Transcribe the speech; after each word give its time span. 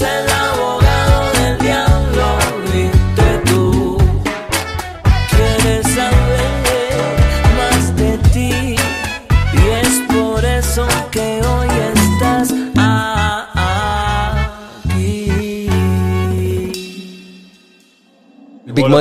es 0.00 0.31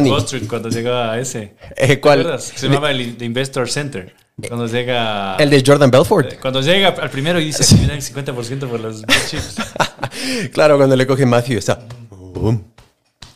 Wall 0.09 0.21
Street, 0.21 0.47
cuando 0.47 0.69
llega 0.69 1.11
a 1.11 1.19
ese. 1.19 1.55
Eh, 1.75 1.99
¿cuál? 1.99 2.39
Se 2.39 2.67
llamaba 2.67 2.91
el 2.91 3.17
The 3.17 3.25
Investor 3.25 3.69
Center. 3.69 4.15
Cuando 4.47 4.67
llega. 4.67 5.35
El 5.35 5.49
de 5.49 5.63
Jordan 5.65 5.91
Belfort. 5.91 6.39
Cuando 6.39 6.61
llega 6.61 6.89
al 6.89 7.09
primero 7.09 7.39
y 7.39 7.45
dice: 7.45 7.75
dan 7.75 7.91
el 7.91 8.01
50% 8.01 8.67
por 8.67 8.79
los 8.79 9.03
chips. 9.29 9.57
claro, 10.53 10.77
cuando 10.77 10.95
le 10.95 11.05
coge 11.05 11.25
Matthew 11.25 11.59
está. 11.59 11.79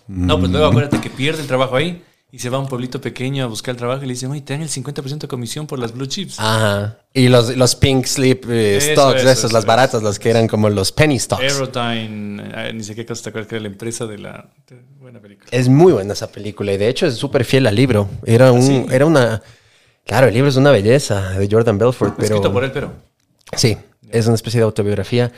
No, 0.07 0.39
pues 0.39 0.51
luego 0.51 0.67
acuérdate 0.67 1.01
que 1.01 1.09
pierde 1.09 1.41
el 1.41 1.47
trabajo 1.47 1.75
ahí 1.75 2.01
y 2.35 2.39
se 2.39 2.49
va 2.49 2.57
a 2.57 2.59
un 2.59 2.67
pueblito 2.67 2.99
pequeño 2.99 3.45
a 3.45 3.47
buscar 3.47 3.71
el 3.75 3.77
trabajo 3.77 4.03
y 4.03 4.07
le 4.07 4.13
dicen: 4.13 4.29
Oye, 4.29 4.41
te 4.41 4.51
dan 4.51 4.61
el 4.61 4.67
50% 4.67 5.19
de 5.19 5.27
comisión 5.29 5.67
por 5.67 5.79
las 5.79 5.93
blue 5.93 6.05
chips. 6.05 6.37
Ajá. 6.37 6.97
Y 7.13 7.29
los, 7.29 7.55
los 7.55 7.77
pink 7.77 8.03
slip 8.05 8.43
eh, 8.49 8.75
Eso, 8.75 8.91
stocks, 8.91 9.21
eso, 9.21 9.29
esos, 9.29 9.43
eso, 9.45 9.53
las 9.53 9.65
baratas, 9.65 10.03
las 10.03 10.19
que 10.19 10.31
eran 10.31 10.45
como 10.49 10.69
los 10.69 10.91
penny 10.91 11.17
stocks. 11.17 11.41
Aerodyne, 11.41 12.43
eh, 12.53 12.73
ni 12.73 12.83
sé 12.83 12.93
qué 12.93 13.05
cosa 13.05 13.23
te 13.23 13.29
acuerdas 13.29 13.47
que 13.47 13.55
era 13.55 13.61
la 13.61 13.69
empresa 13.69 14.05
de 14.05 14.17
la. 14.17 14.49
de- 14.67 14.83
buena 14.99 15.21
película. 15.21 15.47
Es 15.49 15.69
muy 15.69 15.93
buena 15.93 16.11
esa 16.11 16.29
película 16.29 16.73
y 16.73 16.77
de 16.77 16.89
hecho 16.89 17.05
es 17.07 17.13
súper 17.15 17.45
fiel 17.45 17.67
al 17.67 17.75
libro. 17.75 18.09
Era 18.25 18.51
un, 18.51 18.61
sí? 18.61 18.85
era 18.91 19.05
una, 19.05 19.41
claro, 20.03 20.27
el 20.27 20.33
libro 20.33 20.49
es 20.49 20.57
una 20.57 20.71
belleza 20.71 21.39
de 21.39 21.47
Jordan 21.49 21.77
Belfort, 21.77 22.15
pero 22.17 22.35
Escrito 22.35 22.51
por 22.51 22.65
él, 22.65 22.71
pero. 22.73 22.91
sí, 23.55 23.77
es 24.11 24.25
una 24.25 24.35
especie 24.35 24.59
de 24.59 24.63
autobiografía. 24.65 25.31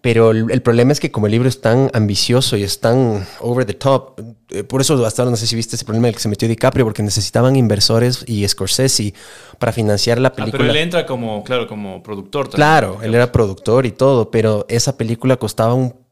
Pero 0.00 0.30
el, 0.32 0.50
el 0.50 0.62
problema 0.62 0.92
es 0.92 1.00
que 1.00 1.10
como 1.10 1.26
el 1.26 1.32
libro 1.32 1.48
es 1.48 1.60
tan 1.60 1.90
ambicioso 1.94 2.56
y 2.56 2.62
es 2.62 2.80
tan 2.80 3.26
over 3.40 3.64
the 3.64 3.74
top, 3.74 4.20
eh, 4.50 4.64
por 4.64 4.80
eso 4.80 5.04
hasta 5.06 5.22
ahora 5.22 5.30
no 5.30 5.36
sé 5.36 5.46
si 5.46 5.56
viste 5.56 5.76
ese 5.76 5.84
problema 5.84 6.08
en 6.08 6.10
el 6.10 6.14
que 6.16 6.20
se 6.22 6.28
metió 6.28 6.46
DiCaprio 6.48 6.84
porque 6.84 7.02
necesitaban 7.02 7.56
inversores 7.56 8.24
y 8.26 8.46
Scorsese 8.46 9.14
para 9.58 9.72
financiar 9.72 10.18
la 10.18 10.28
Ah, 10.28 10.34
película. 10.34 10.58
pero 10.58 10.70
él 10.72 10.76
entra 10.78 11.06
como, 11.06 11.42
claro, 11.44 11.66
como 11.66 12.02
productor 12.02 12.46
también. 12.48 12.56
Claro, 12.56 12.98
él 13.02 13.14
era 13.14 13.30
productor 13.32 13.86
y 13.86 13.92
todo, 13.92 14.30
pero 14.30 14.66
esa 14.68 14.96
película 14.96 15.36
costaba 15.36 15.74
un 15.74 16.03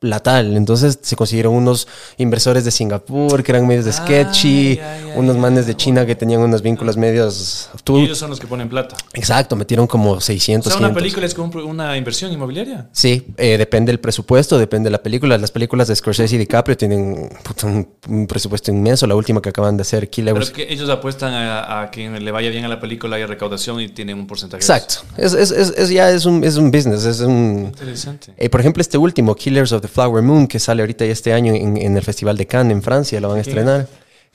platal. 0.00 0.56
Entonces 0.56 0.98
se 1.02 1.14
consiguieron 1.14 1.54
unos 1.54 1.86
inversores 2.16 2.64
de 2.64 2.70
Singapur 2.72 3.42
que 3.44 3.52
eran 3.52 3.66
medios 3.68 3.84
de 3.84 3.90
Ah, 3.92 3.94
sketchy, 3.94 4.76
ya, 4.76 4.98
ya, 4.98 5.14
unos 5.16 5.36
ya. 5.36 5.40
manes 5.42 5.66
de 5.66 5.76
China 5.76 6.04
que 6.06 6.14
tenían 6.16 6.40
unos 6.40 6.62
vínculos 6.62 6.96
medios... 6.96 7.68
Y 7.74 7.82
Tú, 7.84 7.98
ellos 7.98 8.18
son 8.18 8.30
los 8.30 8.40
que 8.40 8.46
ponen 8.46 8.68
plata. 8.68 8.96
exacto, 9.12 9.54
metieron 9.56 9.86
como 9.86 10.12
O 10.12 10.20
600, 10.20 10.72
sea, 10.72 10.78
una 10.78 10.88
500. 10.88 11.02
película 11.02 11.26
es 11.26 11.34
como 11.34 11.64
una 11.70 11.96
inversión 11.96 12.32
inmobiliaria. 12.32 12.88
Sí, 12.92 13.26
eh, 13.36 13.58
depende 13.58 13.92
del 13.92 14.00
presupuesto, 14.00 14.58
depende 14.58 14.86
de 14.88 14.92
la 14.92 15.02
película. 15.02 15.36
Las 15.38 15.50
películas 15.50 15.86
de 15.88 15.96
Scorsese 15.96 16.34
y 16.34 16.38
DiCaprio 16.38 16.76
tienen 16.76 17.28
puta, 17.42 17.66
un, 17.66 17.86
un 18.08 18.26
presupuesto 18.26 18.70
inmenso. 18.70 19.06
La 19.06 19.14
última 19.14 19.42
que 19.42 19.50
acaban 19.50 19.76
de 19.76 19.82
hacer, 19.82 20.08
Kill 20.08 20.24
Pero 20.32 20.50
que 20.52 20.72
ellos 20.72 20.88
apuestan 20.88 21.34
a, 21.34 21.82
a 21.82 21.90
que 21.90 22.08
le 22.08 22.30
vaya 22.32 22.48
bien 22.48 22.64
a 22.64 22.68
la 22.68 22.80
película, 22.80 23.16
haya 23.16 23.26
recaudación 23.26 23.80
y 23.80 23.88
tienen 23.88 24.18
un 24.18 24.26
porcentaje. 24.26 24.60
Exacto. 24.62 25.02
Es, 25.18 25.34
es, 25.34 25.50
es, 25.50 25.74
es 25.76 25.90
ya 25.90 26.10
es 26.10 26.24
un, 26.24 26.42
es 26.42 26.56
un 26.56 26.70
business, 26.70 27.04
es 27.04 27.20
un... 27.20 27.66
Interesante. 27.74 28.32
Eh, 28.38 28.48
por 28.48 28.60
ejemplo, 28.60 28.80
este 28.80 28.96
último, 28.96 29.34
Killers 29.34 29.72
of 29.72 29.82
the 29.82 29.88
Flower 29.90 30.22
Moon, 30.22 30.46
que 30.46 30.58
sale 30.58 30.82
ahorita 30.82 31.04
ya 31.04 31.12
este 31.12 31.32
año 31.32 31.52
en, 31.54 31.76
en 31.76 31.96
el 31.96 32.02
Festival 32.02 32.36
de 32.36 32.46
Cannes 32.46 32.72
en 32.76 32.82
Francia, 32.82 33.20
lo 33.20 33.28
van 33.28 33.38
a 33.38 33.40
estrenar. 33.40 33.86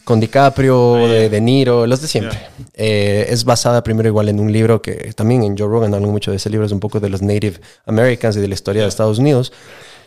Con 0.04 0.20
DiCaprio, 0.20 1.00
ya. 1.00 1.08
de, 1.14 1.30
de 1.30 1.42
Niro, 1.42 1.88
los 1.88 2.00
de 2.00 2.08
siempre. 2.08 2.38
Ya. 2.38 2.66
Eh, 2.76 3.26
es 3.30 3.44
basada 3.44 3.84
primero 3.84 4.08
igual 4.08 4.30
en 4.30 4.40
un 4.40 4.52
libro 4.52 4.80
que 4.80 5.12
también 5.16 5.42
en 5.44 5.58
Joe 5.58 5.68
Rogan 5.68 5.94
hablan 5.96 6.12
mucho 6.12 6.30
de 6.30 6.38
ese 6.38 6.50
libro, 6.52 6.66
es 6.66 6.72
un 6.72 6.80
poco 6.80 7.00
de 7.00 7.10
los 7.10 7.24
Native 7.24 7.60
Americans 7.88 8.38
y 8.38 8.40
de 8.40 8.48
la 8.48 8.54
historia 8.54 8.84
de 8.84 8.88
Estados 8.88 9.18
Unidos. 9.18 9.52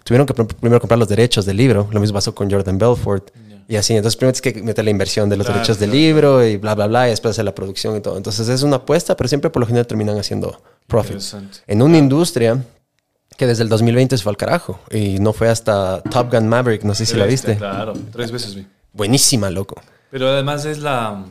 Tuvieron 0.05 0.25
que 0.25 0.35
pr- 0.35 0.47
primero 0.55 0.79
comprar 0.81 0.99
los 1.01 1.09
derechos 1.09 1.45
del 1.47 1.57
libro, 1.57 1.89
lo 1.91 1.99
mismo 1.99 2.15
pasó 2.15 2.33
con 2.33 2.49
Jordan 2.49 2.79
Belfort. 2.79 3.31
Y 3.71 3.75
así, 3.77 3.95
entonces 3.97 4.17
primero 4.17 4.33
tienes 4.39 4.55
que 4.57 4.63
meter 4.63 4.85
la 4.85 4.91
inversión 4.93 5.29
de 5.29 5.37
los 5.37 5.45
Claro, 5.47 5.59
derechos 5.59 5.79
del 5.81 5.91
claro, 5.91 6.01
libro 6.01 6.47
y 6.47 6.57
bla, 6.59 6.75
bla, 6.77 6.87
bla, 6.87 7.09
y 7.09 7.11
después 7.11 7.33
hacer 7.33 7.45
la 7.45 7.55
producción 7.55 7.97
y 7.97 8.01
todo. 8.01 8.17
Entonces 8.17 8.49
es 8.49 8.63
una 8.63 8.77
apuesta, 8.77 9.17
pero 9.17 9.27
siempre 9.29 9.51
por 9.51 9.61
lo 9.61 9.67
general 9.67 9.87
terminan 9.87 10.17
haciendo 10.17 10.63
profit. 10.87 11.15
Interesante. 11.17 11.59
En 11.67 11.83
una 11.83 11.99
industria 11.99 12.63
que 13.39 13.47
desde 13.47 13.63
el 13.63 13.71
2020 13.71 14.19
se 14.19 14.23
fue 14.23 14.31
al 14.31 14.37
carajo 14.37 14.81
y 14.91 15.19
no 15.21 15.33
fue 15.33 15.49
hasta 15.49 16.03
Top 16.03 16.31
Gun 16.31 16.47
Maverick, 16.49 16.83
no 16.83 16.95
sé 16.95 17.07
si 17.07 17.17
la 17.17 17.25
viste. 17.25 17.57
Claro, 17.57 17.95
tres 18.13 18.31
veces 18.31 18.55
vi. 18.55 18.67
Buenísima, 18.93 19.49
loco. 19.49 19.81
Pero 20.11 20.29
además 20.29 20.65
es 20.67 20.79
la 20.81 21.25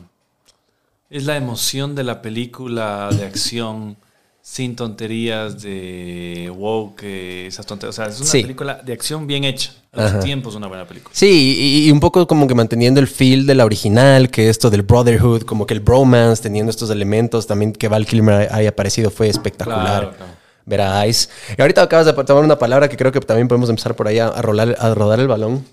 es 1.10 1.24
la 1.24 1.36
emoción 1.36 1.94
de 1.94 2.04
la 2.04 2.20
película 2.20 3.08
de 3.12 3.24
acción 3.24 3.96
sin 4.42 4.74
tonterías 4.76 5.60
de 5.60 6.50
woke, 6.56 7.02
eh, 7.02 7.46
esas 7.48 7.66
tonterías. 7.66 7.94
O 7.98 8.02
sea, 8.02 8.06
es 8.06 8.18
una 8.20 8.30
Sí. 8.30 8.40
película 8.42 8.80
de 8.82 8.92
acción 8.94 9.26
bien 9.26 9.44
hecha. 9.44 9.72
A 9.92 10.02
los 10.10 10.24
tiempos 10.24 10.54
una 10.54 10.66
buena 10.68 10.86
película. 10.86 11.10
Sí, 11.14 11.56
y, 11.58 11.88
y 11.88 11.90
un 11.90 11.98
poco 12.00 12.26
como 12.26 12.46
que 12.46 12.54
manteniendo 12.54 13.00
el 13.00 13.08
feel 13.08 13.46
de 13.46 13.54
la 13.54 13.64
original, 13.64 14.30
que 14.30 14.48
esto 14.48 14.70
del 14.70 14.82
brotherhood, 14.82 15.42
como 15.42 15.66
que 15.66 15.74
el 15.74 15.80
bromance, 15.80 16.42
teniendo 16.42 16.70
estos 16.70 16.88
elementos, 16.90 17.46
también 17.46 17.72
que 17.72 17.88
Val 17.88 18.06
Kilmer 18.06 18.48
haya 18.52 18.68
aparecido 18.70 19.10
fue 19.10 19.28
espectacular. 19.28 19.82
Claro, 19.84 20.16
claro. 20.16 20.32
Ver 20.68 20.82
a 20.82 21.06
Ice. 21.06 21.28
Y 21.56 21.60
ahorita 21.60 21.82
acabas 21.82 22.06
de 22.06 22.12
tomar 22.12 22.44
una 22.44 22.58
palabra 22.58 22.88
que 22.88 22.96
creo 22.96 23.10
que 23.10 23.20
también 23.20 23.48
podemos 23.48 23.70
empezar 23.70 23.94
por 23.96 24.06
ahí 24.06 24.18
a, 24.18 24.26
a 24.26 24.38
a 24.38 24.94
rodar 24.94 25.20
el 25.20 25.28
balón. 25.28 25.64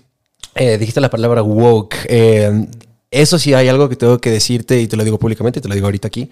Eh, 0.54 0.78
dijiste 0.78 1.00
la 1.00 1.10
palabra 1.10 1.42
woke. 1.42 1.96
Eh, 2.08 2.66
eso 3.10 3.38
sí 3.38 3.54
hay 3.54 3.68
algo 3.68 3.88
que 3.88 3.96
tengo 3.96 4.18
que 4.18 4.30
decirte 4.30 4.80
y 4.80 4.86
te 4.86 4.96
lo 4.96 5.04
digo 5.04 5.18
públicamente, 5.18 5.60
te 5.60 5.68
lo 5.68 5.74
digo 5.74 5.86
ahorita 5.86 6.08
aquí. 6.08 6.30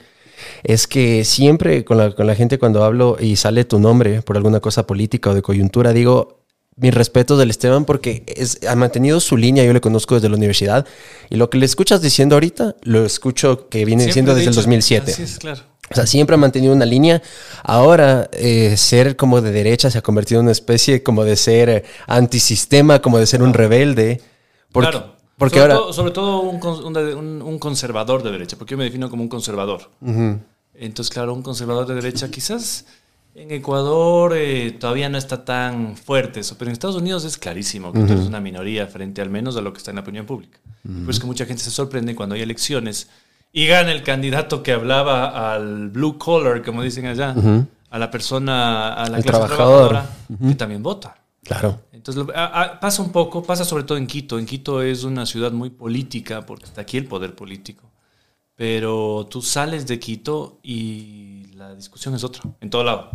Es 0.62 0.86
que 0.86 1.24
siempre 1.24 1.84
con 1.84 1.98
la, 1.98 2.12
con 2.12 2.26
la 2.26 2.34
gente 2.34 2.58
cuando 2.58 2.84
hablo 2.84 3.16
y 3.20 3.36
sale 3.36 3.64
tu 3.64 3.78
nombre 3.78 4.22
por 4.22 4.36
alguna 4.36 4.60
cosa 4.60 4.86
política 4.86 5.30
o 5.30 5.34
de 5.34 5.42
coyuntura, 5.42 5.92
digo, 5.92 6.43
mis 6.76 6.92
respetos 6.92 7.38
del 7.38 7.50
Esteban 7.50 7.84
porque 7.84 8.24
es, 8.26 8.58
ha 8.68 8.74
mantenido 8.74 9.20
su 9.20 9.36
línea, 9.36 9.64
yo 9.64 9.72
le 9.72 9.80
conozco 9.80 10.14
desde 10.16 10.28
la 10.28 10.36
universidad 10.36 10.86
y 11.30 11.36
lo 11.36 11.48
que 11.50 11.58
le 11.58 11.66
escuchas 11.66 12.02
diciendo 12.02 12.34
ahorita, 12.36 12.76
lo 12.82 13.04
escucho 13.04 13.68
que 13.68 13.84
viene 13.84 14.10
Siempre 14.12 14.32
he 14.32 14.36
desde 14.36 14.48
el 14.48 14.52
dicho- 14.54 14.60
2007. 14.60 15.12
Así 15.12 15.22
es, 15.22 15.38
claro. 15.38 15.62
O 15.90 15.94
sea, 15.94 16.06
siempre 16.06 16.34
ha 16.34 16.38
mantenido 16.38 16.72
una 16.72 16.86
línea. 16.86 17.20
Ahora, 17.62 18.28
eh, 18.32 18.74
ser 18.78 19.16
como 19.16 19.42
de 19.42 19.52
derecha 19.52 19.90
se 19.90 19.98
ha 19.98 20.02
convertido 20.02 20.40
en 20.40 20.46
una 20.46 20.52
especie 20.52 21.02
como 21.02 21.24
de 21.24 21.36
ser 21.36 21.68
eh, 21.68 21.84
antisistema, 22.06 23.00
como 23.02 23.18
de 23.18 23.26
ser 23.26 23.42
un 23.42 23.52
rebelde. 23.52 24.20
Porque, 24.72 24.90
claro. 24.90 25.14
Porque 25.36 25.58
sobre 25.58 25.72
ahora... 25.74 25.74
Todo, 25.84 25.92
sobre 25.92 26.10
todo 26.12 26.40
un, 26.40 26.56
un, 26.64 26.96
un- 26.96 27.42
un 27.42 27.58
conservador 27.58 28.22
de 28.22 28.30
derecha, 28.32 28.56
porque 28.56 28.72
yo 28.72 28.78
me 28.78 28.84
defino 28.84 29.10
como 29.10 29.22
un 29.22 29.28
conservador. 29.28 29.90
Entonces, 30.74 31.12
claro, 31.12 31.34
un 31.34 31.42
conservador 31.42 31.86
de 31.86 31.94
derecha 31.96 32.30
quizás 32.30 32.86
en 33.34 33.50
Ecuador 33.50 34.32
eh, 34.36 34.72
todavía 34.78 35.08
no 35.08 35.18
está 35.18 35.44
tan 35.44 35.96
fuerte 35.96 36.40
eso, 36.40 36.56
pero 36.58 36.68
en 36.70 36.72
Estados 36.72 36.96
Unidos 36.96 37.24
es 37.24 37.36
clarísimo 37.36 37.92
que 37.92 38.00
tú 38.00 38.12
eres 38.12 38.26
una 38.26 38.40
minoría 38.40 38.86
frente 38.86 39.20
al 39.22 39.30
menos 39.30 39.56
a 39.56 39.60
lo 39.60 39.72
que 39.72 39.78
está 39.78 39.90
en 39.90 39.96
la 39.96 40.02
opinión 40.02 40.24
pública. 40.26 40.58
Pues 41.04 41.18
que 41.18 41.26
mucha 41.26 41.46
gente 41.46 41.62
se 41.62 41.70
sorprende 41.70 42.14
cuando 42.14 42.34
hay 42.34 42.42
elecciones 42.42 43.08
y 43.52 43.66
gana 43.66 43.90
el 43.92 44.02
candidato 44.02 44.62
que 44.62 44.72
hablaba 44.72 45.52
al 45.54 45.88
blue 45.90 46.18
collar, 46.18 46.62
como 46.62 46.82
dicen 46.82 47.06
allá, 47.06 47.34
a 47.90 47.98
la 47.98 48.10
persona, 48.10 48.92
a 48.94 49.08
la 49.08 49.18
El 49.18 49.22
clase 49.24 49.38
trabajador. 49.46 49.88
trabajadora, 49.90 50.48
que 50.48 50.54
también 50.56 50.82
vota. 50.82 51.16
Claro. 51.42 51.80
Entonces, 51.92 52.24
a- 52.34 52.62
a- 52.62 52.80
pasa 52.80 53.02
un 53.02 53.12
poco, 53.12 53.42
pasa 53.42 53.64
sobre 53.64 53.84
todo 53.84 53.98
en 53.98 54.06
Quito. 54.06 54.38
En 54.38 54.46
Quito 54.46 54.80
es 54.82 55.04
una 55.04 55.26
ciudad 55.26 55.52
muy 55.52 55.70
política, 55.70 56.44
porque 56.46 56.64
está 56.66 56.80
aquí 56.82 56.96
el 56.96 57.06
poder 57.06 57.34
político. 57.34 57.90
Pero 58.56 59.26
tú 59.30 59.42
sales 59.42 59.86
de 59.86 59.98
Quito 59.98 60.58
y 60.62 61.43
la 61.68 61.74
discusión 61.74 62.14
es 62.14 62.24
otra, 62.24 62.42
en 62.60 62.70
todo 62.70 62.84
lado. 62.84 63.10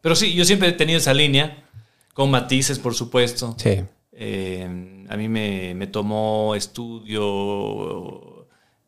Pero 0.00 0.14
sí, 0.14 0.34
yo 0.34 0.44
siempre 0.44 0.68
he 0.68 0.72
tenido 0.72 0.98
esa 0.98 1.14
línea, 1.14 1.64
con 2.12 2.30
matices, 2.30 2.78
por 2.78 2.94
supuesto. 2.94 3.54
Sí. 3.58 3.82
Eh, 4.12 5.06
a 5.08 5.16
mí 5.16 5.28
me, 5.28 5.74
me 5.74 5.86
tomó 5.86 6.54
estudio, 6.54 7.26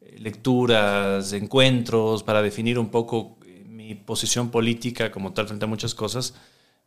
eh, 0.00 0.16
lecturas, 0.18 1.32
encuentros 1.32 2.22
para 2.22 2.42
definir 2.42 2.78
un 2.78 2.90
poco 2.90 3.38
eh, 3.44 3.64
mi 3.66 3.94
posición 3.94 4.50
política 4.50 5.10
como 5.10 5.32
tal 5.32 5.46
frente 5.46 5.64
a 5.64 5.68
muchas 5.68 5.94
cosas. 5.94 6.34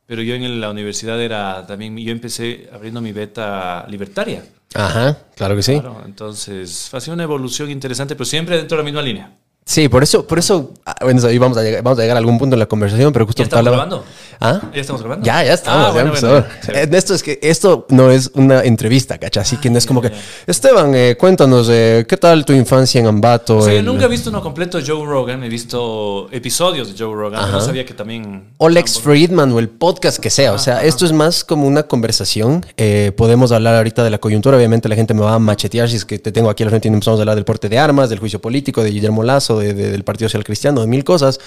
Pero 0.05 0.21
yo 0.21 0.35
en 0.35 0.61
la 0.61 0.71
universidad 0.71 1.21
era 1.21 1.67
también, 1.67 1.97
yo 1.97 2.11
empecé 2.11 2.69
abriendo 2.71 3.01
mi 3.01 3.11
beta 3.11 3.85
libertaria. 3.89 4.43
Ajá, 4.73 5.25
claro 5.35 5.55
que 5.55 5.63
sí. 5.63 5.73
Claro, 5.73 6.01
entonces 6.05 6.93
ha 6.93 6.99
sido 6.99 7.13
una 7.15 7.23
evolución 7.23 7.69
interesante, 7.69 8.15
pero 8.15 8.25
siempre 8.25 8.57
dentro 8.57 8.77
de 8.77 8.83
la 8.83 8.85
misma 8.85 9.01
línea. 9.01 9.37
Sí, 9.69 9.87
por 9.87 10.01
eso, 10.01 10.25
por 10.25 10.39
eso, 10.39 10.73
ah, 10.83 10.95
bueno, 11.03 11.21
ahí 11.27 11.37
vamos 11.37 11.55
a 11.55 11.61
llegar, 11.61 11.83
vamos 11.83 11.99
a 11.99 12.01
llegar 12.01 12.17
a 12.17 12.19
algún 12.19 12.39
punto 12.39 12.55
en 12.55 12.59
la 12.59 12.65
conversación, 12.65 13.13
pero 13.13 13.27
justo 13.27 13.43
¿Ya 13.43 13.43
estamos 13.43 13.59
hablaba- 13.67 13.85
grabando? 13.85 14.03
¿Ah? 14.41 14.61
¿Ya 14.73 14.81
estamos 14.81 15.01
grabando? 15.03 15.23
Ya, 15.25 15.43
ya 15.43 15.53
estamos. 15.53 15.79
Ah, 15.81 15.87
ya 15.89 15.93
bueno, 15.93 16.07
empezó. 16.07 16.27
bueno, 16.29 16.45
chévere. 16.65 16.83
Eh, 16.85 16.97
Esto 16.97 17.13
es 17.13 17.21
que 17.21 17.39
esto 17.43 17.85
no 17.89 18.09
es 18.09 18.31
una 18.33 18.63
entrevista, 18.63 19.19
¿cacha? 19.19 19.41
Así 19.41 19.57
que 19.57 19.69
no 19.69 19.77
es 19.77 19.85
como 19.85 20.01
que, 20.01 20.11
Esteban, 20.47 20.95
eh, 20.95 21.15
cuéntanos, 21.19 21.67
eh, 21.69 22.03
¿qué 22.09 22.17
tal 22.17 22.45
tu 22.45 22.53
infancia 22.53 22.99
en 22.99 23.05
Ambato? 23.05 23.57
O 23.57 23.61
sea, 23.61 23.75
yo 23.75 23.83
nunca 23.83 24.05
he 24.05 24.07
visto 24.07 24.31
uno 24.31 24.41
completo 24.41 24.79
de 24.79 24.87
Joe 24.87 25.05
Rogan, 25.05 25.43
he 25.43 25.49
visto 25.49 26.29
episodios 26.31 26.87
de 26.87 26.95
Joe 27.03 27.13
Rogan, 27.13 27.39
pero 27.39 27.51
no 27.51 27.61
sabía 27.61 27.85
que 27.85 27.93
también... 27.93 28.45
O 28.57 28.69
Lex 28.69 28.99
Friedman 29.01 29.51
o 29.51 29.59
el 29.59 29.69
podcast 29.69 30.17
que 30.17 30.31
sea. 30.31 30.53
O 30.53 30.57
sea, 30.57 30.83
esto 30.83 31.05
es 31.05 31.11
más 31.11 31.43
como 31.43 31.67
una 31.67 31.83
conversación. 31.83 32.65
Eh, 32.77 33.11
podemos 33.15 33.51
hablar 33.51 33.75
ahorita 33.75 34.03
de 34.03 34.09
la 34.09 34.17
coyuntura. 34.17 34.57
Obviamente 34.57 34.89
la 34.89 34.95
gente 34.95 35.13
me 35.13 35.21
va 35.21 35.35
a 35.35 35.39
machetear 35.39 35.87
si 35.89 35.97
es 35.97 36.05
que 36.05 36.17
te 36.17 36.31
tengo 36.31 36.49
aquí 36.49 36.63
al 36.63 36.69
frente 36.69 36.87
y 36.87 36.91
empezamos 36.91 37.19
a 37.19 37.21
hablar 37.21 37.35
del 37.35 37.45
porte 37.45 37.69
de 37.69 37.77
armas, 37.77 38.09
del 38.09 38.17
juicio 38.17 38.41
político, 38.41 38.81
de 38.83 38.89
Guillermo 38.89 39.21
Lazo, 39.21 39.58
de- 39.59 39.73
de- 39.73 39.91
del 39.91 40.03
Partido 40.03 40.27
Social 40.29 40.43
Cristiano, 40.43 40.81
de 40.81 40.87
mil 40.87 41.03
cosas. 41.03 41.39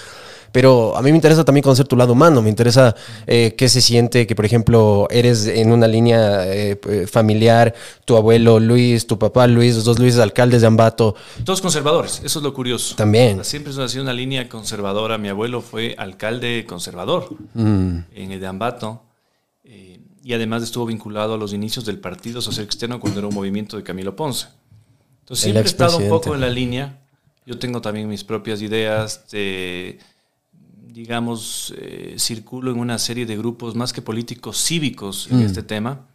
Pero 0.52 0.94
a 0.94 1.00
mí 1.00 1.10
me 1.10 1.16
interesa 1.16 1.46
también 1.46 1.62
conocer 1.62 1.86
tu 1.88 1.96
lado 1.96 2.12
humano, 2.12 2.42
me 2.42 2.50
interesa 2.50 2.94
eh, 3.26 3.54
qué 3.56 3.70
se 3.70 3.80
siente 3.80 4.26
que, 4.26 4.34
por 4.34 4.44
ejemplo, 4.44 5.06
eres 5.10 5.46
en 5.46 5.72
una 5.72 5.86
línea 5.88 6.42
eh, 6.46 6.78
familiar, 7.10 7.72
tu 8.04 8.18
abuelo 8.18 8.60
Luis, 8.60 9.06
tu 9.06 9.18
papá 9.18 9.46
Luis, 9.46 9.76
los 9.76 9.84
dos 9.84 9.98
Luis 9.98 10.18
alcaldes 10.18 10.60
de 10.60 10.66
Ambato. 10.66 11.14
Todos 11.42 11.62
conservadores, 11.62 12.20
eso 12.22 12.38
es 12.40 12.42
lo 12.42 12.52
curioso. 12.52 12.96
También. 12.96 13.42
Siempre 13.46 13.72
ha 13.82 13.88
sido 13.88 14.02
una 14.02 14.12
línea 14.12 14.46
conservadora. 14.50 15.16
Mi 15.16 15.28
abuelo 15.30 15.62
fue 15.62 15.94
alcalde 15.96 16.66
conservador 16.68 17.30
Mm. 17.54 17.96
en 18.14 18.32
el 18.32 18.38
de 18.40 18.46
Ambato. 18.46 19.04
eh, 19.64 20.00
y 20.22 20.34
además 20.34 20.62
estuvo 20.64 20.84
vinculado 20.84 21.32
a 21.34 21.38
los 21.38 21.54
inicios 21.54 21.86
del 21.86 21.98
Partido 21.98 22.42
Social 22.42 22.66
Cristiano 22.66 23.00
cuando 23.00 23.20
era 23.20 23.28
un 23.28 23.34
movimiento 23.34 23.78
de 23.78 23.82
Camilo 23.84 24.14
Ponce. 24.14 24.48
Entonces 25.20 25.46
El 25.46 25.52
siempre 25.52 25.62
he 25.62 25.66
estado 25.72 25.96
un 25.96 26.08
poco 26.10 26.34
en 26.34 26.40
la 26.42 26.50
línea. 26.50 26.98
Yo 27.46 27.58
tengo 27.58 27.80
también 27.80 28.08
mis 28.08 28.24
propias 28.24 28.62
ideas. 28.62 29.28
de, 29.30 29.98
digamos, 30.92 31.74
eh, 31.78 32.14
circulo 32.18 32.70
en 32.70 32.78
una 32.78 32.98
serie 32.98 33.26
de 33.26 33.36
grupos 33.36 33.74
más 33.74 33.92
que 33.92 34.02
políticos 34.02 34.62
cívicos 34.62 35.28
en 35.30 35.40
este 35.40 35.62
tema. 35.62 36.06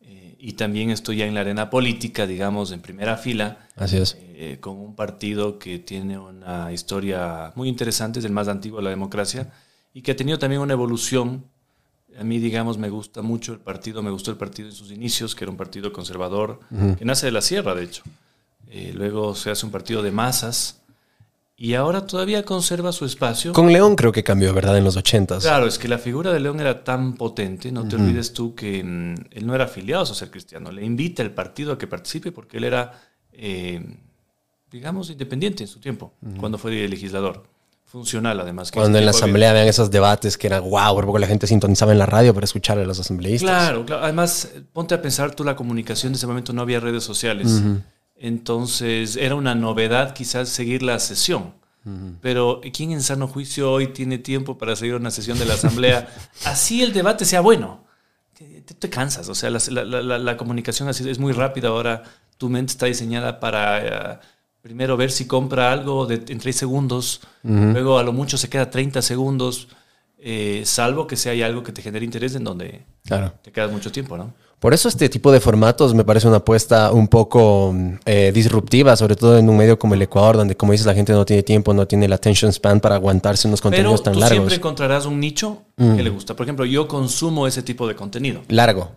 Eh, 0.00 0.36
y 0.38 0.52
también 0.52 0.90
estoy 0.90 1.16
ya 1.16 1.26
en 1.26 1.34
la 1.34 1.40
arena 1.40 1.70
política, 1.70 2.26
digamos, 2.26 2.70
en 2.72 2.80
primera 2.80 3.16
fila 3.16 3.66
Así 3.74 3.96
es. 3.96 4.16
eh, 4.20 4.58
con 4.60 4.76
un 4.76 4.94
partido 4.94 5.58
que 5.58 5.78
tiene 5.78 6.18
una 6.18 6.72
historia 6.72 7.52
muy 7.56 7.68
interesante, 7.68 8.20
es 8.20 8.24
el 8.24 8.32
más 8.32 8.48
antiguo 8.48 8.78
de 8.78 8.84
la 8.84 8.90
democracia, 8.90 9.52
y 9.92 10.02
que 10.02 10.12
ha 10.12 10.16
tenido 10.16 10.38
también 10.38 10.60
una 10.62 10.74
evolución. 10.74 11.44
A 12.18 12.24
mí, 12.24 12.38
digamos, 12.38 12.78
me 12.78 12.88
gusta 12.88 13.22
mucho 13.22 13.52
el 13.52 13.58
partido, 13.58 14.02
me 14.02 14.10
gustó 14.10 14.30
el 14.30 14.36
partido 14.36 14.68
en 14.68 14.74
sus 14.74 14.90
inicios, 14.90 15.34
que 15.34 15.44
era 15.44 15.50
un 15.50 15.56
partido 15.56 15.92
conservador, 15.92 16.60
que 16.96 17.04
nace 17.04 17.26
de 17.26 17.32
la 17.32 17.42
sierra, 17.42 17.74
de 17.74 17.84
hecho. 17.84 18.02
Eh, 18.68 18.92
luego 18.94 19.34
se 19.34 19.50
hace 19.50 19.64
un 19.64 19.72
partido 19.72 20.02
de 20.02 20.10
masas, 20.10 20.82
y 21.58 21.72
ahora 21.72 22.06
todavía 22.06 22.44
conserva 22.44 22.92
su 22.92 23.06
espacio. 23.06 23.54
Con 23.54 23.72
León 23.72 23.96
creo 23.96 24.12
que 24.12 24.22
cambió, 24.22 24.52
¿verdad? 24.52 24.76
En 24.76 24.84
los 24.84 24.96
ochentas. 24.96 25.42
Claro, 25.42 25.66
es 25.66 25.78
que 25.78 25.88
la 25.88 25.96
figura 25.96 26.30
de 26.30 26.38
León 26.38 26.60
era 26.60 26.84
tan 26.84 27.14
potente, 27.14 27.72
no 27.72 27.88
te 27.88 27.96
olvides 27.96 28.34
tú 28.34 28.54
que 28.54 28.84
mm, 28.84 29.14
él 29.30 29.46
no 29.46 29.54
era 29.54 29.64
afiliado 29.64 30.02
a 30.02 30.06
Social 30.06 30.30
Cristiano, 30.30 30.70
le 30.70 30.84
invita 30.84 31.22
al 31.22 31.30
partido 31.30 31.72
a 31.72 31.78
que 31.78 31.86
participe 31.86 32.30
porque 32.30 32.58
él 32.58 32.64
era, 32.64 33.00
eh, 33.32 33.82
digamos, 34.70 35.08
independiente 35.08 35.64
en 35.64 35.68
su 35.68 35.80
tiempo, 35.80 36.12
cuando 36.38 36.58
fue 36.58 36.72
legislador, 36.72 37.44
funcional 37.86 38.38
además. 38.38 38.70
que 38.70 38.78
Cuando 38.78 38.98
en 38.98 39.06
la 39.06 39.12
este 39.12 39.22
asamblea 39.22 39.54
vean 39.54 39.66
esos 39.66 39.90
debates 39.90 40.36
que 40.36 40.48
era 40.48 40.60
wow, 40.60 40.94
por 40.94 41.06
poco 41.06 41.18
la 41.18 41.26
gente 41.26 41.46
sintonizaba 41.46 41.92
en 41.92 41.98
la 41.98 42.06
radio 42.06 42.34
para 42.34 42.44
escuchar 42.44 42.78
a 42.78 42.84
los 42.84 43.00
asambleístas. 43.00 43.48
Claro, 43.48 43.86
claro, 43.86 44.04
además 44.04 44.50
eh, 44.54 44.62
ponte 44.74 44.94
a 44.94 45.00
pensar 45.00 45.34
tú 45.34 45.42
la 45.42 45.56
comunicación 45.56 46.12
de 46.12 46.18
ese 46.18 46.26
momento, 46.26 46.52
no 46.52 46.60
había 46.60 46.80
redes 46.80 47.04
sociales, 47.04 47.62
entonces 48.18 49.16
era 49.16 49.34
una 49.34 49.54
novedad 49.54 50.14
quizás 50.14 50.48
seguir 50.48 50.82
la 50.82 50.98
sesión. 50.98 51.54
Pero 52.20 52.60
¿quién 52.72 52.90
en 52.90 53.00
sano 53.00 53.28
juicio 53.28 53.70
hoy 53.70 53.86
tiene 53.86 54.18
tiempo 54.18 54.58
para 54.58 54.74
seguir 54.74 54.96
una 54.96 55.12
sesión 55.12 55.38
de 55.38 55.44
la 55.44 55.54
Asamblea? 55.54 56.08
Así 56.44 56.82
el 56.82 56.92
debate 56.92 57.24
sea 57.24 57.40
bueno. 57.40 57.84
Te, 58.36 58.90
cansas, 58.90 59.28
o 59.28 59.36
sea, 59.36 59.50
la, 59.50 59.60
la- 59.70 60.02
la- 60.02 60.18
la 60.18 60.36
comunicación 60.36 60.88
es 60.88 61.18
muy 61.20 61.32
rápida 61.32 61.68
ahora. 61.68 62.02
Tu 62.38 62.48
mente 62.48 62.72
está 62.72 62.86
diseñada 62.86 63.38
para 63.38 64.14
eh, 64.14 64.18
primero 64.62 64.96
ver 64.96 65.12
si 65.12 65.26
compra 65.28 65.70
algo 65.70 66.06
de, 66.06 66.16
en 66.26 66.38
tres 66.40 66.56
segundos, 66.56 67.20
luego 67.44 67.98
a 68.00 68.02
lo 68.02 68.12
mucho 68.12 68.36
se 68.36 68.48
queda 68.50 68.68
30 68.68 69.00
segundos, 69.00 69.68
eh, 70.18 70.62
salvo 70.66 71.06
que 71.06 71.14
sea 71.16 71.32
hay 71.32 71.42
algo 71.42 71.62
que 71.62 71.70
te 71.70 71.82
genere 71.82 72.04
interés 72.04 72.34
en 72.34 72.42
donde 72.42 72.82
Claro. 73.04 73.32
te 73.42 73.52
quedas 73.52 73.70
mucho 73.70 73.92
tiempo, 73.92 74.16
¿no? 74.16 74.34
Por 74.58 74.72
eso 74.72 74.88
este 74.88 75.08
tipo 75.10 75.30
de 75.30 75.38
formatos 75.38 75.92
me 75.94 76.02
parece 76.02 76.26
una 76.26 76.38
apuesta 76.38 76.90
un 76.90 77.08
poco 77.08 77.74
eh, 78.06 78.32
disruptiva, 78.34 78.96
sobre 78.96 79.14
todo 79.14 79.36
en 79.38 79.48
un 79.50 79.56
medio 79.56 79.78
como 79.78 79.94
el 79.94 80.02
Ecuador, 80.02 80.36
donde 80.38 80.56
como 80.56 80.72
dices 80.72 80.86
la 80.86 80.94
gente 80.94 81.12
no 81.12 81.24
tiene 81.26 81.42
tiempo, 81.42 81.74
no 81.74 81.86
tiene 81.86 82.06
el 82.06 82.12
attention 82.12 82.52
span 82.52 82.80
para 82.80 82.94
aguantarse 82.94 83.46
unos 83.48 83.60
Pero 83.60 83.70
contenidos 83.70 84.02
tan 84.02 84.14
tú 84.14 84.20
largos. 84.20 84.36
siempre 84.36 84.56
encontrarás 84.56 85.04
un 85.06 85.20
nicho 85.20 85.62
que 85.76 86.02
le 86.02 86.08
gusta. 86.10 86.34
Por 86.34 86.44
ejemplo, 86.46 86.64
yo 86.64 86.88
consumo 86.88 87.46
ese 87.46 87.62
tipo 87.62 87.86
de 87.86 87.94
contenido. 87.94 88.40
Largo. 88.48 88.90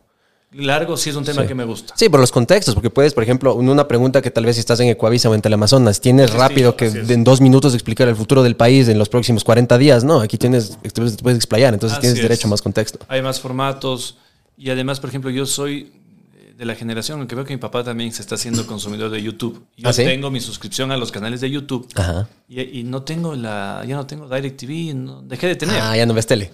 Largo 0.52 0.98
sí 0.98 1.12
es 1.12 1.16
un 1.16 1.26
tema 1.26 1.44
Sí. 1.44 1.48
que 1.50 1.54
me 1.56 1.64
gusta. 1.66 1.94
Sí, 1.96 2.10
por 2.10 2.20
los 2.20 2.32
contextos, 2.32 2.74
porque 2.74 2.90
puedes, 2.90 3.14
por 3.14 3.22
ejemplo, 3.22 3.56
en 3.60 3.70
una 3.70 3.88
pregunta 3.88 4.20
que 4.22 4.32
tal 4.32 4.46
vez 4.46 4.56
si 4.56 4.62
estás 4.62 4.80
en 4.80 4.88
Ecuavisa 4.88 5.30
o 5.30 5.36
en 5.36 5.42
Teleamazonas, 5.42 6.02
tienes 6.02 6.32
rápido 6.34 6.76
que 6.76 6.88
en 6.88 7.24
dos 7.24 7.40
minutos 7.40 7.76
explicar 7.76 8.08
el 8.08 8.16
futuro 8.16 8.42
del 8.42 8.56
país 8.56 8.88
en 8.88 8.98
los 8.98 9.10
próximos 9.10 9.44
40 9.44 9.78
días, 9.78 10.04
¿no? 10.04 10.22
Aquí 10.22 10.38
tienes, 10.40 10.80
te 10.82 10.90
puedes 10.90 11.18
te 11.18 11.22
puedes 11.22 11.38
explayar, 11.38 11.74
entonces 11.76 11.98
Así 11.98 12.02
tienes 12.02 12.18
es. 12.18 12.24
derecho 12.24 12.48
a 12.48 12.50
más 12.50 12.62
contexto. 12.64 12.98
Hay 13.10 13.22
más 13.22 13.40
formatos. 13.40 14.18
Y 14.60 14.70
además, 14.72 15.00
por 15.00 15.10
ejemplo, 15.10 15.32
yo 15.32 15.46
soy 15.46 15.90
eh, 16.36 16.54
de 16.58 16.66
la 16.66 16.76
generación 16.76 17.22
en 17.22 17.28
que 17.28 17.34
veo 17.34 17.46
que 17.46 17.54
mi 17.54 17.60
papá 17.62 17.82
también 17.82 18.12
se 18.12 18.22
está 18.22 18.36
haciendo 18.36 18.68
consumidor 18.68 19.10
de 19.10 19.24
YouTube. 19.24 19.66
Yo 19.78 19.88
¿Ah, 19.88 19.94
sí? 19.94 20.04
tengo 20.04 20.30
mi 20.30 20.42
suscripción 20.42 20.92
a 20.92 20.98
los 20.98 21.14
canales 21.14 21.40
de 21.40 21.50
YouTube. 21.50 21.88
Ajá. 21.96 22.28
Y, 22.50 22.80
y 22.80 22.84
no 22.84 23.04
tengo 23.04 23.36
la, 23.36 23.86
ya 23.88 23.96
no 23.96 24.06
tengo 24.06 24.28
DirecTV, 24.28 24.94
no, 24.96 25.22
dejé 25.22 25.48
de 25.48 25.56
tener. 25.56 25.80
Ah, 25.82 25.96
ya 25.96 26.06
no 26.06 26.14
ves 26.14 26.28
tele. 26.28 26.52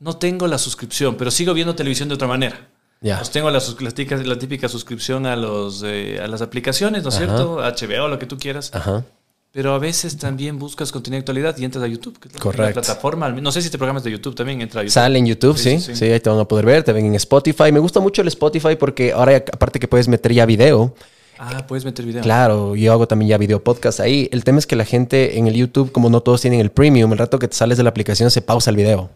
No 0.00 0.18
tengo 0.18 0.46
la 0.46 0.58
suscripción, 0.58 1.16
pero 1.16 1.30
sigo 1.30 1.54
viendo 1.54 1.74
televisión 1.74 2.10
de 2.10 2.16
otra 2.16 2.28
manera. 2.28 2.68
Ya. 3.00 3.16
Pues 3.16 3.30
tengo 3.30 3.50
la, 3.50 3.62
la 3.80 3.90
típica, 3.90 4.16
la 4.18 4.38
típica 4.38 4.68
suscripción 4.68 5.24
a, 5.24 5.34
los, 5.34 5.82
eh, 5.82 6.20
a 6.22 6.26
las 6.26 6.42
aplicaciones, 6.42 7.02
¿no 7.04 7.08
es 7.08 7.14
cierto? 7.14 7.56
HBO, 7.56 8.08
lo 8.08 8.18
que 8.18 8.26
tú 8.26 8.36
quieras. 8.36 8.70
Ajá. 8.74 9.02
Pero 9.56 9.72
a 9.72 9.78
veces 9.78 10.18
también 10.18 10.58
buscas 10.58 10.92
contenido 10.92 11.16
de 11.16 11.20
actualidad 11.20 11.56
y 11.56 11.64
entras 11.64 11.82
a 11.82 11.86
YouTube. 11.86 12.18
Que 12.18 12.28
es 12.28 12.34
la- 12.58 12.72
plataforma, 12.74 13.30
no 13.30 13.50
sé 13.50 13.62
si 13.62 13.70
te 13.70 13.78
programas 13.78 14.04
de 14.04 14.10
YouTube 14.10 14.34
también, 14.34 14.60
entra 14.60 14.82
a 14.82 14.84
YouTube. 14.84 14.92
Sale 14.92 15.18
en 15.18 15.24
YouTube, 15.24 15.56
sí, 15.56 15.80
sí, 15.80 16.04
ahí 16.04 16.20
te 16.20 16.28
van 16.28 16.38
a 16.38 16.44
poder 16.44 16.66
ver, 16.66 16.82
te 16.84 16.92
ven 16.92 17.06
en 17.06 17.14
Spotify. 17.14 17.72
Me 17.72 17.78
gusta 17.78 17.98
mucho 18.00 18.20
el 18.20 18.28
Spotify 18.28 18.76
porque 18.78 19.12
ahora, 19.14 19.36
aparte 19.36 19.80
que 19.80 19.88
puedes 19.88 20.08
meter 20.08 20.34
ya 20.34 20.44
video, 20.44 20.94
Ah, 21.38 21.66
puedes 21.66 21.86
meter 21.86 22.04
video. 22.04 22.20
claro, 22.22 22.76
yo 22.76 22.92
hago 22.92 23.08
también 23.08 23.30
ya 23.30 23.38
video 23.38 23.64
podcast 23.64 24.00
ahí. 24.00 24.28
El 24.30 24.44
tema 24.44 24.58
es 24.58 24.66
que 24.66 24.76
la 24.76 24.84
gente 24.84 25.38
en 25.38 25.46
el 25.46 25.54
YouTube, 25.54 25.90
como 25.90 26.10
no 26.10 26.20
todos 26.20 26.42
tienen 26.42 26.60
el 26.60 26.68
premium, 26.70 27.10
el 27.12 27.18
rato 27.18 27.38
que 27.38 27.48
te 27.48 27.56
sales 27.56 27.78
de 27.78 27.82
la 27.82 27.88
aplicación 27.88 28.30
se 28.30 28.42
pausa 28.42 28.68
el 28.68 28.76
video 28.76 29.08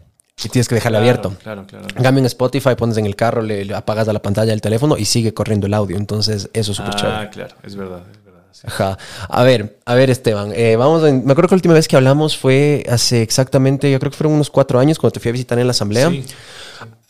y 0.43 0.49
tienes 0.49 0.67
que 0.67 0.73
dejarlo 0.73 0.97
Claro, 0.97 1.03
abierto. 1.11 1.33
Claro, 1.43 1.67
claro. 1.67 1.85
En 1.95 2.01
cambio, 2.03 2.19
en 2.19 2.25
Spotify 2.25 2.73
pones 2.75 2.97
en 2.97 3.05
el 3.05 3.15
carro, 3.15 3.43
le, 3.43 3.63
le 3.63 3.75
apagas 3.75 4.07
a 4.07 4.13
la 4.13 4.23
pantalla 4.23 4.49
del 4.49 4.61
teléfono 4.61 4.97
y 4.97 5.05
sigue 5.05 5.35
corriendo 5.35 5.67
el 5.67 5.73
audio. 5.75 5.97
Entonces, 5.97 6.49
eso 6.53 6.71
es 6.71 6.77
súper 6.77 6.93
Ah, 6.95 6.97
chévere. 6.97 7.29
claro, 7.29 7.55
es 7.63 7.75
verdad, 7.75 7.99
es 8.11 8.23
verdad. 8.25 8.30
Ajá. 8.63 8.97
A 9.27 9.43
ver, 9.43 9.79
a 9.85 9.95
ver, 9.95 10.09
Esteban. 10.09 10.51
eh, 10.55 10.75
vamos, 10.75 11.01
me 11.01 11.31
acuerdo 11.31 11.49
que 11.49 11.55
la 11.55 11.57
última 11.57 11.73
vez 11.73 11.87
que 11.87 11.95
hablamos 11.95 12.37
fue 12.37 12.83
hace 12.89 13.21
exactamente, 13.21 13.91
yo 13.91 13.99
creo 13.99 14.11
que 14.11 14.17
fueron 14.17 14.33
unos 14.33 14.49
cuatro 14.49 14.79
años 14.79 14.99
cuando 14.99 15.13
te 15.13 15.19
fui 15.19 15.29
a 15.29 15.31
visitar 15.31 15.57
en 15.59 15.67
la 15.67 15.71
asamblea. 15.71 16.09
Sí. 16.09 16.25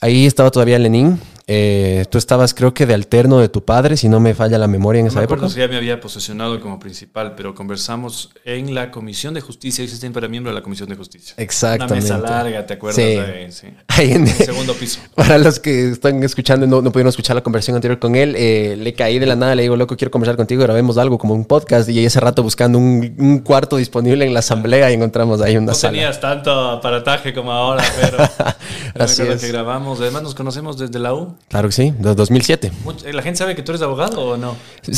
Ahí 0.01 0.25
estaba 0.25 0.50
todavía 0.51 0.80
Lenin. 0.80 1.19
Eh, 1.53 2.06
tú 2.09 2.18
estabas, 2.18 2.53
creo 2.53 2.74
que 2.74 2.86
de 2.86 2.94
alterno 2.94 3.39
de 3.39 3.50
tu 3.50 3.65
padre, 3.65 3.98
si 3.98 4.07
no 4.07 4.21
me 4.21 4.33
falla 4.33 4.57
la 4.57 4.68
memoria 4.68 5.00
en 5.00 5.06
No 5.07 5.09
esa 5.12 5.19
me 5.19 5.25
época. 5.25 5.50
si 5.50 5.59
ya 5.59 5.68
me 5.68 5.75
había 5.75 6.00
posesionado 6.00 6.62
como 6.62 6.80
principal, 6.80 7.33
pero 7.36 7.53
conversamos 7.53 8.30
en 8.45 8.74
la 8.74 8.89
Comisión 8.89 9.33
de 9.33 9.42
Justicia. 9.42 9.83
Yo 9.83 10.12
para 10.13 10.30
miembro 10.30 10.51
de 10.51 10.56
la 10.56 10.63
Comisión 10.63 10.88
de 10.88 10.95
Justicia. 10.95 11.33
Exactamente. 11.38 12.06
Una 12.07 12.18
mesa 12.19 12.31
larga, 12.31 12.65
¿te 12.65 12.75
acuerdas? 12.75 13.03
Sí. 13.03 13.18
Ahí, 13.18 13.51
sí. 13.51 13.68
Ahí 13.89 14.12
en- 14.12 14.21
En 14.21 14.27
el 14.30 14.33
segundo 14.45 14.74
piso. 14.75 15.00
Para 15.13 15.38
los 15.39 15.59
que 15.59 15.89
están 15.92 16.24
escuchando, 16.24 16.65
no, 16.68 16.81
no 16.81 16.92
pudieron 16.92 17.09
escuchar 17.09 17.36
la 17.36 17.42
conversación 17.44 17.75
anterior 17.75 18.00
con 18.00 18.15
él, 18.15 18.36
eh, 18.38 18.77
le 18.80 18.94
caí 18.94 19.20
de 19.20 19.25
la 19.25 19.36
nada, 19.36 19.53
le 19.55 19.63
digo, 19.63 19.75
loco, 19.75 19.98
quiero 19.98 20.12
conversar 20.12 20.38
contigo, 20.38 20.63
grabemos 20.63 20.98
algo 20.98 21.17
como 21.17 21.34
un 21.34 21.43
podcast. 21.43 21.89
Y 21.89 22.05
ese 22.05 22.20
rato 22.22 22.43
buscando 22.43 22.77
un, 22.77 23.13
un 23.20 23.39
cuarto 23.39 23.75
disponible 23.75 24.25
en 24.25 24.34
la 24.34 24.39
asamblea 24.39 24.89
y 24.89 24.93
encontramos 24.93 25.41
ahí 25.41 25.58
una 25.58 25.67
No 25.67 25.74
sala. 25.74 25.91
tenías 25.93 26.22
tanto 26.22 26.50
aparataje 26.51 27.34
como 27.34 27.51
ahora, 27.51 27.84
pero 28.00 28.17
Así 29.03 29.22
es. 29.24 29.41
que 29.41 29.48
grabamos. 29.50 29.90
Además 30.00 30.24
nos 30.24 30.36
conocemos 30.36 30.77
desde 30.77 31.00
la 31.00 31.13
U. 31.13 31.33
Claro 31.50 31.67
que 31.67 31.74
sí, 31.74 31.93
desde 31.98 32.15
2007. 32.15 32.71
Much- 32.86 33.03
¿La 33.12 33.21
gente 33.21 33.38
sabe 33.39 33.55
que 33.55 33.63
tú 33.63 33.71
eres 33.71 33.81
abogado 33.81 34.21
o 34.21 34.38
no? 34.38 34.55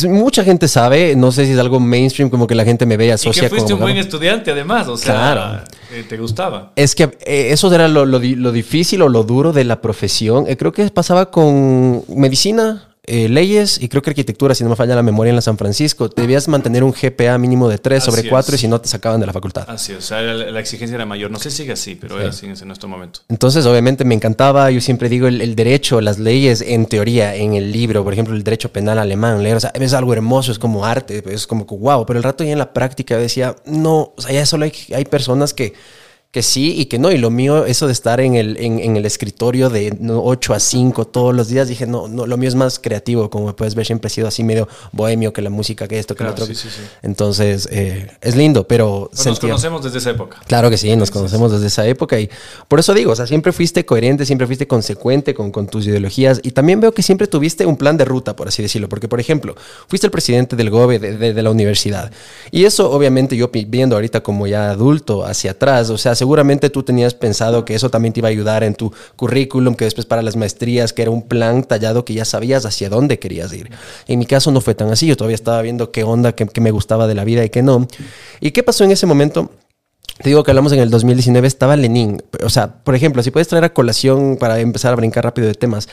Mucha 0.09 0.43
gente 0.43 0.67
sabe, 0.67 1.15
no 1.15 1.31
sé 1.31 1.45
si 1.45 1.53
es 1.53 1.59
algo 1.59 1.79
mainstream, 1.79 2.29
como 2.29 2.45
que 2.47 2.55
la 2.55 2.65
gente 2.65 2.85
me 2.85 2.97
ve 2.97 3.05
y 3.05 3.07
Y 3.07 3.11
asocia 3.11 3.43
que 3.43 3.49
fuiste 3.49 3.73
un 3.73 3.79
buen 3.79 3.97
estudiante 3.97 4.51
además, 4.51 4.87
o 4.87 4.97
sea, 4.97 5.13
Claro. 5.15 5.63
eh, 5.91 6.03
te 6.07 6.17
gustaba. 6.17 6.71
Es 6.75 6.93
que 6.95 7.03
eh, 7.25 7.47
eso 7.51 7.73
era 7.73 7.87
lo, 7.87 8.05
lo 8.05 8.19
di- 8.19 8.35
lo 8.35 8.51
difícil 8.51 9.01
o 9.01 9.09
lo 9.09 9.23
duro 9.23 9.53
de 9.53 9.63
la 9.63 9.81
profesión. 9.81 10.45
Eh, 10.47 10.57
creo 10.57 10.71
que 10.71 10.89
pasaba 10.89 11.31
con 11.31 12.03
medicina, 12.09 12.89
eh, 13.05 13.27
leyes 13.27 13.81
y 13.81 13.89
creo 13.89 14.01
que 14.01 14.11
arquitectura, 14.11 14.55
si 14.55 14.63
no 14.63 14.69
me 14.69 14.75
falla 14.77 14.95
la 14.95 15.03
memoria, 15.03 15.29
en 15.29 15.35
la 15.35 15.41
San 15.41 15.57
Francisco. 15.57 16.07
Debías 16.07 16.47
mantener 16.47 16.83
un 16.83 16.93
GPA 16.93 17.37
mínimo 17.37 17.67
de 17.67 17.77
3 17.77 18.01
Así 18.01 18.11
sobre 18.11 18.29
4 18.29 18.55
y 18.55 18.57
si 18.57 18.67
no 18.67 18.79
te 18.79 18.87
sacaban 18.87 19.19
de 19.19 19.25
la 19.25 19.33
facultad. 19.33 19.65
Así, 19.67 19.91
es, 19.91 19.97
o 19.97 20.01
sea, 20.01 20.21
la, 20.21 20.51
la 20.51 20.59
exigencia 20.59 20.95
era 20.95 21.05
mayor. 21.05 21.29
No 21.29 21.39
sé 21.39 21.51
si 21.51 21.57
sigue 21.57 21.73
así, 21.73 21.95
pero 21.95 22.19
era 22.19 22.29
así 22.29 22.45
en 22.45 22.67
nuestro 22.67 22.87
momento. 22.87 23.19
Entonces, 23.27 23.65
obviamente, 23.65 24.05
me 24.05 24.15
encantaba. 24.15 24.71
Yo 24.71 24.79
siempre 24.79 25.09
digo 25.09 25.27
el, 25.27 25.41
el 25.41 25.55
derecho, 25.55 25.99
las 25.99 26.17
leyes 26.17 26.61
en 26.61 26.85
teoría, 26.85 27.35
en 27.35 27.55
el 27.55 27.71
libro, 27.71 28.03
por 28.03 28.13
ejemplo, 28.13 28.33
el 28.33 28.43
derecho 28.43 28.71
penal 28.71 28.97
alemán, 28.99 29.43
leer, 29.43 29.57
o 29.57 29.59
sea, 29.59 29.71
es 29.73 29.93
algo 29.93 30.13
hermoso, 30.13 30.51
es 30.51 30.59
como 30.59 30.85
arte, 30.85 31.23
es 31.27 31.45
como 31.45 31.65
wow. 31.65 32.05
Pero 32.05 32.19
el 32.19 32.23
rato 32.23 32.43
ya 32.43 32.51
en 32.51 32.59
la 32.59 32.71
práctica 32.71 33.17
decía, 33.17 33.55
no, 33.65 34.13
o 34.15 34.21
sea, 34.21 34.31
ya 34.31 34.45
solo 34.45 34.65
hay, 34.65 34.73
hay 34.95 35.05
personas 35.05 35.53
que, 35.53 35.73
que 36.33 36.41
sí 36.41 36.73
y 36.77 36.85
que 36.87 36.97
no. 36.97 37.11
Y 37.11 37.17
lo 37.19 37.29
mío, 37.29 37.65
eso 37.65 37.85
de 37.85 37.93
estar 37.93 38.19
en 38.19 38.33
el, 38.33 38.57
en, 38.57 38.79
en 38.79 38.97
el 38.97 39.05
escritorio 39.05 39.69
de 39.69 39.95
no, 39.99 40.21
8 40.23 40.53
a 40.55 40.59
5 40.59 41.05
todos 41.05 41.33
los 41.33 41.47
días, 41.47 41.67
dije, 41.67 41.85
no, 41.87 42.07
no, 42.07 42.25
lo 42.25 42.37
mío 42.37 42.49
es 42.49 42.55
más 42.55 42.79
creativo. 42.79 43.29
Como 43.29 43.55
puedes 43.55 43.75
ver, 43.75 43.85
siempre 43.85 44.07
he 44.07 44.09
sido 44.09 44.27
así 44.27 44.43
medio 44.43 44.67
bohemio, 44.91 45.31
que 45.31 45.43
la 45.43 45.51
música, 45.51 45.87
que 45.87 45.99
esto, 45.99 46.15
que 46.15 46.23
Claro, 46.23 46.35
lo 46.35 46.43
otro. 46.43 46.55
sí, 46.55 46.55
sí, 46.55 46.69
sí. 46.75 46.81
Entonces, 47.03 47.69
eh, 47.71 48.07
es 48.19 48.35
lindo, 48.35 48.67
pero 48.67 49.09
Pero 49.15 49.29
nos 49.29 49.39
conocemos 49.39 49.83
desde 49.83 49.99
esa 49.99 50.09
época. 50.09 50.39
Claro 50.47 50.71
que 50.71 50.77
sí, 50.77 50.93
nos 50.95 51.11
conocemos 51.11 51.51
desde 51.51 51.67
esa 51.67 51.85
época 51.87 52.19
y 52.19 52.27
por 52.67 52.79
eso 52.79 52.95
digo, 52.95 53.11
o 53.11 53.15
sea, 53.15 53.27
siempre 53.27 53.51
fuiste 53.51 53.85
coherente, 53.85 54.25
siempre 54.25 54.47
fuiste 54.47 54.65
consecuente 54.67 55.35
con, 55.35 55.51
con 55.51 55.67
tus 55.67 55.85
ideologías 55.85 56.39
y 56.41 56.49
también 56.51 56.79
veo 56.81 56.93
que 56.93 57.03
siempre 57.03 57.27
tuviste 57.27 57.67
un 57.67 57.77
plan 57.77 57.95
de 57.95 58.05
ruta, 58.05 58.35
por 58.35 58.47
así 58.47 58.63
decirlo, 58.63 58.89
porque 58.89 59.07
por 59.07 59.19
ejemplo, 59.19 59.55
fuiste 59.87 60.07
el 60.07 60.11
presidente 60.11 60.55
del 60.55 60.71
GOBE 60.71 60.97
de, 60.97 61.17
de- 61.17 61.33
de 61.35 61.43
la 61.43 61.51
universidad 61.51 62.11
y 62.49 62.65
eso 62.65 62.89
obviamente 62.89 63.37
yo 63.37 63.51
viendo 63.67 63.95
ahorita 63.95 64.23
como 64.23 64.47
ya 64.47 64.71
adulto 64.71 65.23
hacia 65.25 65.51
atrás, 65.51 65.91
o 65.91 65.97
sea, 65.99 66.15
se 66.15 66.22
seguramente 66.23 66.69
tú 66.69 66.83
tenías 66.83 67.13
pensado 67.13 67.65
que 67.65 67.75
eso 67.75 67.89
también 67.89 68.13
te 68.13 68.21
iba 68.21 68.29
a 68.29 68.31
ayudar 68.31 68.63
en 68.63 68.75
tu 68.75 68.93
currículum, 69.17 69.75
que 69.75 69.83
después 69.83 70.05
para 70.05 70.21
las 70.21 70.37
maestrías, 70.37 70.93
que 70.93 71.01
era 71.01 71.11
un 71.11 71.23
plan 71.23 71.65
tallado 71.65 72.05
que 72.05 72.13
ya 72.13 72.23
sabías 72.23 72.65
hacia 72.65 72.87
dónde 72.87 73.19
querías 73.19 73.51
ir. 73.51 73.69
En 74.07 74.19
mi 74.19 74.25
caso 74.25 74.49
no 74.49 74.61
fue 74.61 74.73
tan 74.73 74.89
así, 74.89 75.05
yo 75.05 75.17
todavía 75.17 75.35
estaba 75.35 75.61
viendo 75.61 75.91
qué 75.91 76.05
onda, 76.05 76.31
qué, 76.31 76.61
me 76.61 76.71
gustaba 76.71 77.07
de 77.07 77.15
la 77.15 77.25
vida 77.25 77.43
y 77.43 77.49
qué 77.49 77.61
no. 77.61 77.89
¿Y 78.39 78.51
qué 78.51 78.63
pasó 78.63 78.85
en 78.85 78.91
ese 78.91 79.05
momento? 79.05 79.51
Te 80.21 80.29
digo 80.29 80.45
que 80.45 80.51
hablamos 80.51 80.71
en 80.71 80.79
el 80.79 80.89
2019, 80.89 81.45
estaba 81.45 81.75
Lenin. 81.75 82.23
O 82.41 82.49
sea, 82.49 82.73
por 82.85 82.95
ejemplo, 82.95 83.21
si 83.21 83.29
puedes 83.29 83.49
traer 83.49 83.65
a 83.65 83.73
colación 83.73 84.37
para 84.39 84.61
empezar 84.61 84.93
a 84.93 84.95
brincar 84.95 85.25
rápido 85.25 85.49
de 85.49 85.55
temas. 85.55 85.89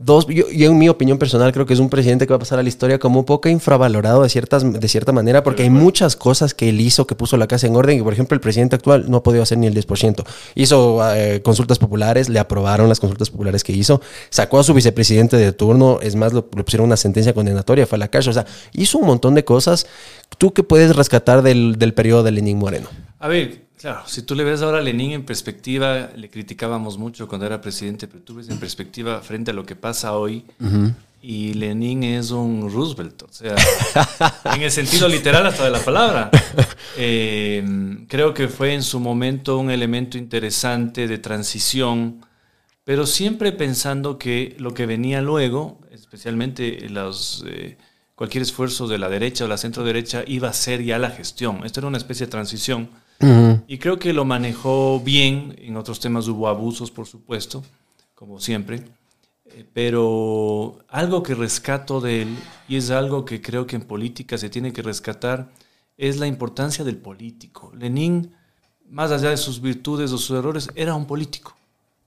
Dos, 0.00 0.28
yo, 0.28 0.48
yo 0.48 0.70
en 0.70 0.78
mi 0.78 0.88
opinión 0.88 1.18
personal 1.18 1.50
creo 1.52 1.66
que 1.66 1.74
es 1.74 1.80
un 1.80 1.90
presidente 1.90 2.24
que 2.24 2.32
va 2.32 2.36
a 2.36 2.38
pasar 2.38 2.60
a 2.60 2.62
la 2.62 2.68
historia 2.68 3.00
como 3.00 3.18
un 3.18 3.24
poco 3.24 3.48
infravalorado 3.48 4.22
de, 4.22 4.28
ciertas, 4.28 4.62
de 4.80 4.88
cierta 4.88 5.10
manera, 5.10 5.42
porque 5.42 5.64
hay 5.64 5.70
muchas 5.70 6.14
cosas 6.14 6.54
que 6.54 6.68
él 6.68 6.80
hizo, 6.80 7.04
que 7.08 7.16
puso 7.16 7.36
la 7.36 7.48
casa 7.48 7.66
en 7.66 7.74
orden, 7.74 7.98
y 7.98 8.02
por 8.02 8.12
ejemplo 8.12 8.36
el 8.36 8.40
presidente 8.40 8.76
actual 8.76 9.06
no 9.10 9.16
ha 9.16 9.22
podido 9.24 9.42
hacer 9.42 9.58
ni 9.58 9.66
el 9.66 9.74
10%. 9.74 10.24
Hizo 10.54 11.00
eh, 11.16 11.42
consultas 11.42 11.80
populares, 11.80 12.28
le 12.28 12.38
aprobaron 12.38 12.88
las 12.88 13.00
consultas 13.00 13.28
populares 13.30 13.64
que 13.64 13.72
hizo, 13.72 14.00
sacó 14.30 14.60
a 14.60 14.62
su 14.62 14.72
vicepresidente 14.72 15.36
de 15.36 15.50
turno, 15.52 15.98
es 16.00 16.14
más, 16.14 16.32
lo- 16.32 16.48
le 16.56 16.62
pusieron 16.62 16.86
una 16.86 16.96
sentencia 16.96 17.34
condenatoria, 17.34 17.84
fue 17.84 17.96
a 17.96 17.98
la 17.98 18.06
cárcel, 18.08 18.30
o 18.30 18.34
sea, 18.34 18.46
hizo 18.74 18.98
un 18.98 19.06
montón 19.08 19.34
de 19.34 19.44
cosas. 19.44 19.86
¿Tú 20.38 20.52
qué 20.52 20.62
puedes 20.62 20.94
rescatar 20.94 21.42
del, 21.42 21.76
del 21.76 21.92
periodo 21.92 22.22
de 22.22 22.30
Lenín 22.30 22.58
Moreno? 22.58 22.86
A 23.20 23.28
ver, 23.28 23.66
claro, 23.76 24.02
si 24.06 24.22
tú 24.22 24.34
le 24.34 24.44
ves 24.44 24.62
ahora 24.62 24.78
a 24.78 24.80
Lenin 24.80 25.12
en 25.12 25.24
perspectiva, 25.24 26.10
le 26.14 26.30
criticábamos 26.30 26.98
mucho 26.98 27.26
cuando 27.26 27.46
era 27.46 27.60
presidente, 27.60 28.06
pero 28.06 28.22
tú 28.22 28.36
ves 28.36 28.48
en 28.48 28.58
perspectiva 28.58 29.20
frente 29.20 29.50
a 29.50 29.54
lo 29.54 29.64
que 29.64 29.74
pasa 29.74 30.16
hoy, 30.16 30.44
y 31.20 31.54
Lenin 31.54 32.04
es 32.04 32.30
un 32.30 32.70
Roosevelt, 32.72 33.22
o 33.22 33.32
sea, 33.32 33.56
en 34.54 34.62
el 34.62 34.70
sentido 34.70 35.08
literal 35.08 35.44
hasta 35.46 35.64
de 35.64 35.70
la 35.70 35.80
palabra. 35.80 36.30
Eh, 36.96 37.64
creo 38.08 38.34
que 38.34 38.48
fue 38.48 38.74
en 38.74 38.82
su 38.82 38.98
momento 38.98 39.58
un 39.58 39.70
elemento 39.70 40.18
interesante 40.18 41.06
de 41.06 41.18
transición, 41.18 42.24
pero 42.84 43.06
siempre 43.06 43.52
pensando 43.52 44.18
que 44.18 44.56
lo 44.58 44.74
que 44.74 44.86
venía 44.86 45.20
luego, 45.22 45.80
especialmente 45.92 46.88
los, 46.88 47.44
eh, 47.46 47.78
cualquier 48.14 48.42
esfuerzo 48.42 48.88
de 48.88 48.98
la 48.98 49.08
derecha 49.08 49.44
o 49.44 49.48
la 49.48 49.56
centro 49.56 49.84
derecha, 49.84 50.24
iba 50.26 50.48
a 50.48 50.52
ser 50.52 50.82
ya 50.82 50.98
la 50.98 51.10
gestión. 51.10 51.64
Esto 51.64 51.78
era 51.78 51.86
una 51.86 51.98
especie 51.98 52.26
de 52.26 52.32
transición. 52.32 52.90
Y 53.66 53.78
creo 53.78 53.98
que 53.98 54.12
lo 54.12 54.24
manejó 54.24 55.00
bien. 55.00 55.56
En 55.58 55.76
otros 55.76 56.00
temas 56.00 56.28
hubo 56.28 56.48
abusos, 56.48 56.90
por 56.90 57.06
supuesto, 57.06 57.64
como 58.14 58.40
siempre. 58.40 58.82
Eh, 59.46 59.64
Pero 59.72 60.78
algo 60.88 61.22
que 61.22 61.34
rescato 61.34 62.00
de 62.00 62.22
él, 62.22 62.28
y 62.68 62.76
es 62.76 62.90
algo 62.90 63.24
que 63.24 63.40
creo 63.40 63.66
que 63.66 63.76
en 63.76 63.82
política 63.82 64.38
se 64.38 64.50
tiene 64.50 64.72
que 64.72 64.82
rescatar, 64.82 65.48
es 65.96 66.18
la 66.18 66.26
importancia 66.26 66.84
del 66.84 66.96
político. 66.96 67.72
Lenin, 67.76 68.30
más 68.88 69.10
allá 69.10 69.30
de 69.30 69.36
sus 69.36 69.60
virtudes 69.60 70.12
o 70.12 70.18
sus 70.18 70.38
errores, 70.38 70.68
era 70.74 70.94
un 70.94 71.06
político. 71.06 71.56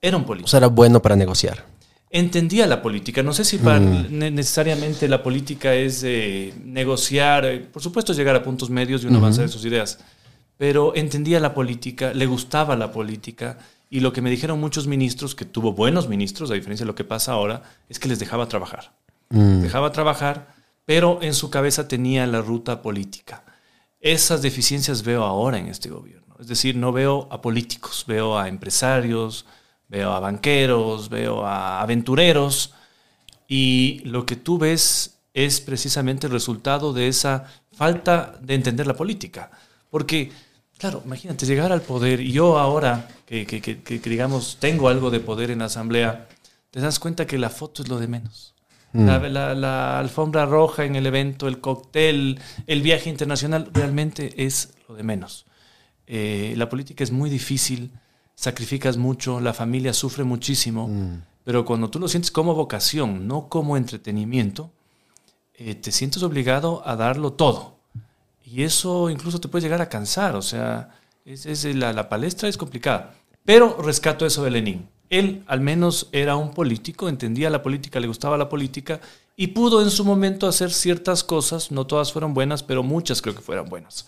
Era 0.02 0.18
un 0.18 0.24
político 0.24 0.46
O 0.46 0.50
sea, 0.50 0.60
era 0.60 0.68
bueno 0.68 1.02
para 1.02 1.16
negociar. 1.16 1.66
entendía 2.10 2.66
la 2.68 2.82
política. 2.82 3.22
No 3.24 3.34
sé 3.34 3.44
si 3.46 3.58
para- 3.58 3.80
ne- 3.80 4.32
necesariamente 4.32 5.08
la 5.08 5.22
política 5.24 5.74
es 5.74 6.04
eh, 6.04 6.54
negociar, 6.64 7.46
eh, 7.46 7.60
por 7.60 7.82
supuesto 7.82 8.14
llegar 8.14 8.36
a 8.36 8.44
puntos 8.44 8.70
medios 8.70 9.04
y 9.04 9.08
uno 9.08 9.18
avanzar 9.20 9.44
en 9.46 9.50
sus 9.50 9.64
ideas, 9.66 10.00
pero 10.62 10.94
entendía 10.94 11.40
la 11.40 11.56
política, 11.56 12.14
le 12.14 12.28
gustaba 12.28 12.76
la 12.76 12.92
política 12.92 13.58
y 13.90 14.00
lo 14.00 14.14
que 14.14 14.22
me 14.22 14.30
dijeron 14.30 14.60
muchos 14.60 14.86
ministros, 14.86 15.34
que 15.34 15.44
tuvo 15.44 15.74
buenos 15.74 16.08
ministros, 16.08 16.52
a 16.52 16.54
diferencia 16.54 16.84
de 16.84 16.88
lo 16.88 16.94
que 16.94 17.04
pasa 17.04 17.32
ahora, 17.32 17.64
es 17.90 17.98
que 17.98 18.08
les 18.08 18.20
dejaba 18.20 18.48
trabajar. 18.48 18.94
Dejaba 19.32 19.92
trabajar, 19.92 20.54
pero 20.86 21.18
en 21.24 21.34
su 21.34 21.50
cabeza 21.50 21.88
tenía 21.88 22.28
la 22.28 22.44
ruta 22.44 22.84
política. 22.84 23.44
Esas 24.02 24.44
deficiencias 24.44 25.02
veo 25.02 25.24
ahora 25.24 25.58
en 25.58 25.66
este 25.66 25.90
gobierno. 25.90 26.36
Es 26.40 26.46
decir, 26.46 26.76
no 26.76 26.92
veo 26.92 27.28
a 27.32 27.42
políticos, 27.42 28.06
veo 28.08 28.38
a 28.38 28.48
empresarios, 28.48 29.48
veo 29.90 30.12
a 30.12 30.20
banqueros, 30.20 31.10
veo 31.10 31.44
a 31.44 31.82
aventureros 31.82 32.76
y 33.48 34.02
lo 34.04 34.28
que 34.28 34.36
tú 34.36 34.60
ves 34.60 35.18
es 35.34 35.60
precisamente 35.60 36.28
el 36.28 36.34
resultado 36.34 36.94
de 36.94 37.08
esa 37.08 37.46
falta 37.72 38.38
de 38.40 38.54
entender 38.54 38.86
la 38.86 38.96
política. 38.96 39.50
Porque, 39.90 40.32
claro, 40.82 41.02
imagínate, 41.06 41.46
llegar 41.46 41.72
al 41.72 41.82
poder 41.82 42.20
y 42.20 42.32
yo 42.32 42.58
ahora, 42.58 43.08
que, 43.28 43.46
que- 43.46 43.62
que- 43.62 43.80
que, 43.82 44.10
digamos, 44.10 44.58
tengo 44.60 44.90
algo 44.90 45.12
de 45.12 45.20
poder 45.20 45.52
en 45.52 45.60
la 45.60 45.66
asamblea, 45.66 46.28
te 46.72 46.80
das 46.82 47.00
cuenta 47.00 47.26
que 47.28 47.38
la 47.38 47.50
foto 47.50 47.84
es 47.84 47.90
lo 47.90 48.00
de 48.00 48.08
menos. 48.08 48.54
La, 48.94 49.20
la- 49.20 49.54
la 49.56 50.00
alfombra 50.00 50.46
roja 50.46 50.84
en 50.84 50.96
el 50.98 51.06
evento, 51.06 51.48
el 51.48 51.62
cóctel, 51.62 52.40
el 52.68 52.82
viaje 52.82 53.10
internacional, 53.10 53.70
realmente 53.74 54.34
es 54.46 54.74
lo 54.90 54.96
de 54.96 55.04
menos. 55.04 55.46
Eh, 56.08 56.56
la 56.58 56.68
política 56.68 57.04
es 57.04 57.12
muy 57.12 57.30
difícil, 57.30 57.92
sacrificas 58.36 58.98
mucho, 58.98 59.40
la 59.40 59.54
familia 59.54 59.94
sufre 59.94 60.24
muchísimo, 60.26 60.90
pero 61.46 61.64
cuando 61.64 61.90
tú 61.90 62.00
lo 62.00 62.08
sientes 62.08 62.32
como 62.32 62.54
vocación, 62.56 63.28
no 63.28 63.48
como 63.50 63.78
entretenimiento, 63.78 64.72
eh, 65.54 65.76
te 65.76 65.92
sientes 65.92 66.22
obligado 66.24 66.82
a 66.86 66.96
darlo 66.96 67.34
todo. 67.34 67.78
Y 68.52 68.64
eso 68.64 69.10
incluso 69.10 69.40
te 69.40 69.48
puede 69.48 69.64
llegar 69.64 69.82
a 69.82 69.88
cansar, 69.88 70.36
o 70.36 70.42
sea, 70.42 70.90
es, 71.24 71.64
la, 71.74 71.94
la 71.94 72.10
palestra 72.10 72.50
es 72.50 72.58
complicada. 72.58 73.14
Pero 73.46 73.78
rescato 73.82 74.26
eso 74.26 74.44
de 74.44 74.52
Lenin. 74.52 74.90
Él 75.10 75.44
al 75.48 75.62
menos 75.62 76.10
era 76.12 76.36
un 76.36 76.54
político, 76.54 77.08
entendía 77.08 77.50
la 77.50 77.64
política, 77.64 78.02
le 78.02 78.08
gustaba 78.08 78.38
la 78.38 78.50
política 78.50 79.00
y 79.38 79.48
pudo 79.48 79.82
en 79.82 79.90
su 79.90 80.04
momento 80.04 80.48
hacer 80.48 80.72
ciertas 80.72 81.24
cosas, 81.24 81.72
no 81.72 81.88
todas 81.88 82.12
fueron 82.12 82.34
buenas, 82.34 82.62
pero 82.62 82.84
muchas 82.84 83.22
creo 83.22 83.36
que 83.36 83.42
fueron 83.42 83.70
buenas. 83.70 84.08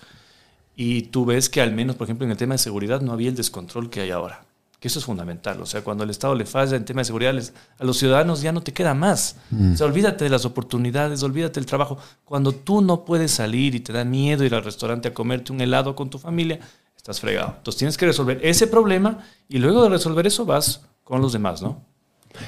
Y 0.76 1.04
tú 1.04 1.24
ves 1.24 1.50
que 1.50 1.62
al 1.62 1.72
menos, 1.72 1.96
por 1.96 2.06
ejemplo, 2.06 2.26
en 2.26 2.32
el 2.32 2.38
tema 2.38 2.56
de 2.56 2.60
seguridad 2.60 3.00
no 3.00 3.14
había 3.14 3.30
el 3.30 3.36
descontrol 3.36 3.90
que 3.90 4.02
hay 4.02 4.12
ahora. 4.12 4.44
Que 4.84 4.90
eso 4.90 5.00
es 5.00 5.06
fundamental. 5.06 5.62
O 5.62 5.66
sea, 5.66 5.82
cuando 5.82 6.04
el 6.04 6.10
Estado 6.10 6.36
le 6.36 6.46
falla 6.46 6.76
en 6.76 6.84
tema 6.84 7.00
de 7.00 7.06
seguridad, 7.06 7.34
les- 7.34 7.54
a 7.80 7.86
los 7.86 7.96
ciudadanos 7.98 8.42
ya 8.42 8.52
no 8.52 8.60
te 8.62 8.74
queda 8.74 8.94
más. 8.94 9.38
O 9.74 9.78
sea, 9.78 9.88
olvídate 9.88 10.26
de 10.26 10.30
las 10.30 10.44
oportunidades, 10.44 11.24
olvídate 11.24 11.62
del 11.62 11.66
trabajo. 11.66 11.98
Cuando 12.26 12.52
tú 12.52 12.82
no 12.82 13.06
puedes 13.06 13.32
salir 13.32 13.76
y 13.76 13.80
te 13.80 13.94
da 13.94 14.04
miedo 14.04 14.44
ir 14.44 14.54
al 14.54 14.62
restaurante 14.66 15.08
a 15.08 15.14
comerte 15.14 15.54
un 15.54 15.62
helado 15.62 15.96
con 15.96 16.10
tu 16.10 16.20
familia, 16.20 16.60
estás 16.98 17.22
fregado. 17.22 17.54
Entonces 17.60 17.78
tienes 17.80 17.98
que 17.98 18.08
resolver 18.08 18.42
ese 18.44 18.68
problema 18.68 19.20
y 19.48 19.60
luego 19.60 19.84
de 19.84 19.90
resolver 19.90 20.28
eso 20.28 20.44
vas 20.44 20.82
con 21.06 21.22
los 21.22 21.32
demás, 21.32 21.62
¿no? 21.62 21.82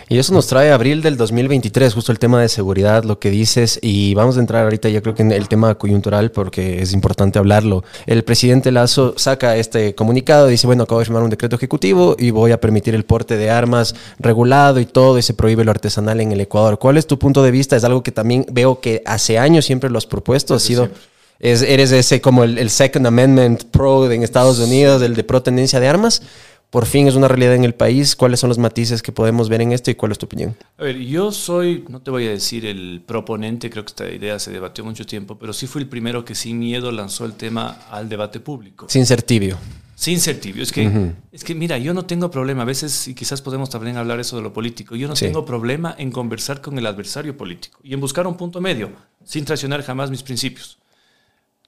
Y 0.09 0.17
eso 0.17 0.33
nos 0.33 0.47
trae 0.47 0.71
abril 0.71 1.01
del 1.01 1.17
2023, 1.17 1.93
justo 1.93 2.11
el 2.11 2.19
tema 2.19 2.41
de 2.41 2.49
seguridad, 2.49 3.03
lo 3.03 3.19
que 3.19 3.29
dices, 3.29 3.79
y 3.81 4.13
vamos 4.13 4.37
a 4.37 4.39
entrar 4.39 4.63
ahorita 4.63 4.89
yo 4.89 5.01
creo 5.01 5.15
que 5.15 5.23
en 5.23 5.31
el 5.31 5.47
tema 5.47 5.75
coyuntural 5.75 6.31
porque 6.31 6.81
es 6.81 6.93
importante 6.93 7.39
hablarlo. 7.39 7.83
El 8.05 8.23
presidente 8.23 8.71
Lazo 8.71 9.13
saca 9.17 9.55
este 9.57 9.95
comunicado, 9.95 10.47
dice, 10.47 10.67
bueno, 10.67 10.83
acabo 10.83 10.99
de 10.99 11.05
firmar 11.05 11.23
un 11.23 11.29
decreto 11.29 11.55
ejecutivo 11.55 12.15
y 12.19 12.31
voy 12.31 12.51
a 12.51 12.59
permitir 12.59 12.95
el 12.95 13.05
porte 13.05 13.37
de 13.37 13.49
armas 13.49 13.95
regulado 14.19 14.79
y 14.79 14.85
todo, 14.85 15.17
y 15.17 15.21
se 15.21 15.33
prohíbe 15.33 15.63
lo 15.63 15.71
artesanal 15.71 16.21
en 16.21 16.31
el 16.31 16.41
Ecuador. 16.41 16.79
¿Cuál 16.79 16.97
es 16.97 17.07
tu 17.07 17.17
punto 17.19 17.43
de 17.43 17.51
vista? 17.51 17.75
Es 17.75 17.83
algo 17.83 18.03
que 18.03 18.11
también 18.11 18.45
veo 18.51 18.79
que 18.79 19.01
hace 19.05 19.39
años 19.39 19.65
siempre 19.65 19.89
lo 19.89 19.97
has 19.97 20.05
propuesto, 20.05 20.59
sido... 20.59 20.85
siempre. 20.85 21.15
Es, 21.37 21.61
eres 21.61 21.91
ese 21.91 22.21
como 22.21 22.45
el, 22.45 22.57
el 22.57 22.69
Second 22.69 23.05
Amendment 23.05 23.65
pro 23.65 24.09
en 24.09 24.23
Estados 24.23 24.57
Unidos, 24.59 25.01
el 25.01 25.15
de 25.15 25.23
pro 25.25 25.43
tendencia 25.43 25.81
de 25.81 25.87
armas. 25.87 26.21
Por 26.69 26.85
fin 26.85 27.07
es 27.07 27.15
una 27.15 27.27
realidad 27.29 27.55
en 27.55 27.63
el 27.63 27.73
país. 27.73 28.15
¿Cuáles 28.15 28.39
son 28.39 28.49
los 28.49 28.57
matices 28.57 29.01
que 29.01 29.11
podemos 29.13 29.47
ver 29.47 29.61
en 29.61 29.71
esto 29.71 29.91
y 29.91 29.95
cuál 29.95 30.11
es 30.11 30.17
tu 30.17 30.25
opinión? 30.25 30.55
A 30.77 30.83
ver, 30.83 30.97
yo 30.97 31.31
soy, 31.31 31.85
no 31.87 32.01
te 32.01 32.11
voy 32.11 32.27
a 32.27 32.31
decir 32.31 32.65
el 32.65 33.01
proponente, 33.05 33.69
creo 33.69 33.85
que 33.85 33.89
esta 33.89 34.09
idea 34.09 34.39
se 34.39 34.51
debatió 34.51 34.83
mucho 34.83 35.05
tiempo, 35.05 35.37
pero 35.39 35.53
sí 35.53 35.67
fui 35.67 35.81
el 35.83 35.87
primero 35.87 36.25
que 36.25 36.35
sin 36.35 36.59
miedo 36.59 36.91
lanzó 36.91 37.25
el 37.25 37.33
tema 37.33 37.79
al 37.89 38.09
debate 38.09 38.39
público. 38.41 38.87
Sin 38.89 39.05
ser 39.05 39.21
tibio. 39.21 39.57
Sin 39.95 40.19
ser 40.19 40.41
tibio. 40.41 40.61
Es 40.63 40.73
que, 40.73 41.13
es 41.31 41.45
que, 41.45 41.55
mira, 41.55 41.77
yo 41.77 41.93
no 41.93 42.03
tengo 42.05 42.29
problema. 42.29 42.63
A 42.63 42.65
veces, 42.65 43.07
y 43.07 43.13
quizás 43.15 43.41
podemos 43.41 43.69
también 43.69 43.95
hablar 43.95 44.19
eso 44.19 44.35
de 44.35 44.41
lo 44.41 44.51
político, 44.51 44.97
yo 44.97 45.07
no 45.07 45.15
Sí. 45.15 45.25
tengo 45.27 45.45
problema 45.45 45.95
en 45.97 46.11
conversar 46.11 46.59
con 46.59 46.77
el 46.77 46.85
adversario 46.85 47.37
político 47.37 47.79
y 47.81 47.93
en 47.93 48.01
buscar 48.01 48.27
un 48.27 48.35
punto 48.35 48.59
medio, 48.59 48.91
sin 49.23 49.45
traicionar 49.45 49.81
jamás 49.83 50.11
mis 50.11 50.23
principios. 50.23 50.77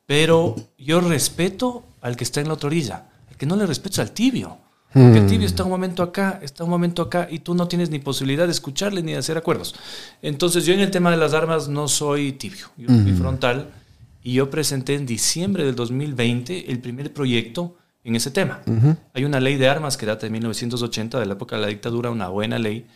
Pero 0.05 0.55
yo 0.77 0.99
respeto 1.01 1.83
al 2.01 2.17
que 2.17 2.25
está 2.25 2.41
en 2.41 2.49
la 2.49 2.55
otra 2.55 2.67
orilla. 2.67 3.05
El 3.31 3.37
que 3.37 3.45
no 3.45 3.55
le 3.55 3.65
respeto 3.65 3.93
es 3.93 3.99
al 3.99 4.11
tibio. 4.11 4.57
Porque 4.93 5.19
el 5.19 5.27
tibio 5.27 5.45
está 5.45 5.63
un 5.63 5.69
momento 5.69 6.01
acá, 6.01 6.39
está 6.41 6.63
un 6.63 6.69
momento 6.69 7.03
acá, 7.03 7.27
y 7.29 7.39
tú 7.39 7.53
no 7.53 7.67
tienes 7.67 7.89
ni 7.89 7.99
posibilidad 7.99 8.45
de 8.45 8.51
escucharle 8.51 9.03
ni 9.03 9.11
de 9.11 9.19
hacer 9.19 9.37
acuerdos. 9.37 9.75
Entonces, 10.21 10.65
yo 10.65 10.73
en 10.73 10.79
el 10.79 10.89
tema 10.91 11.11
de 11.11 11.17
las 11.17 11.33
armas 11.33 11.67
no 11.67 11.87
soy 11.87 12.31
tibio, 12.31 12.67
yo 12.77 12.87
soy 12.87 13.13
frontal. 13.13 13.69
Y 14.23 14.33
yo 14.33 14.49
presenté 14.49 14.95
en 14.95 15.05
diciembre 15.05 15.63
del 15.63 15.75
2020 15.75 16.69
el 16.69 16.79
primer 16.79 17.13
proyecto 17.13 17.77
en 18.03 18.15
ese 18.15 18.31
tema. 18.31 18.61
Hay 19.13 19.23
una 19.23 19.39
ley 19.39 19.55
de 19.55 19.69
armas 19.69 19.95
que 19.95 20.05
data 20.05 20.25
de 20.25 20.31
1980, 20.31 21.19
de 21.19 21.25
la 21.25 21.33
época 21.33 21.55
de 21.55 21.61
la 21.61 21.67
dictadura, 21.67 22.09
una 22.09 22.27
buena 22.29 22.59
ley. 22.59 22.87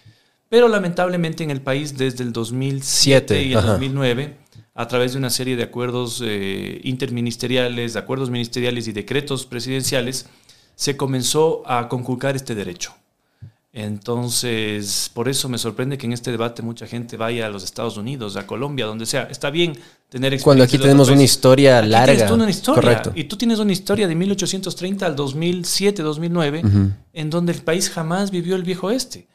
Pero 0.49 0.67
lamentablemente 0.67 1.43
en 1.43 1.51
el 1.51 1.61
país 1.61 1.97
desde 1.97 2.23
el 2.23 2.33
2007 2.33 2.83
Siete, 2.83 3.43
y 3.43 3.51
el 3.53 3.59
ajá. 3.59 3.67
2009, 3.73 4.35
a 4.73 4.87
través 4.87 5.13
de 5.13 5.19
una 5.19 5.29
serie 5.29 5.55
de 5.55 5.63
acuerdos 5.63 6.21
eh, 6.25 6.81
interministeriales, 6.83 7.93
de 7.93 7.99
acuerdos 7.99 8.29
ministeriales 8.29 8.89
y 8.89 8.91
decretos 8.91 9.45
presidenciales, 9.45 10.27
se 10.81 10.97
comenzó 10.97 11.61
a 11.67 11.87
conculcar 11.87 12.35
este 12.35 12.55
derecho. 12.55 12.91
Entonces, 13.71 15.11
por 15.13 15.29
eso 15.29 15.47
me 15.47 15.59
sorprende 15.59 15.95
que 15.95 16.07
en 16.07 16.13
este 16.13 16.31
debate 16.31 16.63
mucha 16.63 16.87
gente 16.87 17.17
vaya 17.17 17.45
a 17.45 17.49
los 17.49 17.63
Estados 17.63 17.97
Unidos, 17.97 18.35
a 18.35 18.47
Colombia, 18.47 18.87
donde 18.87 19.05
sea. 19.05 19.27
Está 19.29 19.51
bien 19.51 19.77
tener 20.09 20.41
Cuando 20.41 20.63
aquí 20.63 20.79
tenemos 20.79 21.09
una 21.09 21.21
historia 21.21 21.77
Aquí 21.77 21.87
larga. 21.87 22.13
tienes 22.13 22.27
tú 22.27 22.33
una 22.33 22.49
historia. 22.49 22.81
Correcto. 22.81 23.11
Y 23.13 23.25
tú 23.25 23.37
tienes 23.37 23.59
una 23.59 23.71
historia 23.71 24.07
de 24.07 24.15
1830 24.15 25.05
al 25.05 25.15
2007, 25.15 26.01
2009, 26.01 26.63
en 27.13 27.29
donde 27.29 27.51
el 27.53 27.61
país 27.61 27.91
jamás 27.91 28.31
vivió 28.31 28.55
el 28.55 28.63
viejo 28.63 28.89
este. 28.89 29.27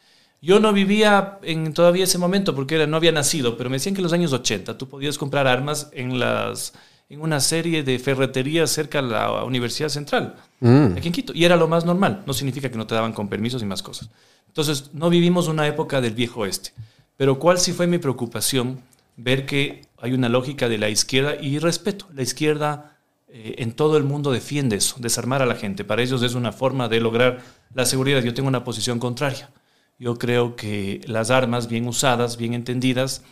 Yo 0.42 0.58
no 0.58 0.72
vivía 0.72 1.38
en 1.44 1.72
todavía 1.74 2.02
ese 2.02 2.18
momento 2.18 2.56
porque 2.56 2.74
era, 2.74 2.88
no 2.88 2.96
había 2.96 3.12
nacido, 3.12 3.56
pero 3.56 3.70
me 3.70 3.76
decían 3.76 3.94
que 3.94 4.00
en 4.00 4.04
los 4.04 4.12
años 4.12 4.32
80 4.32 4.76
tú 4.76 4.88
podías 4.88 5.16
comprar 5.16 5.46
armas 5.46 5.90
en, 5.92 6.18
las, 6.18 6.72
en 7.08 7.20
una 7.20 7.40
serie 7.40 7.82
de 7.82 7.98
ferreterías 7.98 8.70
cerca 8.70 8.98
a 8.98 9.02
la 9.02 9.44
Universidad 9.44 9.88
Central, 9.88 10.36
Mm. 10.60 10.96
aquí 10.96 11.08
en 11.08 11.12
Quito. 11.12 11.32
Y 11.34 11.44
era 11.44 11.56
lo 11.56 11.68
más 11.68 11.84
normal. 11.84 12.22
No 12.26 12.32
significa 12.32 12.70
que 12.70 12.78
no 12.78 12.86
te 12.86 12.94
daban 12.94 13.12
con 13.12 13.28
permisos 13.28 13.62
y 13.62 13.66
más 13.66 13.82
cosas. 13.82 14.08
Entonces, 14.48 14.90
no 14.94 15.10
vivimos 15.10 15.48
una 15.48 15.66
época 15.66 16.00
del 16.00 16.14
viejo 16.14 16.46
este. 16.46 16.72
Pero 17.16 17.38
cuál 17.38 17.58
sí 17.58 17.72
fue 17.72 17.86
mi 17.86 17.98
preocupación, 17.98 18.80
ver 19.16 19.46
que 19.46 19.82
hay 19.98 20.12
una 20.14 20.28
lógica 20.28 20.68
de 20.68 20.78
la 20.78 20.88
izquierda 20.88 21.36
y 21.40 21.58
respeto. 21.58 22.06
La 22.14 22.22
izquierda 22.22 22.96
eh, 23.28 23.56
en 23.58 23.72
todo 23.72 23.96
el 23.98 24.04
mundo 24.04 24.32
defiende 24.32 24.76
eso, 24.76 24.96
desarmar 24.98 25.42
a 25.42 25.46
la 25.46 25.56
gente. 25.56 25.84
Para 25.84 26.02
ellos 26.02 26.22
es 26.22 26.34
una 26.34 26.52
forma 26.52 26.88
de 26.88 27.00
lograr 27.00 27.40
la 27.74 27.84
seguridad. 27.84 28.22
Yo 28.22 28.32
tengo 28.34 28.48
una 28.48 28.64
posición 28.64 28.98
contraria. 28.98 29.50
Yo 29.98 30.16
creo 30.16 30.56
que 30.56 31.00
las 31.06 31.30
armas 31.30 31.68
bien 31.68 31.86
usadas, 31.86 32.36
bien 32.36 32.54
entendidas, 32.54 33.22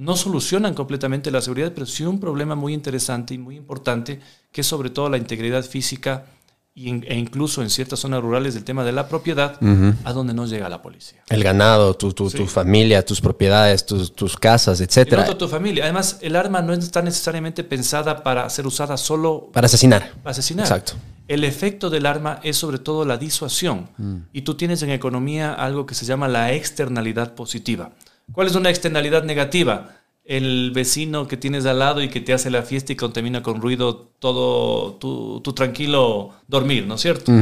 no 0.00 0.16
solucionan 0.16 0.72
completamente 0.72 1.30
la 1.30 1.42
seguridad, 1.42 1.72
pero 1.74 1.84
sí 1.84 2.04
un 2.04 2.18
problema 2.18 2.54
muy 2.54 2.72
interesante 2.72 3.34
y 3.34 3.38
muy 3.38 3.56
importante, 3.56 4.18
que 4.50 4.62
es 4.62 4.66
sobre 4.66 4.88
todo 4.88 5.10
la 5.10 5.18
integridad 5.18 5.62
física 5.62 6.24
e 6.74 7.18
incluso 7.18 7.60
en 7.60 7.68
ciertas 7.68 7.98
zonas 7.98 8.22
rurales 8.22 8.54
del 8.54 8.64
tema 8.64 8.82
de 8.82 8.92
la 8.92 9.08
propiedad, 9.08 9.58
a 10.04 10.12
donde 10.14 10.32
no 10.32 10.46
llega 10.46 10.70
la 10.70 10.80
policía. 10.80 11.22
El 11.28 11.44
ganado, 11.44 11.94
tu, 11.94 12.14
tu, 12.14 12.30
familia, 12.46 13.04
tus 13.04 13.20
propiedades, 13.20 13.84
tus, 13.84 14.14
tus 14.14 14.38
casas, 14.38 14.80
no 14.80 15.36
tu 15.36 15.48
familia. 15.48 15.84
Además, 15.84 16.18
el 16.22 16.34
arma 16.34 16.62
no 16.62 16.72
está 16.72 17.02
necesariamente 17.02 17.62
pensada 17.62 18.22
para 18.22 18.48
ser 18.48 18.66
usada 18.66 18.96
solo 18.96 19.50
Para 19.52 19.66
asesinar. 19.66 20.12
para 20.22 20.30
asesinar. 20.30 20.64
Exacto. 20.64 20.94
El 21.28 21.44
efecto 21.44 21.90
del 21.90 22.06
arma 22.06 22.40
es 22.42 22.56
sobre 22.56 22.78
todo 22.78 23.04
la 23.04 23.18
disuasión. 23.18 23.90
Y 24.32 24.42
tú 24.42 24.54
tienes 24.54 24.82
en 24.82 24.90
economía 24.92 25.52
algo 25.52 25.84
que 25.84 25.94
se 25.94 26.06
llama 26.06 26.26
la 26.26 26.54
externalidad 26.54 27.34
positiva. 27.34 27.90
¿Cuál 28.32 28.46
es 28.46 28.54
una 28.54 28.70
externalidad 28.70 29.24
negativa? 29.24 29.96
El 30.24 30.70
vecino 30.74 31.26
que 31.26 31.36
tienes 31.36 31.66
al 31.66 31.80
lado 31.80 32.02
y 32.02 32.08
que 32.08 32.20
te 32.20 32.32
hace 32.32 32.50
la 32.50 32.62
fiesta 32.62 32.92
y 32.92 32.96
contamina 32.96 33.42
con 33.42 33.60
ruido 33.60 33.96
todo 34.18 34.94
tu, 34.94 35.40
tu 35.40 35.52
tranquilo 35.52 36.34
dormir, 36.46 36.86
¿no 36.86 36.94
es 36.94 37.00
cierto? 37.00 37.32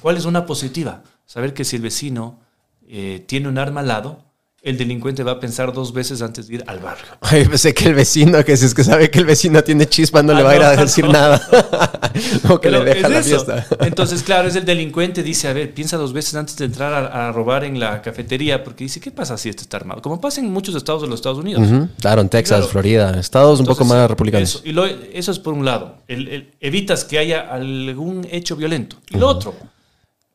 ¿Cuál 0.00 0.16
es 0.16 0.24
una 0.24 0.46
positiva? 0.46 1.02
Saber 1.26 1.52
que 1.52 1.64
si 1.64 1.76
el 1.76 1.82
vecino 1.82 2.40
eh, 2.86 3.22
tiene 3.26 3.48
un 3.48 3.58
arma 3.58 3.80
al 3.80 3.88
lado, 3.88 4.24
el 4.60 4.76
delincuente 4.76 5.22
va 5.22 5.32
a 5.32 5.40
pensar 5.40 5.72
dos 5.72 5.92
veces 5.92 6.20
antes 6.20 6.48
de 6.48 6.56
ir 6.56 6.64
al 6.66 6.80
barrio. 6.80 7.06
Ay, 7.20 7.44
pensé 7.46 7.72
que 7.72 7.86
el 7.86 7.94
vecino, 7.94 8.44
que 8.44 8.56
si 8.56 8.66
es 8.66 8.74
que 8.74 8.82
sabe 8.84 9.08
que 9.10 9.20
el 9.20 9.24
vecino 9.24 9.62
tiene 9.62 9.86
chispa, 9.86 10.22
no 10.22 10.32
Ah, 10.32 10.36
le 10.36 10.42
va 10.42 10.50
a 10.50 10.56
ir 10.56 10.62
a 10.62 10.76
decir 10.76 11.04
no. 11.04 11.12
nada. 11.12 11.40
o 12.50 12.60
que 12.60 12.70
le 12.70 12.82
deja 12.84 13.06
es 13.06 13.12
la 13.12 13.18
eso. 13.20 13.44
fiesta. 13.44 13.66
Entonces, 13.86 14.22
claro, 14.24 14.48
es 14.48 14.56
el 14.56 14.64
delincuente, 14.64 15.22
dice, 15.22 15.46
a 15.48 15.52
ver, 15.52 15.72
piensa 15.72 15.96
dos 15.96 16.12
veces 16.12 16.34
antes 16.34 16.56
de 16.56 16.64
entrar 16.64 16.92
a, 16.92 17.28
a 17.28 17.32
robar 17.32 17.62
en 17.64 17.78
la 17.78 18.02
cafetería, 18.02 18.64
porque 18.64 18.84
dice, 18.84 18.98
¿qué 19.00 19.10
pasa 19.12 19.38
si 19.38 19.48
este 19.48 19.62
está 19.62 19.76
armado? 19.76 20.02
Como 20.02 20.20
pasa 20.20 20.40
en 20.40 20.50
muchos 20.52 20.74
estados 20.74 21.02
de 21.02 21.08
los 21.08 21.20
Estados 21.20 21.38
Unidos. 21.38 21.62
Ujú. 21.66 21.88
Claro, 22.00 22.20
en 22.20 22.28
Texas, 22.28 22.58
Claro. 22.58 22.72
Florida, 22.72 23.20
estados 23.20 23.60
un 23.60 23.66
poco 23.66 23.82
Entonces, 23.84 23.96
más 24.00 24.10
republicanos. 24.10 24.48
Eso, 24.56 24.60
y 24.64 24.72
lo- 24.72 24.86
eso 24.86 25.30
es 25.30 25.38
por 25.38 25.54
un 25.54 25.64
lado. 25.64 25.98
El- 26.08 26.28
el- 26.28 26.50
evitas 26.60 27.04
que 27.04 27.18
haya 27.18 27.42
algún 27.42 28.26
hecho 28.30 28.56
violento. 28.56 28.96
Y 29.10 29.18
lo 29.18 29.28
otro, 29.28 29.54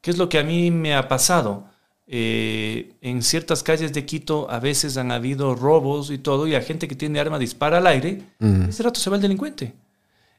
que 0.01 0.12
es 0.12 0.18
lo 0.18 0.30
que 0.30 0.39
a 0.39 0.44
mí 0.44 0.72
me 0.72 0.96
ha 0.96 1.08
pasado. 1.10 1.65
Eh, 2.05 2.93
en 3.01 3.22
ciertas 3.24 3.63
calles 3.63 3.93
de 3.93 4.05
Quito 4.05 4.50
a 4.50 4.60
veces 4.60 4.98
han 4.98 5.12
habido 5.12 5.55
robos 5.55 6.12
y 6.12 6.17
todo, 6.17 6.48
y 6.48 6.55
a 6.55 6.62
gente 6.62 6.88
que 6.88 6.95
tiene 6.95 7.19
arma 7.19 7.39
dispara 7.39 7.77
al 7.77 7.88
aire, 7.88 8.24
ese 8.67 8.83
rato 8.83 9.00
se 9.00 9.10
va 9.10 9.15
el 9.15 9.22
delincuente. 9.22 9.74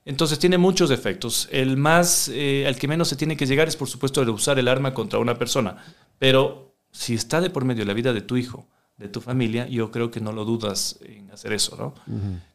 Entonces 0.05 0.39
tiene 0.39 0.59
muchos 0.59 0.91
efectos. 0.91 1.49
El 1.51 1.77
más, 1.79 2.29
eh, 2.33 2.67
al 2.67 2.77
que 2.77 2.87
menos 2.87 3.09
se 3.09 3.17
tiene 3.17 3.37
que 3.37 3.47
llegar 3.47 3.69
es 3.69 3.77
por 3.77 3.89
supuesto 3.89 4.21
el 4.21 4.29
usar 4.29 4.59
el 4.59 4.69
arma 4.69 4.93
contra 4.93 5.19
una 5.19 5.39
persona. 5.39 5.77
Pero 6.19 6.75
si 6.91 7.15
está 7.15 7.41
de 7.41 7.49
por 7.49 7.65
medio 7.65 7.85
la 7.87 7.95
vida 7.95 8.13
de 8.13 8.21
tu 8.21 8.37
hijo, 8.37 8.67
de 8.99 9.09
tu 9.09 9.21
familia, 9.23 9.67
yo 9.67 9.91
creo 9.91 10.11
que 10.11 10.21
no 10.21 10.33
lo 10.33 10.45
dudas 10.45 10.99
en 11.05 11.31
hacer 11.31 11.53
eso, 11.55 11.77
¿no? 11.77 11.95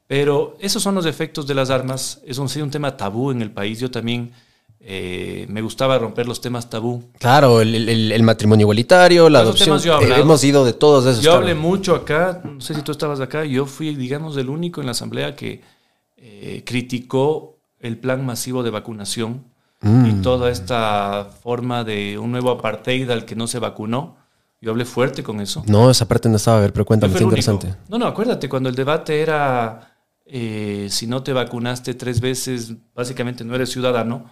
Pero 0.06 0.58
esos 0.60 0.82
son 0.82 0.96
los 0.96 1.06
efectos 1.08 1.48
de 1.48 1.56
las 1.56 1.72
armas. 1.72 2.22
Es 2.26 2.38
un, 2.38 2.48
un 2.62 2.72
tema 2.72 2.96
tabú 2.96 3.32
en 3.32 3.42
el 3.42 3.52
país. 3.52 3.80
Yo 3.80 3.90
también 3.90 4.32
eh, 4.82 5.46
me 5.50 5.62
gustaba 5.62 5.98
romper 5.98 6.28
los 6.28 6.40
temas 6.42 6.70
tabú. 6.70 7.04
Claro, 7.20 7.62
el, 7.62 7.76
el- 7.90 8.12
el 8.12 8.24
matrimonio 8.24 8.64
igualitario, 8.64 9.30
la 9.30 9.40
adopción. 9.40 9.68
temas 9.68 9.84
yo 9.84 10.00
eh, 10.00 10.20
hemos 10.20 10.44
ido 10.44 10.64
de 10.66 10.74
todos 10.74 11.06
esos. 11.06 11.24
Yo 11.24 11.32
claro. 11.32 11.42
hablé 11.42 11.56
mucho 11.56 11.96
acá, 11.96 12.42
no 12.46 12.62
sé 12.62 12.74
si 12.76 12.82
tú 12.82 12.92
estabas 12.92 13.20
acá, 13.20 13.44
yo 13.46 13.66
fui, 13.66 13.96
digamos, 13.96 14.38
el 14.38 14.50
único 14.50 14.80
en 14.82 14.86
la 14.88 14.92
asamblea 14.92 15.36
que 15.36 15.62
eh, 16.18 16.64
criticó 16.66 17.58
el 17.80 17.98
plan 17.98 18.26
masivo 18.26 18.64
de 18.64 18.70
vacunación 18.72 19.44
Mm. 19.82 20.06
y 20.08 20.22
toda 20.22 20.50
esta 20.52 21.30
forma 21.42 21.86
de 21.86 22.18
un 22.20 22.32
nuevo 22.34 22.52
apartheid 22.52 23.10
al 23.12 23.24
que 23.24 23.34
no 23.38 23.48
se 23.48 23.60
vacunó. 23.60 24.18
Yo 24.62 24.72
hablé 24.72 24.84
fuerte 24.84 25.24
con 25.24 25.40
eso. 25.40 25.64
No, 25.68 25.90
esa 25.90 26.06
parte 26.06 26.28
no 26.28 26.36
estaba 26.36 26.58
a 26.58 26.60
ver, 26.60 26.74
pero 26.74 26.84
cuéntame, 26.84 27.14
único. 27.14 27.24
interesante. 27.30 27.76
No, 27.88 27.98
no, 27.98 28.06
acuérdate, 28.06 28.50
cuando 28.50 28.68
el 28.68 28.76
debate 28.76 29.22
era 29.22 29.96
eh, 30.26 30.88
si 30.92 31.08
no 31.08 31.24
te 31.24 31.32
vacunaste 31.32 31.94
tres 31.94 32.20
veces, 32.20 32.74
básicamente 32.94 33.46
no 33.46 33.56
eres 33.56 33.70
ciudadano. 33.70 34.30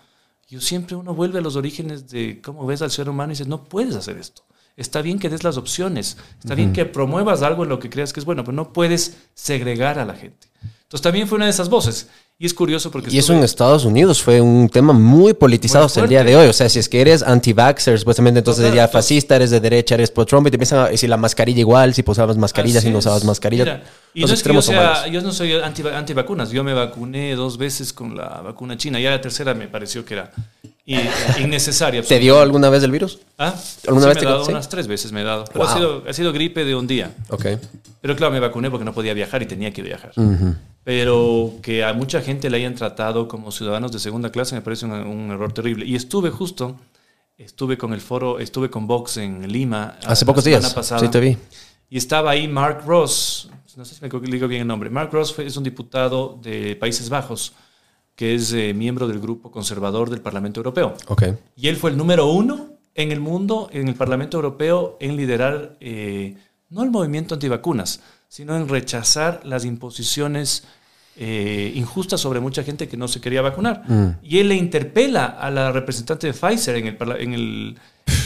Yo 0.48 0.62
siempre 0.62 0.96
uno 0.96 1.14
vuelve 1.14 1.40
a 1.40 1.42
los 1.42 1.58
orígenes 1.58 2.08
de 2.08 2.42
cómo 2.42 2.66
ves 2.66 2.82
al 2.82 2.92
ser 2.92 3.10
humano 3.10 3.32
y 3.32 3.34
dices, 3.34 3.48
no 3.48 3.66
puedes 3.66 3.96
hacer 3.96 4.18
esto. 4.18 4.44
Está 4.78 5.02
bien 5.02 5.20
que 5.20 5.30
des 5.30 5.44
las 5.44 5.58
opciones, 5.58 6.18
está 6.40 6.54
bien 6.54 6.72
que 6.72 6.86
promuevas 6.86 7.42
algo 7.42 7.64
en 7.64 7.70
lo 7.70 7.80
que 7.80 7.90
creas 7.90 8.14
que 8.14 8.20
es 8.20 8.26
bueno, 8.26 8.44
pero 8.44 8.56
no 8.56 8.72
puedes 8.72 9.18
segregar 9.34 9.98
a 9.98 10.06
la 10.06 10.14
gente. 10.14 10.48
Entonces 10.84 11.02
también 11.02 11.28
fue 11.28 11.36
una 11.36 11.46
de 11.46 11.52
esas 11.52 11.68
voces. 11.68 12.10
Y 12.40 12.46
es 12.46 12.54
curioso 12.54 12.92
porque... 12.92 13.10
Y 13.10 13.18
eso 13.18 13.34
en 13.34 13.44
Estados 13.44 13.84
Unidos 13.84 14.22
fue 14.22 14.40
un 14.42 14.70
tema 14.70 14.94
muy 14.94 15.34
politizado 15.34 15.86
Muy 15.86 15.88
hasta 15.88 16.02
el 16.02 16.08
día 16.08 16.24
de 16.24 16.36
hoy. 16.36 16.48
O 16.48 16.54
sea, 16.54 16.70
si 16.70 16.78
es 16.78 16.88
que 16.88 17.02
eres 17.02 17.24
anti-vaxxer, 17.24 17.98
supuestamente 17.98 18.40
entonces 18.40 18.66
Total, 18.66 18.78
ya 18.78 18.88
fascista, 18.88 19.38
eres 19.38 19.50
de 19.50 19.60
derecha, 19.60 19.96
eres 19.96 20.12
pro-Trump 20.12 20.46
y 20.46 20.52
te 20.52 20.58
empiezan 20.58 20.80
a 20.80 20.90
decir 20.90 21.10
la 21.10 21.18
mascarilla 21.18 21.60
igual, 21.62 21.96
si 21.96 22.04
usabas 22.06 22.38
mascarilla, 22.38 22.80
si 22.80 22.92
no 22.92 23.00
usabas 23.00 23.24
mascarilla. 23.24 23.64
Mira, 23.64 23.84
y 24.14 24.22
Los 24.22 24.30
no 24.30 24.34
es 24.36 24.44
que 24.44 24.54
yo, 24.54 24.60
extremos 24.60 24.66
sea, 24.66 25.08
yo 25.08 25.22
no 25.22 25.32
soy 25.32 25.54
anti, 25.54 25.82
antivacunas. 25.88 26.52
Yo 26.52 26.64
me 26.64 26.76
vacuné 26.76 27.36
dos 27.36 27.58
veces 27.58 27.92
con 27.92 28.16
la 28.16 28.42
vacuna 28.42 28.78
china. 28.78 29.00
Ya 29.00 29.10
la 29.10 29.20
tercera 29.20 29.56
me 29.56 29.68
pareció 29.68 30.06
que 30.06 30.14
era 30.14 30.32
i- 30.88 31.42
innecesaria. 31.44 32.02
¿Te 32.02 32.18
dio 32.18 32.40
alguna 32.42 32.70
vez 32.70 32.82
el 32.84 32.92
virus? 32.92 33.20
¿Ah? 33.38 33.54
¿Alguna 33.88 34.04
Sí, 34.04 34.08
vez 34.10 34.16
me 34.16 34.22
te- 34.22 34.28
ha 34.28 34.32
dado 34.32 34.46
sí? 34.46 34.52
unas 34.52 34.70
tres 34.70 34.88
veces 34.88 35.12
me 35.12 35.22
he 35.22 35.24
dado. 35.24 35.44
Pero 35.52 35.66
ha, 35.66 35.68
Wow. 35.68 35.78
sido, 35.78 36.04
ha 36.10 36.14
sido 36.14 36.34
gripe 36.34 36.66
de 36.66 36.74
un 36.76 36.88
día. 36.88 37.12
Ok. 37.30 37.46
Pero 38.02 38.16
claro, 38.16 38.32
me 38.34 38.40
vacuné 38.40 38.72
porque 38.72 38.86
no 38.86 38.94
podía 38.94 39.14
viajar 39.14 39.42
y 39.44 39.46
tenía 39.46 39.72
que 39.72 39.82
viajar. 39.84 40.14
Pero 40.84 41.54
que 41.62 41.84
a 41.84 41.94
mucha 41.94 42.22
gente 42.22 42.50
le 42.50 42.58
hayan 42.58 42.76
tratado 42.76 43.28
como 43.28 43.52
ciudadanos 43.52 43.92
de 43.92 44.00
segunda 44.00 44.32
clase 44.32 44.56
me 44.56 44.62
parece 44.62 44.86
un, 44.86 44.92
un 44.94 45.32
error 45.32 45.52
terrible. 45.52 45.86
Y 45.86 45.96
estuve 45.96 46.30
justo, 46.30 46.78
estuve 47.38 47.78
con 47.78 47.94
el 47.94 48.00
foro, 48.02 48.40
estuve 48.40 48.70
con 48.70 48.88
Vox 48.88 49.18
en 49.18 49.52
Lima. 49.52 49.98
Hace 50.06 50.24
la 50.24 50.28
pocos 50.28 50.44
semana 50.46 50.62
días. 50.62 50.74
pasada. 50.74 51.02
Sí, 51.02 51.10
te 51.10 51.20
vi. 51.20 51.38
Y 51.90 51.98
estaba 51.98 52.32
ahí 52.32 52.48
Mark 52.48 52.84
Ross, 52.86 53.50
no 53.76 53.84
sé 53.86 53.96
si 53.96 54.02
me 54.02 54.10
digo 54.30 54.48
bien 54.48 54.62
el 54.62 54.68
nombre. 54.68 54.90
Mark 54.90 55.10
Ross 55.12 55.34
fue- 55.34 55.46
es 55.46 55.56
un 55.58 55.64
diputado 55.64 56.40
de 56.42 56.76
Países 56.78 57.10
Bajos, 57.10 57.54
que 58.18 58.34
es 58.34 58.52
eh, 58.52 58.74
miembro 58.74 59.08
del 59.08 59.20
grupo 59.20 59.52
conservador 59.52 60.10
del 60.10 60.22
Parlamento 60.22 60.60
Europeo. 60.60 60.96
Ok. 61.08 61.24
Y 61.56 61.68
él 61.68 61.78
fue 61.78 61.92
el 61.92 61.98
número 61.98 62.26
uno 62.26 62.72
en 62.96 63.12
el 63.12 63.20
mundo, 63.20 63.70
en 63.72 63.88
el 63.88 63.94
Parlamento 63.94 64.38
Europeo, 64.38 64.98
en 65.00 65.16
liderar 65.16 65.78
eh, 65.80 66.36
no 66.70 66.84
el 66.84 66.90
movimiento 66.90 67.36
antivacunas, 67.36 68.02
sino 68.28 68.58
en 68.58 68.68
rechazar 68.68 69.42
las 69.46 69.66
imposiciones 69.66 70.64
eh, 71.16 71.72
injustas 71.76 72.20
sobre 72.20 72.40
mucha 72.40 72.64
gente 72.64 72.88
que 72.88 72.98
no 72.98 73.08
se 73.08 73.22
quería 73.22 73.44
vacunar. 73.44 73.84
Y 74.24 74.40
él 74.40 74.50
le 74.50 74.56
interpela 74.56 75.26
a 75.28 75.52
la 75.52 75.72
representante 75.72 76.26
de 76.26 76.34
Pfizer 76.34 76.76
en 76.76 76.88
el, 76.88 76.98
en 77.20 77.34
el, 77.36 77.78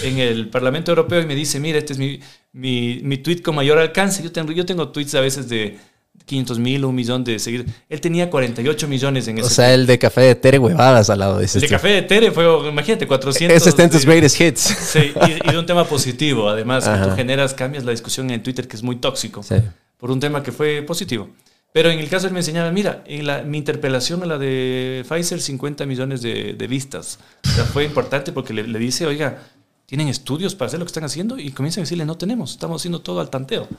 en 0.04 0.20
el 0.20 0.50
Parlamento 0.50 0.94
Europeo 0.94 1.20
y 1.20 1.26
me 1.26 1.36
dice, 1.36 1.60
mira, 1.60 1.78
este 1.78 1.92
es 1.94 2.00
mi, 2.00 2.22
mi, 2.54 3.02
mi 3.04 3.18
tweet 3.18 3.42
con 3.42 3.56
mayor 3.56 3.78
alcance. 3.78 4.24
Yo 4.24 4.32
tengo, 4.32 4.54
yo 4.54 4.66
tengo 4.66 4.88
tweets 4.88 5.16
a 5.16 5.22
veces 5.22 5.50
de 5.50 5.78
500 6.26 6.60
mil, 6.60 6.86
un 6.86 6.95
millón 6.95 7.24
de 7.24 7.39
seguidores. 7.39 7.74
Él 7.89 8.00
tenía 8.00 8.30
48 8.30 8.88
millones 8.88 9.28
en 9.28 9.38
O 9.38 9.41
ese 9.41 9.50
sea, 9.56 9.74
el 9.74 9.86
de 9.86 9.97
café 10.00 10.21
de 10.21 10.36
Tere 10.36 10.60
huevadas 10.60 11.10
al 11.10 11.19
lado 11.19 11.39
de 11.39 11.45
ese. 11.45 11.58
el 11.58 11.63
de 11.63 11.67
café 11.69 11.88
de 11.89 12.02
Tere 12.04 12.32
fue, 12.32 12.45
imagínate, 12.69 13.08
400. 13.08 13.56
Ese 13.58 13.69
está 13.69 13.84
en 13.84 13.89
tus 13.89 14.06
greatest 14.06 14.39
hits. 14.39 14.60
Sí, 14.62 15.12
y, 15.28 15.50
y 15.50 15.52
de 15.52 15.58
un 15.58 15.65
tema 15.65 15.84
positivo, 15.86 16.47
además, 16.50 16.88
que 16.88 16.97
tú 17.10 17.15
generas, 17.15 17.54
cambias 17.54 17.84
la 17.84 17.91
discusión 17.91 18.30
en 18.32 18.41
Twitter, 18.43 18.67
que 18.67 18.76
es 18.78 18.84
muy 18.84 18.97
tóxico, 18.97 19.41
Sí. 19.43 19.56
por 19.97 20.12
un 20.12 20.19
tema 20.19 20.41
que 20.43 20.52
fue 20.52 20.84
positivo. 20.84 21.30
Pero 21.74 21.89
en 21.89 22.00
el 22.00 22.10
caso 22.10 22.28
él 22.28 22.34
me 22.34 22.39
enseñaba, 22.39 22.69
mira, 22.71 23.02
en 23.08 23.26
la, 23.26 23.43
mi 23.43 23.58
interpelación 23.58 24.21
a 24.24 24.26
la 24.26 24.38
de 24.38 25.06
Pfizer, 25.08 25.39
50 25.41 25.86
millones 25.86 26.21
de, 26.21 26.54
de 26.54 26.67
vistas. 26.67 27.17
O 27.45 27.50
sea, 27.50 27.63
fue 27.63 27.86
importante 27.86 28.34
porque 28.34 28.54
le, 28.54 28.67
le 28.67 28.78
dice, 28.78 29.06
oiga, 29.06 29.41
¿tienen 29.86 30.10
estudios 30.10 30.54
para 30.54 30.67
hacer 30.67 30.80
lo 30.80 30.86
que 30.86 30.89
están 30.89 31.06
haciendo? 31.06 31.38
Y 31.39 31.52
comienzan 31.52 31.82
a 31.82 31.84
decirle, 31.84 32.04
no 32.06 32.17
tenemos, 32.17 32.52
estamos 32.52 32.82
haciendo 32.82 33.00
todo 33.00 33.21
al 33.21 33.30
tanteo. 33.30 33.69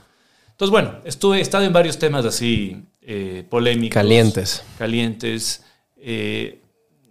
Entonces, 0.53 0.71
bueno, 0.71 0.99
estuve, 1.03 1.39
he 1.39 1.41
estado 1.41 1.65
en 1.65 1.73
varios 1.73 1.97
temas 1.99 2.25
así 2.25 2.85
eh, 3.01 3.45
polémicos. 3.49 3.95
Calientes. 3.95 4.63
Calientes. 4.77 5.63
eh, 5.97 6.61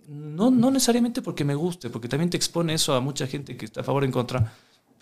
no, 0.08 0.50
no 0.50 0.70
necesariamente 0.70 1.22
porque 1.22 1.44
me 1.44 1.54
guste, 1.54 1.90
porque 1.90 2.08
también 2.08 2.30
te 2.30 2.36
expone 2.36 2.74
eso 2.74 2.94
a 2.94 3.00
mucha 3.00 3.26
gente 3.26 3.56
que 3.56 3.64
está 3.64 3.80
a 3.80 3.84
favor 3.84 4.02
o 4.02 4.06
en 4.06 4.12
contra, 4.12 4.52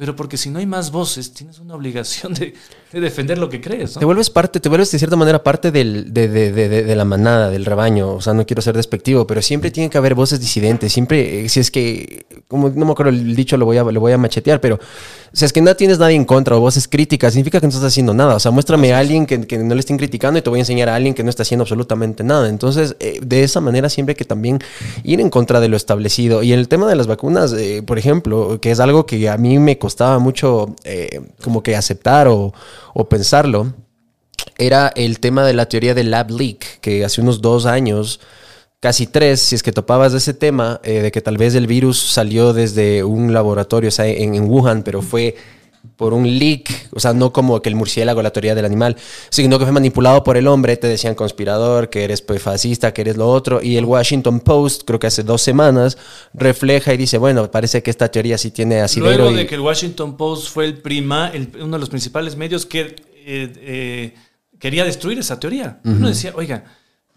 pero 0.00 0.16
porque 0.16 0.38
si 0.38 0.48
no 0.48 0.58
hay 0.60 0.64
más 0.64 0.90
voces, 0.90 1.34
tienes 1.34 1.58
una 1.58 1.74
obligación 1.74 2.32
de, 2.32 2.54
de 2.90 3.00
defender 3.00 3.36
lo 3.36 3.50
que 3.50 3.60
crees. 3.60 3.96
¿no? 3.96 3.98
Te 3.98 4.06
vuelves 4.06 4.30
parte, 4.30 4.58
te 4.58 4.70
vuelves 4.70 4.90
de 4.90 4.98
cierta 4.98 5.14
manera 5.14 5.42
parte 5.42 5.70
del, 5.70 6.14
de, 6.14 6.26
de- 6.26 6.50
de- 6.52 6.96
la 6.96 7.04
manada, 7.04 7.50
del 7.50 7.66
rebaño. 7.66 8.14
O 8.14 8.22
sea, 8.22 8.32
no 8.32 8.46
quiero 8.46 8.62
ser 8.62 8.74
despectivo, 8.74 9.26
pero 9.26 9.42
siempre 9.42 9.70
tiene 9.70 9.90
que 9.90 9.98
haber 9.98 10.14
voces 10.14 10.40
disidentes. 10.40 10.90
Siempre, 10.90 11.44
eh, 11.44 11.48
si 11.50 11.60
es 11.60 11.70
que, 11.70 12.24
como 12.48 12.70
no 12.70 12.86
me 12.86 12.92
acuerdo 12.92 13.10
el 13.10 13.36
dicho, 13.36 13.58
lo 13.58 13.66
voy 13.66 13.76
a, 13.76 13.84
lo 13.84 14.00
voy 14.00 14.12
a 14.12 14.16
machetear, 14.18 14.58
pero 14.58 14.80
si 15.34 15.44
es 15.44 15.52
que 15.52 15.60
no 15.60 15.76
tienes 15.76 15.98
nadie 15.98 16.16
en 16.16 16.24
contra 16.24 16.56
o 16.56 16.60
voces 16.60 16.88
críticas, 16.88 17.34
significa 17.34 17.60
que 17.60 17.66
no 17.66 17.70
estás 17.70 17.84
haciendo 17.84 18.14
nada. 18.14 18.36
O 18.36 18.40
sea, 18.40 18.50
muéstrame 18.50 18.94
a 18.94 18.98
alguien 19.00 19.26
que, 19.26 19.46
que 19.46 19.58
no 19.58 19.74
le 19.74 19.80
estén 19.80 19.98
criticando 19.98 20.38
y 20.38 20.42
te 20.42 20.48
voy 20.48 20.60
a 20.60 20.62
enseñar 20.62 20.88
a 20.88 20.94
alguien 20.94 21.12
que 21.12 21.22
no 21.22 21.28
está 21.28 21.42
haciendo 21.42 21.64
absolutamente 21.64 22.24
nada. 22.24 22.48
Entonces, 22.48 22.96
eh, 23.00 23.20
de 23.22 23.44
esa 23.44 23.60
manera 23.60 23.90
siempre 23.90 24.12
hay 24.12 24.16
que 24.16 24.24
también 24.24 24.60
ir 25.04 25.20
en 25.20 25.28
contra 25.28 25.60
de 25.60 25.68
lo 25.68 25.76
establecido. 25.76 26.42
Y 26.42 26.54
en 26.54 26.58
el 26.58 26.68
tema 26.68 26.88
de 26.88 26.96
las 26.96 27.06
vacunas, 27.06 27.52
eh, 27.52 27.82
por 27.86 27.98
ejemplo, 27.98 28.58
que 28.62 28.70
es 28.70 28.80
algo 28.80 29.04
que 29.04 29.28
a 29.28 29.36
mí 29.36 29.58
me 29.58 29.78
costaba 29.90 30.20
mucho 30.20 30.76
eh, 30.84 31.20
como 31.42 31.64
que 31.64 31.74
aceptar 31.74 32.28
o, 32.28 32.54
o 32.94 33.08
pensarlo, 33.08 33.74
era 34.56 34.92
el 34.94 35.18
tema 35.18 35.44
de 35.44 35.52
la 35.52 35.66
teoría 35.66 35.94
del 35.94 36.12
lab 36.12 36.30
leak, 36.30 36.78
que 36.80 37.04
hace 37.04 37.20
unos 37.20 37.40
dos 37.40 37.66
años, 37.66 38.20
casi 38.78 39.08
tres, 39.08 39.40
si 39.40 39.56
es 39.56 39.64
que 39.64 39.72
topabas 39.72 40.12
de 40.12 40.18
ese 40.18 40.32
tema, 40.32 40.80
eh, 40.84 41.02
de 41.02 41.10
que 41.10 41.20
tal 41.20 41.38
vez 41.38 41.56
el 41.56 41.66
virus 41.66 41.98
salió 41.98 42.52
desde 42.52 43.02
un 43.02 43.32
laboratorio 43.32 43.88
o 43.88 43.90
sea, 43.90 44.06
en, 44.06 44.36
en 44.36 44.48
Wuhan, 44.48 44.84
pero 44.84 45.02
fue 45.02 45.34
por 45.96 46.12
un 46.14 46.24
leak, 46.38 46.88
o 46.92 47.00
sea, 47.00 47.12
no 47.12 47.32
como 47.32 47.60
que 47.62 47.68
el 47.68 47.74
murciélago, 47.74 48.22
la 48.22 48.30
teoría 48.32 48.54
del 48.54 48.64
animal, 48.64 48.96
sino 49.30 49.58
que 49.58 49.64
fue 49.64 49.72
manipulado 49.72 50.22
por 50.24 50.36
el 50.36 50.46
hombre, 50.46 50.76
te 50.76 50.86
decían 50.86 51.14
conspirador, 51.14 51.88
que 51.90 52.04
eres 52.04 52.22
pues, 52.22 52.42
fascista, 52.42 52.92
que 52.92 53.00
eres 53.02 53.16
lo 53.16 53.28
otro, 53.28 53.60
y 53.62 53.76
el 53.76 53.84
Washington 53.84 54.40
Post, 54.40 54.82
creo 54.86 54.98
que 54.98 55.06
hace 55.06 55.22
dos 55.22 55.42
semanas, 55.42 55.96
refleja 56.34 56.92
y 56.94 56.96
dice, 56.96 57.18
bueno, 57.18 57.50
parece 57.50 57.82
que 57.82 57.90
esta 57.90 58.08
teoría 58.10 58.36
sí 58.38 58.50
tiene 58.50 58.80
asidero. 58.80 59.10
Luego 59.16 59.30
y- 59.32 59.34
de 59.36 59.46
que 59.46 59.54
el 59.54 59.60
Washington 59.62 60.16
Post 60.16 60.48
fue 60.52 60.64
el 60.66 60.78
prima, 60.78 61.28
el- 61.32 61.50
uno 61.60 61.76
de 61.76 61.80
los 61.80 61.88
principales 61.90 62.36
medios 62.36 62.66
que 62.66 62.80
eh, 62.80 63.52
eh, 63.60 64.14
quería 64.58 64.84
destruir 64.84 65.18
esa 65.18 65.38
teoría. 65.38 65.80
Uno 65.84 66.08
decía, 66.08 66.32
oiga, 66.34 66.64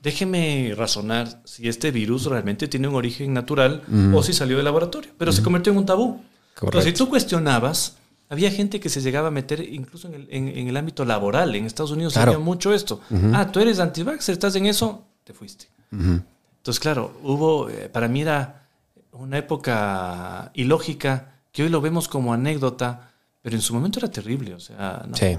déjeme 0.02 0.74
razonar 0.76 1.42
si 1.46 1.68
este 1.70 1.92
virus 1.92 2.26
realmente 2.26 2.68
tiene 2.68 2.88
un 2.88 2.96
origen 2.96 3.34
natural 3.34 3.82
o 4.14 4.22
si 4.22 4.34
salió 4.34 4.58
del 4.58 4.66
laboratorio. 4.66 5.12
Pero 5.18 5.32
se 5.32 5.42
convirtió 5.42 5.72
en 5.72 5.80
un 5.80 5.86
tabú. 5.86 6.22
Entonces, 6.62 6.92
si 6.92 6.98
tú 6.98 7.10
cuestionabas, 7.10 7.98
había 8.34 8.52
gente 8.52 8.80
que 8.80 8.90
se 8.90 9.02
llegaba 9.02 9.30
a 9.30 9.32
meter 9.32 9.62
incluso 9.62 10.08
en 10.10 10.14
el, 10.16 10.28
en- 10.30 10.48
en 10.50 10.68
el 10.68 10.76
ámbito 10.78 11.06
laboral. 11.06 11.56
En 11.56 11.66
Estados 11.66 11.92
Unidos 11.92 12.14
Claro. 12.14 12.32
había 12.34 12.44
mucho 12.44 12.74
esto. 12.74 13.00
Ah, 13.34 13.50
tú 13.52 13.60
eres 13.60 13.80
anti-vaxxer, 13.80 14.34
estás 14.34 14.56
en 14.56 14.66
eso, 14.66 15.06
te 15.24 15.34
fuiste. 15.34 15.68
Entonces, 15.92 16.80
claro, 16.80 17.18
hubo, 17.24 17.70
eh, 17.70 17.90
para 17.90 18.08
mí 18.08 18.22
era 18.22 18.68
una 19.14 19.38
época 19.38 20.52
ilógica 20.54 21.36
que 21.52 21.64
hoy 21.64 21.70
lo 21.70 21.82
vemos 21.82 22.08
como 22.08 22.34
anécdota, 22.34 23.12
pero 23.42 23.56
en 23.56 23.62
su 23.62 23.74
momento 23.74 24.00
era 24.00 24.10
terrible. 24.10 24.54
O 24.56 24.60
sea, 24.60 25.04
no, 25.08 25.16
Sí. 25.16 25.38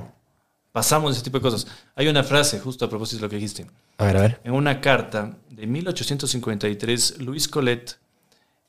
pasamos 0.72 1.10
de 1.10 1.14
ese 1.16 1.24
tipo 1.24 1.38
de 1.38 1.42
cosas. 1.42 1.66
Hay 1.96 2.06
una 2.08 2.22
frase, 2.24 2.60
justo 2.60 2.84
a 2.84 2.88
propósito 2.88 3.18
de 3.18 3.22
lo 3.22 3.28
que 3.30 3.36
dijiste. 3.36 3.66
A 3.98 4.04
ver, 4.04 4.16
a 4.16 4.20
ver. 4.20 4.40
En 4.44 4.52
una 4.52 4.80
carta 4.80 5.36
de 5.50 5.66
1853, 5.66 7.18
Louis 7.20 7.48
Colette, 7.48 7.96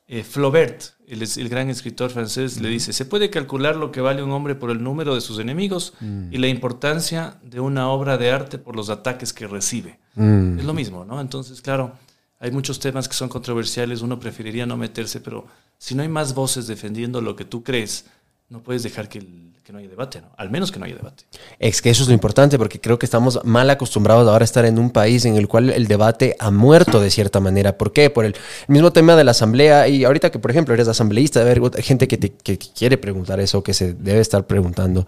eh, 0.08 0.24
Flaubert, 0.24 0.84
el, 1.08 1.24
el 1.24 1.50
gran 1.50 1.70
escritor 1.70 2.12
francés, 2.12 2.62
le 2.62 2.70
dice, 2.70 2.94
se 2.94 3.06
puede 3.06 3.30
calcular 3.30 3.76
lo 3.76 3.92
que 3.92 4.02
vale 4.02 4.22
un 4.22 4.32
hombre 4.32 4.54
por 4.54 4.70
el 4.70 4.84
número 4.84 5.16
de 5.16 5.22
sus 5.22 5.40
enemigos 5.40 5.94
y 6.32 6.38
la 6.38 6.48
importancia 6.48 7.40
de 7.44 7.60
una 7.60 7.90
obra 7.90 8.18
de 8.18 8.32
arte 8.32 8.58
por 8.60 8.76
los 8.76 8.90
ataques 8.90 9.34
que 9.34 9.48
recibe. 9.48 10.00
Mm. 10.16 10.60
Es 10.60 10.66
lo 10.66 10.74
mismo, 10.74 11.06
¿no? 11.06 11.20
Entonces, 11.20 11.62
claro, 11.62 11.94
hay 12.40 12.52
muchos 12.52 12.80
temas 12.80 13.08
que 13.08 13.16
son 13.16 13.30
controversiales, 13.30 14.02
uno 14.02 14.20
preferiría 14.20 14.66
no 14.66 14.78
meterse, 14.78 15.22
pero 15.22 15.48
si 15.78 15.96
no 15.96 16.04
hay 16.04 16.10
más 16.10 16.36
voces 16.36 16.68
defendiendo 16.68 17.22
lo 17.22 17.36
que 17.36 17.46
tú 17.46 17.64
crees, 17.64 18.06
no 18.50 18.62
puedes 18.62 18.84
dejar 18.84 19.10
que, 19.10 19.26
no 19.72 19.80
haya 19.80 19.90
debate, 19.90 20.22
¿no? 20.22 20.28
Al 20.38 20.52
menos 20.52 20.72
que 20.72 20.78
no 20.78 20.86
haya 20.86 20.96
debate. 20.96 21.24
Es 21.58 21.82
que 21.82 21.90
eso 21.90 22.04
es 22.04 22.08
lo 22.08 22.14
importante, 22.14 22.60
porque 22.60 22.80
creo 22.80 23.00
que 23.00 23.08
estamos 23.08 23.40
mal 23.44 23.68
acostumbrados 23.72 24.28
ahora 24.28 24.44
a 24.44 24.46
estar 24.46 24.64
en 24.66 24.78
un 24.78 24.92
país 24.92 25.26
en 25.26 25.36
el 25.36 25.48
cual 25.48 25.72
el 25.72 25.88
debate 25.88 26.36
ha 26.38 26.52
muerto 26.52 27.02
de 27.02 27.10
cierta 27.10 27.40
manera. 27.40 27.76
¿Por 27.76 27.92
qué? 27.92 28.12
Por 28.12 28.26
el 28.26 28.36
mismo 28.68 28.94
tema 28.94 29.16
de 29.16 29.24
la 29.24 29.32
asamblea. 29.32 29.88
Y 29.88 30.06
ahorita 30.06 30.30
que, 30.30 30.38
por 30.38 30.52
ejemplo, 30.52 30.76
eres 30.76 30.88
asambleísta, 30.88 31.42
haber 31.42 31.60
gente 31.82 32.08
que 32.08 32.20
que 32.20 32.60
quiere 32.60 33.00
preguntar 33.00 33.40
eso, 33.40 33.64
que 33.64 33.74
se 33.74 33.94
debe 33.94 34.20
estar 34.20 34.46
preguntando. 34.46 35.08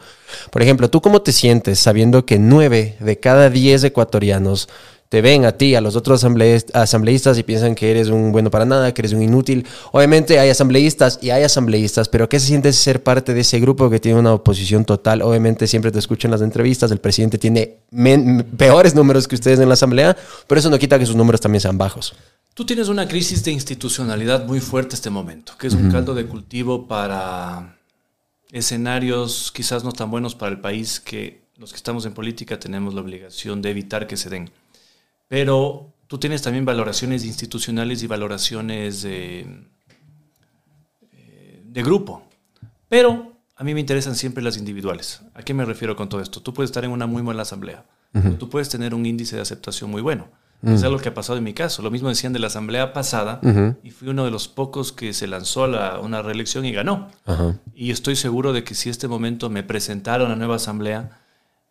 Por 0.51 0.63
ejemplo, 0.63 0.89
¿tú 0.89 1.01
cómo 1.01 1.21
te 1.21 1.31
sientes 1.31 1.77
sabiendo 1.79 2.25
que 2.25 2.39
nueve 2.39 2.95
de 2.99 3.19
cada 3.19 3.51
diez 3.51 3.83
ecuatorianos 3.83 4.67
te 5.09 5.21
ven 5.21 5.45
a 5.45 5.53
ti, 5.53 5.75
a 5.75 5.81
los 5.81 5.95
otros 5.95 6.23
asambleíst- 6.23 6.71
asambleístas 6.73 7.37
y 7.37 7.43
piensan 7.43 7.75
que 7.75 7.89
eres 7.91 8.09
un 8.09 8.31
bueno 8.31 8.51
para 8.51 8.65
nada, 8.65 8.93
que 8.93 9.01
eres 9.01 9.13
un 9.13 9.21
inútil. 9.21 9.65
Obviamente 9.91 10.39
hay 10.39 10.49
asambleístas 10.49 11.19
y 11.21 11.29
hay 11.29 11.43
asambleístas, 11.43 12.09
pero 12.09 12.27
¿qué 12.27 12.39
se 12.39 12.47
siente 12.47 12.73
ser 12.73 13.03
parte 13.03 13.33
de 13.33 13.41
ese 13.41 13.59
grupo 13.59 13.89
que 13.89 13.99
tiene 13.99 14.19
una 14.19 14.33
oposición 14.33 14.83
total? 14.83 15.21
Obviamente 15.21 15.67
siempre 15.67 15.91
te 15.91 15.99
escuchan 15.99 16.31
las 16.31 16.41
entrevistas, 16.41 16.91
el 16.91 16.99
presidente 16.99 17.37
tiene 17.37 17.77
peores 18.57 18.95
números 18.95 19.27
que 19.27 19.35
ustedes 19.35 19.59
en 19.59 19.67
la 19.67 19.75
asamblea, 19.75 20.17
pero 20.47 20.59
eso 20.59 20.69
no 20.69 20.77
quita 20.77 20.99
que 20.99 21.05
sus 21.05 21.15
números 21.15 21.39
también 21.39 21.61
sean 21.61 21.77
bajos. 21.77 22.13
Tú 22.53 22.65
tienes 22.65 22.87
una 22.87 23.07
crisis 23.07 23.43
de 23.43 23.51
institucionalidad 23.51 24.45
muy 24.45 24.59
fuerte 24.59 24.95
este 24.95 25.11
momento, 25.11 25.53
que 25.59 25.67
es 25.67 25.73
un 25.73 25.91
caldo 25.91 26.15
de 26.15 26.25
cultivo 26.25 26.87
para 26.87 27.77
escenarios 28.51 29.51
quizás 29.53 29.83
no 29.83 29.91
tan 29.91 30.09
buenos 30.09 30.35
para 30.35 30.51
el 30.51 30.59
país 30.59 30.99
que 30.99 31.45
los 31.57 31.71
que 31.71 31.77
estamos 31.77 32.05
en 32.05 32.13
política 32.13 32.59
tenemos 32.59 32.93
la 32.93 33.01
obligación 33.01 33.61
de 33.61 33.71
evitar 33.71 34.07
que 34.07 34.17
se 34.17 34.29
den. 34.29 34.49
Pero 35.27 35.93
tú 36.07 36.17
tienes 36.19 36.41
también 36.41 36.65
valoraciones 36.65 37.25
institucionales 37.25 38.01
y 38.03 38.07
valoraciones 38.07 39.01
de, 39.01 39.65
eh, 41.11 41.61
de 41.65 41.83
grupo. 41.83 42.23
Pero 42.89 43.33
a 43.55 43.63
mí 43.63 43.73
me 43.73 43.79
interesan 43.79 44.15
siempre 44.15 44.43
las 44.43 44.57
individuales. 44.57 45.21
¿A 45.33 45.43
qué 45.43 45.53
me 45.53 45.65
refiero 45.65 45.95
con 45.95 46.09
todo 46.09 46.21
esto? 46.21 46.41
Tú 46.41 46.53
puedes 46.53 46.69
estar 46.69 46.85
en 46.85 46.91
una 46.91 47.07
muy 47.07 47.21
buena 47.21 47.41
asamblea. 47.41 47.85
Tú 48.39 48.49
puedes 48.49 48.69
tener 48.69 48.93
un 48.95 49.05
índice 49.05 49.35
de 49.35 49.41
aceptación 49.41 49.91
muy 49.91 50.01
bueno. 50.01 50.27
Es 50.63 50.81
algo 50.83 50.97
que 50.97 51.09
ha 51.09 51.13
pasado 51.13 51.37
en 51.37 51.43
mi 51.43 51.53
caso. 51.53 51.83
Lo 51.83 51.91
mismo 51.91 52.09
decían 52.09 52.33
de 52.33 52.39
la 52.39 52.47
asamblea 52.47 52.91
pasada 52.93 53.39
y 53.83 53.91
fui 53.91 54.07
uno 54.07 54.25
de 54.25 54.31
los 54.31 54.47
pocos 54.47 54.91
que 54.91 55.13
se 55.13 55.27
lanzó 55.27 55.65
a 55.65 55.67
la- 55.67 55.99
una 55.99 56.23
reelección 56.23 56.65
y 56.65 56.71
ganó. 56.71 57.09
Y 57.75 57.91
estoy 57.91 58.15
seguro 58.15 58.53
de 58.53 58.63
que 58.63 58.73
si 58.73 58.89
este 58.89 59.07
momento 59.07 59.51
me 59.51 59.61
presentara 59.61 60.23
una 60.25 60.35
nueva 60.35 60.55
asamblea, 60.55 61.19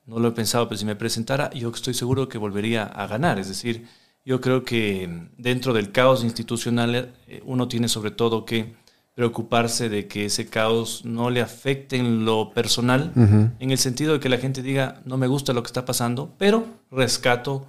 no 0.07 0.19
lo 0.19 0.29
he 0.29 0.33
pensado, 0.33 0.69
pero 0.69 0.79
si 0.79 0.85
me 0.85 0.97
presentara, 0.97 1.51
yo 1.53 1.71
estoy 1.71 1.95
seguro 1.95 2.29
que 2.29 2.38
volvería 2.38 2.85
a 2.85 3.07
ganar. 3.07 3.38
Es 3.38 3.49
decir, 3.49 3.87
yo 4.25 4.40
creo 4.40 4.64
que 4.64 5.07
mm, 5.07 5.42
dentro 5.42 5.73
del 5.73 5.92
caos 5.92 6.25
institucional 6.25 7.14
eh, 7.27 7.42
uno 7.45 7.69
tiene 7.69 7.88
sobre 7.88 8.11
todo 8.11 8.45
que 8.45 8.75
preocuparse 9.14 9.88
de 9.88 10.07
que 10.07 10.27
ese 10.27 10.47
caos 10.47 11.05
no 11.05 11.31
le 11.31 11.40
afecte 11.40 11.97
en 11.97 12.27
lo 12.27 12.53
personal, 12.53 13.12
en 13.16 13.71
el 13.71 13.79
sentido 13.79 14.12
de 14.12 14.21
que 14.21 14.29
la 14.29 14.37
gente 14.37 14.61
diga, 14.61 15.01
no 15.07 15.16
me 15.16 15.27
gusta 15.27 15.55
lo 15.55 15.62
que 15.62 15.69
está 15.69 15.87
pasando, 15.87 16.35
pero 16.37 16.66
rescato 16.90 17.66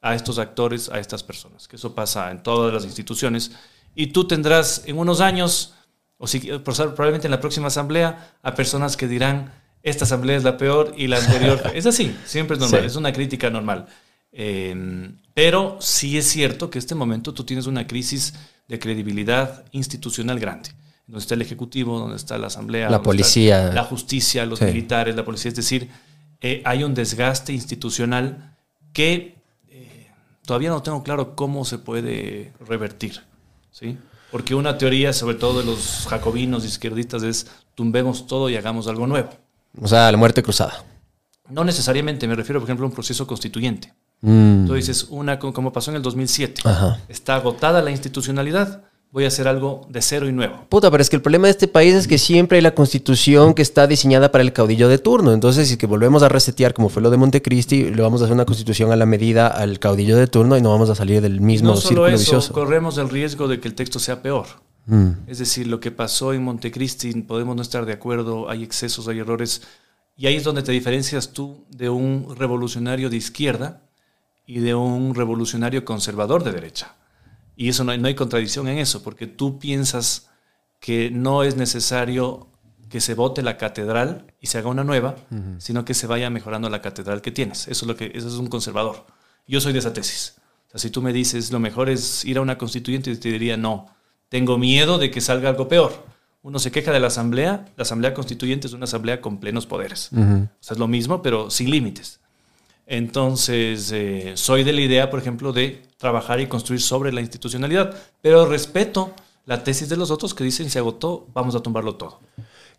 a 0.00 0.16
estos 0.16 0.40
actores, 0.40 0.88
a 0.88 0.98
estas 0.98 1.22
personas, 1.22 1.68
que 1.68 1.76
eso 1.76 1.94
pasa 1.94 2.32
en 2.32 2.42
todas 2.42 2.74
las 2.74 2.84
instituciones. 2.84 3.52
Y 3.94 4.08
tú 4.08 4.26
tendrás 4.26 4.82
en 4.86 4.98
unos 4.98 5.20
años, 5.20 5.74
o 6.16 6.26
si, 6.26 6.40
probablemente 6.40 7.28
en 7.28 7.32
la 7.32 7.40
próxima 7.40 7.68
asamblea, 7.68 8.34
a 8.42 8.56
personas 8.56 8.96
que 8.96 9.06
dirán, 9.06 9.52
esta 9.82 10.04
asamblea 10.04 10.36
es 10.36 10.44
la 10.44 10.56
peor 10.56 10.94
y 10.96 11.06
la 11.06 11.18
anterior. 11.18 11.62
es 11.74 11.86
así, 11.86 12.16
siempre 12.24 12.54
es 12.54 12.60
normal, 12.60 12.80
Sí. 12.82 12.86
es 12.86 12.96
una 12.96 13.12
crítica 13.12 13.50
normal. 13.50 13.86
Eh, 14.32 15.10
pero 15.34 15.78
sí 15.80 16.18
es 16.18 16.26
cierto 16.28 16.68
que 16.70 16.78
en 16.78 16.80
este 16.80 16.94
momento 16.94 17.32
tú 17.32 17.44
tienes 17.44 17.66
una 17.66 17.86
crisis 17.86 18.34
de 18.68 18.78
credibilidad 18.78 19.64
institucional 19.72 20.38
grande. 20.38 20.70
Donde 21.06 21.20
está 21.20 21.34
el 21.34 21.42
Ejecutivo, 21.42 21.98
donde 21.98 22.16
está 22.16 22.36
la 22.36 22.48
Asamblea, 22.48 22.90
La 22.90 23.00
policía. 23.02 23.72
la 23.72 23.84
justicia, 23.84 24.44
los 24.44 24.58
Sí. 24.58 24.66
militares, 24.66 25.16
la 25.16 25.24
policía. 25.24 25.48
Es 25.50 25.56
decir, 25.56 25.88
eh, 26.42 26.60
hay 26.66 26.84
un 26.84 26.92
desgaste 26.94 27.52
institucional 27.54 28.54
que 28.92 29.36
eh, 29.70 30.10
todavía 30.44 30.68
no 30.68 30.82
tengo 30.82 31.02
claro 31.02 31.34
cómo 31.34 31.64
se 31.64 31.78
puede 31.78 32.52
revertir. 32.60 33.22
¿sí? 33.70 33.96
Porque 34.30 34.54
una 34.54 34.76
teoría, 34.76 35.12
sobre 35.14 35.36
todo 35.36 35.60
de 35.60 35.64
los 35.64 36.06
jacobinos 36.08 36.64
izquierdistas, 36.66 37.22
es 37.22 37.46
tumbemos 37.74 38.26
todo 38.26 38.50
y 38.50 38.56
hagamos 38.56 38.86
algo 38.88 39.06
nuevo. 39.06 39.30
O 39.80 39.88
sea, 39.88 40.10
la 40.10 40.18
muerte 40.18 40.42
cruzada. 40.42 40.84
No 41.50 41.64
necesariamente, 41.64 42.26
me 42.28 42.34
refiero, 42.34 42.60
por 42.60 42.66
ejemplo, 42.68 42.84
a 42.86 42.88
un 42.88 42.94
proceso 42.94 43.26
constituyente. 43.26 43.94
Mm. 44.20 44.66
Tú 44.66 44.74
dices, 44.74 45.06
una, 45.10 45.38
co- 45.38 45.52
como 45.52 45.72
pasó 45.72 45.90
en 45.90 45.96
el 45.96 46.02
2007, 46.02 46.62
Ajá. 46.64 47.00
está 47.08 47.36
agotada 47.36 47.80
la 47.80 47.90
institucionalidad, 47.90 48.82
voy 49.10 49.24
a 49.24 49.28
hacer 49.28 49.48
algo 49.48 49.86
de 49.88 50.02
cero 50.02 50.28
y 50.28 50.32
nuevo. 50.32 50.66
Puta, 50.68 50.90
pero 50.90 51.00
es 51.00 51.08
que 51.08 51.16
el 51.16 51.22
problema 51.22 51.46
de 51.46 51.52
este 51.52 51.68
país 51.68 51.94
es 51.94 52.06
que 52.06 52.18
siempre 52.18 52.56
hay 52.58 52.62
la 52.62 52.74
constitución 52.74 53.54
que 53.54 53.62
está 53.62 53.86
diseñada 53.86 54.30
para 54.30 54.42
el 54.42 54.52
caudillo 54.52 54.88
de 54.88 54.98
turno. 54.98 55.32
Entonces, 55.32 55.68
si 55.68 55.74
es 55.74 55.78
que 55.78 55.86
volvemos 55.86 56.22
a 56.22 56.28
resetear, 56.28 56.74
como 56.74 56.90
fue 56.90 57.00
lo 57.00 57.08
de 57.10 57.16
Montecristi, 57.16 57.90
le 57.90 58.02
vamos 58.02 58.20
a 58.20 58.24
hacer 58.24 58.34
una 58.34 58.44
constitución 58.44 58.92
a 58.92 58.96
la 58.96 59.06
medida 59.06 59.46
al 59.46 59.78
caudillo 59.78 60.16
de 60.18 60.26
turno 60.26 60.58
y 60.58 60.60
no 60.60 60.70
vamos 60.70 60.90
a 60.90 60.94
salir 60.94 61.22
del 61.22 61.40
mismo 61.40 61.70
no 61.70 61.76
solo 61.76 61.88
círculo 61.88 62.06
eso, 62.08 62.18
vicioso. 62.18 62.52
corremos 62.52 62.98
el 62.98 63.08
riesgo 63.08 63.48
de 63.48 63.58
que 63.60 63.68
el 63.68 63.74
texto 63.74 63.98
sea 63.98 64.20
peor. 64.20 64.46
Mm. 64.88 65.10
Es 65.28 65.38
decir, 65.38 65.66
lo 65.66 65.78
que 65.78 65.90
pasó 65.90 66.32
en 66.32 66.42
Montecristi, 66.42 67.12
podemos 67.22 67.54
no 67.54 67.62
estar 67.62 67.86
de 67.86 67.92
acuerdo, 67.92 68.50
hay 68.50 68.64
excesos, 68.64 69.06
hay 69.06 69.20
errores, 69.20 69.62
y 70.16 70.26
ahí 70.26 70.36
es 70.36 70.44
donde 70.44 70.62
te 70.62 70.72
diferencias 70.72 71.32
tú 71.32 71.64
de 71.70 71.88
un 71.88 72.34
revolucionario 72.36 73.08
de 73.08 73.16
izquierda 73.16 73.82
y 74.46 74.58
de 74.58 74.74
un 74.74 75.14
revolucionario 75.14 75.84
conservador 75.84 76.42
de 76.42 76.52
derecha. 76.52 76.96
Y 77.54 77.68
eso 77.68 77.84
no 77.84 77.92
hay, 77.92 77.98
no 77.98 78.08
hay 78.08 78.14
contradicción 78.14 78.66
en 78.66 78.78
eso, 78.78 79.02
porque 79.02 79.26
tú 79.26 79.58
piensas 79.58 80.30
que 80.80 81.10
no 81.10 81.44
es 81.44 81.56
necesario 81.56 82.48
que 82.88 83.00
se 83.00 83.14
vote 83.14 83.42
la 83.42 83.58
catedral 83.58 84.32
y 84.40 84.46
se 84.46 84.58
haga 84.58 84.70
una 84.70 84.84
nueva, 84.84 85.16
sino 85.58 85.84
que 85.84 85.92
se 85.92 86.06
vaya 86.06 86.30
mejorando 86.30 86.70
la 86.70 86.80
catedral 86.80 87.20
que 87.20 87.30
tienes. 87.30 87.68
Eso 87.68 87.84
es 87.84 87.88
lo 87.88 87.96
que 87.96 88.10
eso 88.14 88.28
es 88.28 88.34
un 88.34 88.46
conservador. 88.46 89.06
Yo 89.46 89.60
soy 89.60 89.72
de 89.72 89.80
esa 89.80 89.92
tesis. 89.92 90.36
O 90.68 90.70
sea, 90.70 90.80
si 90.80 90.90
tú 90.90 91.02
me 91.02 91.12
dices 91.12 91.50
lo 91.50 91.60
mejor 91.60 91.90
es 91.90 92.24
ir 92.24 92.38
a 92.38 92.40
una 92.40 92.56
constituyente, 92.56 93.14
te 93.16 93.30
diría 93.30 93.56
no. 93.56 93.86
Tengo 94.28 94.58
miedo 94.58 94.98
de 94.98 95.10
que 95.10 95.20
salga 95.20 95.48
algo 95.48 95.68
peor. 95.68 96.06
Uno 96.42 96.58
se 96.58 96.70
queja 96.70 96.92
de 96.92 97.00
la 97.00 97.08
asamblea, 97.08 97.66
la 97.76 97.82
asamblea 97.82 98.14
constituyente 98.14 98.66
es 98.66 98.72
una 98.72 98.84
asamblea 98.84 99.20
con 99.20 99.38
plenos 99.38 99.66
poderes. 99.66 100.10
O 100.12 100.16
sea, 100.60 100.74
es 100.74 100.78
lo 100.78 100.86
mismo, 100.88 101.20
pero 101.22 101.50
sin 101.50 101.70
límites. 101.70 102.20
Entonces, 102.86 103.90
eh, 103.92 104.32
soy 104.34 104.64
de 104.64 104.72
la 104.72 104.80
idea, 104.80 105.10
por 105.10 105.20
ejemplo, 105.20 105.52
de 105.52 105.82
trabajar 105.98 106.40
y 106.40 106.46
construir 106.46 106.80
sobre 106.80 107.12
la 107.12 107.20
institucionalidad, 107.20 107.94
pero 108.22 108.46
respeto 108.46 109.12
la 109.44 109.62
tesis 109.62 109.88
de 109.88 109.96
los 109.96 110.10
otros 110.10 110.32
que 110.34 110.42
dicen 110.44 110.70
se 110.70 110.78
agotó, 110.78 111.26
vamos 111.34 111.54
a 111.54 111.60
tumbarlo 111.60 111.96
todo. 111.96 112.20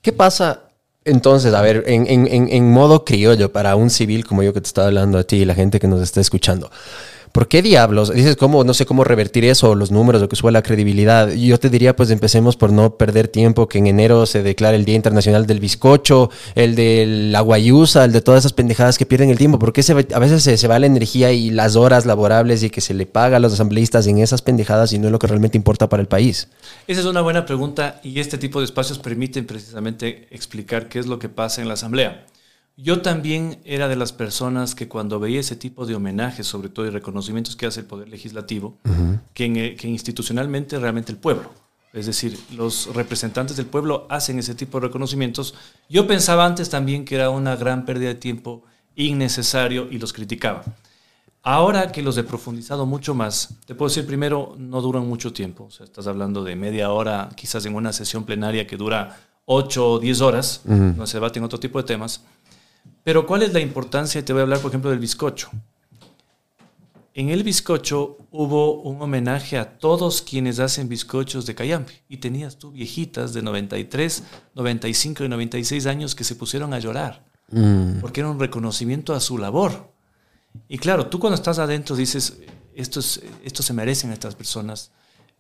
¿Qué 0.02 0.12
pasa 0.14 0.64
entonces, 1.06 1.54
a 1.54 1.62
ver, 1.62 1.84
en, 1.88 2.06
en- 2.08 2.28
en- 2.28 2.50
en 2.52 2.72
modo 2.72 3.06
criollo 3.06 3.52
para 3.52 3.76
un 3.76 3.90
civil 3.90 4.26
como 4.26 4.44
yo 4.44 4.54
que 4.54 4.62
te 4.62 4.68
estaba 4.68 4.88
hablando 4.88 5.18
a 5.18 5.24
ti 5.24 5.38
y 5.38 5.46
la 5.46 5.56
gente 5.56 5.80
que 5.80 5.88
nos 5.88 6.02
está 6.02 6.22
escuchando? 6.22 6.70
¿Por 7.32 7.48
qué 7.48 7.62
diablos? 7.62 8.14
Dices, 8.14 8.36
¿cómo? 8.36 8.64
No 8.64 8.74
sé 8.74 8.86
cómo 8.86 9.04
revertir 9.04 9.46
eso, 9.46 9.76
los 9.76 9.92
números, 9.92 10.22
lo 10.22 10.30
que 10.30 10.36
sube 10.36 10.52
la 10.52 10.64
credibilidad. 10.64 11.30
Yo 11.30 11.60
te 11.60 11.70
diría, 11.70 11.96
pues 11.96 12.10
empecemos 12.10 12.56
por 12.56 12.72
no 12.72 12.96
perder 12.96 13.28
tiempo, 13.28 13.68
que 13.68 13.78
en 13.78 13.88
enero 13.88 14.26
se 14.26 14.42
declare 14.42 14.78
el 14.78 14.86
Día 14.86 14.96
Internacional 14.96 15.46
del 15.46 15.60
Bizcocho, 15.60 16.30
el 16.56 16.76
de 16.76 17.06
la 17.08 17.42
guayusa, 17.42 18.06
el 18.06 18.12
de 18.12 18.22
todas 18.22 18.40
esas 18.40 18.54
pendejadas 18.54 18.98
que 18.98 19.06
pierden 19.06 19.30
el 19.30 19.38
tiempo. 19.38 19.60
¿Por 19.60 19.74
qué 19.74 19.84
se 19.84 19.94
a 19.94 20.20
veces 20.20 20.44
se, 20.44 20.58
se 20.58 20.68
va 20.68 20.80
la 20.80 20.86
energía 20.88 21.32
y 21.32 21.52
las 21.52 21.76
horas 21.76 22.06
laborables 22.06 22.64
y 22.64 22.70
que 22.70 22.82
se 22.82 22.94
le 22.94 23.06
paga 23.06 23.38
a 23.38 23.40
los 23.40 23.54
asambleístas 23.54 24.08
en 24.08 24.20
esas 24.20 24.42
pendejadas 24.42 24.94
y 24.94 25.00
no 25.00 25.08
en 25.08 25.12
lo 25.12 25.20
que 25.20 25.28
realmente 25.28 25.58
importa 25.58 25.90
para 25.90 26.02
el 26.02 26.08
país? 26.08 26.48
Esa 26.88 27.02
es 27.02 27.06
una 27.06 27.22
buena 27.22 27.46
pregunta 27.46 28.00
y 28.04 28.20
este 28.20 28.38
tipo 28.38 28.60
de 28.60 28.66
espacios 28.66 29.00
permiten 29.00 29.46
precisamente 29.46 30.28
explicar 30.32 30.90
qué 30.90 31.00
es 31.00 31.06
lo 31.08 31.20
que 31.20 31.30
pasa 31.30 31.62
en 31.62 31.68
la 31.68 31.76
Asamblea. 31.76 32.26
Yo 32.82 33.02
también 33.02 33.60
era 33.66 33.88
de 33.90 33.96
las 33.98 34.14
personas 34.14 34.74
que 34.74 34.88
cuando 34.88 35.20
veía 35.20 35.42
ese 35.42 35.56
tipo 35.58 35.86
de 35.86 35.96
homenajes, 35.96 36.48
sobre 36.48 36.70
todo 36.70 36.86
y 36.86 36.90
reconocimientos 36.92 37.56
que 37.56 37.66
hace 37.66 37.82
el 37.82 37.86
Poder 37.88 38.08
Legislativo, 38.08 38.78
que, 39.34 39.46
en- 39.46 39.76
que 39.76 39.88
institucionalmente 39.88 40.80
realmente 40.80 41.12
el 41.12 41.18
pueblo, 41.18 41.52
es 41.92 42.06
decir, 42.06 42.40
los 42.56 42.94
representantes 42.96 43.58
del 43.58 43.66
pueblo 43.66 44.06
hacen 44.10 44.40
ese 44.40 44.56
tipo 44.56 44.80
de 44.80 44.88
reconocimientos, 44.88 45.56
yo 45.90 46.08
pensaba 46.08 46.46
antes 46.46 46.70
también 46.70 47.04
que 47.04 47.16
era 47.16 47.30
una 47.32 47.56
gran 47.58 47.84
pérdida 47.86 48.10
de 48.10 48.16
tiempo 48.16 48.64
innecesario 48.96 49.88
y 49.92 49.98
los 49.98 50.14
criticaba. 50.14 50.64
Ahora 51.42 51.92
que 51.92 52.02
los 52.02 52.18
he 52.18 52.24
profundizado 52.24 52.86
mucho 52.86 53.16
más, 53.16 53.56
te 53.66 53.74
puedo 53.74 53.90
decir 53.90 54.06
primero, 54.06 54.56
no 54.58 54.82
duran 54.82 55.08
mucho 55.08 55.32
tiempo. 55.34 55.66
O 55.66 55.72
sea, 55.72 55.86
estás 55.86 56.06
hablando 56.06 56.44
de 56.44 56.56
media 56.56 56.92
hora, 56.92 57.30
quizás 57.36 57.66
en 57.66 57.76
una 57.76 57.92
sesión 57.94 58.26
plenaria 58.26 58.68
que 58.68 58.76
dura 58.78 59.18
8 59.46 59.92
o 59.94 60.00
10 60.00 60.22
horas, 60.22 60.62
no 60.66 61.08
se 61.08 61.18
debaten 61.18 61.44
otro 61.44 61.60
tipo 61.60 61.80
de 61.80 61.86
temas. 61.86 62.24
Pero 63.10 63.26
¿cuál 63.26 63.42
es 63.42 63.54
la 63.54 63.60
importancia? 63.60 64.24
Te 64.24 64.34
voy 64.34 64.42
a 64.42 64.44
hablar, 64.44 64.60
por 64.60 64.70
ejemplo, 64.70 64.92
del 64.92 65.00
bizcocho. 65.00 65.50
En 67.16 67.30
el 67.30 67.44
bizcocho 67.44 68.18
hubo 68.30 68.82
un 68.84 69.02
homenaje 69.02 69.58
a 69.58 69.80
todos 69.80 70.22
quienes 70.22 70.60
hacen 70.60 70.88
bizcochos 70.88 71.48
de 71.48 71.56
Cayambe. 71.56 71.92
Y 72.08 72.18
tenías 72.18 72.60
tú 72.60 72.70
viejitas 72.72 73.34
de 73.34 73.42
93, 73.42 74.24
95 74.54 75.24
y 75.24 75.28
96 75.28 75.88
años 75.88 76.14
que 76.14 76.24
se 76.24 76.36
pusieron 76.36 76.72
a 76.72 76.78
llorar. 76.78 77.26
Porque 78.00 78.20
era 78.20 78.30
un 78.30 78.40
reconocimiento 78.40 79.16
a 79.16 79.20
su 79.22 79.40
labor. 79.40 79.92
Y 80.68 80.78
claro, 80.78 81.08
tú 81.08 81.18
cuando 81.20 81.34
estás 81.34 81.58
adentro 81.58 81.96
dices, 81.96 82.38
esto, 82.76 83.00
es- 83.00 83.22
esto 83.44 83.64
se 83.64 83.74
merecen 83.74 84.12
estas 84.12 84.36
personas. 84.36 84.92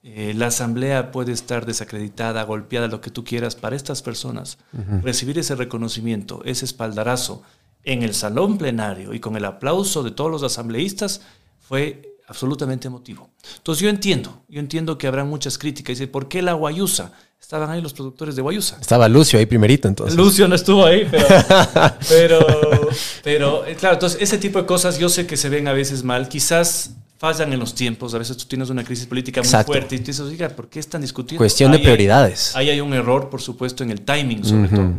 Eh, 0.01 0.33
la 0.35 0.47
asamblea 0.47 1.11
puede 1.11 1.33
estar 1.33 1.67
desacreditada, 1.67 2.41
golpeada, 2.45 2.87
lo 2.87 2.99
que 2.99 3.11
tú 3.11 3.23
quieras. 3.23 3.55
Para 3.55 3.75
estas 3.75 4.01
personas, 4.01 4.57
recibir 5.03 5.37
ese 5.37 5.53
reconocimiento, 5.53 6.41
ese 6.45 6.65
espaldarazo 6.65 7.43
en 7.91 8.03
el 8.03 8.13
salón 8.13 8.57
plenario 8.57 9.13
y 9.13 9.19
con 9.19 9.35
el 9.35 9.45
aplauso 9.45 10.03
de 10.03 10.11
todos 10.11 10.29
los 10.29 10.43
asambleístas 10.43 11.21
fue 11.59 12.01
absolutamente 12.27 12.87
emotivo. 12.87 13.29
Entonces 13.57 13.81
yo 13.81 13.89
entiendo, 13.89 14.43
yo 14.47 14.59
entiendo 14.59 14.97
que 14.97 15.07
habrá 15.07 15.23
muchas 15.23 15.57
críticas. 15.57 15.97
Dice, 15.97 16.07
¿por 16.07 16.27
qué 16.27 16.41
la 16.43 16.53
Guayusa? 16.53 17.11
Estaban 17.41 17.71
ahí 17.71 17.81
los 17.81 17.93
productores 17.93 18.35
de 18.35 18.41
Guayusa. 18.43 18.77
Estaba 18.79 19.07
Lucio 19.09 19.39
ahí 19.39 19.47
primerito, 19.47 19.87
entonces. 19.87 20.15
Lucio 20.15 20.47
no 20.47 20.53
estuvo 20.53 20.85
ahí, 20.85 21.07
pero, 21.09 21.25
pero, 22.09 22.89
pero, 23.23 23.65
eh, 23.65 23.75
claro, 23.75 23.95
entonces 23.95 24.21
ese 24.21 24.37
tipo 24.37 24.59
de 24.59 24.65
cosas 24.67 24.99
yo 24.99 25.09
sé 25.09 25.25
que 25.25 25.37
se 25.37 25.49
ven 25.49 25.67
a 25.67 25.73
veces 25.73 26.03
mal, 26.03 26.27
quizás 26.29 26.91
fallan 27.17 27.51
en 27.51 27.59
los 27.59 27.73
tiempos, 27.73 28.13
a 28.13 28.19
veces 28.19 28.37
tú 28.37 28.45
tienes 28.45 28.69
una 28.69 28.83
crisis 28.83 29.05
política 29.07 29.41
muy 29.41 29.47
Exacto. 29.47 29.71
fuerte 29.71 29.95
y 29.95 29.99
tú 29.99 30.05
dices, 30.05 30.21
oiga, 30.21 30.49
¿por 30.49 30.69
qué 30.69 30.79
están 30.79 31.01
discutiendo? 31.01 31.39
Cuestión 31.39 31.71
de 31.71 31.77
Ahí 31.77 31.81
hay- 31.81 31.85
prioridades. 31.85 32.55
Ahí 32.55 32.69
hay 32.69 32.79
un 32.81 32.93
error, 32.93 33.29
por 33.29 33.41
supuesto, 33.41 33.83
en 33.83 33.89
el 33.91 34.01
timing 34.01 34.45
sobre 34.45 34.67
todo. 34.69 34.93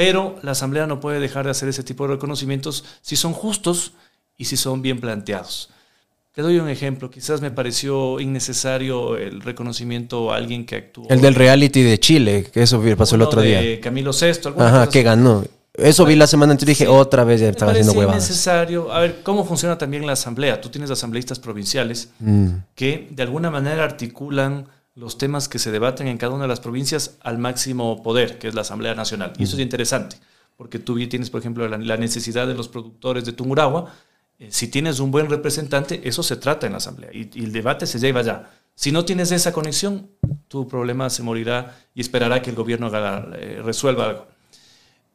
Pero 0.00 0.36
la 0.40 0.52
Asamblea 0.52 0.86
no 0.86 0.98
puede 0.98 1.20
dejar 1.20 1.44
de 1.44 1.50
hacer 1.50 1.68
ese 1.68 1.82
tipo 1.82 2.06
de 2.08 2.14
reconocimientos 2.14 2.86
si 3.02 3.16
son 3.16 3.34
justos 3.34 3.92
y 4.38 4.46
si 4.46 4.56
son 4.56 4.80
bien 4.80 4.98
planteados. 4.98 5.68
Te 6.32 6.40
doy 6.40 6.58
un 6.58 6.70
ejemplo, 6.70 7.10
quizás 7.10 7.42
me 7.42 7.50
pareció 7.50 8.18
innecesario 8.18 9.18
el 9.18 9.42
reconocimiento 9.42 10.32
a 10.32 10.36
alguien 10.36 10.64
que 10.64 10.76
actuó. 10.76 11.06
El 11.10 11.20
del 11.20 11.34
reality 11.34 11.82
de 11.82 12.00
Chile, 12.00 12.46
que 12.50 12.62
eso 12.62 12.82
pasó 12.96 13.16
el 13.16 13.20
otro 13.20 13.42
de 13.42 13.60
día. 13.74 13.80
Camilo 13.82 14.12
VI, 14.18 14.54
Ajá, 14.58 14.88
que 14.88 15.02
ganó. 15.02 15.44
Eso 15.74 16.06
vi 16.06 16.16
la 16.16 16.26
semana 16.26 16.52
anterior 16.52 16.70
y 16.70 16.72
dije, 16.72 16.84
Sí. 16.86 16.90
otra 16.90 17.24
vez 17.24 17.42
ya 17.42 17.50
estaba 17.50 17.72
haciendo 17.72 17.92
huevadas. 17.92 18.24
innecesario. 18.26 18.90
A 18.94 19.00
ver, 19.00 19.20
¿cómo 19.22 19.44
funciona 19.44 19.76
también 19.76 20.06
la 20.06 20.12
asamblea? 20.14 20.62
Tú 20.62 20.70
tienes 20.70 20.90
asambleístas 20.90 21.38
provinciales 21.38 22.08
Mm. 22.20 22.48
que 22.74 23.06
de 23.10 23.22
alguna 23.22 23.50
manera 23.50 23.84
articulan 23.84 24.66
los 24.94 25.18
temas 25.18 25.48
que 25.48 25.58
se 25.58 25.70
debaten 25.70 26.06
en 26.08 26.18
cada 26.18 26.34
una 26.34 26.44
de 26.44 26.48
las 26.48 26.60
provincias 26.60 27.16
al 27.20 27.38
máximo 27.38 28.02
poder, 28.02 28.38
que 28.38 28.48
es 28.48 28.54
la 28.54 28.62
Asamblea 28.62 28.94
Nacional. 28.94 29.32
Y 29.38 29.44
eso 29.44 29.56
es 29.56 29.62
interesante, 29.62 30.16
porque 30.56 30.78
tú 30.78 30.96
tienes, 31.08 31.30
por 31.30 31.40
ejemplo, 31.40 31.68
la, 31.68 31.78
la 31.78 31.96
necesidad 31.96 32.46
de 32.46 32.54
los 32.54 32.68
productores 32.68 33.24
de 33.24 33.32
Tungurahua. 33.32 33.92
Eh, 34.38 34.48
si 34.50 34.68
tienes 34.68 35.00
un 35.00 35.10
buen 35.10 35.28
representante, 35.28 36.00
eso 36.08 36.22
se 36.22 36.36
trata 36.36 36.66
en 36.66 36.72
la 36.72 36.78
Asamblea 36.78 37.10
y, 37.12 37.30
y 37.34 37.44
el 37.44 37.52
debate 37.52 37.86
se 37.86 37.98
lleva 37.98 38.20
allá. 38.20 38.50
Si 38.74 38.92
no 38.92 39.04
tienes 39.04 39.30
esa 39.32 39.52
conexión, 39.52 40.10
tu 40.48 40.66
problema 40.66 41.10
se 41.10 41.22
morirá 41.22 41.78
y 41.94 42.00
esperará 42.00 42.40
que 42.40 42.50
el 42.50 42.56
gobierno 42.56 42.86
haga, 42.86 43.28
eh, 43.34 43.60
resuelva 43.62 44.06
algo. 44.06 44.26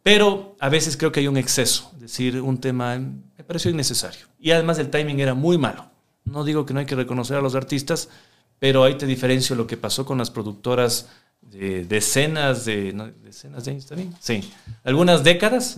Pero 0.04 0.56
a 0.60 0.70
veces 0.70 0.98
creo 0.98 1.12
que 1.12 1.22
hay 1.22 1.28
un 1.28 1.38
exceso, 1.38 1.92
es 1.96 2.02
decir, 2.02 2.40
un 2.40 2.60
tema 2.60 2.96
me 2.98 3.44
pareció 3.44 3.72
innecesario. 3.72 4.28
Y 4.40 4.52
además 4.52 4.78
el 4.78 4.92
timing 4.92 5.20
era 5.20 5.34
muy 5.34 5.58
malo. 5.58 5.90
No 6.26 6.44
digo 6.44 6.66
que 6.66 6.76
no 6.76 6.80
hay 6.80 6.86
que 6.86 6.96
reconocer 6.96 7.38
a 7.38 7.42
los 7.42 7.56
artistas, 7.56 8.10
pero 8.60 8.84
ahí 8.84 8.96
te 8.96 9.06
diferencio 9.06 9.56
lo 9.56 9.68
que 9.68 9.78
pasó 9.78 10.06
con 10.06 10.18
las 10.18 10.32
productoras 10.32 11.10
de 11.42 11.86
decenas 11.86 12.66
de... 12.66 12.94
¿no? 12.94 13.08
¿Decenas 13.08 13.66
de 13.66 13.72
años 13.72 13.86
también? 13.86 14.14
Sí. 14.20 14.44
Algunas 14.84 15.24
décadas 15.24 15.78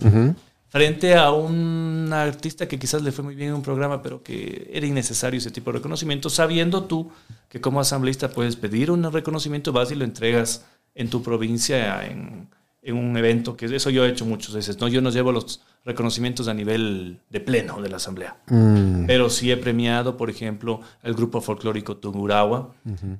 frente 0.68 1.14
a 1.14 1.30
un 1.32 2.10
artista 2.12 2.68
que 2.68 2.78
quizás 2.78 3.02
le 3.02 3.12
fue 3.12 3.24
muy 3.24 3.34
bien 3.34 3.50
en 3.50 3.54
un 3.56 3.62
programa, 3.62 4.02
pero 4.02 4.22
que 4.22 4.70
era 4.72 4.86
innecesario 4.86 5.38
ese 5.38 5.50
tipo 5.50 5.72
de 5.72 5.78
reconocimiento, 5.78 6.28
sabiendo 6.30 6.84
tú 6.84 7.10
que 7.48 7.60
como 7.60 7.80
asambleísta 7.80 8.30
puedes 8.30 8.56
pedir 8.56 8.90
un 8.90 9.10
reconocimiento, 9.10 9.72
vas 9.72 9.90
y 9.90 9.94
lo 9.94 10.04
entregas 10.04 10.64
en 10.94 11.08
tu 11.08 11.22
provincia 11.22 12.04
en, 12.06 12.48
en 12.82 12.96
un 12.96 13.16
evento, 13.16 13.56
que 13.56 13.66
eso 13.66 13.90
yo 13.90 14.04
he 14.04 14.10
hecho 14.10 14.26
muchas 14.26 14.54
veces, 14.54 14.78
¿no? 14.78 14.88
Yo 14.88 15.00
no 15.00 15.10
llevo 15.10 15.32
los 15.32 15.62
reconocimientos 15.84 16.48
a 16.48 16.54
nivel 16.54 17.20
de 17.30 17.40
pleno 17.40 17.80
de 17.80 17.88
la 17.88 17.96
asamblea, 17.96 18.36
Mm. 18.48 19.06
pero 19.06 19.30
sí 19.30 19.50
he 19.50 19.56
premiado, 19.56 20.16
por 20.16 20.28
ejemplo, 20.30 20.80
al 21.02 21.14
grupo 21.14 21.40
folclórico 21.40 21.96
Tungurahua, 21.96 22.74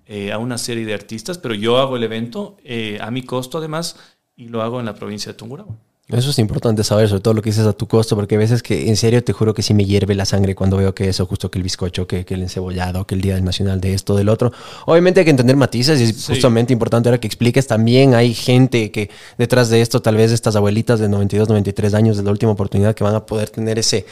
eh, 0.07 0.33
a 0.33 0.39
una 0.39 0.59
serie 0.59 0.85
de 0.85 0.95
artistas, 0.95 1.39
pero 1.39 1.55
yo 1.55 1.79
hago 1.79 1.97
el 1.97 2.03
evento 2.05 2.57
eh, 2.65 2.99
a 3.01 3.11
mi 3.11 3.23
costo 3.23 3.59
además 3.59 3.97
y 4.37 4.49
lo 4.49 4.63
hago 4.63 4.81
en 4.81 4.87
la 4.87 4.95
provincia 4.95 5.33
de 5.33 5.39
Tungurahua. 5.39 5.77
Eso 6.11 6.31
es 6.31 6.39
importante 6.39 6.85
saber, 6.85 7.07
sobre 7.07 7.21
todo 7.21 7.35
lo 7.35 7.43
que 7.43 7.51
dices 7.51 7.67
a 7.67 7.75
tu 7.75 7.87
costo, 7.87 8.17
porque 8.17 8.37
a 8.37 8.39
veces 8.39 8.63
que 8.63 8.89
en 8.89 8.97
serio 8.97 9.23
te 9.23 9.35
juro 9.35 9.53
que 9.53 9.61
sí 9.63 9.75
me 9.75 9.85
hierve 9.85 10.15
la 10.15 10.25
sangre 10.25 10.55
cuando 10.55 10.79
veo 10.79 10.95
que 10.95 11.07
eso, 11.07 11.27
justo 11.27 11.51
que 11.51 11.59
el 11.59 11.63
bizcocho, 11.65 12.07
que, 12.07 12.25
que 12.25 12.33
el 12.33 12.41
encebollado, 12.41 13.07
que 13.07 13.15
el 13.15 13.21
Día 13.21 13.39
Nacional 13.43 13.79
de 13.79 13.93
esto, 13.93 14.17
del 14.17 14.31
otro. 14.31 14.51
Obviamente 14.87 15.21
hay 15.21 15.25
que 15.25 15.33
entender 15.33 15.57
matices 15.57 16.01
y 16.01 16.05
es 16.05 16.17
Sí. 16.17 16.33
justamente 16.33 16.73
importante 16.73 17.11
ahora 17.11 17.21
que 17.21 17.27
expliques. 17.27 17.67
También 17.67 18.15
hay 18.15 18.33
gente 18.33 18.91
que 18.91 19.11
detrás 19.37 19.69
de 19.69 19.83
esto, 19.83 20.01
tal 20.01 20.17
vez 20.17 20.33
estas 20.33 20.57
abuelitas 20.57 20.99
de 20.99 21.11
92, 21.11 21.47
93 21.51 21.93
años 21.93 22.17
de 22.17 22.23
la 22.23 22.31
última 22.31 22.53
oportunidad 22.53 22.95
que 22.95 23.05
van 23.05 23.15
a 23.15 23.27
poder 23.27 23.51
tener 23.51 23.79
ese... 23.79 24.07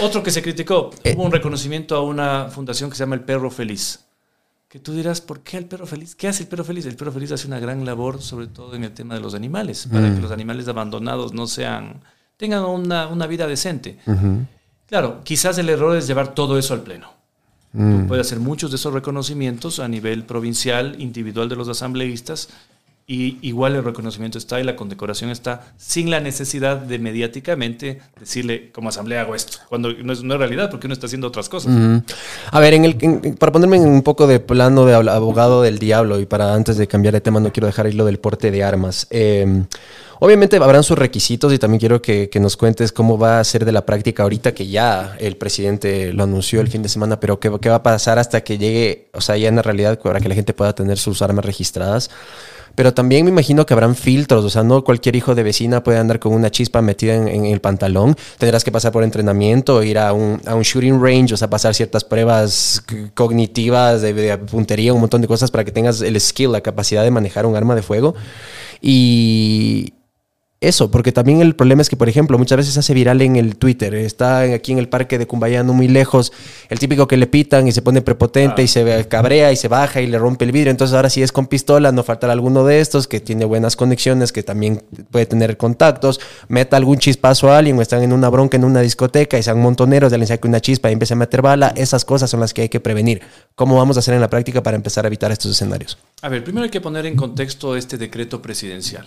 Otro 0.00 0.22
que 0.22 0.30
se 0.30 0.40
criticó, 0.40 0.90
hubo 1.16 1.24
un 1.24 1.32
reconocimiento 1.32 1.96
a 1.96 2.02
una 2.04 2.46
fundación 2.48 2.90
que 2.90 2.96
se 2.96 3.00
llama 3.02 3.16
El 3.16 3.22
Perro 3.22 3.50
Feliz. 3.50 4.03
Que 4.74 4.80
tú 4.80 4.92
dirás, 4.92 5.20
¿por 5.20 5.38
qué 5.38 5.56
el 5.56 5.66
perro 5.66 5.86
feliz? 5.86 6.16
¿Qué 6.16 6.26
hace 6.26 6.42
el 6.42 6.48
perro 6.48 6.64
feliz? 6.64 6.84
El 6.84 6.96
perro 6.96 7.12
feliz 7.12 7.30
hace 7.30 7.46
una 7.46 7.60
gran 7.60 7.84
labor, 7.84 8.20
sobre 8.20 8.48
todo 8.48 8.74
en 8.74 8.82
el 8.82 8.90
tema 8.90 9.14
de 9.14 9.20
los 9.20 9.32
animales, 9.32 9.86
para 9.86 10.12
que 10.12 10.20
los 10.20 10.32
animales 10.32 10.66
abandonados 10.66 11.32
no 11.32 11.46
sean, 11.46 12.00
tengan 12.36 12.64
una, 12.64 13.06
una 13.06 13.28
vida 13.28 13.46
decente. 13.46 14.00
Claro, 14.88 15.20
quizás 15.22 15.58
el 15.58 15.68
error 15.68 15.96
es 15.96 16.08
llevar 16.08 16.34
todo 16.34 16.58
eso 16.58 16.74
al 16.74 16.80
pleno. 16.80 17.06
Tú 17.70 18.04
puedes 18.08 18.26
hacer 18.26 18.40
muchos 18.40 18.72
de 18.72 18.74
esos 18.74 18.92
reconocimientos 18.92 19.78
a 19.78 19.86
nivel 19.86 20.24
provincial, 20.24 21.00
individual 21.00 21.48
de 21.48 21.54
los 21.54 21.68
asambleístas, 21.68 22.48
y 23.06 23.36
igual 23.42 23.74
el 23.76 23.84
reconocimiento 23.84 24.38
está 24.38 24.60
y 24.60 24.64
la 24.64 24.76
condecoración 24.76 25.28
está 25.28 25.74
sin 25.76 26.10
la 26.10 26.20
necesidad 26.20 26.78
de 26.78 26.98
mediáticamente 26.98 28.00
decirle 28.18 28.70
como 28.72 28.88
asamblea 28.88 29.20
hago 29.20 29.34
esto, 29.34 29.58
cuando 29.68 29.92
no 29.92 30.12
es, 30.12 30.22
es 30.22 30.38
realidad 30.38 30.70
porque 30.70 30.86
uno 30.86 30.94
está 30.94 31.06
haciendo 31.06 31.26
otras 31.28 31.48
cosas. 31.50 31.72
A 32.50 32.60
ver, 32.60 32.72
en 32.74 32.84
el, 32.86 32.96
en- 33.00 33.36
para 33.36 33.52
ponerme 33.52 33.76
en 33.76 33.86
un 33.88 34.02
poco 34.02 34.26
de 34.26 34.40
plano 34.40 34.86
de 34.86 34.94
abogado 34.94 35.60
del 35.60 35.78
diablo 35.78 36.18
y 36.18 36.24
para 36.26 36.54
antes 36.54 36.78
de 36.78 36.86
cambiar 36.86 37.12
de 37.12 37.20
tema 37.20 37.40
no 37.40 37.52
quiero 37.52 37.66
dejar 37.66 37.86
ahí 37.86 37.92
lo 37.92 38.06
del 38.06 38.18
porte 38.18 38.50
de 38.50 38.64
armas. 38.64 39.06
Eh, 39.10 39.64
Obviamente 40.24 40.56
habrán 40.56 40.82
sus 40.82 40.96
requisitos 40.96 41.52
y 41.52 41.58
también 41.58 41.78
quiero 41.78 42.00
que, 42.00 42.30
nos 42.40 42.56
cuentes 42.56 42.92
cómo 42.92 43.18
va 43.18 43.40
a 43.40 43.44
ser 43.44 43.66
de 43.66 43.72
la 43.72 43.84
práctica 43.84 44.22
ahorita 44.22 44.54
que 44.54 44.66
ya 44.66 45.14
el 45.20 45.36
presidente 45.36 46.14
lo 46.14 46.22
anunció 46.22 46.62
el 46.62 46.68
fin 46.68 46.82
de 46.82 46.88
semana, 46.88 47.20
pero 47.20 47.38
qué, 47.38 47.50
va 47.50 47.74
a 47.74 47.82
pasar 47.82 48.18
hasta 48.18 48.42
que 48.42 48.56
llegue, 48.56 49.10
o 49.12 49.20
sea, 49.20 49.36
ya 49.36 49.48
en 49.50 49.56
la 49.56 49.60
realidad 49.60 50.00
para 50.00 50.20
que 50.20 50.30
la 50.30 50.34
gente 50.34 50.54
pueda 50.54 50.74
tener 50.74 50.96
sus 50.96 51.20
armas 51.20 51.44
registradas. 51.44 52.10
Pero 52.74 52.94
también 52.94 53.26
me 53.26 53.32
imagino 53.32 53.66
que 53.66 53.74
habrán 53.74 53.94
filtros, 53.94 54.46
o 54.46 54.48
sea, 54.48 54.62
no 54.62 54.82
cualquier 54.82 55.14
hijo 55.14 55.34
de 55.34 55.42
vecina 55.42 55.84
puede 55.84 55.98
andar 55.98 56.18
con 56.20 56.32
una 56.32 56.50
chispa 56.50 56.80
metida 56.80 57.16
en, 57.16 57.44
el 57.44 57.60
pantalón. 57.60 58.16
Tendrás 58.38 58.64
que 58.64 58.72
pasar 58.72 58.92
por 58.92 59.04
entrenamiento, 59.04 59.82
ir 59.82 59.98
a 59.98 60.14
un, 60.14 60.40
shooting 60.62 61.02
range, 61.02 61.34
o 61.34 61.36
sea, 61.36 61.50
pasar 61.50 61.74
ciertas 61.74 62.02
pruebas 62.02 62.82
cognitivas 63.12 64.00
de, 64.00 64.14
de 64.14 64.38
puntería, 64.38 64.94
un 64.94 65.00
montón 65.00 65.20
de 65.20 65.28
cosas 65.28 65.50
para 65.50 65.64
que 65.64 65.70
tengas 65.70 66.00
el 66.00 66.18
skill, 66.18 66.50
la 66.50 66.62
capacidad 66.62 67.04
de 67.04 67.10
manejar 67.10 67.44
un 67.44 67.56
arma 67.56 67.74
de 67.74 67.82
fuego. 67.82 68.14
Y 68.80 69.92
eso, 70.68 70.90
porque 70.90 71.12
también 71.12 71.40
el 71.40 71.54
problema 71.54 71.82
es 71.82 71.88
que, 71.88 71.96
por 71.96 72.08
ejemplo, 72.08 72.38
muchas 72.38 72.56
veces 72.58 72.74
se 72.74 72.80
hace 72.80 72.94
viral 72.94 73.20
en 73.22 73.36
el 73.36 73.56
Twitter. 73.56 73.94
Está 73.94 74.40
aquí 74.40 74.72
en 74.72 74.78
el 74.78 74.88
parque 74.88 75.18
de 75.18 75.26
Cumbaya, 75.26 75.62
no 75.62 75.72
muy 75.72 75.88
lejos, 75.88 76.32
el 76.68 76.78
típico 76.78 77.06
que 77.08 77.16
le 77.16 77.26
pitan 77.26 77.66
y 77.68 77.72
se 77.72 77.82
pone 77.82 78.02
prepotente 78.02 78.62
y 78.62 78.68
se 78.68 78.84
ve- 78.84 79.06
cabrea 79.08 79.52
y 79.52 79.56
se 79.56 79.68
baja 79.68 80.00
y 80.00 80.06
le 80.06 80.18
rompe 80.18 80.44
el 80.44 80.52
vidrio. 80.52 80.70
Entonces, 80.70 80.94
ahora 80.94 81.10
si 81.10 81.22
es 81.22 81.32
con 81.32 81.46
pistola, 81.46 81.92
no 81.92 82.02
faltará 82.02 82.32
alguno 82.32 82.64
de 82.64 82.80
estos 82.80 83.06
que 83.06 83.20
tiene 83.20 83.44
buenas 83.44 83.76
conexiones, 83.76 84.32
que 84.32 84.42
también 84.42 84.82
puede 85.10 85.26
tener 85.26 85.56
contactos, 85.56 86.20
meta 86.48 86.76
algún 86.76 86.98
chispazo 86.98 87.50
a 87.50 87.58
alguien 87.58 87.78
o 87.78 87.82
están 87.82 88.02
en 88.02 88.12
una 88.12 88.28
bronca 88.28 88.56
en 88.56 88.64
una 88.64 88.80
discoteca 88.80 89.38
y 89.38 89.42
sean 89.42 89.60
montoneros, 89.60 90.10
de 90.10 90.16
alguien 90.16 90.28
saque 90.28 90.48
una 90.48 90.60
chispa 90.60 90.90
y 90.90 90.92
empiece 90.92 91.14
a 91.14 91.16
meter 91.16 91.42
bala. 91.42 91.72
Esas 91.76 92.04
cosas 92.04 92.30
son 92.30 92.40
las 92.40 92.54
que 92.54 92.62
hay 92.62 92.68
que 92.68 92.80
prevenir. 92.80 93.20
¿Cómo 93.54 93.76
vamos 93.76 93.96
a 93.96 94.00
hacer 94.00 94.14
en 94.14 94.20
la 94.20 94.28
práctica 94.30 94.62
para 94.62 94.76
empezar 94.76 95.04
a 95.04 95.08
evitar 95.08 95.30
estos 95.30 95.50
escenarios? 95.52 95.98
A 96.22 96.28
ver, 96.28 96.42
primero 96.42 96.64
hay 96.64 96.70
que 96.70 96.80
poner 96.80 97.06
en 97.06 97.16
contexto 97.16 97.76
este 97.76 97.96
decreto 97.98 98.40
presidencial. 98.42 99.04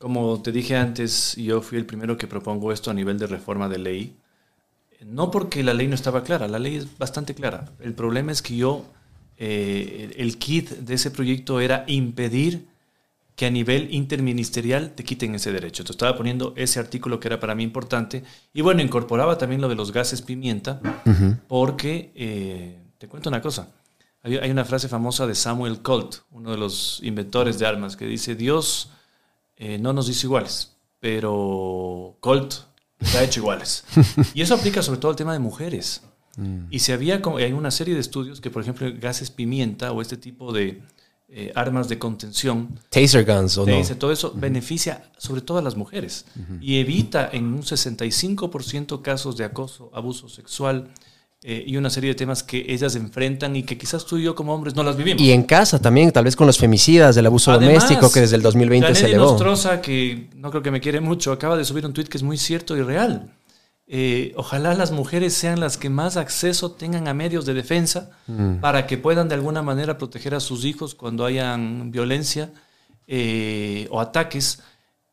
Como 0.00 0.40
te 0.40 0.50
dije 0.50 0.76
antes, 0.76 1.36
yo 1.36 1.60
fui 1.60 1.76
el 1.76 1.84
primero 1.84 2.16
que 2.16 2.26
propongo 2.26 2.72
esto 2.72 2.90
a 2.90 2.94
nivel 2.94 3.18
de 3.18 3.26
reforma 3.26 3.68
de 3.68 3.76
ley. 3.76 4.16
No 5.04 5.30
porque 5.30 5.62
la 5.62 5.74
ley 5.74 5.88
no 5.88 5.94
estaba 5.94 6.24
clara, 6.24 6.48
la 6.48 6.58
ley 6.58 6.76
es 6.76 6.96
bastante 6.96 7.34
clara. 7.34 7.66
El 7.80 7.92
problema 7.92 8.32
es 8.32 8.40
que 8.40 8.56
yo, 8.56 8.86
eh, 9.36 10.14
el 10.16 10.38
kit 10.38 10.70
de 10.70 10.94
ese 10.94 11.10
proyecto 11.10 11.60
era 11.60 11.84
impedir 11.86 12.66
que 13.36 13.44
a 13.44 13.50
nivel 13.50 13.92
interministerial 13.92 14.92
te 14.92 15.04
quiten 15.04 15.34
ese 15.34 15.52
derecho. 15.52 15.84
Te 15.84 15.92
estaba 15.92 16.16
poniendo 16.16 16.54
ese 16.56 16.80
artículo 16.80 17.20
que 17.20 17.28
era 17.28 17.38
para 17.38 17.54
mí 17.54 17.62
importante. 17.62 18.24
Y 18.54 18.62
bueno, 18.62 18.80
incorporaba 18.80 19.36
también 19.36 19.60
lo 19.60 19.68
de 19.68 19.74
los 19.74 19.92
gases 19.92 20.22
pimienta, 20.22 20.80
porque, 21.46 22.10
eh, 22.14 22.78
te 22.96 23.06
cuento 23.06 23.28
una 23.28 23.42
cosa, 23.42 23.68
hay, 24.22 24.38
hay 24.38 24.50
una 24.50 24.64
frase 24.64 24.88
famosa 24.88 25.26
de 25.26 25.34
Samuel 25.34 25.82
Colt, 25.82 26.20
uno 26.30 26.52
de 26.52 26.56
los 26.56 27.00
inventores 27.02 27.58
de 27.58 27.66
armas, 27.66 27.98
que 27.98 28.06
dice, 28.06 28.34
Dios 28.34 28.92
eh, 29.62 29.78
no 29.78 29.92
nos 29.92 30.08
hizo 30.08 30.26
iguales, 30.26 30.72
pero 30.98 32.16
Colt 32.20 32.54
nos 32.98 33.14
ha 33.14 33.22
hecho 33.22 33.40
iguales. 33.40 33.84
y 34.34 34.40
eso 34.42 34.54
aplica 34.54 34.82
sobre 34.82 34.98
todo 35.00 35.10
al 35.10 35.16
tema 35.16 35.32
de 35.34 35.38
mujeres. 35.38 36.02
Y 36.70 36.78
si 36.78 36.92
había, 36.92 37.20
como- 37.20 37.36
hay 37.36 37.52
una 37.52 37.70
serie 37.70 37.92
de 37.94 38.00
estudios 38.00 38.40
que, 38.40 38.50
por 38.50 38.62
ejemplo, 38.62 38.88
gases 38.98 39.30
pimienta 39.30 39.92
o 39.92 40.00
este 40.00 40.16
tipo 40.16 40.52
de 40.52 40.80
eh, 41.28 41.52
armas 41.54 41.88
de 41.90 41.98
contención, 41.98 42.80
Taser 42.88 43.26
guns 43.26 43.58
o 43.58 43.66
no. 43.66 43.82
todo 43.98 44.10
eso 44.10 44.32
beneficia 44.34 45.10
sobre 45.18 45.42
todo 45.42 45.58
a 45.58 45.62
las 45.62 45.76
mujeres 45.76 46.24
y 46.62 46.78
evita 46.78 47.28
en 47.30 47.44
un 47.52 47.62
65% 47.62 49.02
casos 49.02 49.36
de 49.36 49.44
acoso, 49.44 49.90
abuso 49.92 50.28
sexual 50.28 50.88
eh, 51.42 51.64
y 51.66 51.76
una 51.76 51.88
serie 51.88 52.10
de 52.10 52.14
temas 52.14 52.42
que 52.42 52.66
ellas 52.68 52.94
enfrentan 52.96 53.56
y 53.56 53.62
que 53.62 53.78
quizás 53.78 54.04
tú 54.04 54.18
y 54.18 54.24
yo 54.24 54.34
como 54.34 54.54
hombres 54.54 54.74
no 54.74 54.82
las 54.82 54.96
vivimos. 54.96 55.22
Y 55.22 55.32
en 55.32 55.42
casa 55.44 55.80
también, 55.80 56.12
tal 56.12 56.24
vez 56.24 56.36
con 56.36 56.46
los 56.46 56.58
femicidas, 56.58 57.14
del 57.14 57.26
abuso 57.26 57.50
Además, 57.52 57.84
doméstico 57.84 58.12
que 58.12 58.20
desde 58.20 58.36
el 58.36 58.42
2020 58.42 58.88
se 58.88 58.94
Janely 59.02 59.14
elevó. 59.14 59.30
Nostroza, 59.32 59.80
que 59.80 60.28
no 60.36 60.50
creo 60.50 60.62
que 60.62 60.70
me 60.70 60.80
quiere 60.80 61.00
mucho, 61.00 61.32
acaba 61.32 61.56
de 61.56 61.64
subir 61.64 61.86
un 61.86 61.92
tuit 61.94 62.08
que 62.08 62.18
es 62.18 62.22
muy 62.22 62.36
cierto 62.36 62.76
y 62.76 62.82
real. 62.82 63.32
Eh, 63.92 64.34
ojalá 64.36 64.74
las 64.74 64.92
mujeres 64.92 65.34
sean 65.34 65.58
las 65.58 65.76
que 65.76 65.90
más 65.90 66.16
acceso 66.16 66.70
tengan 66.72 67.08
a 67.08 67.14
medios 67.14 67.44
de 67.46 67.54
defensa 67.54 68.10
Mm. 68.28 68.60
para 68.60 68.86
que 68.86 68.98
puedan 68.98 69.28
de 69.28 69.34
alguna 69.34 69.62
manera 69.62 69.98
proteger 69.98 70.34
a 70.36 70.40
sus 70.40 70.64
hijos 70.64 70.94
cuando 70.94 71.24
hayan 71.24 71.90
violencia 71.90 72.52
eh, 73.08 73.88
o 73.90 74.00
ataques 74.00 74.60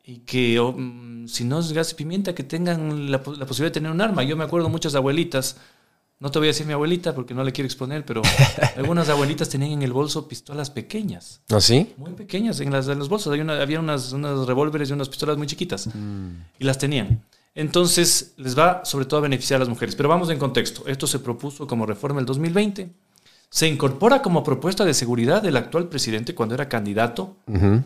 y 0.05 0.19
que 0.19 0.59
o, 0.59 0.73
mm, 0.73 1.27
si 1.27 1.43
no 1.43 1.59
es 1.59 1.71
gas 1.73 1.91
y 1.93 1.95
pimienta 1.95 2.35
que 2.35 2.43
tengan 2.43 3.09
la, 3.11 3.17
la 3.17 3.45
posibilidad 3.47 3.69
de 3.69 3.71
tener 3.71 3.91
un 3.91 4.01
arma. 4.01 4.23
Yo 4.23 4.37
me 4.37 4.43
acuerdo 4.43 4.69
muchas 4.69 4.93
abuelitas, 4.93 5.57
no 6.19 6.31
te 6.31 6.39
voy 6.39 6.47
a 6.47 6.49
decir 6.49 6.65
mi 6.65 6.73
abuelita 6.73 7.13
porque 7.13 7.33
no 7.33 7.43
le 7.43 7.51
quiero 7.51 7.65
exponer, 7.67 8.03
pero 8.05 8.21
algunas 8.77 9.07
abuelitas 9.09 9.49
tenían 9.49 9.71
en 9.71 9.81
el 9.83 9.93
bolso 9.93 10.27
pistolas 10.27 10.69
pequeñas 10.71 11.41
¿No 11.49 11.61
sí? 11.61 11.93
muy 11.97 12.11
pequeñas 12.13 12.59
en, 12.59 12.71
las, 12.71 12.87
en 12.87 12.97
los 12.99 13.07
bolsos. 13.09 13.31
Hay 13.33 13.39
una- 13.41 13.61
había 13.61 13.79
unas, 13.79 14.11
unos 14.13 14.47
revólveres 14.47 14.89
y 14.89 14.93
unas 14.93 15.09
pistolas 15.09 15.37
muy 15.37 15.45
chiquitas. 15.47 15.89
Y 16.59 16.63
las 16.63 16.77
tenían. 16.77 17.21
Entonces, 17.53 18.33
les 18.37 18.57
va 18.57 18.81
sobre 18.85 19.05
todo 19.05 19.19
a 19.19 19.21
beneficiar 19.23 19.57
a 19.57 19.59
las 19.61 19.69
mujeres. 19.69 19.95
Pero 19.95 20.09
vamos 20.09 20.29
en 20.29 20.37
contexto. 20.37 20.83
Esto 20.87 21.07
se 21.07 21.17
propuso 21.19 21.65
como 21.67 21.85
reforma 21.87 22.19
el 22.19 22.25
2020. 22.27 22.89
Se 23.49 23.67
incorpora 23.67 24.21
como 24.21 24.43
propuesta 24.43 24.83
de 24.85 24.93
seguridad 24.93 25.41
del 25.41 25.55
actual 25.57 25.87
presidente 25.87 26.35
cuando 26.35 26.53
era 26.53 26.67
candidato. 26.69 27.37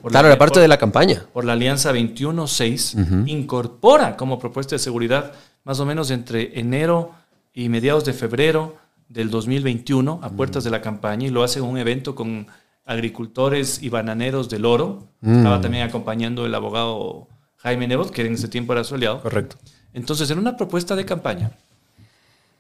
Por 0.01 0.11
Claro, 0.11 0.27
la 0.27 0.37
parte 0.37 0.55
por- 0.55 0.61
de 0.61 0.67
la 0.67 0.77
campaña. 0.77 1.25
por 1.31 1.45
la 1.45 1.53
Alianza 1.53 1.91
21-6, 1.93 3.27
incorpora 3.27 4.17
como 4.17 4.39
propuesta 4.39 4.75
de 4.75 4.79
seguridad 4.79 5.33
más 5.63 5.79
o 5.79 5.85
menos 5.85 6.09
entre 6.11 6.59
enero 6.59 7.11
y 7.53 7.69
mediados 7.69 8.05
de 8.05 8.13
febrero 8.13 8.77
del 9.09 9.29
2021 9.29 10.19
a 10.23 10.29
puertas 10.29 10.63
de 10.63 10.69
la 10.69 10.81
campaña 10.81 11.27
y 11.27 11.29
lo 11.29 11.43
hace 11.43 11.59
en 11.59 11.65
un 11.65 11.77
evento 11.77 12.15
con 12.15 12.47
agricultores 12.85 13.81
y 13.81 13.89
bananeros 13.89 14.49
del 14.49 14.65
oro. 14.65 15.07
Estaba 15.21 15.61
también 15.61 15.83
acompañando 15.87 16.45
el 16.45 16.55
abogado 16.55 17.27
Jaime 17.57 17.87
Nebot, 17.87 18.11
que 18.11 18.25
en 18.25 18.33
ese 18.33 18.47
tiempo 18.47 18.73
era 18.73 18.83
su 18.83 18.95
aliado. 18.95 19.21
Correcto. 19.21 19.57
Entonces, 19.93 20.31
en 20.31 20.39
una 20.39 20.55
propuesta 20.57 20.95
de 20.95 21.05
campaña, 21.05 21.51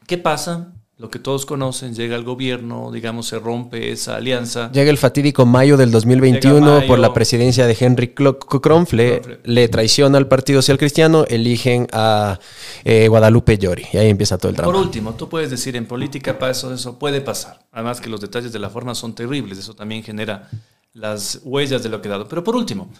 ¿qué 0.05 0.17
pasa? 0.17 0.73
Lo 1.01 1.09
que 1.09 1.17
todos 1.17 1.47
conocen, 1.47 1.95
llega 1.95 2.15
el 2.15 2.23
gobierno, 2.23 2.91
digamos, 2.91 3.25
se 3.25 3.39
rompe 3.39 3.91
esa 3.91 4.17
alianza. 4.17 4.71
Llega 4.71 4.91
el 4.91 4.99
fatídico 4.99 5.47
mayo 5.47 5.75
del 5.75 5.89
2021 5.89 6.59
Llega 6.59 6.75
mayo. 6.75 6.87
por 6.87 6.99
la 6.99 7.11
presidencia 7.11 7.65
de 7.65 7.75
Henry 7.79 8.09
Cronf, 8.13 8.93
le, 8.93 9.39
le 9.43 9.67
traiciona 9.67 10.19
al 10.19 10.27
Partido 10.27 10.61
Social 10.61 10.77
Cristiano, 10.77 11.25
eligen 11.27 11.87
a 11.91 12.37
eh, 12.83 13.07
Guadalupe 13.07 13.57
Llori 13.57 13.87
y 13.91 13.97
ahí 13.97 14.09
empieza 14.09 14.37
todo 14.37 14.49
el 14.49 14.55
Por 14.55 14.65
drama. 14.65 14.79
último, 14.79 15.15
tú 15.15 15.27
puedes 15.27 15.49
decir 15.49 15.75
en 15.75 15.87
política 15.87 16.37
pasa 16.37 16.71
eso 16.71 16.99
puede 16.99 17.19
pasar. 17.19 17.65
Además 17.71 17.99
que 17.99 18.07
los 18.07 18.21
detalles 18.21 18.53
de 18.53 18.59
la 18.59 18.69
forma 18.69 18.93
son 18.93 19.15
terribles, 19.15 19.57
eso 19.57 19.73
también 19.73 20.03
genera 20.03 20.49
las 20.93 21.39
huellas 21.43 21.81
de 21.81 21.89
lo 21.89 21.99
que 21.99 22.09
ha 22.09 22.11
dado. 22.11 22.27
Pero 22.27 22.43
por 22.43 22.55
último, 22.55 22.91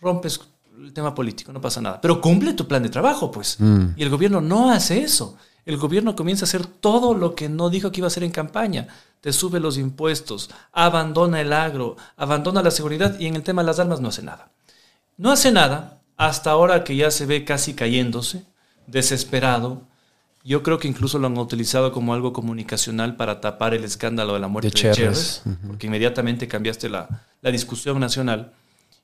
rompes 0.00 0.40
el 0.82 0.94
tema 0.94 1.14
político, 1.14 1.52
no 1.52 1.60
pasa 1.60 1.82
nada. 1.82 2.00
Pero 2.00 2.18
cumple 2.18 2.54
tu 2.54 2.66
plan 2.66 2.82
de 2.82 2.88
trabajo, 2.88 3.30
pues. 3.30 3.58
Y 3.94 4.02
el 4.02 4.08
gobierno 4.08 4.40
no 4.40 4.70
hace 4.70 5.02
eso. 5.02 5.36
El 5.64 5.76
gobierno 5.76 6.16
comienza 6.16 6.44
a 6.44 6.48
hacer 6.48 6.66
todo 6.66 7.14
lo 7.14 7.34
que 7.34 7.48
no 7.48 7.70
dijo 7.70 7.92
que 7.92 8.00
iba 8.00 8.06
a 8.06 8.08
hacer 8.08 8.24
en 8.24 8.32
campaña. 8.32 8.88
Te 9.20 9.32
sube 9.32 9.60
los 9.60 9.78
impuestos, 9.78 10.50
abandona 10.72 11.40
el 11.40 11.52
agro, 11.52 11.96
abandona 12.16 12.62
la 12.62 12.72
seguridad 12.72 13.18
y 13.20 13.26
en 13.26 13.36
el 13.36 13.42
tema 13.42 13.62
de 13.62 13.66
las 13.66 13.78
armas 13.78 14.00
no 14.00 14.08
hace 14.08 14.22
nada. 14.22 14.50
No 15.16 15.30
hace 15.30 15.52
nada 15.52 16.00
hasta 16.16 16.50
ahora 16.50 16.82
que 16.82 16.96
ya 16.96 17.10
se 17.10 17.26
ve 17.26 17.44
casi 17.44 17.74
cayéndose, 17.74 18.44
desesperado. 18.88 19.82
Yo 20.44 20.64
creo 20.64 20.80
que 20.80 20.88
incluso 20.88 21.20
lo 21.20 21.28
han 21.28 21.38
utilizado 21.38 21.92
como 21.92 22.14
algo 22.14 22.32
comunicacional 22.32 23.14
para 23.14 23.40
tapar 23.40 23.74
el 23.74 23.84
escándalo 23.84 24.34
de 24.34 24.40
la 24.40 24.48
muerte 24.48 24.70
De 24.70 24.74
de 24.74 24.80
Cherres. 24.80 25.42
Cherres, 25.44 25.58
porque 25.68 25.86
inmediatamente 25.86 26.48
cambiaste 26.48 26.88
la, 26.88 27.08
la 27.40 27.50
discusión 27.52 28.00
nacional 28.00 28.52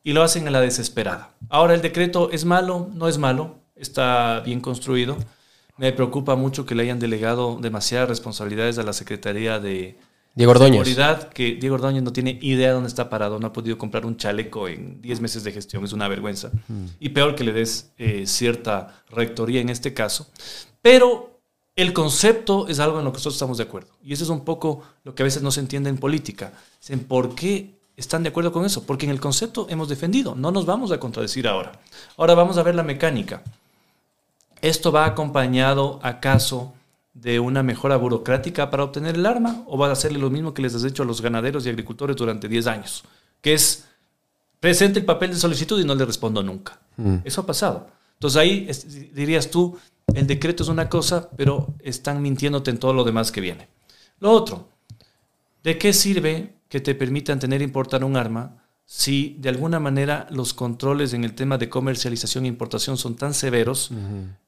y 0.03 0.12
lo 0.12 0.25
hacen 0.25 0.49
a 0.49 0.51
la 0.51 0.61
desesperada. 0.61 1.31
Ahora 1.49 1.75
el 1.75 1.83
decreto 1.83 2.31
es 2.33 2.44
malo, 2.44 2.90
no 2.92 3.07
es 3.07 3.18
malo, 3.18 3.59
está 3.77 4.40
bien 4.40 4.61
construido. 4.61 5.16
Me 5.79 5.93
preocupa 5.93 6.37
mucho 6.37 6.67
que 6.67 6.75
le 6.75 6.83
hayan 6.83 6.99
delegado 6.99 7.59
demasiadas 7.61 8.09
responsabilidades 8.09 8.79
a 8.79 8.83
la 8.83 8.93
Secretaría 8.93 9.59
de, 9.61 9.97
Diego 10.38 10.53
Ordóñez. 10.53 10.85
Seguridad, 10.85 11.31
que 11.31 11.57
Diego 11.57 11.75
Ordóñez 11.75 12.05
no 12.05 12.12
tiene 12.12 12.38
idea 12.41 12.69
de 12.69 12.75
dónde 12.75 12.88
está 12.88 13.11
parado, 13.11 13.41
no 13.41 13.49
ha 13.49 13.53
podido 13.53 13.77
comprar 13.77 14.07
un 14.07 14.17
chaleco 14.17 14.69
en 14.69 15.03
10 15.03 15.21
meses 15.21 15.43
de 15.43 15.51
gestión, 15.51 15.83
es 15.85 15.93
una 15.93 16.07
vergüenza. 16.07 16.53
Y 17.01 17.09
peor 17.09 17.35
que 17.35 17.43
le 17.43 17.53
des 17.53 17.91
eh, 17.99 18.25
cierta 18.25 19.03
rectoría 19.11 19.61
en 19.61 19.69
este 19.69 19.95
caso. 19.95 20.29
Pero 20.81 21.41
el 21.75 21.93
concepto 21.93 22.69
es 22.69 22.79
algo 22.79 23.01
en 23.01 23.05
lo 23.05 23.11
que 23.11 23.17
nosotros 23.17 23.35
estamos 23.35 23.59
de 23.59 23.64
acuerdo. 23.64 23.88
Y 24.01 24.12
eso 24.12 24.23
es 24.23 24.31
un 24.31 24.45
poco 24.45 24.83
lo 25.03 25.12
que 25.12 25.23
a 25.23 25.25
veces 25.25 25.43
no 25.43 25.51
se 25.51 25.59
entiende 25.59 25.91
en 25.91 25.99
política. 25.99 26.53
Dicen, 26.81 27.01
¿por 27.01 27.35
qué 27.35 27.75
están 27.97 28.23
de 28.23 28.29
acuerdo 28.29 28.53
con 28.53 28.64
eso? 28.64 28.85
Porque 28.85 29.07
en 29.07 29.11
el 29.11 29.21
concepto 29.21 29.67
hemos 29.71 29.88
defendido, 29.88 30.37
no 30.37 30.53
nos 30.53 30.67
vamos 30.67 30.93
a 30.93 31.01
contradecir 31.01 31.49
ahora. 31.49 31.72
Ahora 32.16 32.35
vamos 32.35 32.59
a 32.59 32.62
ver 32.62 32.76
la 32.76 32.85
mecánica. 32.85 33.43
¿Esto 34.63 34.91
va 34.93 35.07
acompañado 35.07 36.01
acaso 36.03 36.75
de 37.15 37.41
una 37.41 37.63
mejora 37.63 37.97
burocrática 37.97 38.71
para 38.71 38.85
obtener 38.85 39.15
el 39.17 39.27
arma 39.27 39.63
o 39.67 39.77
va 39.79 39.89
a 39.89 39.93
hacerle 39.93 40.19
lo 40.19 40.31
mismo 40.31 40.55
que 40.55 40.63
les 40.63 40.75
has 40.75 40.85
hecho 40.85 41.03
a 41.03 41.07
los 41.07 41.21
ganaderos 41.21 41.67
y 41.67 41.69
agricultores 41.69 42.17
durante 42.17 42.49
10 42.49 42.67
años? 42.67 43.05
Que 43.41 43.55
es, 43.55 43.87
presente 44.61 44.99
el 45.01 45.05
papel 45.05 45.31
de 45.31 45.37
solicitud 45.37 45.81
y 45.81 45.85
no 45.85 45.95
le 45.95 46.05
respondo 46.05 46.43
nunca. 46.43 46.79
Eso 47.25 47.43
ha 47.43 47.47
pasado. 47.47 47.89
Entonces 48.15 48.37
ahí 48.41 48.67
es- 48.69 49.15
dirías 49.15 49.51
tú, 49.51 49.79
el 50.15 50.27
decreto 50.27 50.63
es 50.65 50.69
una 50.69 50.89
cosa, 50.89 51.29
pero 51.37 51.75
están 51.81 52.21
mintiéndote 52.21 52.71
en 52.71 52.79
todo 52.79 52.93
lo 52.93 53.05
demás 53.05 53.31
que 53.31 53.41
viene. 53.41 53.69
Lo 54.19 54.33
otro, 54.33 54.69
¿de 55.63 55.79
qué 55.79 55.93
sirve 55.93 56.55
que 56.69 56.81
te 56.81 56.95
permitan 56.97 57.39
tener 57.39 57.61
e 57.61 57.65
importar 57.65 58.03
un 58.03 58.17
arma 58.17 58.57
si 58.91 59.36
de 59.39 59.51
alguna 59.51 59.78
manera 59.78 60.26
los 60.30 60.55
controles 60.55 61.12
en 61.12 61.22
el 61.22 61.34
tema 61.34 61.59
de 61.59 61.68
comercialización 61.68 62.47
e 62.47 62.49
importación 62.49 62.97
son 62.97 63.16
tan 63.16 63.34
severos, 63.34 63.91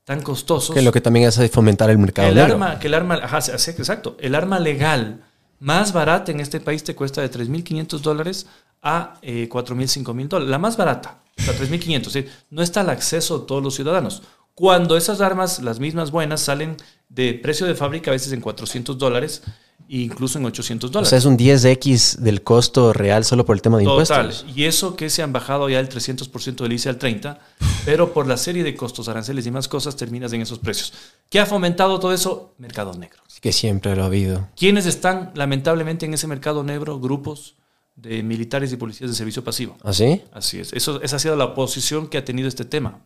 tan 0.05 0.23
costosos. 0.23 0.75
Que 0.75 0.81
lo 0.81 0.93
que 0.93 1.03
también 1.03 1.29
hace 1.29 1.47
fomentar 1.51 1.91
el 1.91 1.99
mercado 1.99 2.29
el 2.29 2.37
negro. 2.37 2.55
arma, 2.55 2.79
que 2.79 2.87
el 2.87 2.95
arma, 2.95 3.17
ajá, 3.17 3.37
exacto, 3.37 4.17
el 4.19 4.35
arma 4.35 4.59
legal 4.59 5.21
más 5.59 5.93
barata 5.93 6.33
en 6.33 6.41
este 6.41 6.59
país 6.59 6.83
te 6.83 6.95
cuesta 6.95 7.21
de 7.21 7.31
3.500 7.31 7.99
dólares 7.99 8.47
a 8.81 9.19
eh, 9.21 9.47
4.000, 9.47 10.07
5.000 10.07 10.29
dólares. 10.29 10.51
La 10.51 10.59
más 10.59 10.79
barata, 10.79 11.19
o 11.37 11.43
sea, 11.43 11.53
3.500. 11.53 12.09
¿sí? 12.09 12.25
No 12.49 12.63
está 12.63 12.81
al 12.81 12.89
acceso 12.89 13.41
de 13.41 13.47
todos 13.47 13.63
los 13.63 13.75
ciudadanos. 13.75 14.23
Cuando 14.55 14.97
esas 14.97 15.21
armas, 15.21 15.61
las 15.63 15.81
mismas 15.81 16.13
buenas, 16.13 16.41
salen 16.41 16.79
de 17.11 17.35
precio 17.35 17.67
de 17.67 17.75
fábrica 17.75 18.11
a 18.11 18.15
veces 18.15 18.33
en 18.33 18.41
400 18.41 18.97
dólares 18.97 19.43
incluso 19.89 20.39
en 20.39 20.45
800 20.45 20.89
O 20.89 20.93
dólares. 20.93 21.09
sea, 21.11 21.19
es 21.19 21.25
un 21.25 21.37
10x 21.39 22.17
del 22.19 22.43
costo 22.43 22.93
real 22.93 23.25
solo 23.25 23.45
por 23.45 23.57
el 23.57 23.63
tema 23.63 23.79
de 23.79 23.85
Total. 23.85 24.27
impuestos. 24.27 24.47
Y 24.57 24.65
eso 24.65 24.95
que 24.97 25.11
se 25.11 25.23
han 25.23 25.33
bajado 25.33 25.69
ya 25.69 25.81
el 25.81 25.89
300% 25.89 26.63
del 26.63 26.73
ICE 26.73 26.89
al 26.91 26.99
30%, 26.99 27.39
pero 27.85 28.13
por 28.13 28.27
la 28.27 28.37
serie 28.37 28.63
de 28.63 28.77
costos, 28.77 29.09
aranceles 29.09 29.47
y 29.47 29.51
más 29.51 29.69
cosas 29.69 29.97
terminas 29.97 30.33
en 30.33 30.43
esos 30.43 30.59
precios. 30.59 30.93
¿Qué 31.29 31.41
ha 31.41 31.47
fomentado 31.47 31.99
todo 31.99 32.13
eso? 32.13 32.55
Mercado 32.59 32.95
negro. 32.95 33.23
Que 33.41 33.53
siempre 33.53 33.97
lo 33.97 34.03
ha 34.03 34.07
habido. 34.07 34.49
¿Quiénes 34.57 34.87
están 34.87 35.33
lamentablemente 35.35 36.05
en 36.07 36.15
ese 36.15 36.27
mercado 36.27 36.63
negro? 36.63 37.01
Grupos 37.01 37.55
de 37.97 38.23
militares 38.23 38.73
y 38.73 38.77
policías 38.77 39.11
de 39.11 39.17
servicio 39.17 39.43
pasivo. 39.45 39.77
¿Así? 39.83 40.23
Así 40.33 40.59
es. 40.61 40.73
Eso, 40.73 41.01
esa 41.03 41.17
ha 41.17 41.19
sido 41.19 41.37
la 41.37 41.55
posición 41.55 42.09
que 42.09 42.19
ha 42.19 42.25
tenido 42.25 42.49
este 42.49 42.65
tema. 42.65 43.01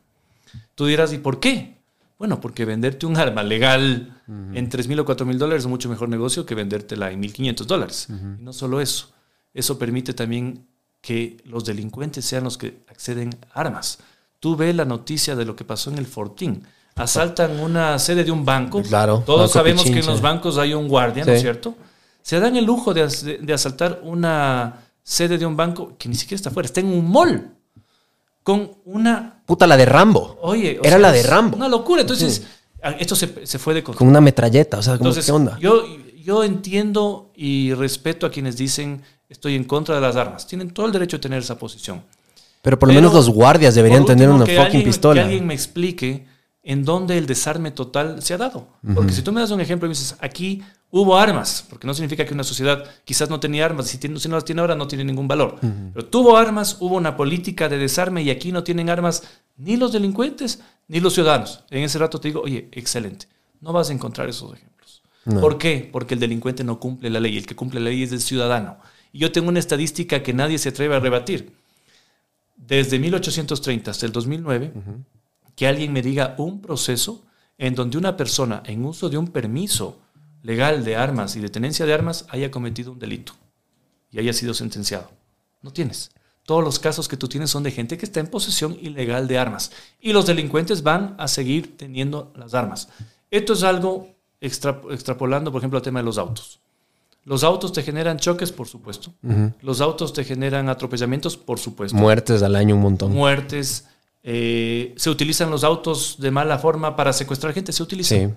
Tú 0.75 0.87
dirás, 0.87 1.13
¿y 1.13 1.19
por 1.19 1.41
qué? 1.41 1.79
Bueno, 2.19 2.41
porque 2.41 2.65
venderte 2.65 3.07
un 3.07 3.17
arma 3.17 3.43
legal 3.43 4.21
en 4.55 4.69
3 4.69 4.89
mil 4.89 5.01
o 5.01 5.05
4 5.05 5.27
mil 5.27 5.39
dólares 5.39 5.65
es 5.65 5.69
mucho 5.69 5.89
mejor 5.89 6.09
negocio 6.09 6.47
que 6.47 6.55
vendértela 6.55 7.11
en 7.11 7.21
1.500 7.23 7.65
dólares. 7.67 8.07
Y 8.09 8.43
no 8.43 8.53
solo 8.53 8.81
eso, 8.81 9.09
eso 9.53 9.79
permite 9.79 10.15
también 10.15 10.67
que 11.01 11.37
los 11.45 11.65
delincuentes 11.65 12.25
sean 12.25 12.45
los 12.45 12.57
que 12.57 12.83
acceden 12.89 13.31
a 13.53 13.61
armas. 13.61 13.99
Tú 14.41 14.57
ves 14.57 14.75
la 14.75 14.85
noticia 14.85 15.35
de 15.37 15.45
lo 15.45 15.55
que 15.57 15.65
pasó 15.65 15.91
en 15.91 15.99
el 15.99 16.07
Fortín. 16.07 16.63
Asaltan 16.97 17.59
una 17.61 17.99
sede 17.99 18.23
de 18.25 18.31
un 18.31 18.45
banco. 18.45 18.81
Claro, 18.83 19.23
Todos 19.27 19.41
Banco 19.41 19.53
sabemos 19.53 19.83
que 19.85 19.89
en 19.91 20.07
los 20.07 20.21
bancos 20.23 20.59
hay 20.59 20.75
un 20.75 20.87
guardia, 20.89 21.25
¿no 21.25 21.33
es 21.37 21.43
cierto? 21.43 21.75
Se 22.23 22.39
dan 22.39 22.57
el 22.57 22.65
lujo 22.65 22.95
de, 22.95 23.03
as- 23.03 23.25
de- 23.25 23.39
de 23.39 23.53
asaltar 23.53 24.01
una 24.05 24.85
sede 25.03 25.37
de 25.37 25.45
un 25.45 25.57
banco 25.57 25.95
que 25.99 26.09
ni 26.09 26.15
siquiera 26.15 26.37
está 26.37 26.51
afuera, 26.51 26.67
está 26.67 26.81
en 26.81 26.87
un 26.87 27.11
mall. 27.11 27.51
Con 28.45 28.71
una 28.85 29.43
Puta, 29.47 29.67
la 29.67 29.77
de 29.77 29.85
Rambo. 29.87 30.39
Oye, 30.43 30.79
o 30.79 30.83
Era 30.83 30.91
sea, 30.91 30.99
la 31.01 31.11
de 31.13 31.23
Rambo. 31.25 31.57
Una 31.57 31.69
locura. 31.69 32.03
Entonces, 32.03 32.43
esto 33.01 33.17
se, 33.17 33.45
se 33.47 33.59
fue 33.59 33.75
de 33.75 33.83
control. 33.83 33.99
Con 33.99 34.09
una 34.09 34.21
metralleta. 34.21 34.79
O 34.79 34.83
sea, 34.83 34.93
¿cómo, 34.99 35.09
Entonces, 35.09 35.27
¿qué 35.27 35.33
onda? 35.33 35.59
Yo, 35.59 35.83
yo 36.23 36.45
entiendo 36.45 37.33
y 37.35 37.75
respeto 37.75 38.25
a 38.27 38.31
quienes 38.31 38.57
dicen 38.57 39.03
estoy 39.29 39.57
en 39.57 39.65
contra 39.65 39.97
de 39.97 40.01
las 40.03 40.15
armas. 40.17 40.47
Tienen 40.47 40.71
todo 40.71 40.87
el 40.87 40.93
derecho 40.93 41.17
de 41.17 41.23
tener 41.23 41.41
esa 41.41 41.59
posición. 41.59 42.03
Pero 42.63 42.79
por 42.79 42.89
lo 42.89 42.93
Pero, 42.93 43.01
menos 43.03 43.15
los 43.15 43.29
guardias 43.29 43.75
deberían 43.75 44.05
tener 44.07 44.29
una 44.29 44.47
fucking 44.47 44.59
alguien- 44.61 44.85
pistola. 44.85 45.21
Que 45.23 45.25
alguien 45.29 45.47
me 45.47 45.55
explique 45.55 46.27
en 46.65 46.85
dónde 46.85 47.19
el 47.19 47.27
desarme 47.27 47.71
total 47.71 48.23
se 48.23 48.35
ha 48.35 48.39
dado. 48.39 48.69
Porque 48.95 49.13
si 49.13 49.23
tú 49.23 49.33
me 49.33 49.41
das 49.41 49.51
un 49.51 49.61
ejemplo 49.61 49.87
y 49.87 49.91
me 49.91 49.95
dices, 49.95 50.17
aquí 50.21 50.63
hubo 50.91 51.17
armas, 51.19 51.67
porque 51.69 51.87
no 51.87 51.93
significa 51.93 52.25
que 52.25 52.33
una 52.33 52.43
sociedad 52.45 52.85
quizás 53.05 53.29
no 53.29 53.39
tenía 53.39 53.65
armas, 53.67 53.87
si, 53.89 53.99
tiene- 53.99 54.19
si 54.19 54.29
no 54.29 54.37
las 54.37 54.45
tiene 54.45 54.61
ahora 54.63 54.75
no 54.75 54.89
tiene 54.89 55.05
ningún 55.05 55.29
valor. 55.29 55.59
Pero 55.93 56.07
tuvo 56.07 56.37
armas, 56.37 56.79
hubo 56.81 56.97
una 56.97 57.17
política 57.17 57.69
de 57.69 57.77
desarme 57.79 58.23
y 58.23 58.31
aquí 58.31 58.51
no 58.51 58.65
tienen 58.65 58.89
armas 58.89 59.23
ni 59.59 59.77
los 59.77 59.93
delincuentes 59.93 60.61
ni 60.89 61.01
los 61.01 61.13
ciudadanos. 61.15 61.65
En 61.71 61.83
ese 61.83 61.99
rato 61.99 62.19
te 62.19 62.29
digo, 62.29 62.41
oye, 62.41 62.69
excelente, 62.73 63.27
no 63.61 63.73
vas 63.73 63.91
a 63.91 63.93
encontrar 63.93 64.29
esos 64.29 64.55
ejemplos. 64.55 65.03
No. 65.27 65.41
¿Por 65.41 65.59
qué? 65.59 65.89
Porque 65.93 66.15
el 66.15 66.21
delincuente 66.21 66.65
no 66.65 66.79
cumple 66.81 67.11
la 67.11 67.21
ley, 67.21 67.37
el 67.37 67.47
que 67.47 67.55
cumple 67.57 67.81
la 67.81 67.91
ley 67.91 68.03
es 68.05 68.13
el 68.13 68.21
ciudadano. 68.21 68.79
Y 69.13 69.19
yo 69.19 69.33
tengo 69.33 69.49
una 69.49 69.59
estadística 69.59 70.23
que 70.23 70.33
nadie 70.33 70.59
se 70.59 70.71
atreve 70.71 70.95
a 70.97 71.01
rebatir 71.01 71.53
desde 72.57 72.99
1830 72.99 73.91
hasta 73.91 74.07
el 74.07 74.13
2009, 74.13 74.73
que 75.57 75.67
alguien 75.67 75.93
me 75.93 76.03
diga 76.03 76.35
un 76.39 76.61
proceso 76.61 77.23
en 77.59 77.75
donde 77.75 77.99
una 77.99 78.17
persona 78.17 78.63
en 78.67 78.85
uso 78.85 79.09
de 79.09 79.19
un 79.19 79.29
permiso 79.29 79.99
legal 80.43 80.85
de 80.85 80.97
armas 80.97 81.37
y 81.37 81.41
de 81.41 81.49
tenencia 81.49 81.87
de 81.87 81.95
armas 81.95 82.27
haya 82.29 82.51
cometido 82.51 82.93
un 82.93 82.99
delito 82.99 83.33
y 84.11 84.19
haya 84.19 84.33
sido 84.33 84.53
sentenciado. 84.55 85.11
No 85.63 85.73
tienes. 85.73 86.11
Todos 86.45 86.63
los 86.63 86.79
casos 86.79 87.09
que 87.09 87.17
tú 87.17 87.27
tienes 87.29 87.49
son 87.51 87.63
de 87.63 87.71
gente 87.71 87.97
que 87.97 88.05
está 88.05 88.21
en 88.21 88.27
posesión 88.27 88.77
ilegal 88.83 89.27
de 89.29 89.39
armas. 89.39 89.71
Y 90.01 90.13
los 90.13 90.27
delincuentes 90.27 90.83
van 90.83 91.15
a 91.19 91.27
seguir 91.29 91.77
teniendo 91.79 92.33
las 92.37 92.53
armas. 92.53 92.89
Esto 93.31 93.55
es 93.55 93.63
algo 93.63 94.09
extra- 94.43 94.83
extrapolando, 94.91 95.51
por 95.51 95.61
ejemplo, 95.61 95.79
al 95.79 95.83
tema 95.83 96.01
de 96.01 96.05
los 96.05 96.19
autos. 96.19 96.61
Los 97.25 97.43
autos 97.45 97.73
te 97.73 97.83
generan 97.83 98.19
choques, 98.19 98.53
por 98.53 98.69
supuesto. 98.69 99.15
Los 99.63 99.81
autos 99.81 100.13
te 100.13 100.25
generan 100.25 100.69
atropellamientos, 100.69 101.39
por 101.39 101.59
supuesto 101.59 101.97
Muertes 101.97 102.43
al 102.43 102.55
año 102.57 102.75
un 102.75 102.83
montón. 102.83 103.13
muertes. 103.13 103.87
Eh, 104.25 104.95
se 104.97 105.11
utilizan 105.11 105.51
los 105.51 105.63
autos 105.65 106.17
de 106.19 106.31
mala 106.31 106.59
forma 106.59 106.97
para 106.97 107.13
secuestrar 107.13 107.53
gente, 107.53 107.73
se 107.73 107.83
utilizan. 107.83 108.31
Sí. 108.31 108.35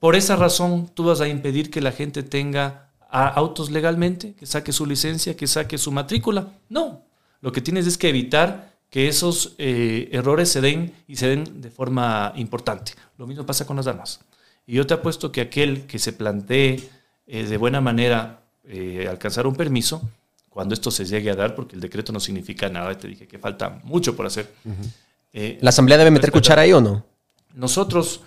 Por 0.00 0.16
esa 0.16 0.34
razón, 0.36 0.90
tú 0.94 1.04
vas 1.04 1.20
a 1.20 1.28
impedir 1.28 1.70
que 1.70 1.80
la 1.80 1.92
gente 1.92 2.22
tenga 2.22 2.90
a- 3.10 3.28
autos 3.28 3.70
legalmente, 3.70 4.34
que 4.34 4.46
saque 4.46 4.72
su 4.72 4.86
licencia, 4.86 5.36
que 5.36 5.46
saque 5.46 5.78
su 5.78 5.92
matrícula. 5.92 6.48
No. 6.68 7.02
Lo 7.40 7.52
que 7.52 7.60
tienes 7.60 7.86
es 7.86 7.96
que 7.98 8.08
evitar 8.08 8.72
que 8.90 9.08
esos 9.08 9.54
eh, 9.58 10.08
errores 10.12 10.48
se 10.50 10.60
den 10.60 10.94
y 11.06 11.16
se 11.16 11.28
den 11.28 11.60
de 11.60 11.70
forma 11.70 12.32
importante. 12.36 12.92
Lo 13.18 13.26
mismo 13.26 13.44
pasa 13.44 13.66
con 13.66 13.76
las 13.76 13.86
armas. 13.86 14.20
Y 14.66 14.74
yo 14.74 14.86
te 14.86 14.94
apuesto 14.94 15.30
que 15.32 15.42
aquel 15.42 15.82
que 15.86 15.98
se 15.98 16.12
plantee 16.14 16.88
eh, 17.26 17.44
de 17.44 17.56
buena 17.58 17.80
manera 17.80 18.40
alcanzar 19.10 19.46
un 19.46 19.54
permiso, 19.56 20.00
cuando 20.54 20.72
esto 20.72 20.92
se 20.92 21.04
llegue 21.04 21.32
a 21.32 21.34
dar, 21.34 21.56
porque 21.56 21.74
el 21.74 21.80
decreto 21.80 22.12
no 22.12 22.20
significa 22.20 22.68
nada, 22.68 22.96
te 22.96 23.08
dije 23.08 23.26
que 23.26 23.40
falta 23.40 23.80
mucho 23.82 24.14
por 24.14 24.24
hacer. 24.24 24.54
eh, 25.32 25.58
¿La 25.60 25.70
asamblea 25.70 25.98
debe 25.98 26.12
meter 26.12 26.30
cuchara 26.30 26.62
ahí 26.62 26.72
o 26.72 26.80
no? 26.80 27.04
nosotros, 27.54 28.20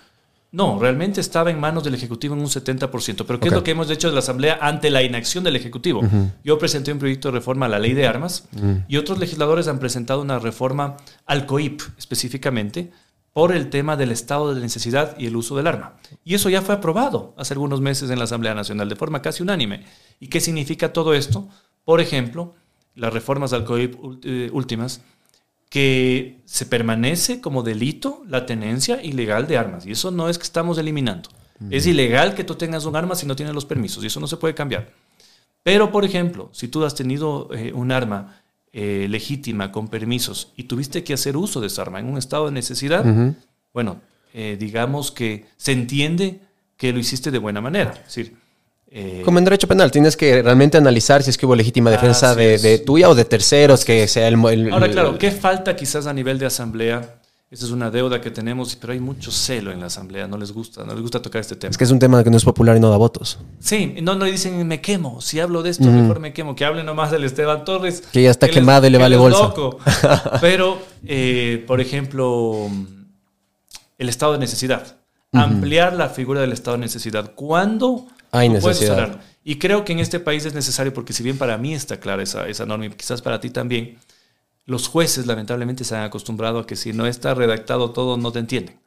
no, 0.50 0.78
realmente 0.78 1.20
estaba 1.20 1.50
en 1.50 1.58
manos 1.58 1.84
del 1.84 1.94
Ejecutivo 1.94 2.34
en 2.34 2.40
un 2.40 2.48
70%. 2.48 3.24
Pero 3.26 3.40
¿qué 3.40 3.48
es 3.48 3.54
lo 3.54 3.62
que 3.62 3.70
hemos 3.70 3.90
hecho 3.90 4.08
de 4.08 4.14
la 4.14 4.20
Asamblea 4.20 4.58
ante 4.60 4.90
la 4.90 5.02
inacción 5.02 5.42
del 5.44 5.56
Ejecutivo? 5.56 6.02
Yo 6.44 6.58
presenté 6.58 6.92
un 6.92 6.98
proyecto 6.98 7.28
de 7.28 7.32
reforma 7.38 7.66
a 7.66 7.68
la 7.70 7.78
ley 7.78 7.94
de 7.94 8.06
armas 8.06 8.48
y 8.88 8.96
otros 8.96 9.18
legisladores 9.18 9.68
han 9.68 9.78
presentado 9.78 10.20
una 10.20 10.38
reforma 10.38 10.96
al 11.26 11.46
COIP 11.46 11.80
específicamente 11.98 12.90
por 13.32 13.52
el 13.52 13.70
tema 13.70 13.96
del 13.96 14.10
estado 14.10 14.54
de 14.54 14.60
necesidad 14.60 15.16
y 15.18 15.26
el 15.26 15.36
uso 15.36 15.56
del 15.56 15.66
arma. 15.66 15.96
Y 16.24 16.34
eso 16.34 16.48
ya 16.48 16.62
fue 16.62 16.74
aprobado 16.74 17.34
hace 17.36 17.54
algunos 17.54 17.80
meses 17.80 18.10
en 18.10 18.18
la 18.18 18.24
Asamblea 18.24 18.54
Nacional 18.54 18.88
de 18.88 18.96
forma 18.96 19.22
casi 19.22 19.42
unánime. 19.42 19.84
¿Y 20.18 20.28
qué 20.28 20.40
significa 20.40 20.92
todo 20.92 21.14
esto? 21.14 21.48
Por 21.88 22.02
ejemplo, 22.02 22.54
las 22.96 23.14
reformas 23.14 23.54
al 23.54 23.64
COIP 23.64 23.94
ult- 23.98 24.20
eh, 24.24 24.50
últimas 24.52 25.00
que 25.70 26.36
se 26.44 26.66
permanece 26.66 27.40
como 27.40 27.62
delito 27.62 28.22
la 28.28 28.44
tenencia 28.44 29.02
ilegal 29.02 29.46
de 29.46 29.56
armas. 29.56 29.86
Y 29.86 29.92
eso 29.92 30.10
no 30.10 30.28
es 30.28 30.36
que 30.36 30.44
estamos 30.44 30.76
eliminando. 30.76 31.30
Es 31.70 31.86
ilegal 31.86 32.34
que 32.34 32.44
tú 32.44 32.56
tengas 32.56 32.84
un 32.84 32.94
arma 32.94 33.14
si 33.14 33.24
no 33.24 33.34
tienes 33.36 33.54
los 33.54 33.64
permisos 33.64 34.04
y 34.04 34.08
eso 34.08 34.20
no 34.20 34.26
se 34.26 34.36
puede 34.36 34.54
cambiar. 34.54 34.92
Pero, 35.62 35.90
por 35.90 36.04
ejemplo, 36.04 36.50
si 36.52 36.68
tú 36.68 36.84
has 36.84 36.94
tenido 36.94 37.48
eh, 37.54 37.72
un 37.72 37.90
arma 37.90 38.38
eh, 38.74 39.06
legítima 39.08 39.72
con 39.72 39.88
permisos 39.88 40.52
y 40.56 40.64
tuviste 40.64 41.02
que 41.04 41.14
hacer 41.14 41.38
uso 41.38 41.58
de 41.62 41.68
esa 41.68 41.80
arma 41.80 42.00
en 42.00 42.06
un 42.06 42.18
estado 42.18 42.44
de 42.44 42.52
necesidad, 42.52 43.02
bueno, 43.72 44.02
eh, 44.34 44.58
digamos 44.60 45.10
que 45.10 45.46
se 45.56 45.72
entiende 45.72 46.42
que 46.76 46.92
lo 46.92 46.98
hiciste 46.98 47.30
de 47.30 47.38
buena 47.38 47.62
manera. 47.62 47.92
Es 47.92 48.14
decir, 48.14 48.36
eh, 48.90 49.22
Como 49.24 49.38
en 49.38 49.44
derecho 49.44 49.66
penal, 49.68 49.90
tienes 49.90 50.16
que 50.16 50.42
realmente 50.42 50.78
analizar 50.78 51.22
si 51.22 51.30
es 51.30 51.36
que 51.38 51.46
hubo 51.46 51.54
legítima 51.54 51.90
defensa 51.90 52.30
Así 52.32 52.40
de, 52.40 52.78
tuya 52.78 53.08
o 53.08 53.14
de 53.14 53.24
terceros, 53.24 53.84
que 53.84 54.08
sea 54.08 54.28
el... 54.28 54.42
el- 54.46 54.72
Ahora, 54.72 54.90
claro, 54.90 55.18
¿qué 55.18 55.30
falta 55.30 55.76
quizás 55.76 56.06
a 56.06 56.12
nivel 56.12 56.38
de 56.38 56.46
asamblea? 56.46 57.16
Esa 57.50 57.64
es 57.64 57.70
una 57.70 57.90
deuda 57.90 58.20
que 58.20 58.30
tenemos, 58.30 58.76
pero 58.76 58.92
hay 58.92 59.00
mucho 59.00 59.30
celo 59.30 59.72
en 59.72 59.80
la 59.80 59.86
asamblea, 59.86 60.28
no 60.28 60.36
les 60.36 60.52
gusta, 60.52 60.84
no 60.84 60.92
les 60.92 61.00
gusta 61.00 61.22
tocar 61.22 61.40
este 61.40 61.56
tema. 61.56 61.70
Es 61.70 61.78
que 61.78 61.84
es 61.84 61.90
un 61.90 61.98
tema 61.98 62.22
que 62.22 62.28
no 62.28 62.36
es 62.36 62.44
popular 62.44 62.76
y 62.76 62.80
no 62.80 62.90
da 62.90 62.98
votos. 62.98 63.38
Sí, 63.58 63.96
no, 64.02 64.14
no 64.16 64.26
dicen 64.26 64.66
me 64.68 64.82
quemo, 64.82 65.22
si 65.22 65.40
hablo 65.40 65.62
de 65.62 65.70
esto 65.70 65.84
mejor 65.84 66.20
me 66.20 66.34
quemo, 66.34 66.54
que 66.54 66.66
hable 66.66 66.84
nomás 66.84 67.10
del 67.10 67.24
Esteban 67.24 67.64
Torres. 67.64 68.02
Que 68.12 68.22
ya 68.22 68.30
está 68.30 68.48
quemado 68.48 68.86
y 68.86 68.90
le 68.90 68.98
vale 68.98 69.16
bolsa. 69.16 69.44
loco. 69.44 69.78
Pero, 70.42 70.78
eh, 71.06 71.64
por 71.66 71.80
ejemplo, 71.80 72.68
el 73.96 74.08
estado 74.10 74.32
de 74.32 74.38
necesidad. 74.40 74.96
Ampliar 75.32 75.94
la 75.94 76.10
figura 76.10 76.42
del 76.42 76.52
estado 76.52 76.76
de 76.76 76.82
necesidad. 76.82 77.32
¿Cuándo 77.34 78.06
Hay 78.30 78.48
necesidad. 78.48 79.20
Y 79.44 79.56
creo 79.58 79.84
que 79.84 79.92
en 79.92 80.00
este 80.00 80.20
país 80.20 80.44
es 80.44 80.54
necesario, 80.54 80.92
porque 80.92 81.12
si 81.12 81.22
bien 81.22 81.38
para 81.38 81.56
mí 81.56 81.74
está 81.74 81.98
clara 82.00 82.22
esa, 82.22 82.48
esa 82.48 82.66
norma 82.66 82.86
y 82.86 82.90
quizás 82.90 83.22
para 83.22 83.40
ti 83.40 83.50
también, 83.50 83.98
los 84.66 84.88
jueces 84.88 85.26
lamentablemente 85.26 85.84
se 85.84 85.96
han 85.96 86.04
acostumbrado 86.04 86.58
a 86.58 86.66
que 86.66 86.76
si 86.76 86.92
no 86.92 87.06
está 87.06 87.32
redactado 87.32 87.90
todo 87.92 88.18
no 88.18 88.30
te 88.30 88.40
entienden. 88.40 88.78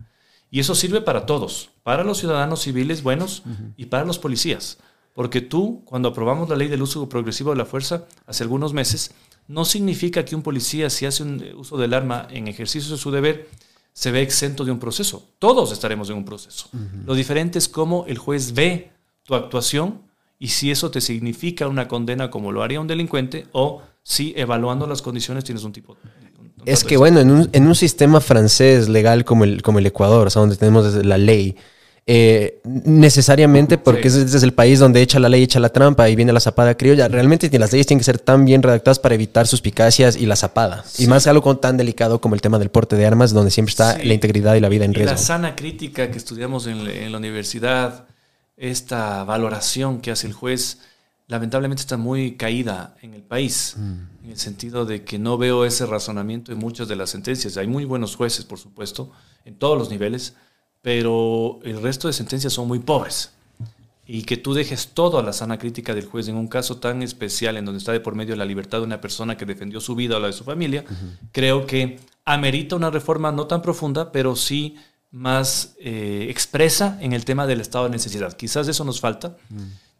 Y 0.52 0.60
eso 0.60 0.76
sirve 0.76 1.02
para 1.02 1.26
todos, 1.26 1.70
para 1.82 2.04
los 2.04 2.20
ciudadanos 2.20 2.62
civiles 2.62 3.02
buenos 3.02 3.42
y 3.78 3.86
para 3.86 4.06
los 4.06 4.20
policías. 4.20 4.78
Porque 5.14 5.42
tú, 5.42 5.82
cuando 5.86 6.10
aprobamos 6.10 6.50
la 6.50 6.56
ley 6.56 6.68
del 6.68 6.82
uso 6.82 7.10
progresivo 7.10 7.52
de 7.52 7.58
la 7.58 7.66
fuerza 7.66 8.06
hace 8.28 8.44
algunos 8.44 8.74
meses, 8.74 9.12
no 9.48 9.66
significa 9.66 10.24
que 10.24 10.36
un 10.36 10.44
policía, 10.44 10.90
si 10.90 11.06
hace 11.06 11.24
un 11.24 11.44
uso 11.56 11.78
del 11.78 11.94
arma 11.94 12.28
en 12.30 12.48
ejercicio 12.48 12.92
de 12.92 12.98
su 12.98 13.10
deber, 13.10 13.50
se 13.94 14.12
ve 14.12 14.22
exento 14.22 14.64
de 14.64 14.72
un 14.72 14.80
proceso. 14.80 15.30
Todos 15.40 15.72
estaremos 15.72 16.10
en 16.10 16.18
un 16.18 16.26
proceso. 16.26 16.70
Lo 17.06 17.16
diferente 17.16 17.58
es 17.58 17.68
cómo 17.68 18.06
el 18.08 18.18
juez 18.18 18.54
ve 18.54 18.91
tu 19.24 19.36
actuación 19.36 20.02
y 20.40 20.48
si 20.50 20.72
eso 20.72 20.90
te 20.92 21.02
significa 21.02 21.68
una 21.68 21.88
condena 21.88 22.30
como 22.32 22.52
lo 22.52 22.64
haría 22.64 22.80
un 22.80 22.88
delincuente 22.88 23.46
o 23.52 23.82
sí, 24.04 24.34
evaluando 24.36 24.88
las 24.88 25.02
condiciones 25.02 25.44
tienes 25.44 25.64
un 25.64 25.72
tipo... 25.72 25.96
un- 26.40 26.52
Es 26.66 26.84
que 26.84 26.98
bueno, 26.98 27.20
en 27.20 27.30
un, 27.32 27.50
en 27.54 27.68
un 27.68 27.76
sistema 27.76 28.20
francés 28.22 28.90
legal 28.90 29.24
como 29.26 29.44
el, 29.44 29.62
como 29.62 29.80
el 29.80 29.86
Ecuador, 29.86 30.28
o 30.28 30.30
sea, 30.30 30.40
donde 30.40 30.56
tenemos 30.58 30.94
la 31.06 31.18
ley, 31.20 31.56
eh, 32.08 32.60
necesariamente, 32.64 33.78
porque 33.78 34.10
Sí. 34.10 34.22
es 34.22 34.42
el 34.44 34.54
país 34.54 34.80
donde 34.80 35.02
echa 35.04 35.20
la 35.20 35.30
ley, 35.30 35.44
echa 35.44 35.60
la 35.60 35.70
trampa 35.70 36.10
y 36.10 36.16
viene 36.16 36.34
la 36.34 36.40
zapada 36.40 36.76
criolla, 36.76 37.08
realmente 37.08 37.48
las 37.60 37.72
leyes 37.72 37.86
tienen 37.86 38.00
que 38.00 38.06
ser 38.06 38.18
tan 38.18 38.44
bien 38.44 38.64
redactadas 38.64 38.98
para 39.00 39.14
evitar 39.16 39.46
suspicacias 39.48 40.16
y 40.16 40.26
la 40.26 40.36
zapada. 40.36 40.84
Y 40.98 41.06
más 41.06 41.28
algo 41.28 41.58
tan 41.58 41.78
delicado 41.78 42.20
como 42.20 42.34
el 42.34 42.42
tema 42.42 42.58
del 42.58 42.70
porte 42.70 42.96
de 42.96 43.06
armas, 43.06 43.34
donde 43.34 43.52
siempre 43.52 43.70
está 43.72 43.98
Sí. 44.00 44.08
la 44.08 44.14
integridad 44.16 44.56
y 44.56 44.60
la 44.60 44.70
vida 44.70 44.86
en 44.86 44.92
Y 44.92 44.96
la 44.96 45.00
riesgo. 45.00 45.18
sana 45.18 45.56
crítica 45.56 46.10
que 46.10 46.18
estudiamos 46.18 46.66
en, 46.66 46.86
la- 46.86 46.92
en 46.92 47.12
la 47.12 47.18
universidad, 47.20 48.06
esta 48.62 49.24
valoración 49.24 50.02
que 50.02 50.12
hace 50.12 50.28
el 50.28 50.34
juez, 50.34 50.80
lamentablemente 51.28 51.82
está 51.82 51.98
muy 51.98 52.36
caída 52.36 52.96
en 53.02 53.16
el 53.16 53.24
país, 53.24 53.76
Mm. 53.78 54.26
en 54.26 54.30
el 54.32 54.38
sentido 54.38 54.86
de 54.86 55.04
que 55.04 55.18
no 55.18 55.38
veo 55.38 55.66
ese 55.66 55.86
razonamiento 55.88 56.52
en 56.52 56.60
muchas 56.60 56.88
de 56.88 56.96
las 56.96 57.10
sentencias. 57.10 57.58
Hay 57.58 57.66
muy 57.68 57.86
buenos 57.86 58.16
jueces, 58.16 58.46
por 58.46 58.60
supuesto, 58.60 59.12
en 59.46 59.56
todos 59.56 59.78
los 59.78 59.90
niveles, 59.90 60.36
pero 60.84 61.60
el 61.64 61.82
resto 61.82 62.08
de 62.08 62.14
sentencias 62.14 62.54
son 62.54 62.68
muy 62.68 62.80
pobres. 62.80 63.32
Y 64.06 64.24
que 64.24 64.38
tú 64.38 64.54
dejes 64.54 64.90
todo 64.94 65.18
a 65.20 65.24
la 65.24 65.34
sana 65.34 65.58
crítica 65.58 65.96
del 65.96 66.06
juez 66.06 66.28
en 66.28 66.36
un 66.36 66.48
caso 66.48 66.78
tan 66.78 67.02
especial 67.02 67.58
en 67.58 67.66
donde 67.66 67.80
está 67.80 67.94
de 67.94 68.00
por 68.00 68.14
medio 68.14 68.36
la 68.36 68.46
libertad 68.46 68.80
de 68.80 68.84
una 68.84 69.02
persona 69.02 69.38
que 69.38 69.46
defendió 69.46 69.80
su 69.80 69.96
vida 69.96 70.18
o 70.18 70.20
la 70.20 70.28
de 70.28 70.34
su 70.34 70.44
familia, 70.44 70.84
creo 71.32 71.66
que 71.66 72.00
amerita 72.26 72.76
una 72.76 72.92
reforma 72.92 73.32
no 73.32 73.48
tan 73.48 73.62
profunda, 73.62 74.12
pero 74.12 74.36
sí 74.36 74.76
más 75.12 75.76
eh, 75.80 76.28
expresa 76.30 76.98
en 77.02 77.14
el 77.14 77.26
tema 77.26 77.46
del 77.46 77.62
estado 77.62 77.86
de 77.86 77.92
necesidad. 77.92 78.34
Quizás 78.34 78.68
eso 78.68 78.84
nos 78.84 79.00
falta. 79.00 79.38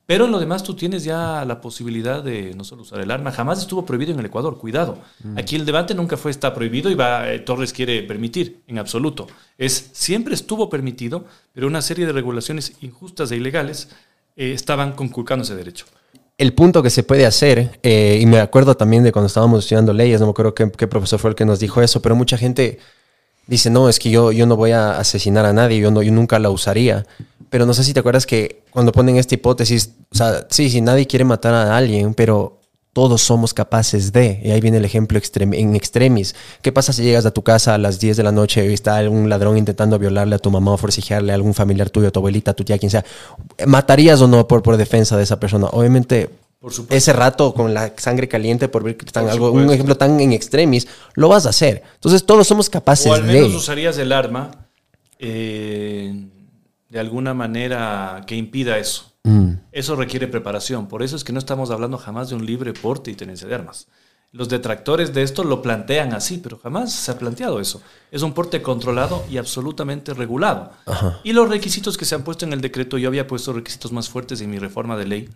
Pero 0.06 0.26
en 0.26 0.32
lo 0.32 0.40
demás 0.40 0.64
tú 0.64 0.76
tienes 0.76 1.04
ya 1.04 1.46
la 1.46 1.62
posibilidad 1.62 2.24
de 2.24 2.54
no 2.56 2.64
solo 2.64 2.82
usar 2.82 3.00
el 3.00 3.12
arma. 3.12 3.32
Jamás 3.32 3.60
estuvo 3.60 3.86
prohibido 3.86 4.12
en 4.12 4.20
el 4.20 4.26
Ecuador, 4.26 4.58
cuidado. 4.58 4.98
Aquí 5.38 5.56
el 5.56 5.66
debate 5.66 5.94
nunca 5.94 6.18
fue 6.18 6.32
está 6.32 6.54
prohibido 6.54 6.90
y 6.90 6.96
va, 6.96 7.32
eh, 7.32 7.40
Torres 7.40 7.72
quiere 7.72 8.04
permitir, 8.04 8.62
en 8.68 8.80
absoluto. 8.80 9.28
Es 9.58 9.92
siempre 9.94 10.34
estuvo 10.34 10.70
permitido, 10.70 11.26
pero 11.54 11.68
una 11.68 11.82
serie 11.82 12.06
de 12.06 12.12
regulaciones 12.12 12.74
injustas 12.82 13.32
e 13.32 13.38
ilegales 13.38 13.90
eh, 14.36 14.52
estaban 14.54 14.94
conculcando 14.94 15.44
ese 15.44 15.56
derecho. 15.56 15.86
el 16.38 16.54
punto 16.54 16.82
que 16.82 16.90
se 16.90 17.04
puede 17.04 17.26
hacer, 17.26 17.80
eh, 17.84 18.18
y 18.20 18.26
me 18.26 18.40
acuerdo 18.40 18.76
también 18.76 19.04
de 19.04 19.12
cuando 19.12 19.28
estábamos 19.28 19.64
estudiando 19.64 19.94
leyes, 19.94 20.20
no 20.20 20.26
me 20.26 20.32
acuerdo 20.32 20.56
qué, 20.56 20.72
qué 20.72 20.88
profesor 20.88 21.20
fue 21.20 21.30
el 21.30 21.36
que 21.36 21.46
nos 21.46 21.60
dijo 21.60 21.82
eso, 21.82 22.02
pero 22.02 22.16
mucha 22.16 22.36
gente 22.36 22.80
dice, 23.52 23.70
no, 23.70 23.90
es 23.90 24.00
que 24.00 24.10
yo, 24.10 24.32
yo 24.32 24.46
no 24.46 24.56
voy 24.56 24.72
a 24.72 24.98
asesinar 24.98 25.46
a 25.46 25.52
nadie, 25.52 25.78
yo, 25.78 25.92
no, 25.92 26.02
yo 26.02 26.12
nunca 26.14 26.40
la 26.40 26.50
usaría. 26.50 27.06
Pero 27.50 27.66
no 27.66 27.74
sé 27.74 27.84
si 27.84 27.94
te 27.94 28.00
acuerdas 28.00 28.26
que 28.26 28.64
cuando 28.72 28.94
ponen 28.94 29.18
esta 29.18 29.36
hipótesis, 29.36 29.92
o 30.10 30.16
sea, 30.16 30.48
sí, 30.50 30.70
sí, 30.70 30.80
nadie 30.80 31.06
quiere 31.06 31.26
matar 31.26 31.54
a 31.54 31.76
alguien, 31.76 32.14
pero 32.14 32.62
todos 32.94 33.22
somos 33.22 33.54
capaces 33.54 34.14
de. 34.14 34.40
Y 34.42 34.52
ahí 34.52 34.62
viene 34.62 34.78
el 34.78 34.86
ejemplo 34.86 35.20
en 35.36 35.76
extremis. 35.76 36.34
¿Qué 36.62 36.72
pasa 36.72 36.94
si 36.94 37.04
llegas 37.04 37.26
a 37.26 37.32
tu 37.32 37.42
casa 37.42 37.74
a 37.74 37.78
las 37.78 38.00
10 38.00 38.16
de 38.16 38.24
la 38.24 38.32
noche 38.32 38.66
y 38.66 38.74
está 38.74 38.96
algún 38.96 39.28
ladrón 39.28 39.58
intentando 39.58 40.00
violarle 40.00 40.36
a 40.36 40.40
tu 40.40 40.50
mamá 40.50 40.72
o 40.72 40.78
forcejearle 40.78 41.34
a 41.34 41.36
algún 41.36 41.54
familiar 41.54 41.90
tuyo, 41.90 42.08
a 42.08 42.12
tu 42.12 42.20
abuelita, 42.20 42.52
a 42.52 42.54
tu 42.54 42.64
tía, 42.64 42.78
quien 42.78 42.90
sea? 42.90 43.04
¿Matarías 43.68 44.22
o 44.22 44.30
no 44.30 44.48
por, 44.48 44.64
por 44.64 44.78
defensa 44.78 45.18
de 45.18 45.24
esa 45.24 45.42
persona? 45.42 45.68
Obviamente, 45.68 46.30
Por 46.62 46.72
supuesto. 46.72 46.96
ese 46.96 47.12
rato 47.12 47.56
con 47.56 47.74
la 47.74 47.92
sangre 47.98 48.28
caliente 48.28 48.68
por 48.68 48.84
ver 48.84 48.96
que 48.96 49.06
están 49.06 49.24
Por 49.24 49.32
algo, 49.32 49.52
un 49.52 49.72
ejemplo 49.72 49.98
tan 49.98 50.20
en 50.20 50.32
extremis, 50.32 50.88
lo 51.16 51.28
vas 51.28 51.48
a 51.48 51.50
hacer. 51.50 51.82
Entonces, 51.96 52.24
todos 52.24 52.46
somos 52.48 52.70
capaces 52.70 53.08
O 53.08 53.16
al 53.16 53.24
menos 53.24 53.50
de. 53.50 53.58
usarías 53.58 53.98
el 53.98 54.12
arma 54.12 54.52
eh, 55.18 56.28
de 56.88 57.00
alguna 57.00 57.34
manera 57.34 58.24
que 58.28 58.36
impida 58.36 58.78
eso. 58.78 59.12
Mm. 59.24 59.54
Eso 59.72 59.96
requiere 59.96 60.28
preparación. 60.28 60.88
Por 60.88 61.02
eso 61.02 61.16
es 61.16 61.24
que 61.24 61.34
no 61.34 61.40
estamos 61.40 61.72
hablando 61.72 61.98
jamás 61.98 62.30
de 62.30 62.36
un 62.36 62.46
libre 62.46 62.74
porte 62.74 63.10
y 63.10 63.16
tenencia 63.16 63.48
de 63.48 63.56
armas. 63.56 63.88
Los 64.32 64.48
detractores 64.48 65.14
de 65.14 65.24
esto 65.24 65.44
lo 65.44 65.62
plantean 65.62 66.14
así, 66.14 66.38
pero 66.38 66.58
jamás 66.58 66.94
se 66.94 67.12
ha 67.12 67.18
planteado 67.18 67.60
eso. 67.60 67.82
Es 68.12 68.22
un 68.22 68.34
porte 68.34 68.62
controlado 68.62 69.26
y 69.30 69.38
absolutamente 69.38 70.14
regulado. 70.14 70.72
Y 71.24 71.34
los 71.34 71.50
requisitos 71.50 71.98
que 71.98 72.06
se 72.06 72.16
han 72.16 72.24
puesto 72.24 72.46
en 72.46 72.54
el 72.54 72.62
decreto, 72.62 72.98
yo 72.98 73.10
había 73.10 73.28
puesto 73.28 73.52
requisitos 73.52 73.92
más 73.92 74.10
fuertes 74.10 74.40
en 74.40 74.50
mi 74.50 74.60
reforma 74.60 74.96
de 74.96 75.06
ley. 75.06 75.30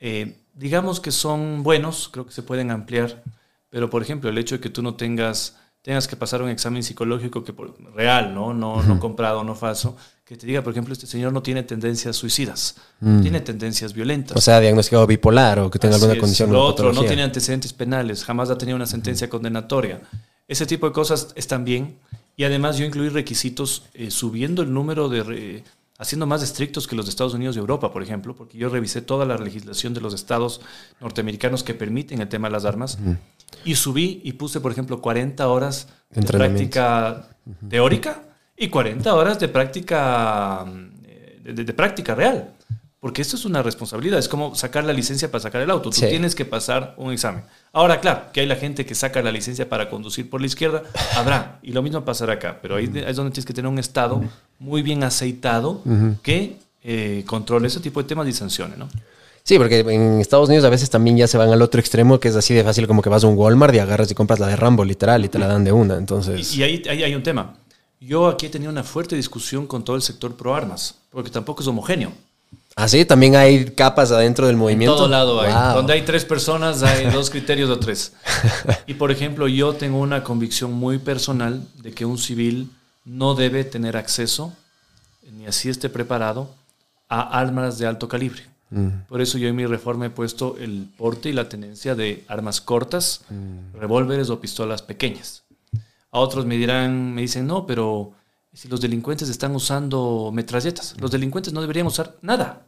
Eh, 0.00 0.36
digamos 0.54 1.00
que 1.00 1.10
son 1.10 1.62
buenos, 1.62 2.08
creo 2.12 2.26
que 2.26 2.32
se 2.32 2.42
pueden 2.42 2.70
ampliar, 2.70 3.22
pero 3.68 3.88
por 3.90 4.02
ejemplo, 4.02 4.30
el 4.30 4.38
hecho 4.38 4.56
de 4.56 4.60
que 4.60 4.70
tú 4.70 4.82
no 4.82 4.94
tengas, 4.94 5.56
tengas 5.82 6.06
que 6.08 6.16
pasar 6.16 6.42
un 6.42 6.48
examen 6.50 6.82
psicológico 6.82 7.44
que 7.44 7.52
por- 7.52 7.74
real, 7.94 8.34
¿no? 8.34 8.52
No, 8.52 8.82
no 8.82 8.98
comprado, 9.00 9.44
no 9.44 9.54
falso, 9.54 9.96
que 10.24 10.36
te 10.36 10.46
diga, 10.46 10.62
por 10.62 10.72
ejemplo, 10.72 10.92
este 10.92 11.06
señor 11.06 11.32
no 11.32 11.42
tiene 11.42 11.62
tendencias 11.62 12.16
suicidas, 12.16 12.76
no 13.00 13.20
tiene 13.22 13.40
tendencias 13.40 13.92
violentas. 13.92 14.36
O 14.36 14.40
sea, 14.40 14.60
diagnosticado 14.60 15.06
bipolar 15.06 15.58
o 15.60 15.70
que 15.70 15.78
tenga 15.78 15.96
Así 15.96 16.04
alguna 16.04 16.14
es. 16.16 16.20
condición 16.20 16.52
Lo 16.52 16.62
o 16.64 16.66
otro, 16.66 16.92
no 16.92 17.04
tiene 17.04 17.22
antecedentes 17.22 17.72
penales, 17.72 18.24
jamás 18.24 18.50
ha 18.50 18.58
tenido 18.58 18.76
una 18.76 18.86
sentencia 18.86 19.28
condenatoria. 19.28 20.00
Ese 20.46 20.66
tipo 20.66 20.86
de 20.86 20.92
cosas 20.92 21.28
están 21.36 21.64
bien. 21.64 21.96
Y 22.36 22.44
además 22.44 22.78
yo 22.78 22.86
incluí 22.86 23.08
requisitos 23.10 23.82
eh, 23.92 24.10
subiendo 24.10 24.62
el 24.62 24.72
número 24.72 25.08
de... 25.10 25.22
re- 25.22 25.64
haciendo 26.00 26.26
más 26.26 26.42
estrictos 26.42 26.86
que 26.88 26.96
los 26.96 27.04
de 27.06 27.10
Estados 27.10 27.34
Unidos 27.34 27.54
y 27.56 27.58
Europa, 27.58 27.92
por 27.92 28.02
ejemplo, 28.02 28.34
porque 28.34 28.56
yo 28.58 28.68
revisé 28.70 29.02
toda 29.02 29.24
la 29.26 29.36
legislación 29.36 29.92
de 29.94 30.00
los 30.00 30.14
estados 30.14 30.60
norteamericanos 31.00 31.62
que 31.62 31.74
permiten 31.74 32.20
el 32.20 32.28
tema 32.28 32.48
de 32.48 32.52
las 32.52 32.64
armas 32.64 32.98
y 33.64 33.74
subí 33.74 34.20
y 34.24 34.32
puse, 34.32 34.60
por 34.60 34.72
ejemplo, 34.72 35.00
40 35.00 35.46
horas 35.48 35.88
de 36.10 36.20
práctica 36.38 37.28
teórica 37.68 38.22
y 38.56 38.68
40 38.68 39.14
horas 39.14 39.38
de 39.38 39.48
práctica, 39.48 40.64
de, 41.44 41.52
de- 41.52 41.64
de 41.64 41.72
práctica 41.74 42.14
real. 42.14 42.54
Porque 43.00 43.22
esto 43.22 43.36
es 43.36 43.46
una 43.46 43.62
responsabilidad, 43.62 44.18
es 44.18 44.28
como 44.28 44.54
sacar 44.54 44.84
la 44.84 44.92
licencia 44.92 45.30
para 45.30 45.40
sacar 45.40 45.62
el 45.62 45.70
auto. 45.70 45.88
Tú 45.88 45.96
Sí. 45.96 46.06
tienes 46.08 46.34
que 46.34 46.44
pasar 46.44 46.92
un 46.98 47.12
examen. 47.12 47.44
Ahora, 47.72 47.98
claro, 48.00 48.24
que 48.32 48.40
hay 48.40 48.46
la 48.46 48.56
gente 48.56 48.84
que 48.84 48.94
saca 48.94 49.22
la 49.22 49.32
licencia 49.32 49.66
para 49.70 49.88
conducir 49.88 50.28
por 50.28 50.40
la 50.42 50.46
izquierda, 50.46 50.82
habrá, 51.16 51.58
y 51.62 51.72
lo 51.72 51.80
mismo 51.82 52.04
pasará 52.04 52.34
acá. 52.34 52.58
Pero 52.60 52.76
ahí 52.76 52.90
es 53.06 53.16
donde 53.16 53.32
tienes 53.32 53.46
que 53.46 53.54
tener 53.54 53.70
un 53.70 53.78
Estado 53.78 54.22
muy 54.58 54.82
bien 54.82 55.02
aceitado 55.02 55.82
que 56.22 56.58
eh, 56.82 57.24
controle 57.26 57.68
ese 57.68 57.80
tipo 57.80 58.02
de 58.02 58.08
temas 58.08 58.28
y 58.28 58.32
sancione, 58.34 58.76
¿no? 58.76 58.88
Sí, 59.42 59.56
porque 59.58 59.78
en 59.80 60.20
Estados 60.20 60.48
Unidos 60.48 60.66
a 60.66 60.70
veces 60.70 60.90
también 60.90 61.16
ya 61.16 61.26
se 61.26 61.38
van 61.38 61.48
al 61.50 61.62
otro 61.62 61.80
extremo, 61.80 62.20
que 62.20 62.28
es 62.28 62.36
así 62.36 62.52
de 62.52 62.62
fácil 62.62 62.86
como 62.86 63.00
que 63.00 63.08
vas 63.08 63.24
a 63.24 63.26
un 63.26 63.36
Walmart 63.38 63.74
y 63.74 63.78
agarras 63.78 64.10
y 64.10 64.14
compras 64.14 64.38
la 64.38 64.46
de 64.48 64.56
Rambo, 64.56 64.84
literal, 64.84 65.24
y 65.24 65.28
te 65.30 65.38
la 65.38 65.46
dan 65.46 65.64
de 65.64 65.72
una. 65.72 65.96
Entonces, 65.96 66.54
Y, 66.54 66.60
y 66.60 66.62
ahí, 66.62 66.82
ahí 66.88 67.02
hay 67.02 67.14
un 67.14 67.22
tema. 67.22 67.54
Yo 67.98 68.28
aquí 68.28 68.46
he 68.46 68.50
tenido 68.50 68.70
una 68.70 68.82
fuerte 68.84 69.16
discusión 69.16 69.66
con 69.66 69.84
todo 69.84 69.96
el 69.96 70.02
sector 70.02 70.36
pro 70.36 70.54
armas, 70.54 70.96
porque 71.10 71.30
tampoco 71.30 71.62
es 71.62 71.68
homogéneo. 71.68 72.12
Así 72.76 73.04
también 73.04 73.36
hay 73.36 73.66
capas 73.66 74.10
adentro 74.12 74.46
del 74.46 74.54
En 74.54 74.60
movimiento. 74.60 74.96
todo 74.96 75.08
lado 75.08 75.40
hay. 75.40 75.52
Wow. 75.52 75.74
Donde 75.74 75.92
hay 75.94 76.02
tres 76.02 76.24
personas, 76.24 76.82
hay 76.82 77.06
dos 77.12 77.30
criterios 77.30 77.70
o 77.70 77.78
tres. 77.78 78.12
Y 78.86 78.94
por 78.94 79.10
ejemplo, 79.10 79.48
yo 79.48 79.74
tengo 79.74 79.98
una 79.98 80.22
convicción 80.24 80.72
muy 80.72 80.98
personal 80.98 81.62
de 81.82 81.92
que 81.92 82.04
un 82.04 82.18
civil 82.18 82.70
no 83.04 83.34
debe 83.34 83.64
tener 83.64 83.96
acceso, 83.96 84.52
ni 85.32 85.46
así 85.46 85.68
esté 85.68 85.88
preparado, 85.88 86.50
a 87.08 87.38
armas 87.38 87.78
de 87.78 87.86
alto 87.86 88.08
calibre. 88.08 88.42
Por 89.08 89.20
eso 89.20 89.36
yo 89.36 89.48
en 89.48 89.56
mi 89.56 89.66
reforma 89.66 90.06
he 90.06 90.10
puesto 90.10 90.56
el 90.60 90.86
porte 90.96 91.28
y 91.28 91.32
la 91.32 91.48
tenencia 91.48 91.96
de 91.96 92.24
armas 92.28 92.60
cortas, 92.60 93.22
revólveres 93.74 94.30
o 94.30 94.40
pistolas 94.40 94.80
pequeñas. 94.80 95.42
A 96.12 96.20
otros 96.20 96.46
me 96.46 96.56
dirán, 96.56 97.12
me 97.12 97.22
dicen, 97.22 97.48
no, 97.48 97.66
pero 97.66 98.12
si 98.52 98.68
los 98.68 98.80
delincuentes 98.80 99.28
están 99.28 99.54
usando 99.54 100.30
metralletas, 100.32 100.96
los 101.00 101.10
delincuentes 101.10 101.52
no 101.52 101.60
deberían 101.60 101.86
usar 101.86 102.16
nada. 102.22 102.66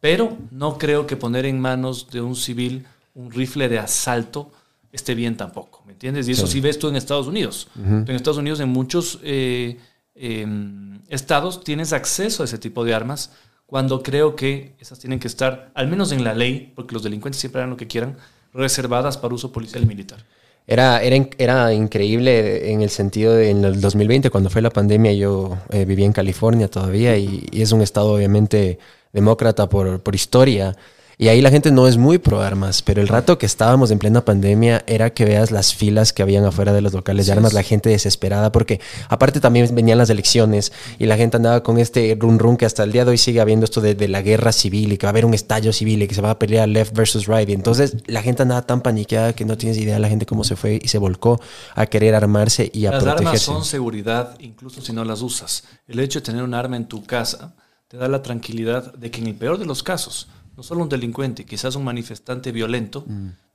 Pero 0.00 0.36
no 0.50 0.78
creo 0.78 1.06
que 1.06 1.16
poner 1.16 1.46
en 1.46 1.60
manos 1.60 2.08
de 2.10 2.20
un 2.20 2.36
civil 2.36 2.86
un 3.14 3.32
rifle 3.32 3.68
de 3.68 3.78
asalto 3.78 4.52
esté 4.92 5.14
bien 5.14 5.36
tampoco, 5.36 5.82
¿me 5.86 5.92
entiendes? 5.92 6.28
Y 6.28 6.32
eso 6.32 6.46
sí, 6.46 6.60
ves 6.60 6.78
tú 6.78 6.88
en 6.88 6.96
Estados 6.96 7.26
Unidos. 7.26 7.68
Tú 7.74 7.80
En 7.82 8.10
Estados 8.10 8.38
Unidos, 8.38 8.60
en 8.60 8.68
muchos 8.68 9.18
eh, 9.22 9.78
em, 10.14 11.00
estados, 11.08 11.62
tienes 11.62 11.92
acceso 11.92 12.42
a 12.42 12.46
ese 12.46 12.58
tipo 12.58 12.84
de 12.84 12.94
armas 12.94 13.32
cuando 13.66 14.02
creo 14.02 14.34
que 14.34 14.76
esas 14.80 14.98
tienen 14.98 15.18
que 15.18 15.28
estar, 15.28 15.70
al 15.74 15.88
menos 15.88 16.12
en 16.12 16.24
la 16.24 16.32
ley, 16.32 16.72
porque 16.74 16.94
los 16.94 17.02
delincuentes 17.02 17.40
siempre 17.40 17.60
harán 17.60 17.70
lo 17.70 17.76
que 17.76 17.86
quieran, 17.86 18.16
reservadas 18.54 19.18
para 19.18 19.34
uso 19.34 19.52
policial 19.52 19.82
y 19.82 19.86
militar. 19.86 20.24
Era, 20.70 21.02
era, 21.02 21.28
era 21.38 21.72
increíble 21.72 22.70
en 22.70 22.82
el 22.82 22.90
sentido 22.90 23.32
de 23.32 23.48
en 23.48 23.64
el 23.64 23.80
2020, 23.80 24.28
cuando 24.28 24.50
fue 24.50 24.60
la 24.60 24.68
pandemia, 24.68 25.12
yo 25.14 25.56
eh, 25.70 25.86
vivía 25.86 26.04
en 26.04 26.12
California 26.12 26.68
todavía 26.68 27.16
y, 27.16 27.46
y 27.50 27.62
es 27.62 27.72
un 27.72 27.80
estado 27.80 28.12
obviamente 28.12 28.78
demócrata 29.14 29.68
por, 29.68 30.00
por 30.02 30.14
historia. 30.14 30.76
Y 31.20 31.26
ahí 31.26 31.42
la 31.42 31.50
gente 31.50 31.72
no 31.72 31.88
es 31.88 31.96
muy 31.96 32.18
pro 32.18 32.40
armas, 32.42 32.80
pero 32.80 33.02
el 33.02 33.08
rato 33.08 33.38
que 33.38 33.46
estábamos 33.46 33.90
en 33.90 33.98
plena 33.98 34.24
pandemia 34.24 34.84
era 34.86 35.10
que 35.10 35.24
veas 35.24 35.50
las 35.50 35.74
filas 35.74 36.12
que 36.12 36.22
habían 36.22 36.44
afuera 36.44 36.72
de 36.72 36.80
los 36.80 36.92
locales 36.92 37.26
de 37.26 37.32
armas, 37.32 37.50
es. 37.50 37.54
la 37.54 37.64
gente 37.64 37.90
desesperada, 37.90 38.52
porque 38.52 38.80
aparte 39.08 39.40
también 39.40 39.74
venían 39.74 39.98
las 39.98 40.10
elecciones 40.10 40.72
y 40.96 41.06
la 41.06 41.16
gente 41.16 41.36
andaba 41.36 41.64
con 41.64 41.78
este 41.78 42.16
run 42.20 42.38
run 42.38 42.56
que 42.56 42.66
hasta 42.66 42.84
el 42.84 42.92
día 42.92 43.04
de 43.04 43.10
hoy 43.10 43.18
sigue 43.18 43.40
habiendo 43.40 43.64
esto 43.64 43.80
de, 43.80 43.96
de 43.96 44.06
la 44.06 44.22
guerra 44.22 44.52
civil 44.52 44.92
y 44.92 44.96
que 44.96 45.06
va 45.06 45.08
a 45.08 45.10
haber 45.10 45.24
un 45.24 45.34
estallo 45.34 45.72
civil 45.72 46.00
y 46.02 46.06
que 46.06 46.14
se 46.14 46.20
va 46.20 46.30
a 46.30 46.38
pelear 46.38 46.68
left 46.68 46.96
versus 46.96 47.26
right. 47.26 47.48
Y 47.48 47.52
entonces 47.52 47.96
la 48.06 48.22
gente 48.22 48.42
andaba 48.42 48.62
tan 48.62 48.80
paniqueada 48.80 49.32
que 49.32 49.44
no 49.44 49.58
tienes 49.58 49.76
idea 49.76 49.98
la 49.98 50.08
gente 50.08 50.24
cómo 50.24 50.44
se 50.44 50.54
fue 50.54 50.78
y 50.80 50.86
se 50.86 50.98
volcó 50.98 51.40
a 51.74 51.86
querer 51.86 52.14
armarse 52.14 52.70
y 52.72 52.86
a 52.86 52.92
Las 52.92 53.02
armas 53.02 53.16
protegerse. 53.16 53.44
son 53.44 53.64
seguridad, 53.64 54.36
incluso 54.38 54.80
si 54.80 54.92
no 54.92 55.04
las 55.04 55.20
usas. 55.20 55.64
El 55.88 55.98
hecho 55.98 56.20
de 56.20 56.26
tener 56.26 56.44
un 56.44 56.54
arma 56.54 56.76
en 56.76 56.86
tu 56.86 57.04
casa 57.04 57.56
te 57.88 57.96
da 57.96 58.06
la 58.06 58.22
tranquilidad 58.22 58.94
de 58.94 59.10
que 59.10 59.20
en 59.20 59.26
el 59.26 59.34
peor 59.34 59.58
de 59.58 59.64
los 59.64 59.82
casos, 59.82 60.28
no 60.58 60.64
solo 60.64 60.82
un 60.82 60.88
delincuente, 60.88 61.46
quizás 61.46 61.76
un 61.76 61.84
manifestante 61.84 62.50
violento, 62.50 63.04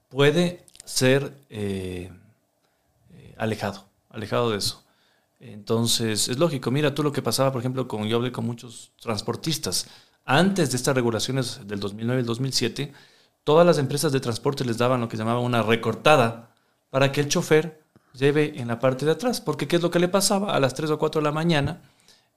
puede 0.07 0.63
ser 0.85 1.33
eh, 1.49 2.09
eh, 3.11 3.35
alejado, 3.37 3.83
alejado 4.09 4.51
de 4.51 4.59
eso. 4.59 4.85
Entonces, 5.41 6.29
es 6.29 6.39
lógico, 6.39 6.71
mira 6.71 6.95
tú 6.95 7.03
lo 7.03 7.11
que 7.11 7.21
pasaba, 7.21 7.51
por 7.51 7.59
ejemplo, 7.59 7.89
con, 7.89 8.05
yo 8.07 8.15
hablé 8.15 8.31
con 8.31 8.45
muchos 8.45 8.93
transportistas. 9.01 9.87
Antes 10.23 10.71
de 10.71 10.77
estas 10.77 10.95
regulaciones 10.95 11.59
del 11.67 11.81
2009 11.81 12.19
y 12.19 12.21
el 12.21 12.25
2007, 12.25 12.93
todas 13.43 13.65
las 13.65 13.79
empresas 13.79 14.13
de 14.13 14.21
transporte 14.21 14.63
les 14.63 14.77
daban 14.77 15.01
lo 15.01 15.09
que 15.09 15.17
llamaban 15.17 15.43
una 15.43 15.61
recortada 15.61 16.51
para 16.89 17.11
que 17.11 17.19
el 17.19 17.27
chofer 17.27 17.83
lleve 18.13 18.61
en 18.61 18.69
la 18.69 18.79
parte 18.79 19.05
de 19.05 19.11
atrás. 19.11 19.41
Porque 19.41 19.67
¿qué 19.67 19.75
es 19.75 19.81
lo 19.81 19.91
que 19.91 19.99
le 19.99 20.07
pasaba? 20.07 20.55
A 20.55 20.59
las 20.61 20.73
3 20.73 20.89
o 20.91 20.97
4 20.97 21.19
de 21.19 21.25
la 21.25 21.33
mañana, 21.33 21.81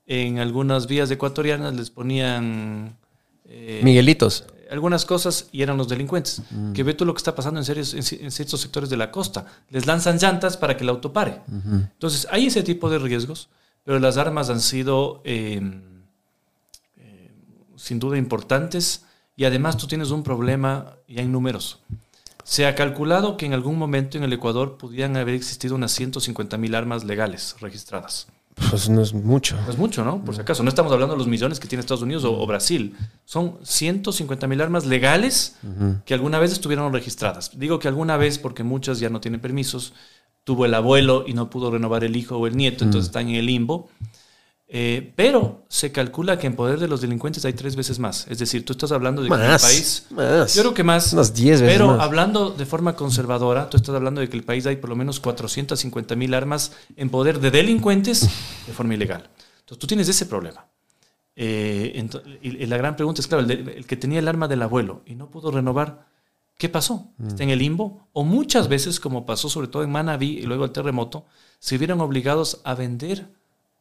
en 0.09 0.41
algunas 0.41 0.89
vías 0.89 1.09
ecuatorianas 1.09 1.73
les 1.73 1.91
ponían... 1.91 2.99
eh, 3.45 3.81
Miguelitos. 3.85 4.45
Algunas 4.71 5.05
cosas 5.05 5.49
y 5.53 5.63
eran 5.63 5.77
los 5.77 5.89
delincuentes. 5.89 6.43
Que 6.75 6.83
ve 6.83 6.95
tú 6.95 7.05
lo 7.05 7.13
que 7.15 7.19
está 7.19 7.35
pasando 7.35 7.61
en, 7.61 7.65
serios- 7.65 7.95
en 7.95 8.25
en 8.25 8.31
ciertos 8.31 8.61
sectores 8.61 8.89
de 8.91 8.97
la 8.97 9.11
costa. 9.11 9.47
Les 9.71 9.87
lanzan 9.87 10.19
llantas 10.19 10.57
para 10.57 10.77
que 10.77 10.83
el 10.85 10.89
auto 10.91 11.13
pare. 11.13 11.41
Entonces, 11.47 12.27
hay 12.31 12.47
ese 12.47 12.63
tipo 12.63 12.89
de 12.91 12.99
riesgos, 12.99 13.49
pero 13.85 13.99
las 13.99 14.17
armas 14.17 14.51
han 14.51 14.61
sido 14.61 15.21
eh, 15.25 15.61
eh, 16.99 17.31
sin 17.77 17.99
duda 17.99 18.17
importantes 18.19 19.05
y 19.37 19.45
además 19.45 19.77
tú 19.77 19.87
tienes 19.87 20.11
un 20.11 20.23
problema 20.23 20.95
ya 21.09 21.23
en 21.23 21.33
números. 21.33 21.81
Se 22.45 22.65
ha 22.67 22.75
calculado 22.75 23.37
que 23.37 23.47
en 23.47 23.53
algún 23.55 23.77
momento 23.77 24.17
en 24.17 24.25
el 24.25 24.33
Ecuador 24.33 24.77
pudieran 24.79 25.17
haber 25.17 25.35
existido 25.35 25.75
unas 25.75 25.93
150 25.93 26.57
mil 26.59 26.75
armas 26.75 27.05
legales 27.05 27.57
registradas. 27.61 28.29
Pues 28.71 28.89
no 28.89 29.03
es 29.03 29.13
mucho. 29.13 29.57
No 29.67 29.71
es 29.71 29.77
mucho, 29.79 30.05
¿no? 30.05 30.25
Por 30.25 30.35
si 30.35 30.41
acaso. 30.41 30.63
No 30.63 30.71
estamos 30.71 30.91
hablando 30.91 31.15
de 31.15 31.19
los 31.19 31.29
millones 31.29 31.61
que 31.61 31.69
tiene 31.69 31.81
Estados 31.81 32.03
Unidos 32.03 32.25
o, 32.25 32.41
o 32.41 32.47
Brasil. 32.47 32.97
Son 33.25 33.59
150 33.63 34.47
mil 34.47 34.61
armas 34.61 34.87
legales 34.87 35.57
que 36.05 36.15
alguna 36.15 36.39
vez 36.39 36.53
estuvieron 36.53 36.93
registradas. 36.93 37.59
Digo 37.59 37.79
que 37.79 37.89
alguna 37.89 38.17
vez 38.17 38.39
porque 38.39 38.63
muchas 38.65 38.99
ya 38.99 39.11
no 39.11 39.21
tienen 39.21 39.41
permisos. 39.41 39.93
Tuvo 40.45 40.65
el 40.65 40.75
abuelo 40.75 41.25
y 41.27 41.35
no 41.35 41.51
pudo 41.51 41.71
renovar 41.71 42.03
el 42.05 42.17
hijo 42.17 42.37
o 42.37 42.47
el 42.47 42.57
nieto, 42.57 42.85
entonces 42.85 43.09
están 43.09 43.29
en 43.29 43.35
el 43.35 43.47
limbo. 43.47 43.89
Eh, 44.69 45.13
pero 45.15 45.65
se 45.69 45.93
calcula 45.93 46.39
que 46.41 46.49
en 46.49 46.57
poder 46.57 46.81
de 46.81 46.89
los 46.89 47.01
delincuentes 47.01 47.45
hay 47.45 47.53
tres 47.53 47.77
veces 47.77 48.01
más. 48.01 48.27
Es 48.29 48.39
decir, 48.41 48.65
tú 48.65 48.73
estás 48.73 48.91
hablando 48.91 49.23
de 49.23 49.29
que 49.29 49.35
en 49.35 49.41
el 49.43 49.49
Más. 49.49 49.63
país... 49.63 50.07
Más. 50.11 50.55
Yo 50.55 50.63
creo 50.63 50.75
que 50.75 50.83
más. 50.83 51.13
Unas 51.13 51.33
10 51.35 51.61
veces 51.61 51.75
Pero 51.77 51.89
más. 51.93 52.01
hablando 52.01 52.51
de 52.51 52.67
forma 52.67 52.97
conservadora, 52.97 53.71
tú 53.71 53.77
estás 53.77 53.95
hablando 53.95 54.21
de 54.21 54.29
que 54.29 54.37
el 54.37 54.43
país 54.43 54.67
hay 54.67 54.77
por 54.77 54.91
lo 54.91 54.97
menos 54.97 55.21
450 55.21 56.17
mil 56.17 56.35
armas 56.35 56.73
en 56.97 57.11
poder 57.11 57.39
de 57.39 57.53
delincuentes 57.53 58.23
de 58.67 58.73
forma 58.73 58.95
ilegal. 58.95 59.31
Entonces 59.61 59.79
tú 59.79 59.87
tienes 59.87 60.09
ese 60.09 60.27
problema. 60.27 60.67
Eh, 61.37 62.09
y, 62.43 62.63
y 62.63 62.67
la 62.67 62.77
gran 62.77 62.97
pregunta 62.97 63.21
es, 63.21 63.27
claro, 63.29 63.43
el, 63.43 63.49
de- 63.49 63.73
el 63.77 63.87
que 63.87 63.97
tenía 63.97 64.19
el 64.19 64.27
arma 64.29 64.49
del 64.49 64.63
abuelo 64.63 65.03
y 65.07 65.15
no 65.15 65.31
pudo 65.31 65.51
renovar, 65.51 66.07
¿qué 66.59 66.69
pasó? 66.69 67.13
Mm. 67.19 67.27
¿Está 67.29 67.43
en 67.45 67.51
el 67.51 67.59
limbo? 67.59 68.09
O 68.13 68.25
muchas 68.25 68.69
veces, 68.69 68.99
como 69.01 69.27
pasó 69.27 69.49
sobre 69.49 69.69
todo 69.69 69.85
en 69.85 69.91
Manabí 69.93 70.39
y 70.39 70.43
luego 70.43 70.65
el 70.65 70.73
terremoto, 70.73 71.27
se 71.59 71.79
vieron 71.79 72.01
obligados 72.01 72.61
a 72.65 72.75
vender 72.75 73.29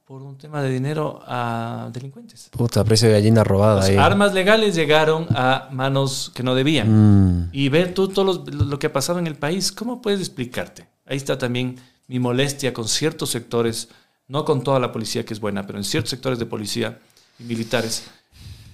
por 0.06 0.22
un 0.22 0.38
tema 0.38 0.62
de 0.62 0.70
dinero 0.70 1.20
a 1.26 1.90
delincuentes. 1.92 2.50
Puta, 2.52 2.84
precio 2.84 3.08
de 3.08 3.16
gallina 3.16 3.44
robada 3.44 3.78
Las 3.78 3.86
ahí. 3.90 3.98
armas 3.98 4.34
legales 4.36 4.76
llegaron 4.76 5.28
a 5.32 5.68
manos 5.72 6.32
que 6.36 6.44
no 6.44 6.54
debían. 6.54 7.46
Mm. 7.46 7.50
Y 7.52 7.70
ver 7.70 7.94
tú 7.96 8.08
todo 8.10 8.26
los- 8.26 8.54
lo, 8.54 8.78
que 8.78 8.88
ha 8.88 8.94
pasado 8.94 9.18
en 9.18 9.26
el 9.26 9.36
país, 9.36 9.72
¿cómo 9.72 10.02
puedes 10.04 10.20
explicarte? 10.20 10.88
Ahí 11.08 11.18
está 11.18 11.38
también 11.40 11.78
mi 12.08 12.20
molestia 12.20 12.72
con 12.72 12.88
ciertos 12.88 13.32
sectores, 13.32 13.90
no 14.28 14.46
con 14.46 14.64
toda 14.64 14.80
la 14.80 14.92
policía 14.92 15.26
que 15.26 15.34
es 15.34 15.40
buena, 15.40 15.66
pero 15.66 15.80
en 15.80 15.84
ciertos 15.84 16.12
sectores 16.12 16.38
de 16.38 16.46
policía 16.46 17.00
y 17.40 17.44
militares, 17.44 18.04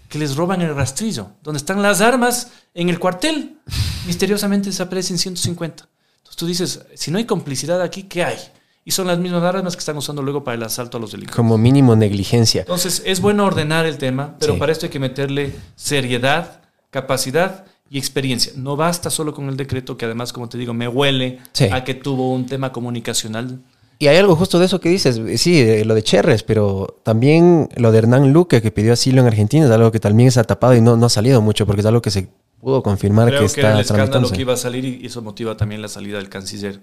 que 0.09 0.19
les 0.19 0.35
roban 0.35 0.61
el 0.61 0.75
rastrillo, 0.75 1.29
donde 1.41 1.59
están 1.59 1.81
las 1.81 2.01
armas 2.01 2.51
en 2.73 2.89
el 2.89 2.99
cuartel. 2.99 3.57
Misteriosamente 4.05 4.67
desaparecen 4.69 5.17
150. 5.17 5.87
Entonces 6.17 6.35
tú 6.35 6.45
dices, 6.45 6.81
si 6.95 7.09
no 7.09 7.17
hay 7.17 7.25
complicidad 7.25 7.81
aquí, 7.81 8.03
¿qué 8.03 8.25
hay? 8.25 8.37
Y 8.83 8.91
son 8.91 9.05
las 9.07 9.19
mismas 9.19 9.43
armas 9.43 9.75
que 9.75 9.79
están 9.79 9.97
usando 9.97 10.23
luego 10.23 10.43
para 10.43 10.55
el 10.55 10.63
asalto 10.63 10.97
a 10.97 10.99
los 10.99 11.11
delincuentes. 11.11 11.35
Como 11.35 11.57
mínimo 11.57 11.95
negligencia. 11.95 12.61
Entonces, 12.61 13.03
es 13.05 13.21
bueno 13.21 13.45
ordenar 13.45 13.85
el 13.85 13.97
tema, 13.97 14.35
pero 14.39 14.53
Sí. 14.53 14.59
para 14.59 14.71
esto 14.71 14.87
hay 14.87 14.89
que 14.91 14.99
meterle 14.99 15.53
seriedad, 15.75 16.61
capacidad 16.89 17.65
y 17.91 17.97
experiencia. 17.99 18.53
No 18.55 18.75
basta 18.75 19.09
solo 19.09 19.33
con 19.33 19.49
el 19.49 19.57
decreto, 19.57 19.97
que 19.97 20.05
además, 20.05 20.33
como 20.33 20.49
te 20.49 20.57
digo, 20.57 20.73
me 20.73 20.87
huele 20.87 21.39
Sí. 21.51 21.65
a 21.71 21.83
que 21.83 21.93
tuvo 21.93 22.33
un 22.33 22.45
tema 22.47 22.71
comunicacional. 22.71 23.59
Y 23.99 24.07
hay 24.07 24.17
algo 24.17 24.35
justo 24.35 24.57
de 24.57 24.65
eso 24.65 24.79
que 24.79 24.89
dices, 24.89 25.21
sí, 25.39 25.59
eh, 25.61 25.85
lo 25.85 25.93
de 25.93 26.01
Cherres, 26.01 26.41
pero 26.41 26.97
también 27.03 27.69
lo 27.75 27.91
de 27.91 27.99
Hernán 27.99 28.33
Luque 28.33 28.59
que 28.63 28.71
pidió 28.71 28.93
asilo 28.93 29.21
en 29.21 29.27
Argentina 29.27 29.65
es 29.65 29.71
algo 29.71 29.91
que 29.91 29.99
también 29.99 30.31
se 30.31 30.39
ha 30.39 30.43
tapado 30.43 30.73
y 30.75 30.81
no, 30.81 30.97
no 30.97 31.05
ha 31.05 31.09
salido 31.09 31.39
mucho 31.39 31.67
porque 31.67 31.81
es 31.81 31.85
algo 31.85 32.01
que 32.01 32.09
se 32.09 32.29
pudo 32.59 32.81
confirmar 32.81 33.27
Creo 33.27 33.41
que 33.47 33.53
que, 33.53 33.59
era 33.61 33.79
está 33.79 33.93
el 33.93 34.01
escándalo 34.01 34.31
que 34.33 34.41
iba 34.41 34.53
a 34.53 34.57
salir 34.57 34.85
y 34.85 35.05
eso 35.05 35.21
motiva 35.21 35.55
también 35.55 35.83
la 35.83 35.87
salida 35.87 36.17
del 36.17 36.29
canciller. 36.29 36.79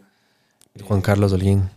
Juan 0.86 1.00
Carlos 1.00 1.32
Holguín. 1.32 1.68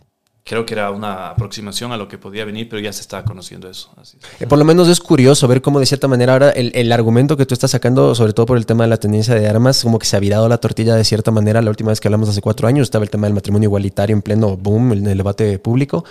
Creo 0.44 0.66
que 0.66 0.74
era 0.74 0.90
una 0.90 1.28
aproximación 1.30 1.92
a 1.92 1.96
lo 1.96 2.08
que 2.08 2.18
podía 2.18 2.44
venir, 2.44 2.68
pero 2.68 2.82
ya 2.82 2.92
se 2.92 3.00
estaba 3.00 3.24
conociendo 3.24 3.70
eso. 3.70 3.90
Así 3.96 4.18
es. 4.20 4.42
Eh, 4.42 4.46
Por 4.48 4.58
lo 4.58 4.64
menos 4.64 4.88
es 4.88 4.98
curioso 4.98 5.46
ver 5.46 5.62
cómo 5.62 5.78
de 5.78 5.86
cierta 5.86 6.08
manera 6.08 6.32
ahora 6.32 6.50
el, 6.50 6.72
el 6.74 6.90
argumento 6.90 7.36
que 7.36 7.46
tú 7.46 7.54
estás 7.54 7.70
sacando, 7.70 8.12
sobre 8.16 8.32
todo 8.32 8.46
por 8.46 8.58
el 8.58 8.66
tema 8.66 8.82
de 8.82 8.90
la 8.90 8.96
tenencia 8.96 9.36
de 9.36 9.48
armas, 9.48 9.82
como 9.84 10.00
que 10.00 10.06
se 10.06 10.16
ha 10.16 10.20
virado 10.20 10.48
la 10.48 10.58
tortilla 10.58 10.96
de 10.96 11.04
cierta 11.04 11.30
manera. 11.30 11.62
La 11.62 11.70
última 11.70 11.90
vez 11.90 12.00
que 12.00 12.08
hablamos 12.08 12.28
hace 12.28 12.40
cuatro 12.40 12.66
años 12.66 12.86
estaba 12.86 13.04
el 13.04 13.10
tema 13.10 13.28
del 13.28 13.34
matrimonio 13.34 13.68
igualitario 13.68 14.16
en 14.16 14.22
pleno 14.22 14.56
boom 14.56 14.92
en 14.94 15.06
el 15.06 15.16
debate 15.16 15.60
público. 15.60 16.04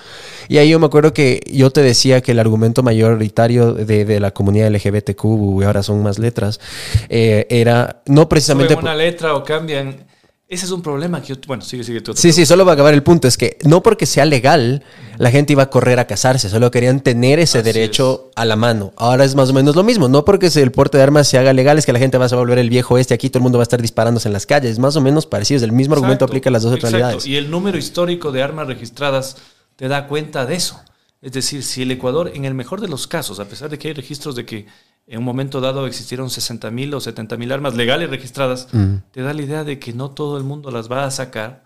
Y 0.48 0.60
ahí 0.60 0.70
yo 0.70 0.80
me 0.80 0.86
acuerdo 0.86 1.14
que 1.14 1.42
yo 1.52 1.70
te 1.72 1.82
decía 1.82 2.22
que 2.22 2.32
el 2.32 2.40
argumento 2.40 2.84
mayoritario 2.84 3.74
de, 3.74 4.06
de 4.06 4.20
la 4.22 4.32
comunidad 4.32 4.72
LGBTQ, 4.72 5.26
y 5.60 5.64
ahora 5.66 5.84
son 5.84 6.02
más 6.04 6.20
letras, 6.20 6.62
eh, 7.10 7.48
era 7.50 8.02
no 8.06 8.30
precisamente... 8.30 8.76
Suben 8.76 8.86
una 8.86 8.96
letra 8.96 9.36
o 9.36 9.44
cambian. 9.44 10.10
Ese 10.52 10.66
es 10.66 10.72
un 10.72 10.82
problema 10.82 11.22
que 11.22 11.30
yo... 11.30 11.36
Bueno, 11.48 11.64
sigue, 11.64 11.82
sigue 11.86 12.02
tú. 12.02 12.14
Sí, 12.14 12.34
sí, 12.34 12.46
solo 12.46 12.66
va 12.66 12.72
a 12.72 12.74
acabar 12.74 12.94
el 12.94 13.04
punto. 13.04 13.26
Es 13.26 13.38
que 13.38 13.58
no 13.64 13.82
porque 13.82 14.06
sea 14.06 14.26
legal, 14.26 14.84
la 15.18 15.32
gente 15.32 15.54
iba 15.54 15.64
a 15.64 15.70
correr 15.70 15.98
a 15.98 16.08
casarse. 16.08 16.50
Solo 16.50 16.70
querían 16.72 17.00
tener 17.00 17.40
ese 17.40 17.60
Así 17.60 17.72
derecho 17.72 18.32
a 18.36 18.44
la 18.44 18.58
mano. 18.58 18.92
Ahora 18.98 19.24
es 19.24 19.34
más 19.34 19.50
o 19.50 19.54
menos 19.54 19.78
lo 19.78 19.84
mismo. 19.84 20.10
No 20.10 20.26
porque 20.26 20.48
el 20.54 20.72
porte 20.74 20.98
de 20.98 21.04
armas 21.04 21.30
se 21.30 21.38
haga 21.38 21.54
legal, 21.54 21.78
es 21.78 21.86
que 21.86 21.94
la 21.94 22.00
gente 22.00 22.18
va 22.18 22.26
a 22.26 22.36
volver 22.36 22.60
el 22.60 22.70
viejo 22.70 22.98
este. 22.98 23.14
Aquí 23.14 23.30
todo 23.30 23.40
el 23.40 23.44
mundo 23.44 23.60
va 23.60 23.62
a 23.62 23.64
estar 23.64 23.82
disparándose 23.82 24.28
en 24.28 24.34
las 24.34 24.46
calles. 24.46 24.78
Más 24.78 24.98
o 24.98 25.00
menos 25.00 25.26
parecido. 25.26 25.56
Es 25.56 25.64
el 25.64 25.72
mismo 25.72 25.94
argumento 25.94 26.26
aplica 26.26 26.50
a 26.50 26.52
las 26.52 26.64
dos 26.64 26.74
exacto. 26.74 26.98
realidades. 26.98 27.26
Y 27.26 27.38
el 27.38 27.50
número 27.50 27.78
histórico 27.78 28.34
de 28.34 28.44
armas 28.44 28.68
registradas 28.68 29.38
te 29.78 29.88
da 29.88 30.06
cuenta 30.06 30.46
de 30.46 30.56
eso. 30.56 30.82
Es 31.22 31.32
decir, 31.32 31.64
si 31.64 31.84
el 31.84 31.92
Ecuador, 31.92 32.30
en 32.34 32.44
el 32.44 32.56
mejor 32.56 32.82
de 32.82 32.90
los 32.90 33.08
casos, 33.08 33.40
a 33.40 33.46
pesar 33.46 33.70
de 33.70 33.80
que 33.80 33.88
hay 33.88 33.94
registros 33.94 34.36
de 34.36 34.46
que 34.46 34.66
en 35.08 35.20
un 35.20 35.26
momento 35.26 35.62
dado 35.62 35.88
existieron 35.88 36.30
60 36.30 36.72
mil 36.72 36.94
o 36.94 37.02
70 37.02 37.38
mil 37.38 37.52
armas 37.52 37.76
legales 37.76 38.10
registradas, 38.10 38.68
te 39.12 39.22
da 39.22 39.34
la 39.34 39.42
idea 39.42 39.64
de 39.64 39.80
que 39.80 39.94
no 39.94 40.12
todo 40.12 40.38
el 40.38 40.44
mundo 40.44 40.72
las 40.72 40.92
va 40.92 41.06
a 41.06 41.12
sacar 41.12 41.64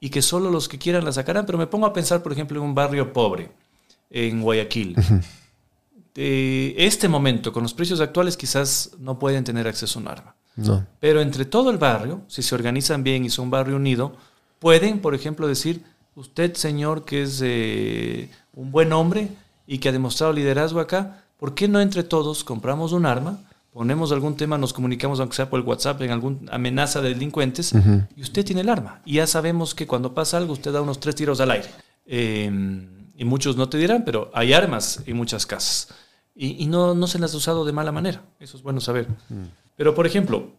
y 0.00 0.10
que 0.10 0.22
solo 0.22 0.50
los 0.50 0.68
que 0.68 0.78
quieran 0.78 1.04
las 1.04 1.16
sacarán. 1.16 1.46
Pero 1.46 1.58
me 1.58 1.66
pongo 1.66 1.86
a 1.86 1.92
pensar, 1.92 2.22
por 2.22 2.32
ejemplo, 2.32 2.58
en 2.58 2.64
un 2.64 2.74
barrio 2.74 3.12
pobre, 3.12 3.50
en 4.10 4.40
Guayaquil. 4.42 4.96
De 6.14 6.74
este 6.78 7.08
momento, 7.08 7.52
con 7.52 7.62
los 7.62 7.74
precios 7.74 8.00
actuales, 8.00 8.36
quizás 8.36 8.92
no 8.98 9.18
pueden 9.18 9.44
tener 9.44 9.68
acceso 9.68 9.98
a 9.98 10.02
un 10.02 10.08
arma. 10.08 10.34
No. 10.56 10.84
Pero 10.98 11.20
entre 11.20 11.44
todo 11.44 11.70
el 11.70 11.78
barrio, 11.78 12.22
si 12.26 12.42
se 12.42 12.54
organizan 12.54 13.04
bien 13.04 13.24
y 13.24 13.30
son 13.30 13.44
un 13.44 13.50
barrio 13.50 13.76
unido, 13.76 14.16
pueden, 14.58 15.00
por 15.00 15.14
ejemplo, 15.14 15.46
decir, 15.46 15.84
usted, 16.16 16.54
señor, 16.54 17.04
que 17.04 17.22
es 17.22 17.40
eh, 17.44 18.30
un 18.54 18.72
buen 18.72 18.92
hombre 18.92 19.28
y 19.66 19.78
que 19.78 19.90
ha 19.90 19.92
demostrado 19.92 20.32
liderazgo 20.32 20.80
acá, 20.80 21.22
¿por 21.38 21.54
qué 21.54 21.68
no 21.68 21.80
entre 21.80 22.02
todos 22.02 22.44
compramos 22.44 22.92
un 22.92 23.06
arma? 23.06 23.38
Ponemos 23.72 24.12
algún 24.12 24.36
tema, 24.36 24.58
nos 24.58 24.72
comunicamos, 24.72 25.20
aunque 25.20 25.36
sea 25.36 25.48
por 25.48 25.60
el 25.60 25.66
WhatsApp, 25.66 26.02
en 26.02 26.10
alguna 26.10 26.52
amenaza 26.52 27.00
de 27.00 27.10
delincuentes, 27.10 27.72
y 28.16 28.22
usted 28.22 28.44
tiene 28.44 28.62
el 28.62 28.68
arma. 28.68 29.00
Y 29.04 29.14
ya 29.14 29.26
sabemos 29.26 29.74
que 29.74 29.86
cuando 29.86 30.14
pasa 30.14 30.36
algo, 30.36 30.52
usted 30.52 30.72
da 30.72 30.80
unos 30.80 30.98
tres 30.98 31.14
tiros 31.14 31.40
al 31.40 31.50
aire. 31.52 31.68
Eh, 32.06 32.50
y 33.16 33.24
muchos 33.24 33.56
no 33.56 33.68
te 33.68 33.78
dirán, 33.78 34.04
pero 34.04 34.30
hay 34.32 34.52
armas 34.52 35.02
en 35.06 35.16
muchas 35.16 35.44
casas. 35.46 35.88
Y, 36.34 36.62
y 36.62 36.66
no, 36.66 36.94
no 36.94 37.06
se 37.06 37.18
las 37.18 37.34
ha 37.34 37.36
usado 37.36 37.64
de 37.64 37.72
mala 37.72 37.92
manera. 37.92 38.22
Eso 38.38 38.56
es 38.56 38.62
bueno 38.62 38.80
saber. 38.80 39.08
Pero, 39.76 39.94
por 39.94 40.06
ejemplo, 40.06 40.52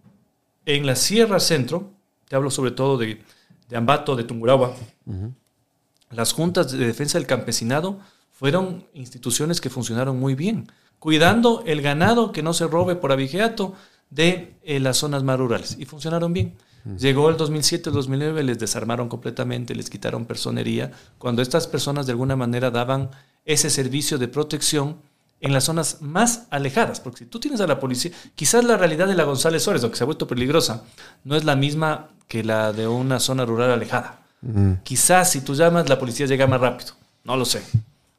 en 0.66 0.86
la 0.86 0.96
Sierra 0.96 1.40
Centro, 1.40 1.92
te 2.28 2.36
hablo 2.36 2.52
sobre 2.52 2.72
todo 2.72 2.98
de, 2.98 3.24
de 3.70 3.78
Ambato, 3.78 4.16
de 4.16 4.24
Tungurahua, 4.24 4.76
las 6.12 6.34
juntas 6.34 6.72
de 6.72 6.86
defensa 6.86 7.18
del 7.18 7.28
campesinado 7.28 8.00
fueron 8.40 8.86
instituciones 8.94 9.60
que 9.60 9.70
funcionaron 9.70 10.18
muy 10.18 10.34
bien, 10.34 10.72
cuidando 10.98 11.62
el 11.66 11.82
ganado 11.82 12.32
que 12.32 12.42
no 12.42 12.54
se 12.54 12.68
robe 12.68 12.96
por 12.96 13.12
abigeato 13.12 13.74
de 14.10 14.56
eh, 14.64 14.80
las 14.80 14.96
zonas 14.96 15.24
más 15.24 15.38
rurales. 15.38 15.76
Y 15.78 15.84
funcionaron 15.84 16.32
bien. 16.32 16.56
Llegó 16.98 17.30
el 17.30 17.36
2007, 17.36 17.90
el 17.90 17.96
2009, 17.96 18.44
les 18.44 18.58
desarmaron 18.58 19.10
completamente, 19.10 19.76
les 19.76 19.90
quitaron 19.90 20.26
personería, 20.26 20.90
cuando 21.18 21.42
estas 21.42 21.68
personas 21.68 22.06
de 22.06 22.14
alguna 22.14 22.38
manera 22.38 22.72
daban 22.72 23.10
ese 23.44 23.70
servicio 23.70 24.18
de 24.18 24.30
protección 24.30 25.02
en 25.42 25.52
las 25.52 25.66
zonas 25.66 26.02
más 26.02 26.48
alejadas, 26.50 27.02
porque 27.02 27.20
si 27.20 27.26
tú 27.26 27.42
tienes 27.42 27.60
a 27.60 27.68
la 27.68 27.82
policía, 27.82 28.12
quizás 28.36 28.64
la 28.64 28.78
realidad 28.78 29.08
de 29.08 29.16
la 29.16 29.26
González 29.26 29.64
Suárez, 29.64 29.84
lo 29.84 29.92
que 29.92 29.98
se 29.98 30.06
ha 30.06 30.06
vuelto 30.06 30.28
peligrosa, 30.28 30.86
no 31.26 31.36
es 31.36 31.44
la 31.44 31.58
misma 31.58 32.12
que 32.30 32.46
la 32.46 32.72
de 32.72 32.88
una 32.88 33.20
zona 33.20 33.44
rural 33.44 33.70
alejada. 33.70 34.22
Quizás 34.84 35.30
si 35.30 35.42
tú 35.42 35.56
llamas, 35.56 35.90
la 35.90 36.00
policía 36.00 36.26
llega 36.26 36.48
más 36.48 36.62
rápido, 36.62 36.94
no 37.26 37.36
lo 37.36 37.44
sé, 37.44 37.62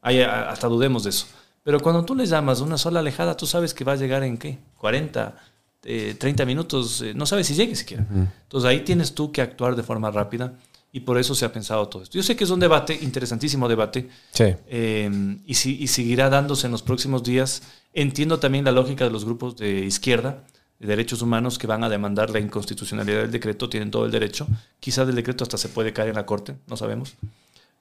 Hay, 0.01 0.21
hasta 0.21 0.67
dudemos 0.67 1.03
de 1.03 1.11
eso. 1.11 1.27
Pero 1.63 1.79
cuando 1.79 2.03
tú 2.03 2.15
le 2.15 2.25
llamas 2.25 2.59
a 2.61 2.63
una 2.63 2.77
sola 2.77 2.99
alejada, 3.01 3.37
tú 3.37 3.45
sabes 3.45 3.73
que 3.73 3.83
va 3.83 3.93
a 3.93 3.95
llegar 3.95 4.23
en 4.23 4.37
qué, 4.37 4.57
40, 4.77 5.35
eh, 5.83 6.15
30 6.17 6.45
minutos, 6.45 7.01
eh, 7.01 7.13
no 7.13 7.25
sabe 7.25 7.43
si 7.43 7.53
llegue 7.53 7.75
siquiera. 7.75 8.05
Entonces 8.43 8.67
ahí 8.69 8.79
tienes 8.81 9.13
tú 9.13 9.31
que 9.31 9.41
actuar 9.41 9.75
de 9.75 9.83
forma 9.83 10.09
rápida 10.09 10.53
y 10.91 11.01
por 11.01 11.17
eso 11.19 11.35
se 11.35 11.45
ha 11.45 11.53
pensado 11.53 11.87
todo 11.87 12.01
esto. 12.03 12.15
Yo 12.17 12.23
sé 12.23 12.35
que 12.35 12.43
es 12.45 12.49
un 12.49 12.59
debate, 12.59 12.97
interesantísimo 13.01 13.69
debate, 13.69 14.09
Sí. 14.31 14.45
eh, 14.67 15.37
y, 15.45 15.53
si- 15.53 15.81
y 15.81 15.87
seguirá 15.87 16.29
dándose 16.29 16.65
en 16.65 16.71
los 16.71 16.81
próximos 16.81 17.21
días. 17.23 17.61
Entiendo 17.93 18.39
también 18.39 18.65
la 18.65 18.71
lógica 18.71 19.03
de 19.05 19.11
los 19.11 19.23
grupos 19.23 19.55
de 19.55 19.85
izquierda, 19.85 20.43
de 20.79 20.87
derechos 20.87 21.21
humanos, 21.21 21.59
que 21.59 21.67
van 21.67 21.83
a 21.83 21.89
demandar 21.89 22.31
la 22.31 22.39
inconstitucionalidad 22.39 23.21
del 23.21 23.31
decreto, 23.31 23.69
tienen 23.69 23.91
todo 23.91 24.05
el 24.05 24.11
derecho. 24.11 24.47
Quizás 24.79 25.07
el 25.07 25.15
decreto 25.15 25.43
hasta 25.43 25.57
se 25.59 25.69
puede 25.69 25.93
caer 25.93 26.09
en 26.09 26.15
la 26.15 26.25
corte, 26.25 26.55
no 26.67 26.75
sabemos. 26.75 27.13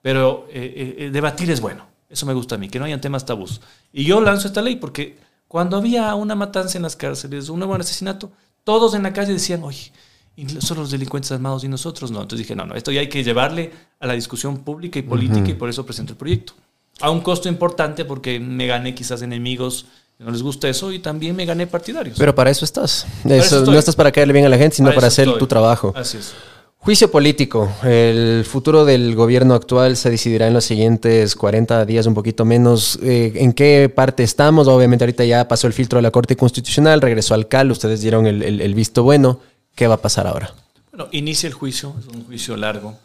Pero 0.02 0.46
eh, 0.50 0.72
eh, 0.76 0.94
eh, 1.06 1.10
debatir 1.10 1.50
es 1.50 1.60
bueno, 1.60 1.86
eso 2.10 2.26
me 2.26 2.34
gusta 2.34 2.56
a 2.56 2.58
mí, 2.58 2.68
que 2.68 2.78
no 2.78 2.84
hayan 2.84 3.00
temas 3.00 3.24
tabús. 3.24 3.60
Y 3.92 4.04
yo 4.04 4.20
lanzo 4.20 4.48
esta 4.48 4.60
ley 4.60 4.76
porque 4.76 5.18
cuando 5.48 5.76
había 5.76 6.14
una 6.14 6.34
matanza 6.34 6.76
en 6.76 6.82
las 6.82 6.96
cárceles, 6.96 7.48
un 7.48 7.58
nuevo 7.58 7.74
asesinato, 7.74 8.30
todos 8.64 8.94
en 8.94 9.02
la 9.02 9.12
calle 9.12 9.32
decían, 9.32 9.62
oye, 9.64 9.92
y 10.36 10.48
solo 10.60 10.82
los 10.82 10.90
delincuentes 10.90 11.32
armados 11.32 11.64
y 11.64 11.68
nosotros 11.68 12.10
no. 12.10 12.20
Entonces 12.22 12.46
dije, 12.46 12.56
no, 12.56 12.66
no, 12.66 12.74
esto 12.74 12.92
ya 12.92 13.00
hay 13.00 13.08
que 13.08 13.24
llevarle 13.24 13.72
a 13.98 14.06
la 14.06 14.14
discusión 14.14 14.58
pública 14.58 14.98
y 14.98 15.02
política 15.02 15.48
y 15.48 15.54
por 15.54 15.68
eso 15.68 15.86
presento 15.86 16.12
el 16.12 16.18
proyecto. 16.18 16.52
A 17.00 17.10
un 17.10 17.20
costo 17.20 17.48
importante 17.48 18.04
porque 18.04 18.38
me 18.38 18.66
gané 18.66 18.94
quizás 18.94 19.22
enemigos 19.22 19.86
no 20.20 20.30
les 20.30 20.42
gusta 20.42 20.68
eso 20.68 20.92
y 20.92 20.98
también 20.98 21.34
me 21.34 21.46
gané 21.46 21.66
partidarios. 21.66 22.18
Pero 22.18 22.34
para 22.34 22.50
eso 22.50 22.64
estás. 22.64 23.06
eso 23.24 23.64
no 23.64 23.78
estás 23.78 23.96
para 23.96 24.12
caerle 24.12 24.34
bien 24.34 24.44
a 24.44 24.50
la 24.50 24.58
gente, 24.58 24.76
sino 24.76 24.92
Para 24.92 25.06
hacer 25.06 25.26
estoy. 25.26 25.38
tu 25.38 25.46
trabajo. 25.46 25.94
Así 25.96 26.18
es. 26.18 26.34
Juicio 26.82 27.10
político. 27.10 27.70
El 27.82 28.42
futuro 28.46 28.86
del 28.86 29.14
gobierno 29.14 29.52
actual 29.52 29.98
se 29.98 30.08
decidirá 30.08 30.46
en 30.48 30.54
los 30.54 30.64
siguientes 30.64 31.36
40 31.36 31.84
días, 31.84 32.06
un 32.06 32.14
poquito 32.14 32.46
menos. 32.46 32.98
Eh, 33.02 33.32
¿En 33.34 33.52
qué 33.52 33.92
parte 33.94 34.22
estamos? 34.22 34.66
Obviamente 34.66 35.04
ahorita 35.04 35.26
ya 35.26 35.46
pasó 35.46 35.66
el 35.66 35.74
filtro 35.74 35.98
de 35.98 36.02
la 36.02 36.10
Corte 36.10 36.36
Constitucional, 36.36 37.02
regresó 37.02 37.34
al 37.34 37.48
CAL, 37.48 37.70
ustedes 37.70 38.00
dieron 38.00 38.26
el, 38.26 38.74
visto 38.74 39.02
bueno. 39.02 39.40
¿Qué 39.74 39.86
va 39.88 39.96
a 39.96 40.00
pasar 40.00 40.26
ahora? 40.26 40.54
Bueno, 40.90 41.08
inicia 41.12 41.48
el 41.48 41.52
juicio, 41.52 41.94
es 42.00 42.06
un 42.06 42.24
juicio 42.24 42.56
largo, 42.56 42.96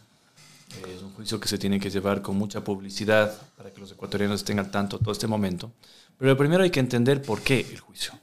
eh, 0.77 0.93
es 0.95 1.03
un 1.03 1.11
juicio 1.13 1.41
que 1.41 1.49
se 1.49 1.57
tiene 1.57 1.77
que 1.77 1.89
llevar 1.89 2.21
con 2.21 2.37
mucha 2.37 2.63
publicidad 2.63 3.37
para 3.57 3.71
que 3.71 3.81
los 3.81 3.91
ecuatorianos 3.91 4.39
estén 4.39 4.57
al 4.57 4.71
tanto 4.71 4.99
todo 4.99 5.11
este 5.11 5.27
momento. 5.27 5.69
Pero 6.17 6.37
primero 6.37 6.63
hay 6.63 6.69
que 6.69 6.79
entender 6.79 7.21
por 7.21 7.41
qué 7.41 7.67
el 7.69 7.81
juicio. 7.81 8.13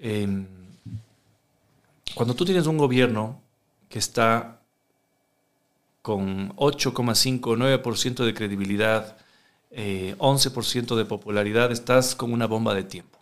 Eh, 0.00 0.26
cuando 2.16 2.34
tú 2.34 2.44
tienes 2.44 2.66
un 2.66 2.78
gobierno 2.78 3.40
que 3.88 4.00
está 4.00 4.58
con 6.02 6.54
8,5 6.56 7.40
o 7.52 7.56
9% 7.56 8.24
de 8.24 8.34
credibilidad, 8.34 9.16
eh, 9.70 10.14
11% 10.18 10.96
de 10.96 11.04
popularidad, 11.04 11.70
estás 11.72 12.14
con 12.14 12.32
una 12.32 12.46
bomba 12.46 12.74
de 12.74 12.82
tiempo. 12.84 13.18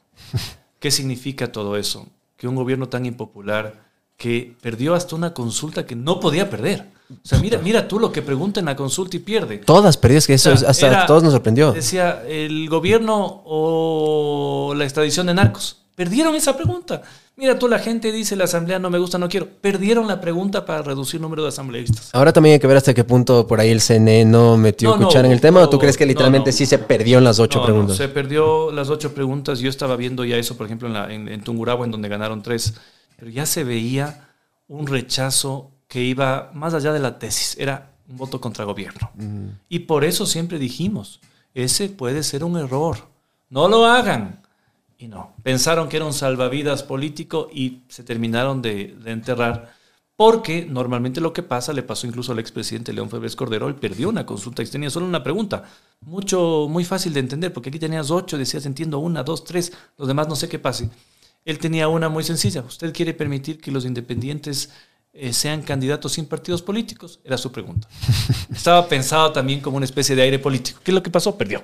¿Qué 0.78 0.90
significa 0.90 1.52
todo 1.52 1.76
eso? 1.76 2.06
Que 2.36 2.48
un 2.48 2.56
gobierno 2.56 2.88
tan 2.88 3.04
impopular 3.06 3.88
que 4.16 4.56
perdió 4.60 4.94
hasta 4.94 5.14
una 5.16 5.32
consulta 5.34 5.86
que 5.86 5.94
no 5.94 6.20
podía 6.20 6.48
perder. 6.50 6.86
O 7.10 7.14
sea, 7.26 7.38
mira, 7.38 7.58
mira 7.58 7.88
tú 7.88 7.98
lo 7.98 8.12
que 8.12 8.22
pregunta 8.22 8.60
en 8.60 8.66
la 8.66 8.76
consulta 8.76 9.16
y 9.16 9.20
pierde. 9.20 9.58
Todas 9.58 9.96
perdidas, 9.96 10.26
que 10.26 10.34
eso 10.34 10.50
O 10.52 10.56
sea, 10.56 10.62
es- 10.64 10.70
hasta 10.70 10.86
era- 10.88 11.06
todos 11.06 11.22
nos 11.22 11.32
sorprendió. 11.32 11.72
Decía, 11.72 12.22
el 12.26 12.68
gobierno 12.68 13.42
o 13.44 14.72
la 14.76 14.84
extradición 14.84 15.26
de 15.26 15.34
narcos. 15.34 15.78
Perdieron 16.00 16.34
esa 16.34 16.56
pregunta. 16.56 17.02
Mira, 17.36 17.58
tú 17.58 17.68
la 17.68 17.78
gente 17.78 18.10
dice, 18.10 18.34
la 18.34 18.44
asamblea 18.44 18.78
no 18.78 18.88
me 18.88 18.98
gusta, 18.98 19.18
no 19.18 19.28
quiero. 19.28 19.46
Perdieron 19.46 20.08
la 20.08 20.18
pregunta 20.18 20.64
para 20.64 20.80
reducir 20.80 21.16
el 21.16 21.22
número 21.22 21.42
de 21.42 21.48
asambleístas. 21.50 22.08
Ahora 22.14 22.32
también 22.32 22.54
hay 22.54 22.58
que 22.58 22.66
ver 22.66 22.78
hasta 22.78 22.94
qué 22.94 23.04
punto 23.04 23.46
por 23.46 23.60
ahí 23.60 23.68
el 23.68 23.82
CNE 23.82 24.24
no 24.24 24.56
metió 24.56 24.92
No, 24.92 24.96
no, 24.96 25.06
cuchara 25.08 25.26
en 25.28 25.32
el 25.34 25.42
tema, 25.42 25.60
no, 25.60 25.66
¿o 25.66 25.68
tú 25.68 25.78
crees 25.78 25.98
que 25.98 26.06
literalmente 26.06 26.52
sí 26.52 26.64
se 26.64 26.78
perdió 26.78 27.18
en 27.18 27.24
las 27.24 27.38
ocho 27.38 27.62
preguntas? 27.62 27.98
se 27.98 28.08
perdió 28.08 28.72
las 28.72 28.88
ocho 28.88 29.12
preguntas. 29.12 29.58
Yo 29.58 29.68
estaba 29.68 29.94
viendo 29.96 30.24
ya 30.24 30.38
eso, 30.38 30.56
por 30.56 30.64
ejemplo, 30.64 30.88
en, 30.88 30.94
la- 30.94 31.12
en- 31.12 31.28
en 31.28 31.42
Tungurahua, 31.44 31.84
en 31.84 31.90
donde 31.90 32.08
ganaron 32.08 32.40
tres. 32.42 32.72
Pero 33.18 33.30
ya 33.30 33.44
se 33.44 33.62
veía 33.64 34.26
un 34.68 34.86
rechazo 34.86 35.70
que 35.86 36.02
iba 36.02 36.50
más 36.54 36.72
allá 36.72 36.94
de 36.94 37.00
la 37.00 37.18
tesis. 37.18 37.56
Era 37.58 37.90
un 38.08 38.16
voto 38.16 38.40
contra 38.40 38.64
gobierno. 38.64 39.10
Y 39.68 39.80
por 39.80 40.04
eso 40.04 40.24
siempre 40.24 40.58
dijimos, 40.58 41.20
ese 41.52 41.90
puede 41.90 42.22
ser 42.22 42.42
un 42.42 42.56
error. 42.56 42.96
No 43.50 43.68
lo 43.68 43.84
hagan. 43.84 44.40
Y 45.00 45.08
no. 45.08 45.34
Pensaron 45.42 45.88
que 45.88 45.96
era 45.96 46.04
un 46.04 46.12
salvavidas 46.12 46.82
político 46.82 47.48
y 47.50 47.84
se 47.88 48.04
terminaron 48.04 48.60
de, 48.60 48.94
de 49.02 49.10
enterrar. 49.10 49.72
Porque 50.14 50.66
normalmente 50.66 51.22
lo 51.22 51.32
que 51.32 51.42
pasa, 51.42 51.72
le 51.72 51.82
pasó 51.82 52.06
incluso 52.06 52.32
al 52.32 52.38
expresidente 52.38 52.92
León 52.92 53.08
Febres 53.08 53.34
Cordero, 53.34 53.68
él 53.68 53.76
perdió 53.76 54.10
una 54.10 54.26
consulta 54.26 54.62
y 54.62 54.66
tenía 54.66 54.90
solo 54.90 55.06
una 55.06 55.22
pregunta. 55.22 55.64
Mucho, 56.02 56.66
muy 56.68 56.84
fácil 56.84 57.14
de 57.14 57.20
entender, 57.20 57.50
porque 57.54 57.70
aquí 57.70 57.78
tenías 57.78 58.10
ocho, 58.10 58.36
decías 58.36 58.66
entiendo 58.66 58.98
una, 58.98 59.22
dos, 59.22 59.42
tres, 59.44 59.72
los 59.96 60.06
demás 60.06 60.28
no 60.28 60.36
sé 60.36 60.50
qué 60.50 60.58
pase. 60.58 60.90
Él 61.46 61.58
tenía 61.58 61.88
una 61.88 62.10
muy 62.10 62.22
sencilla. 62.22 62.60
¿Usted 62.60 62.92
quiere 62.92 63.14
permitir 63.14 63.58
que 63.58 63.70
los 63.70 63.86
independientes 63.86 64.68
eh, 65.14 65.32
sean 65.32 65.62
candidatos 65.62 66.12
sin 66.12 66.26
partidos 66.26 66.60
políticos? 66.60 67.20
Era 67.24 67.38
su 67.38 67.50
pregunta. 67.50 67.88
Estaba 68.54 68.86
pensado 68.86 69.32
también 69.32 69.60
como 69.60 69.78
una 69.78 69.86
especie 69.86 70.14
de 70.14 70.20
aire 70.20 70.38
político. 70.38 70.80
¿Qué 70.84 70.90
es 70.90 70.94
lo 70.94 71.02
que 71.02 71.08
pasó? 71.08 71.38
Perdió. 71.38 71.62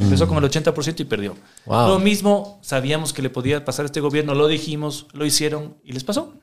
Empezó 0.00 0.26
con 0.26 0.42
el 0.42 0.50
80% 0.50 1.00
y 1.00 1.04
perdió. 1.04 1.36
Wow. 1.66 1.88
Lo 1.88 1.98
mismo 1.98 2.58
sabíamos 2.62 3.12
que 3.12 3.22
le 3.22 3.30
podía 3.30 3.64
pasar 3.64 3.84
a 3.84 3.86
este 3.86 4.00
gobierno, 4.00 4.34
lo 4.34 4.48
dijimos, 4.48 5.06
lo 5.12 5.24
hicieron 5.24 5.76
y 5.84 5.92
les 5.92 6.04
pasó. 6.04 6.34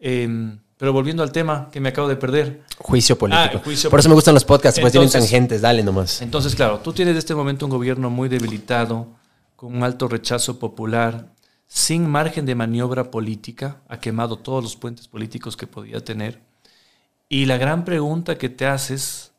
Eh, 0.00 0.56
pero 0.78 0.92
volviendo 0.92 1.22
al 1.22 1.32
tema 1.32 1.70
que 1.70 1.80
me 1.80 1.88
acabo 1.88 2.08
de 2.08 2.16
perder. 2.16 2.62
Juicio 2.78 3.16
político. 3.16 3.58
Ah, 3.58 3.60
juicio 3.64 3.88
por 3.88 3.98
eso 3.98 4.08
me 4.08 4.14
gustan 4.14 4.34
los 4.34 4.44
podcasts, 4.44 4.78
pues 4.78 4.92
tienen 4.92 5.10
tangentes, 5.10 5.62
dale 5.62 5.82
nomás. 5.82 6.20
Entonces, 6.20 6.54
claro, 6.54 6.80
tú 6.80 6.92
tienes 6.92 7.12
en 7.12 7.18
este 7.18 7.34
momento 7.34 7.64
un 7.64 7.70
gobierno 7.70 8.10
muy 8.10 8.28
debilitado, 8.28 9.06
con 9.56 9.74
un 9.74 9.82
alto 9.82 10.06
rechazo 10.06 10.58
popular, 10.58 11.32
sin 11.66 12.08
margen 12.08 12.44
de 12.44 12.54
maniobra 12.54 13.10
política, 13.10 13.80
ha 13.88 13.98
quemado 13.98 14.36
todos 14.36 14.62
los 14.62 14.76
puentes 14.76 15.08
políticos 15.08 15.56
que 15.56 15.66
podía 15.66 16.04
tener. 16.04 16.40
Y 17.28 17.46
la 17.46 17.56
gran 17.56 17.84
pregunta 17.84 18.36
que 18.36 18.50
te 18.50 18.66
haces 18.66 19.32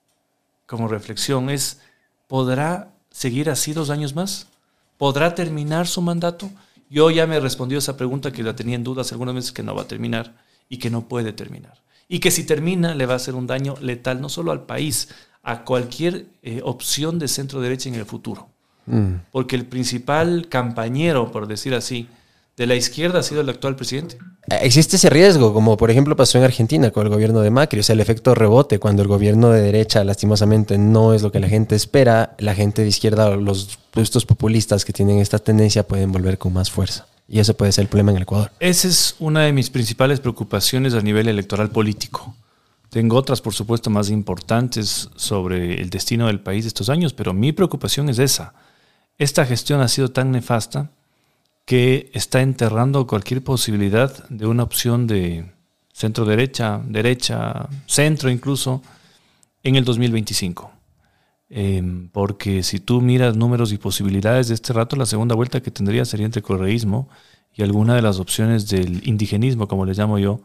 como 0.65 0.87
reflexión 0.87 1.51
es, 1.51 1.81
¿podrá 2.27 2.93
seguir 3.17 3.49
así 3.49 3.73
dos 3.73 3.89
años 3.89 4.13
más? 4.13 4.45
¿Podrá 4.99 5.33
terminar 5.33 5.87
su 5.87 6.03
mandato? 6.03 6.51
Yo 6.87 7.09
ya 7.09 7.25
me 7.25 7.39
respondió 7.39 7.79
esa 7.79 7.97
pregunta 7.97 8.31
que 8.31 8.43
la 8.43 8.55
tenía 8.55 8.75
en 8.75 8.83
dudas 8.83 9.11
algunas 9.11 9.33
veces 9.33 9.51
que 9.51 9.63
no 9.63 9.73
va 9.73 9.81
a 9.81 9.87
terminar 9.87 10.35
y 10.69 10.77
que 10.77 10.91
no 10.91 11.07
puede 11.07 11.33
terminar. 11.33 11.81
Y 12.07 12.19
que 12.19 12.29
si 12.29 12.43
termina 12.43 12.93
le 12.93 13.07
va 13.07 13.13
a 13.13 13.15
hacer 13.15 13.33
un 13.33 13.47
daño 13.47 13.73
letal 13.81 14.21
no 14.21 14.29
solo 14.29 14.51
al 14.51 14.67
país, 14.67 15.09
a 15.41 15.63
cualquier 15.63 16.27
eh, 16.43 16.61
opción 16.63 17.17
de 17.17 17.27
centro 17.27 17.59
derecha 17.59 17.89
en 17.89 17.95
el 17.95 18.05
futuro. 18.05 18.49
Mm. 18.85 19.15
Porque 19.31 19.55
el 19.55 19.65
principal 19.65 20.47
campañero, 20.47 21.31
por 21.31 21.47
decir 21.47 21.73
así, 21.73 22.07
de 22.57 22.65
la 22.65 22.75
izquierda 22.75 23.19
ha 23.19 23.23
sido 23.23 23.41
el 23.41 23.49
actual 23.49 23.75
presidente. 23.75 24.17
Eh, 24.49 24.59
Existe 24.63 24.95
ese 24.95 25.11
riesgo, 25.11 25.53
como 25.53 25.77
por 25.77 25.91
ejemplo 25.91 26.15
pasó 26.15 26.39
en 26.39 26.43
Argentina 26.43 26.89
con 26.89 27.05
el 27.05 27.13
gobierno 27.13 27.41
de 27.41 27.51
Macri, 27.51 27.79
o 27.79 27.83
sea, 27.83 27.93
el 27.93 27.99
efecto 27.99 28.33
rebote, 28.33 28.79
cuando 28.79 29.03
el 29.03 29.07
gobierno 29.07 29.51
de 29.51 29.61
derecha 29.61 30.03
lastimosamente 30.03 30.77
no 30.79 31.13
es 31.13 31.21
lo 31.21 31.31
que 31.31 31.39
la 31.39 31.47
gente 31.47 31.75
espera, 31.75 32.35
la 32.39 32.55
gente 32.55 32.81
de 32.81 32.87
izquierda, 32.89 33.35
los 33.35 33.77
estos 33.95 34.25
populistas 34.25 34.85
que 34.85 34.93
tienen 34.93 35.19
esta 35.19 35.39
tendencia 35.39 35.87
pueden 35.87 36.11
volver 36.11 36.37
con 36.37 36.53
más 36.53 36.69
fuerza. 36.71 37.07
Y 37.27 37.39
eso 37.39 37.55
puede 37.55 37.71
ser 37.71 37.83
el 37.83 37.89
problema 37.89 38.11
en 38.11 38.17
el 38.17 38.23
Ecuador. 38.23 38.51
Esa 38.59 38.87
es 38.87 39.15
una 39.19 39.41
de 39.43 39.53
mis 39.53 39.69
principales 39.69 40.19
preocupaciones 40.19 40.93
a 40.93 41.01
nivel 41.01 41.27
electoral 41.27 41.69
político. 41.69 42.35
Tengo 42.89 43.17
otras, 43.17 43.41
por 43.41 43.53
supuesto, 43.53 43.89
más 43.89 44.09
importantes 44.09 45.09
sobre 45.15 45.81
el 45.81 45.89
destino 45.89 46.27
del 46.27 46.39
país 46.39 46.65
estos 46.65 46.89
años, 46.89 47.13
pero 47.13 47.33
mi 47.33 47.51
preocupación 47.51 48.07
es 48.09 48.17
esa. 48.17 48.53
Esta 49.17 49.45
gestión 49.45 49.81
ha 49.81 49.87
sido 49.87 50.09
tan 50.09 50.31
nefasta 50.31 50.89
que 51.67 52.09
está 52.13 52.41
enterrando 52.41 53.05
cualquier 53.07 53.43
posibilidad 53.43 54.25
de 54.29 54.47
una 54.47 54.63
opción 54.63 55.05
de 55.05 55.51
centro 55.91 56.23
derecha, 56.23 56.81
derecha, 56.87 57.67
centro 57.85 58.29
incluso, 58.29 58.81
en 59.63 59.75
el 59.75 59.83
2025. 59.83 60.71
Eh, 61.49 62.07
porque 62.13 62.63
si 62.63 62.79
tú 62.79 63.01
miras 63.01 63.35
números 63.35 63.73
y 63.73 63.77
posibilidades 63.77 64.47
de 64.47 64.53
este 64.53 64.71
rato, 64.71 64.95
la 64.95 65.05
segunda 65.05 65.35
vuelta 65.35 65.59
que 65.59 65.69
tendría 65.69 66.05
sería 66.05 66.25
entre 66.25 66.41
correísmo 66.41 67.09
y 67.53 67.63
alguna 67.63 67.95
de 67.95 68.01
las 68.01 68.17
opciones 68.19 68.69
del 68.69 69.05
indigenismo, 69.05 69.67
como 69.67 69.85
le 69.85 69.93
llamo 69.93 70.19
yo, 70.19 70.39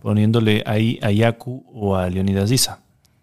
poniéndole 0.00 0.62
ahí 0.64 1.00
a 1.02 1.10
Yacu 1.10 1.64
o 1.72 1.96
a 1.96 2.08
Leonidas 2.08 2.52
Issa, 2.52 2.82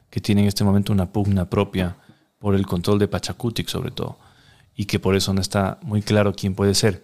que 0.10 0.20
tienen 0.20 0.44
en 0.44 0.50
este 0.50 0.66
momento 0.66 0.92
una 0.92 1.06
pugna 1.06 1.50
propia 1.50 1.96
por 2.38 2.54
el 2.54 2.66
control 2.66 3.00
de 3.00 3.08
Pachacutic 3.08 3.70
sobre 3.70 3.92
todo, 3.92 4.18
y 4.76 4.86
que 4.86 5.00
por 5.00 5.16
eso 5.16 5.34
no 5.34 5.40
está 5.40 5.80
muy 5.84 6.02
claro 6.02 6.34
quién 6.34 6.54
puede 6.54 6.76
ser. 6.76 7.02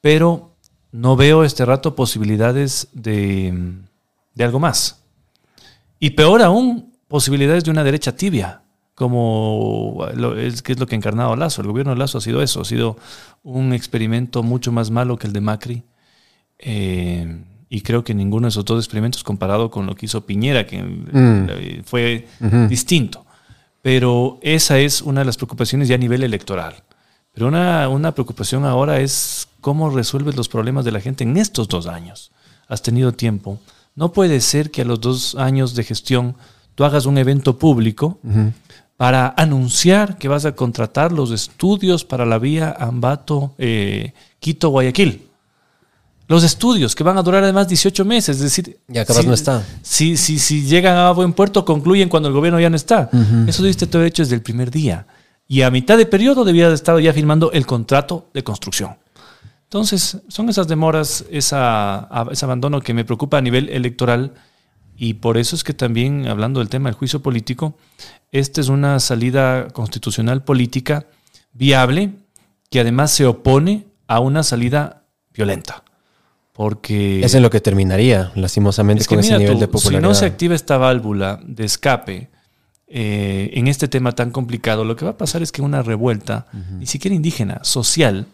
Pero 0.00 0.54
no 0.92 1.16
veo 1.16 1.44
este 1.44 1.64
rato 1.64 1.94
posibilidades 1.94 2.88
de, 2.92 3.74
de 4.34 4.44
algo 4.44 4.60
más. 4.60 5.02
Y 5.98 6.10
peor 6.10 6.42
aún, 6.42 6.94
posibilidades 7.08 7.64
de 7.64 7.70
una 7.70 7.84
derecha 7.84 8.14
tibia, 8.14 8.62
como 8.94 10.06
lo, 10.14 10.36
es, 10.36 10.62
que 10.62 10.72
es 10.72 10.78
lo 10.80 10.86
que 10.86 10.94
ha 10.94 10.98
encarnado 10.98 11.36
Lazo. 11.36 11.62
El 11.62 11.68
gobierno 11.68 11.92
de 11.92 11.98
Lazo 11.98 12.18
ha 12.18 12.20
sido 12.20 12.42
eso, 12.42 12.60
ha 12.60 12.64
sido 12.64 12.96
un 13.42 13.72
experimento 13.72 14.42
mucho 14.42 14.72
más 14.72 14.90
malo 14.90 15.16
que 15.16 15.26
el 15.26 15.32
de 15.32 15.40
Macri. 15.40 15.82
Eh, 16.58 17.44
y 17.68 17.80
creo 17.82 18.02
que 18.02 18.14
ninguno 18.14 18.46
de 18.46 18.50
esos 18.50 18.64
dos 18.64 18.82
experimentos 18.82 19.22
comparado 19.22 19.70
con 19.70 19.86
lo 19.86 19.94
que 19.94 20.06
hizo 20.06 20.24
Piñera, 20.24 20.66
que 20.66 20.82
eh, 21.12 21.82
fue 21.84 22.26
distinto. 22.68 23.24
Pero 23.82 24.38
esa 24.42 24.78
es 24.78 25.02
una 25.02 25.20
de 25.20 25.26
las 25.26 25.36
preocupaciones 25.36 25.88
ya 25.88 25.94
a 25.94 25.98
nivel 25.98 26.22
electoral. 26.22 26.82
Pero 27.32 27.48
una, 27.48 27.88
una 27.88 28.12
preocupación 28.12 28.64
ahora 28.64 29.00
es 29.00 29.47
cómo 29.60 29.90
resuelves 29.90 30.36
los 30.36 30.48
problemas 30.48 30.84
de 30.84 30.92
la 30.92 31.00
gente 31.00 31.24
en 31.24 31.36
estos 31.36 31.68
dos 31.68 31.86
años. 31.86 32.30
Has 32.68 32.82
tenido 32.82 33.12
tiempo. 33.12 33.58
No 33.94 34.12
puede 34.12 34.40
ser 34.40 34.70
que 34.70 34.82
a 34.82 34.84
los 34.84 35.00
dos 35.00 35.34
años 35.34 35.74
de 35.74 35.84
gestión 35.84 36.36
tú 36.74 36.84
hagas 36.84 37.06
un 37.06 37.18
evento 37.18 37.58
público 37.58 38.18
para 38.96 39.34
anunciar 39.36 40.18
que 40.18 40.28
vas 40.28 40.44
a 40.44 40.52
contratar 40.52 41.12
los 41.12 41.30
estudios 41.30 42.04
para 42.04 42.24
la 42.26 42.38
vía 42.38 42.74
Ambato, 42.78 43.54
eh, 43.58 44.12
Quito, 44.40 44.68
Guayaquil. 44.70 45.22
Los 46.28 46.44
estudios 46.44 46.94
que 46.94 47.02
van 47.04 47.16
a 47.16 47.22
durar 47.22 47.42
además 47.42 47.68
18 47.68 48.04
meses, 48.04 48.36
es 48.36 48.42
decir, 48.42 48.78
si- 49.22 49.28
no 49.28 49.34
está. 49.34 49.64
Si, 49.82 50.16
si, 50.18 50.38
si 50.38 50.62
llegan 50.66 50.96
a 50.96 51.10
buen 51.12 51.32
puerto, 51.32 51.64
concluyen 51.64 52.08
cuando 52.10 52.28
el 52.28 52.34
gobierno 52.34 52.60
ya 52.60 52.68
no 52.68 52.76
está. 52.76 53.08
Eso 53.48 53.62
debiste 53.62 53.86
todo 53.86 54.04
hecho 54.04 54.22
desde 54.22 54.34
el 54.34 54.42
primer 54.42 54.70
día. 54.70 55.06
Y 55.48 55.62
a 55.62 55.70
mitad 55.70 55.96
de 55.96 56.04
periodo 56.04 56.44
debía 56.44 56.64
haber 56.66 56.74
estado 56.74 57.00
ya 57.00 57.14
firmando 57.14 57.50
el 57.52 57.64
contrato 57.64 58.26
de 58.34 58.44
construcción. 58.44 58.96
Entonces, 59.68 60.16
son 60.28 60.48
esas 60.48 60.66
demoras, 60.66 61.26
esa, 61.30 62.08
ese 62.32 62.44
abandono 62.46 62.80
que 62.80 62.94
me 62.94 63.04
preocupa 63.04 63.36
a 63.36 63.42
nivel 63.42 63.68
electoral. 63.68 64.32
Y 64.96 65.14
por 65.14 65.36
eso 65.36 65.54
es 65.54 65.62
que 65.62 65.74
también, 65.74 66.26
hablando 66.26 66.60
del 66.60 66.70
tema 66.70 66.88
del 66.88 66.96
juicio 66.96 67.20
político, 67.20 67.76
esta 68.32 68.62
es 68.62 68.68
una 68.68 68.98
salida 68.98 69.68
constitucional 69.68 70.42
política 70.42 71.04
viable 71.52 72.12
que 72.70 72.80
además 72.80 73.10
se 73.10 73.26
opone 73.26 73.84
a 74.06 74.20
una 74.20 74.42
salida 74.42 75.04
violenta. 75.34 75.84
Porque 76.54 77.22
Es 77.22 77.34
en 77.34 77.42
lo 77.42 77.50
que 77.50 77.60
terminaría, 77.60 78.32
lastimosamente, 78.36 79.02
es 79.02 79.06
que 79.06 79.16
con 79.16 79.22
ese 79.22 79.36
nivel 79.36 79.52
tú, 79.52 79.60
de 79.60 79.66
si 79.66 79.72
popularidad. 79.72 80.08
no 80.08 80.14
se 80.14 80.24
activa 80.24 80.54
esta 80.54 80.78
válvula 80.78 81.40
de 81.44 81.64
escape 81.66 82.30
eh, 82.86 83.50
en 83.52 83.68
este 83.68 83.86
tema 83.86 84.12
tan 84.12 84.30
complicado, 84.30 84.86
lo 84.86 84.96
que 84.96 85.04
va 85.04 85.10
a 85.10 85.18
pasar 85.18 85.42
es 85.42 85.52
que 85.52 85.60
una 85.60 85.82
revuelta, 85.82 86.46
ni 86.78 86.86
siquiera 86.86 87.14
indígena, 87.14 87.60
social, 87.62 88.26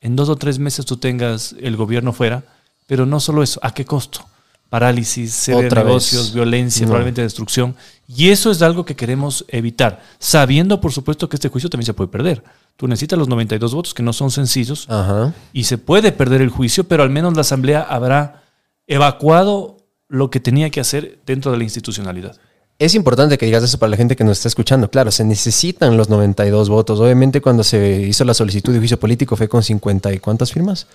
en 0.00 0.16
dos 0.16 0.28
o 0.28 0.36
tres 0.36 0.58
meses 0.58 0.84
tú 0.86 0.96
tengas 0.96 1.54
el 1.60 1.76
gobierno 1.76 2.12
fuera, 2.12 2.44
pero 2.86 3.06
no 3.06 3.18
solo 3.20 3.42
eso, 3.42 3.58
¿a 3.62 3.72
qué 3.74 3.84
costo? 3.84 4.20
Parálisis, 4.68 5.32
cierre 5.32 5.62
de 5.62 5.68
vez. 5.68 5.74
negocios, 5.84 6.32
violencia, 6.34 6.82
No. 6.82 6.88
probablemente 6.88 7.22
destrucción. 7.22 7.76
Y 8.08 8.30
eso 8.30 8.50
es 8.50 8.62
algo 8.62 8.84
que 8.84 8.96
queremos 8.96 9.44
evitar, 9.48 10.02
sabiendo 10.18 10.80
por 10.80 10.92
supuesto 10.92 11.28
que 11.28 11.36
este 11.36 11.48
juicio 11.48 11.70
también 11.70 11.86
se 11.86 11.94
puede 11.94 12.08
perder. 12.08 12.42
Tú 12.76 12.86
necesitas 12.88 13.18
los 13.18 13.28
92 13.28 13.74
votos, 13.74 13.94
que 13.94 14.02
no 14.02 14.12
son 14.12 14.30
sencillos, 14.30 14.86
Ajá. 14.90 15.32
y 15.52 15.64
se 15.64 15.78
puede 15.78 16.12
perder 16.12 16.42
el 16.42 16.50
juicio, 16.50 16.84
pero 16.84 17.02
al 17.04 17.10
menos 17.10 17.34
la 17.34 17.40
Asamblea 17.42 17.80
habrá 17.82 18.42
evacuado 18.86 19.76
lo 20.08 20.30
que 20.30 20.40
tenía 20.40 20.70
que 20.70 20.80
hacer 20.80 21.18
dentro 21.26 21.50
de 21.52 21.58
la 21.58 21.64
institucionalidad. 21.64 22.36
Es 22.78 22.94
importante 22.94 23.38
que 23.38 23.46
digas 23.46 23.62
eso 23.62 23.78
para 23.78 23.88
la 23.88 23.96
gente 23.96 24.16
que 24.16 24.24
nos 24.24 24.36
está 24.36 24.48
escuchando. 24.48 24.90
Claro, 24.90 25.10
se 25.10 25.24
necesitan 25.24 25.96
los 25.96 26.10
92 26.10 26.68
votos. 26.68 27.00
Obviamente, 27.00 27.40
cuando 27.40 27.64
se 27.64 28.02
hizo 28.02 28.22
la 28.24 28.34
solicitud 28.34 28.70
de 28.70 28.80
juicio 28.80 29.00
político 29.00 29.34
fue 29.34 29.48
con 29.48 29.62
50 29.62 30.12
y 30.12 30.18
cuántas 30.18 30.52
firmas. 30.52 30.86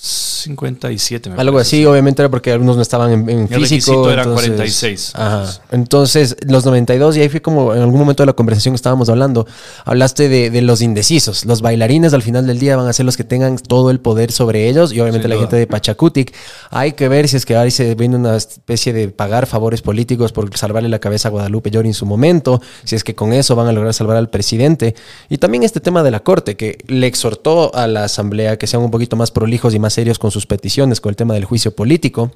57, 0.00 1.30
me 1.30 1.36
Algo 1.40 1.54
parece. 1.56 1.76
así, 1.76 1.84
obviamente 1.86 2.22
era 2.22 2.28
porque 2.30 2.52
algunos 2.52 2.76
no 2.76 2.82
estaban 2.82 3.10
en, 3.12 3.28
en 3.28 3.38
El 3.40 3.48
físico. 3.48 3.60
requisito 3.62 4.10
era 4.10 4.22
entonces- 4.22 4.46
46. 4.50 5.12
Ajá. 5.14 5.46
Entonces, 5.72 6.36
los 6.46 6.64
92, 6.64 7.16
y 7.16 7.20
ahí 7.22 7.28
fue 7.28 7.42
como 7.42 7.74
en 7.74 7.82
algún 7.82 7.98
momento 7.98 8.22
de 8.22 8.26
la 8.28 8.32
conversación 8.34 8.72
que 8.74 8.76
estábamos 8.76 9.08
hablando, 9.08 9.46
hablaste 9.84 10.28
de, 10.28 10.50
de 10.50 10.62
los 10.62 10.82
indecisos. 10.82 11.44
Los 11.44 11.60
bailarines 11.62 12.14
al 12.14 12.22
final 12.22 12.46
del 12.46 12.58
día 12.60 12.76
van 12.76 12.86
a 12.86 12.92
ser 12.92 13.06
los 13.06 13.16
que 13.16 13.24
tengan 13.24 13.58
todo 13.58 13.90
el 13.90 13.98
poder 14.00 14.30
sobre 14.30 14.68
ellos 14.68 14.92
y 14.92 15.00
obviamente 15.00 15.24
Sin 15.24 15.30
la 15.30 15.34
duda. 15.36 15.46
gente 15.46 15.56
de 15.56 15.66
Pachacutic. 15.66 16.32
Hay 16.70 16.92
que 16.92 17.08
ver 17.08 17.28
si 17.28 17.36
es 17.36 17.44
que 17.44 17.56
ahí 17.56 17.70
se 17.72 17.94
viene 17.96 18.16
una 18.16 18.36
especie 18.36 18.92
de 18.92 19.08
pagar 19.08 19.46
favores 19.46 19.82
políticos 19.82 20.32
por 20.32 20.56
salvarle 20.56 20.88
la 20.88 21.00
cabeza 21.00 21.28
a 21.28 21.30
Guadalupe 21.32 21.70
Llori 21.70 21.88
en 21.88 21.94
su 21.94 22.06
momento, 22.06 22.62
si 22.84 22.94
es 22.94 23.02
que 23.02 23.14
con 23.16 23.32
eso 23.32 23.56
van 23.56 23.66
a 23.66 23.72
lograr 23.72 23.92
salvar 23.94 24.16
al 24.16 24.30
presidente. 24.30 24.94
Y 25.28 25.38
también 25.38 25.64
este 25.64 25.80
tema 25.80 26.02
de 26.04 26.10
la 26.12 26.20
Corte, 26.20 26.56
que 26.56 26.78
le 26.86 27.06
exhortó 27.08 27.74
a 27.74 27.86
la 27.88 28.04
Asamblea 28.04 28.56
que 28.58 28.66
sean 28.68 28.82
un 28.82 28.90
poquito 28.90 29.16
más 29.16 29.30
prolijos 29.30 29.74
y 29.74 29.78
más 29.78 29.87
serios 29.90 30.18
con 30.18 30.30
sus 30.30 30.46
peticiones, 30.46 31.00
con 31.00 31.10
el 31.10 31.16
tema 31.16 31.34
del 31.34 31.44
juicio 31.44 31.74
político. 31.74 32.32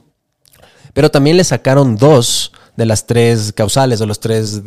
Pero 0.92 1.10
también 1.10 1.36
le 1.36 1.44
sacaron 1.44 1.96
dos 1.96 2.52
de 2.76 2.86
las 2.86 3.06
tres 3.06 3.52
causales 3.52 4.00
o 4.00 4.06
las 4.06 4.20
tres 4.20 4.62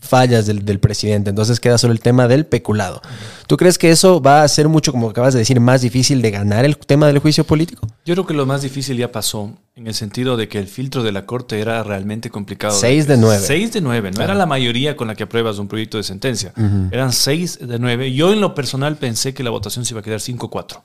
fallas 0.00 0.46
del, 0.46 0.64
del 0.64 0.78
presidente. 0.78 1.30
Entonces 1.30 1.60
queda 1.60 1.78
solo 1.78 1.92
el 1.92 2.00
tema 2.00 2.28
del 2.28 2.46
peculado. 2.46 3.02
¿Tú 3.46 3.56
crees 3.56 3.76
que 3.78 3.90
eso 3.90 4.20
va 4.20 4.42
a 4.42 4.48
ser 4.48 4.68
mucho, 4.68 4.92
como 4.92 5.10
acabas 5.10 5.34
de 5.34 5.40
decir, 5.40 5.60
más 5.60 5.82
difícil 5.82 6.22
de 6.22 6.30
ganar 6.30 6.64
el 6.64 6.76
tema 6.76 7.06
del 7.06 7.18
juicio 7.18 7.44
político? 7.44 7.86
Yo 8.04 8.14
creo 8.14 8.26
que 8.26 8.34
lo 8.34 8.46
más 8.46 8.62
difícil 8.62 8.96
ya 8.96 9.12
pasó, 9.12 9.52
en 9.74 9.86
el 9.86 9.94
sentido 9.94 10.36
de 10.36 10.48
que 10.48 10.58
el 10.58 10.66
filtro 10.66 11.02
de 11.02 11.12
la 11.12 11.26
Corte 11.26 11.60
era 11.60 11.82
realmente 11.82 12.30
complicado. 12.30 12.78
Seis 12.78 13.06
de 13.06 13.16
nueve. 13.16 13.42
Seis 13.44 13.72
de 13.72 13.80
nueve. 13.80 14.10
No 14.10 14.22
era 14.22 14.34
la 14.34 14.46
mayoría 14.46 14.96
con 14.96 15.08
la 15.08 15.14
que 15.14 15.24
apruebas 15.24 15.58
un 15.58 15.68
proyecto 15.68 15.96
de 15.96 16.04
sentencia. 16.04 16.52
Eran 16.90 17.12
seis 17.12 17.58
de 17.60 17.78
nueve. 17.78 18.12
Yo 18.12 18.32
en 18.32 18.40
lo 18.40 18.54
personal 18.54 18.96
pensé 18.96 19.34
que 19.34 19.42
la 19.42 19.50
votación 19.50 19.84
se 19.84 19.92
iba 19.92 20.00
a 20.00 20.04
quedar 20.04 20.20
5-4. 20.20 20.80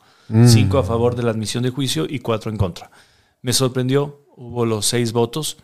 Cinco 0.47 0.79
a 0.79 0.83
favor 0.83 1.15
de 1.15 1.23
la 1.23 1.31
admisión 1.31 1.63
de 1.63 1.69
juicio 1.69 2.05
y 2.09 2.19
cuatro 2.19 2.49
en 2.51 2.57
contra. 2.57 2.89
Me 3.41 3.53
sorprendió, 3.53 4.21
hubo 4.35 4.65
los 4.65 4.85
seis 4.85 5.11
votos. 5.11 5.57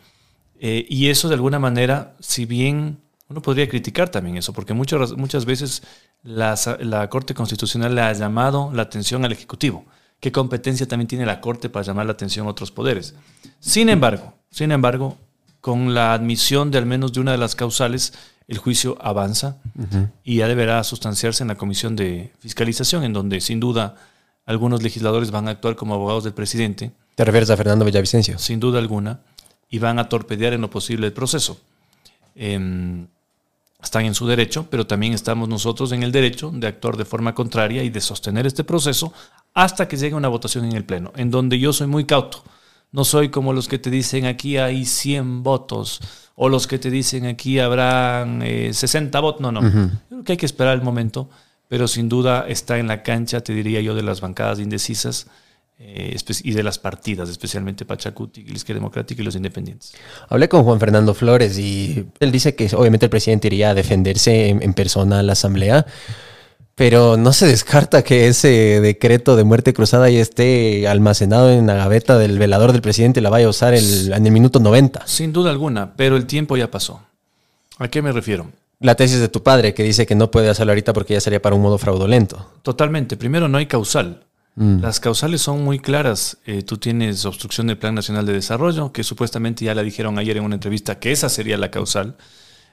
eh, 0.60 0.86
y 0.88 1.08
eso 1.08 1.28
de 1.28 1.34
alguna 1.34 1.58
manera, 1.58 2.14
si 2.20 2.44
bien 2.46 2.98
uno 3.28 3.42
podría 3.42 3.68
criticar 3.68 4.10
también 4.10 4.36
eso, 4.36 4.52
porque 4.52 4.74
muchas, 4.74 5.16
muchas 5.16 5.44
veces 5.44 5.82
la, 6.22 6.54
la 6.80 7.08
Corte 7.10 7.34
Constitucional 7.34 7.94
le 7.94 8.02
ha 8.02 8.12
llamado 8.12 8.70
la 8.72 8.82
atención 8.82 9.24
al 9.24 9.32
Ejecutivo. 9.32 9.84
¿Qué 10.20 10.30
competencia 10.30 10.86
también 10.86 11.08
tiene 11.08 11.26
la 11.26 11.40
Corte 11.40 11.68
para 11.68 11.84
llamar 11.84 12.06
la 12.06 12.12
atención 12.12 12.46
a 12.46 12.50
otros 12.50 12.70
poderes? 12.70 13.16
Sin 13.58 13.88
embargo, 13.88 14.34
sin 14.50 14.70
embargo, 14.70 15.18
con 15.60 15.94
la 15.94 16.12
admisión 16.14 16.70
de 16.70 16.78
al 16.78 16.86
menos 16.86 17.12
de 17.12 17.20
una 17.20 17.32
de 17.32 17.38
las 17.38 17.56
causales, 17.56 18.12
el 18.46 18.58
juicio 18.58 18.98
avanza 19.00 19.56
y 20.22 20.36
ya 20.36 20.46
deberá 20.46 20.84
sustanciarse 20.84 21.42
en 21.42 21.48
la 21.48 21.56
Comisión 21.56 21.96
de 21.96 22.32
Fiscalización, 22.38 23.02
en 23.02 23.12
donde 23.12 23.40
sin 23.40 23.58
duda 23.58 23.96
algunos 24.46 24.82
legisladores 24.82 25.30
van 25.30 25.48
a 25.48 25.52
actuar 25.52 25.76
como 25.76 25.94
abogados 25.94 26.24
del 26.24 26.34
presidente 26.34 26.92
¿Te 27.14 27.24
refieres 27.24 27.50
a 27.50 27.56
Fernando 27.56 27.84
Villavicencio? 27.84 28.38
sin 28.38 28.58
duda 28.58 28.78
alguna, 28.78 29.20
y 29.68 29.78
van 29.78 29.98
a 29.98 30.08
torpedear 30.08 30.52
en 30.52 30.62
lo 30.62 30.70
posible 30.70 31.06
el 31.06 31.12
proceso. 31.12 31.60
Em, 32.34 33.06
están 33.82 34.04
en 34.04 34.14
su 34.14 34.26
derecho, 34.26 34.66
pero 34.70 34.86
también 34.86 35.12
estamos 35.12 35.48
nosotros 35.48 35.92
en 35.92 36.02
el 36.02 36.12
derecho 36.12 36.50
de 36.54 36.66
actuar 36.66 36.96
de 36.96 37.04
forma 37.04 37.34
contraria 37.34 37.82
y 37.82 37.90
de 37.90 38.00
sostener 38.00 38.46
este 38.46 38.64
proceso 38.64 39.12
hasta 39.54 39.88
que 39.88 39.96
llegue 39.96 40.14
una 40.14 40.28
votación 40.28 40.64
en 40.64 40.72
el 40.76 40.84
Pleno, 40.84 41.12
en 41.16 41.30
donde 41.30 41.58
yo 41.58 41.72
soy 41.72 41.86
muy 41.86 42.04
cauto. 42.04 42.44
No 42.92 43.04
soy 43.04 43.30
como 43.30 43.52
los 43.52 43.68
que 43.68 43.78
te 43.78 43.90
dicen 43.90 44.26
aquí 44.26 44.56
hay 44.56 44.84
100 44.84 45.42
votos 45.42 46.00
o 46.34 46.48
los 46.48 46.66
que 46.66 46.78
te 46.78 46.90
dicen 46.90 47.26
aquí 47.26 47.58
habrán 47.58 48.42
eh, 48.42 48.72
60 48.72 49.18
votos. 49.20 49.40
No, 49.40 49.50
no. 49.50 49.62
Yo 49.62 49.90
creo 50.08 50.24
que 50.24 50.32
hay 50.32 50.38
que 50.38 50.46
esperar 50.46 50.74
el 50.74 50.82
momento, 50.82 51.28
pero 51.72 51.88
sin 51.88 52.06
duda 52.10 52.44
está 52.48 52.78
en 52.78 52.86
la 52.86 53.02
cancha, 53.02 53.40
te 53.40 53.54
diría 53.54 53.80
yo, 53.80 53.94
de 53.94 54.02
las 54.02 54.20
bancadas 54.20 54.58
indecisas 54.58 55.26
eh, 55.78 56.14
y 56.44 56.52
de 56.52 56.62
las 56.62 56.78
partidas, 56.78 57.30
especialmente 57.30 57.86
Pachacuti, 57.86 58.42
Izquierda 58.42 58.78
Democrática 58.80 59.22
y 59.22 59.24
los 59.24 59.36
independientes. 59.36 59.94
Hablé 60.28 60.50
con 60.50 60.64
Juan 60.64 60.78
Fernando 60.78 61.14
Flores 61.14 61.56
y 61.58 62.04
él 62.20 62.30
dice 62.30 62.54
que 62.54 62.68
obviamente 62.76 63.06
el 63.06 63.10
presidente 63.10 63.46
iría 63.46 63.70
a 63.70 63.74
defenderse 63.74 64.50
en, 64.50 64.62
en 64.62 64.74
persona 64.74 65.20
a 65.20 65.22
la 65.22 65.32
asamblea, 65.32 65.86
pero 66.74 67.16
no 67.16 67.32
se 67.32 67.46
descarta 67.46 68.04
que 68.04 68.28
ese 68.28 68.82
decreto 68.82 69.34
de 69.34 69.44
muerte 69.44 69.72
cruzada 69.72 70.10
ya 70.10 70.20
esté 70.20 70.86
almacenado 70.88 71.50
en 71.50 71.66
la 71.66 71.74
gaveta 71.74 72.18
del 72.18 72.38
velador 72.38 72.72
del 72.72 72.82
presidente 72.82 73.20
y 73.20 73.22
la 73.22 73.30
vaya 73.30 73.46
a 73.46 73.48
usar 73.48 73.72
el- 73.72 74.12
en 74.12 74.26
el 74.26 74.32
minuto 74.32 74.60
90. 74.60 75.06
Sin 75.06 75.32
duda 75.32 75.50
alguna, 75.50 75.94
pero 75.96 76.16
el 76.18 76.26
tiempo 76.26 76.54
ya 76.58 76.70
pasó. 76.70 77.00
¿A 77.78 77.88
qué 77.88 78.02
me 78.02 78.12
refiero? 78.12 78.46
La 78.82 78.96
tesis 78.96 79.20
de 79.20 79.28
tu 79.28 79.42
padre 79.42 79.74
que 79.74 79.84
dice 79.84 80.06
que 80.06 80.14
no 80.14 80.30
puede 80.30 80.48
hacerlo 80.48 80.72
ahorita 80.72 80.92
porque 80.92 81.14
ya 81.14 81.20
sería 81.20 81.40
para 81.40 81.54
un 81.54 81.62
modo 81.62 81.78
fraudulento. 81.78 82.50
Totalmente. 82.62 83.16
Primero, 83.16 83.48
no 83.48 83.58
hay 83.58 83.66
causal. 83.66 84.24
Las 84.54 85.00
causales 85.00 85.40
son 85.40 85.64
muy 85.64 85.78
claras. 85.78 86.36
Eh, 86.44 86.62
tú 86.62 86.76
tienes 86.76 87.24
obstrucción 87.24 87.68
del 87.68 87.78
Plan 87.78 87.94
Nacional 87.94 88.26
de 88.26 88.34
Desarrollo, 88.34 88.92
que 88.92 89.02
supuestamente 89.02 89.64
ya 89.64 89.74
la 89.74 89.82
dijeron 89.82 90.18
ayer 90.18 90.36
en 90.36 90.44
una 90.44 90.56
entrevista 90.56 90.98
que 90.98 91.10
esa 91.10 91.30
sería 91.30 91.56
la 91.56 91.70
causal. 91.70 92.16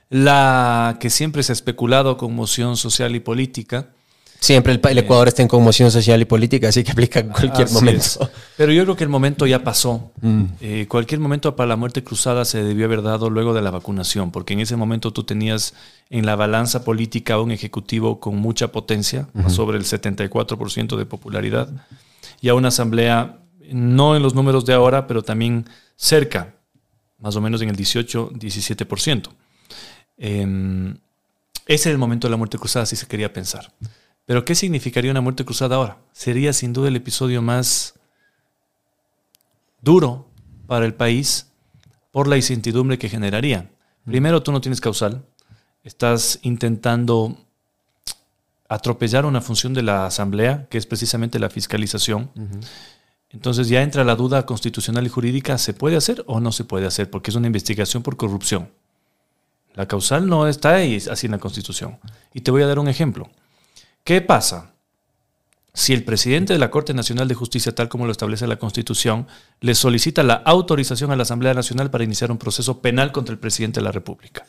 La 0.09 0.97
que 0.99 1.09
siempre 1.09 1.41
se 1.41 1.51
ha 1.51 1.53
especulado 1.53 2.17
con 2.17 2.35
moción 2.35 2.75
social 2.75 3.15
y 3.15 3.21
política. 3.21 3.91
Siempre 4.39 4.71
el, 4.73 4.79
el 4.81 4.97
Ecuador 4.99 5.27
está 5.27 5.41
en 5.41 5.49
conmoción 5.49 5.91
social 5.91 6.21
y 6.21 6.25
política, 6.25 6.69
así 6.69 6.83
que 6.83 6.91
aplica 6.91 7.19
en 7.19 7.27
cualquier 7.27 7.65
Así 7.65 7.73
momento. 7.73 7.99
es. 8.01 8.19
Pero 8.55 8.71
yo 8.71 8.83
creo 8.83 8.95
que 8.95 9.03
el 9.03 9.09
momento 9.09 9.45
ya 9.45 9.63
pasó. 9.63 10.11
Eh, 10.61 10.85
cualquier 10.87 11.19
momento 11.19 11.55
para 11.57 11.67
la 11.67 11.75
muerte 11.75 12.03
cruzada 12.03 12.45
se 12.45 12.63
debió 12.63 12.85
haber 12.85 13.01
dado 13.01 13.29
luego 13.29 13.53
de 13.53 13.61
la 13.61 13.69
vacunación, 13.69 14.31
porque 14.31 14.53
en 14.53 14.61
ese 14.61 14.77
momento 14.77 15.11
tú 15.11 15.23
tenías 15.25 15.73
en 16.09 16.25
la 16.25 16.37
balanza 16.37 16.85
política 16.85 17.39
un 17.39 17.51
ejecutivo 17.51 18.21
con 18.21 18.37
mucha 18.37 18.71
potencia, 18.71 19.27
sobre 19.49 19.77
el 19.77 19.83
74% 19.83 20.95
de 20.95 21.05
popularidad, 21.05 21.69
y 22.39 22.47
a 22.47 22.53
una 22.53 22.69
asamblea, 22.69 23.39
no 23.71 24.15
en 24.15 24.23
los 24.23 24.35
números 24.35 24.65
de 24.65 24.73
ahora, 24.73 25.05
pero 25.05 25.21
también 25.21 25.65
cerca, 25.97 26.55
más 27.19 27.35
o 27.35 27.41
menos 27.41 27.61
en 27.61 27.69
el 27.69 27.75
18-17%. 27.75 29.29
Eh, 30.17 30.93
ese 31.67 31.89
era 31.89 31.93
el 31.93 31.99
momento 31.99 32.27
de 32.27 32.31
la 32.31 32.37
muerte 32.37 32.57
cruzada, 32.57 32.85
si 32.85 32.95
se 32.95 33.05
quería 33.05 33.31
pensar. 33.31 33.71
Pero 34.29 34.45
¿qué 34.45 34.53
significaría 34.53 35.09
una 35.09 35.21
muerte 35.21 35.43
cruzada 35.43 35.77
ahora? 35.77 35.97
Sería 36.11 36.53
sin 36.53 36.71
duda 36.71 36.89
el 36.89 36.95
episodio 36.95 37.41
más 37.41 37.95
duro 39.81 40.29
para 40.67 40.85
el 40.85 40.93
país 40.93 41.47
por 42.11 42.27
la 42.27 42.35
incertidumbre 42.35 42.99
que 42.99 43.09
generaría. 43.09 43.71
Primero, 44.05 44.43
tú 44.43 44.51
no 44.51 44.61
tienes 44.61 44.81
causal, 44.81 45.25
estás 45.83 46.37
intentando 46.43 47.43
atropellar 48.67 49.25
una 49.25 49.41
función 49.41 49.73
de 49.73 49.81
la 49.81 50.05
Asamblea, 50.05 50.67
que 50.69 50.77
es 50.77 50.85
precisamente 50.85 51.39
la 51.39 51.49
fiscalización. 51.49 52.29
Entonces 53.31 53.67
ya 53.67 53.81
entra 53.81 54.03
la 54.03 54.15
duda 54.15 54.45
constitucional 54.45 55.07
y 55.07 55.09
jurídica, 55.09 55.57
¿se 55.57 55.73
puede 55.73 55.97
hacer 55.97 56.23
o 56.27 56.39
no 56.39 56.51
se 56.51 56.65
puede 56.65 56.85
hacer? 56.85 57.09
Porque 57.09 57.31
es 57.31 57.35
una 57.35 57.47
investigación 57.47 58.03
por 58.03 58.15
corrupción. 58.15 58.69
La 59.73 59.87
causal 59.87 60.27
no 60.27 60.47
está 60.47 60.75
ahí, 60.75 60.97
así 61.09 61.25
en 61.25 61.31
la 61.31 61.39
Constitución. 61.39 61.97
Y 62.31 62.41
te 62.41 62.51
voy 62.51 62.61
a 62.61 62.67
dar 62.67 62.77
un 62.77 62.89
ejemplo. 62.89 63.27
¿Qué 64.03 64.21
pasa? 64.21 64.73
Si 65.73 65.93
el 65.93 66.03
presidente 66.03 66.53
de 66.53 66.59
la 66.59 66.71
Corte 66.71 66.93
Nacional 66.93 67.27
de 67.27 67.35
Justicia, 67.35 67.73
tal 67.73 67.89
como 67.89 68.05
lo 68.05 68.11
establece 68.11 68.47
la 68.47 68.57
Constitución, 68.57 69.27
le 69.61 69.75
solicita 69.75 70.23
la 70.23 70.33
autorización 70.33 71.11
a 71.11 71.15
la 71.15 71.23
Asamblea 71.23 71.53
Nacional 71.53 71.91
para 71.91 72.03
iniciar 72.03 72.31
un 72.31 72.37
proceso 72.37 72.81
penal 72.81 73.11
contra 73.11 73.33
el 73.33 73.39
presidente 73.39 73.79
de 73.79 73.85
la 73.85 73.91
República. 73.91 74.45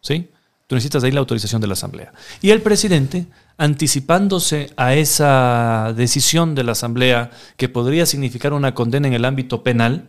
¿Sí? 0.00 0.30
Tú 0.66 0.76
necesitas 0.76 1.04
ahí 1.04 1.10
la 1.10 1.20
autorización 1.20 1.60
de 1.60 1.66
la 1.66 1.74
Asamblea. 1.74 2.12
Y 2.40 2.50
el 2.50 2.62
presidente, 2.62 3.26
anticipándose 3.58 4.70
a 4.76 4.94
esa 4.94 5.92
decisión 5.94 6.54
de 6.54 6.64
la 6.64 6.72
Asamblea 6.72 7.30
que 7.56 7.68
podría 7.68 8.06
significar 8.06 8.52
una 8.54 8.74
condena 8.74 9.08
en 9.08 9.14
el 9.14 9.24
ámbito 9.24 9.62
penal, 9.62 10.08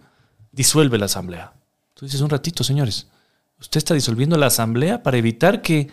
disuelve 0.52 0.98
la 0.98 1.06
Asamblea. 1.06 1.52
Tú 1.96 2.06
dices 2.06 2.22
un 2.22 2.30
ratito, 2.30 2.64
señores, 2.64 3.08
usted 3.60 3.80
está 3.80 3.94
disolviendo 3.94 4.38
la 4.38 4.46
Asamblea 4.46 5.04
para 5.04 5.18
evitar 5.18 5.62
que 5.62 5.90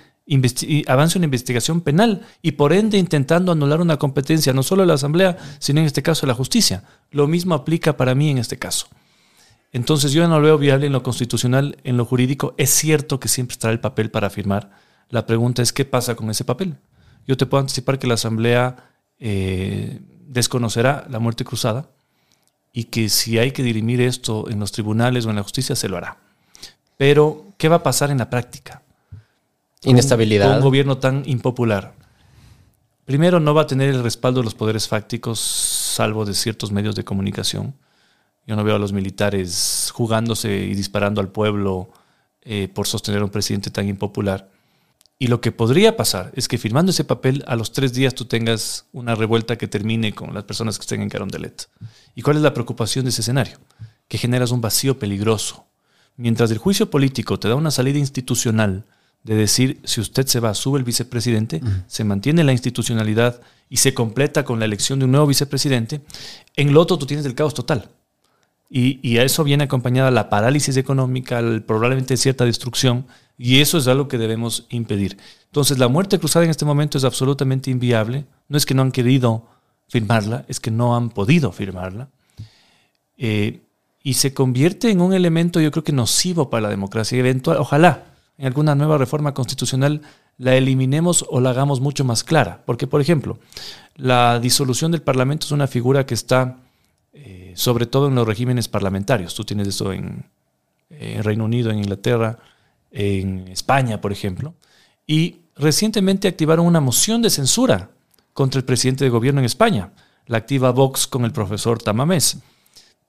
avance 0.86 1.18
una 1.18 1.24
investigación 1.24 1.80
penal 1.80 2.22
y 2.42 2.52
por 2.52 2.72
ende 2.72 2.98
intentando 2.98 3.52
anular 3.52 3.80
una 3.80 3.98
competencia 3.98 4.52
no 4.52 4.62
solo 4.62 4.82
de 4.82 4.88
la 4.88 4.94
Asamblea, 4.94 5.36
sino 5.58 5.80
en 5.80 5.86
este 5.86 6.02
caso 6.02 6.22
de 6.22 6.28
la 6.28 6.34
justicia. 6.34 6.84
Lo 7.10 7.26
mismo 7.26 7.54
aplica 7.54 7.96
para 7.96 8.14
mí 8.14 8.30
en 8.30 8.38
este 8.38 8.58
caso. 8.58 8.86
Entonces 9.72 10.12
yo 10.12 10.26
no 10.26 10.38
lo 10.38 10.44
veo 10.44 10.58
viable 10.58 10.86
en 10.86 10.92
lo 10.92 11.02
constitucional, 11.02 11.78
en 11.84 11.96
lo 11.96 12.04
jurídico. 12.04 12.54
Es 12.58 12.70
cierto 12.70 13.20
que 13.20 13.28
siempre 13.28 13.54
estará 13.54 13.72
el 13.72 13.80
papel 13.80 14.10
para 14.10 14.30
firmar. 14.30 14.70
La 15.08 15.26
pregunta 15.26 15.62
es 15.62 15.72
qué 15.72 15.84
pasa 15.84 16.14
con 16.14 16.30
ese 16.30 16.44
papel. 16.44 16.76
Yo 17.26 17.36
te 17.36 17.46
puedo 17.46 17.60
anticipar 17.60 17.98
que 17.98 18.06
la 18.06 18.14
Asamblea 18.14 18.76
eh, 19.18 20.00
desconocerá 20.26 21.06
la 21.10 21.18
muerte 21.18 21.44
cruzada 21.44 21.88
y 22.72 22.84
que 22.84 23.08
si 23.08 23.38
hay 23.38 23.50
que 23.52 23.62
dirimir 23.62 24.00
esto 24.00 24.48
en 24.48 24.60
los 24.60 24.72
tribunales 24.72 25.26
o 25.26 25.30
en 25.30 25.36
la 25.36 25.42
justicia, 25.42 25.76
se 25.76 25.88
lo 25.88 25.96
hará. 25.96 26.18
Pero, 26.96 27.54
¿qué 27.56 27.68
va 27.68 27.76
a 27.76 27.82
pasar 27.82 28.10
en 28.10 28.18
la 28.18 28.30
práctica? 28.30 28.82
Inestabilidad. 29.84 30.56
un 30.56 30.62
gobierno 30.62 30.98
tan 30.98 31.22
impopular. 31.26 31.94
Primero, 33.04 33.40
no 33.40 33.54
va 33.54 33.62
a 33.62 33.66
tener 33.66 33.88
el 33.88 34.02
respaldo 34.02 34.40
de 34.40 34.44
los 34.44 34.54
poderes 34.54 34.86
fácticos, 34.86 35.40
salvo 35.40 36.24
de 36.24 36.34
ciertos 36.34 36.70
medios 36.70 36.94
de 36.94 37.04
comunicación. 37.04 37.74
Yo 38.46 38.56
no 38.56 38.64
veo 38.64 38.76
a 38.76 38.78
los 38.78 38.92
militares 38.92 39.90
jugándose 39.94 40.54
y 40.54 40.74
disparando 40.74 41.20
al 41.20 41.28
pueblo 41.28 41.90
eh, 42.42 42.68
por 42.72 42.86
sostener 42.86 43.20
a 43.20 43.24
un 43.24 43.30
presidente 43.30 43.70
tan 43.70 43.88
impopular. 43.88 44.48
Y 45.18 45.26
lo 45.26 45.40
que 45.40 45.52
podría 45.52 45.96
pasar 45.96 46.30
es 46.34 46.48
que 46.48 46.56
firmando 46.56 46.90
ese 46.90 47.04
papel, 47.04 47.44
a 47.46 47.56
los 47.56 47.72
tres 47.72 47.92
días 47.92 48.14
tú 48.14 48.24
tengas 48.24 48.86
una 48.92 49.14
revuelta 49.14 49.58
que 49.58 49.68
termine 49.68 50.14
con 50.14 50.32
las 50.32 50.44
personas 50.44 50.78
que 50.78 50.82
estén 50.82 51.02
en 51.02 51.10
Carondelet. 51.10 51.68
¿Y 52.14 52.22
cuál 52.22 52.36
es 52.36 52.42
la 52.42 52.54
preocupación 52.54 53.04
de 53.04 53.10
ese 53.10 53.20
escenario? 53.20 53.58
Que 54.08 54.18
generas 54.18 54.50
un 54.50 54.60
vacío 54.60 54.98
peligroso. 54.98 55.66
Mientras 56.16 56.50
el 56.50 56.58
juicio 56.58 56.90
político 56.90 57.38
te 57.38 57.48
da 57.48 57.54
una 57.54 57.70
salida 57.70 57.98
institucional 57.98 58.84
de 59.22 59.34
decir, 59.34 59.80
si 59.84 60.00
usted 60.00 60.26
se 60.26 60.40
va, 60.40 60.54
sube 60.54 60.78
el 60.78 60.84
vicepresidente, 60.84 61.60
se 61.86 62.04
mantiene 62.04 62.44
la 62.44 62.52
institucionalidad 62.52 63.40
y 63.68 63.76
se 63.76 63.94
completa 63.94 64.44
con 64.44 64.58
la 64.58 64.64
elección 64.64 64.98
de 64.98 65.04
un 65.04 65.12
nuevo 65.12 65.26
vicepresidente, 65.26 66.00
en 66.56 66.72
lo 66.72 66.80
otro 66.80 66.98
tú 66.98 67.06
tienes 67.06 67.26
el 67.26 67.34
caos 67.34 67.54
total. 67.54 67.88
Y, 68.72 69.18
a 69.18 69.24
eso 69.24 69.42
viene 69.42 69.64
acompañada 69.64 70.12
la 70.12 70.30
parálisis 70.30 70.76
económica, 70.76 71.42
probablemente 71.66 72.16
cierta 72.16 72.44
destrucción, 72.44 73.04
y 73.36 73.60
eso 73.60 73.78
es 73.78 73.88
algo 73.88 74.06
que 74.06 74.16
debemos 74.16 74.66
impedir. 74.70 75.18
Entonces, 75.46 75.78
la 75.78 75.88
muerte 75.88 76.20
cruzada 76.20 76.44
en 76.44 76.52
este 76.52 76.64
momento 76.64 76.96
es 76.96 77.02
absolutamente 77.02 77.70
inviable. 77.70 78.26
No 78.48 78.56
es 78.56 78.64
que 78.64 78.74
no 78.74 78.82
han 78.82 78.92
querido 78.92 79.44
firmarla, 79.88 80.44
es 80.46 80.60
que 80.60 80.70
no 80.70 80.94
han 80.94 81.10
podido 81.10 81.50
firmarla. 81.50 82.10
Eh, 83.18 83.60
y 84.04 84.14
se 84.14 84.32
convierte 84.32 84.90
en 84.90 85.00
un 85.00 85.14
elemento, 85.14 85.60
yo 85.60 85.72
creo 85.72 85.82
que 85.82 85.92
nocivo 85.92 86.48
para 86.48 86.62
la 86.62 86.68
democracia. 86.68 87.18
Eventual, 87.18 87.56
ojalá 87.58 88.09
en 88.40 88.46
alguna 88.46 88.74
nueva 88.74 88.96
reforma 88.96 89.34
constitucional 89.34 90.00
la 90.38 90.56
eliminemos 90.56 91.26
o 91.28 91.40
la 91.40 91.50
hagamos 91.50 91.82
mucho 91.82 92.04
más 92.04 92.24
clara. 92.24 92.62
Porque, 92.64 92.86
por 92.86 93.02
ejemplo, 93.02 93.38
la 93.96 94.40
disolución 94.40 94.90
del 94.92 95.02
Parlamento 95.02 95.44
es 95.44 95.52
una 95.52 95.66
figura 95.66 96.06
que 96.06 96.14
está 96.14 96.56
eh, 97.12 97.52
sobre 97.54 97.84
todo 97.84 98.08
en 98.08 98.14
los 98.14 98.26
regímenes 98.26 98.66
parlamentarios. 98.66 99.34
Tú 99.34 99.44
tienes 99.44 99.68
eso 99.68 99.92
en, 99.92 100.24
Reino 100.88 101.44
Unido, 101.44 101.70
en 101.70 101.78
Inglaterra, 101.78 102.38
en 102.90 103.46
España, 103.48 104.00
por 104.00 104.10
ejemplo. 104.10 104.54
Y 105.06 105.40
recientemente 105.54 106.26
activaron 106.26 106.66
una 106.66 106.80
moción 106.80 107.20
de 107.20 107.28
censura 107.28 107.90
contra 108.32 108.58
el 108.58 108.64
presidente 108.64 109.04
de 109.04 109.10
gobierno 109.10 109.40
en 109.40 109.46
España. 109.46 109.92
La 110.26 110.38
activa 110.38 110.70
Vox 110.70 111.06
con 111.06 111.26
el 111.26 111.32
profesor 111.32 111.82
Tamamés. 111.82 112.38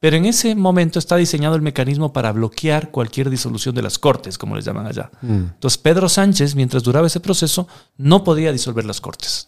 Pero 0.02 0.18
en 0.18 0.26
ese 0.26 0.56
momento 0.56 0.98
está 0.98 1.16
diseñado 1.16 1.56
el 1.56 1.62
mecanismo 1.62 2.12
para 2.12 2.32
bloquear 2.32 2.90
cualquier 2.90 3.30
disolución 3.30 3.76
de 3.76 3.84
las 3.84 4.00
cortes, 4.00 4.40
como 4.40 4.56
les 4.56 4.66
llaman 4.66 4.88
allá. 4.88 5.12
Mm. 5.22 5.54
Entonces 5.54 5.78
Pedro 5.78 6.10
Sánchez, 6.10 6.56
mientras 6.56 6.82
duraba 6.82 7.06
ese 7.06 7.20
proceso, 7.20 7.68
no 7.98 8.24
podía 8.24 8.52
disolver 8.52 8.84
las 8.84 9.00
cortes. 9.00 9.48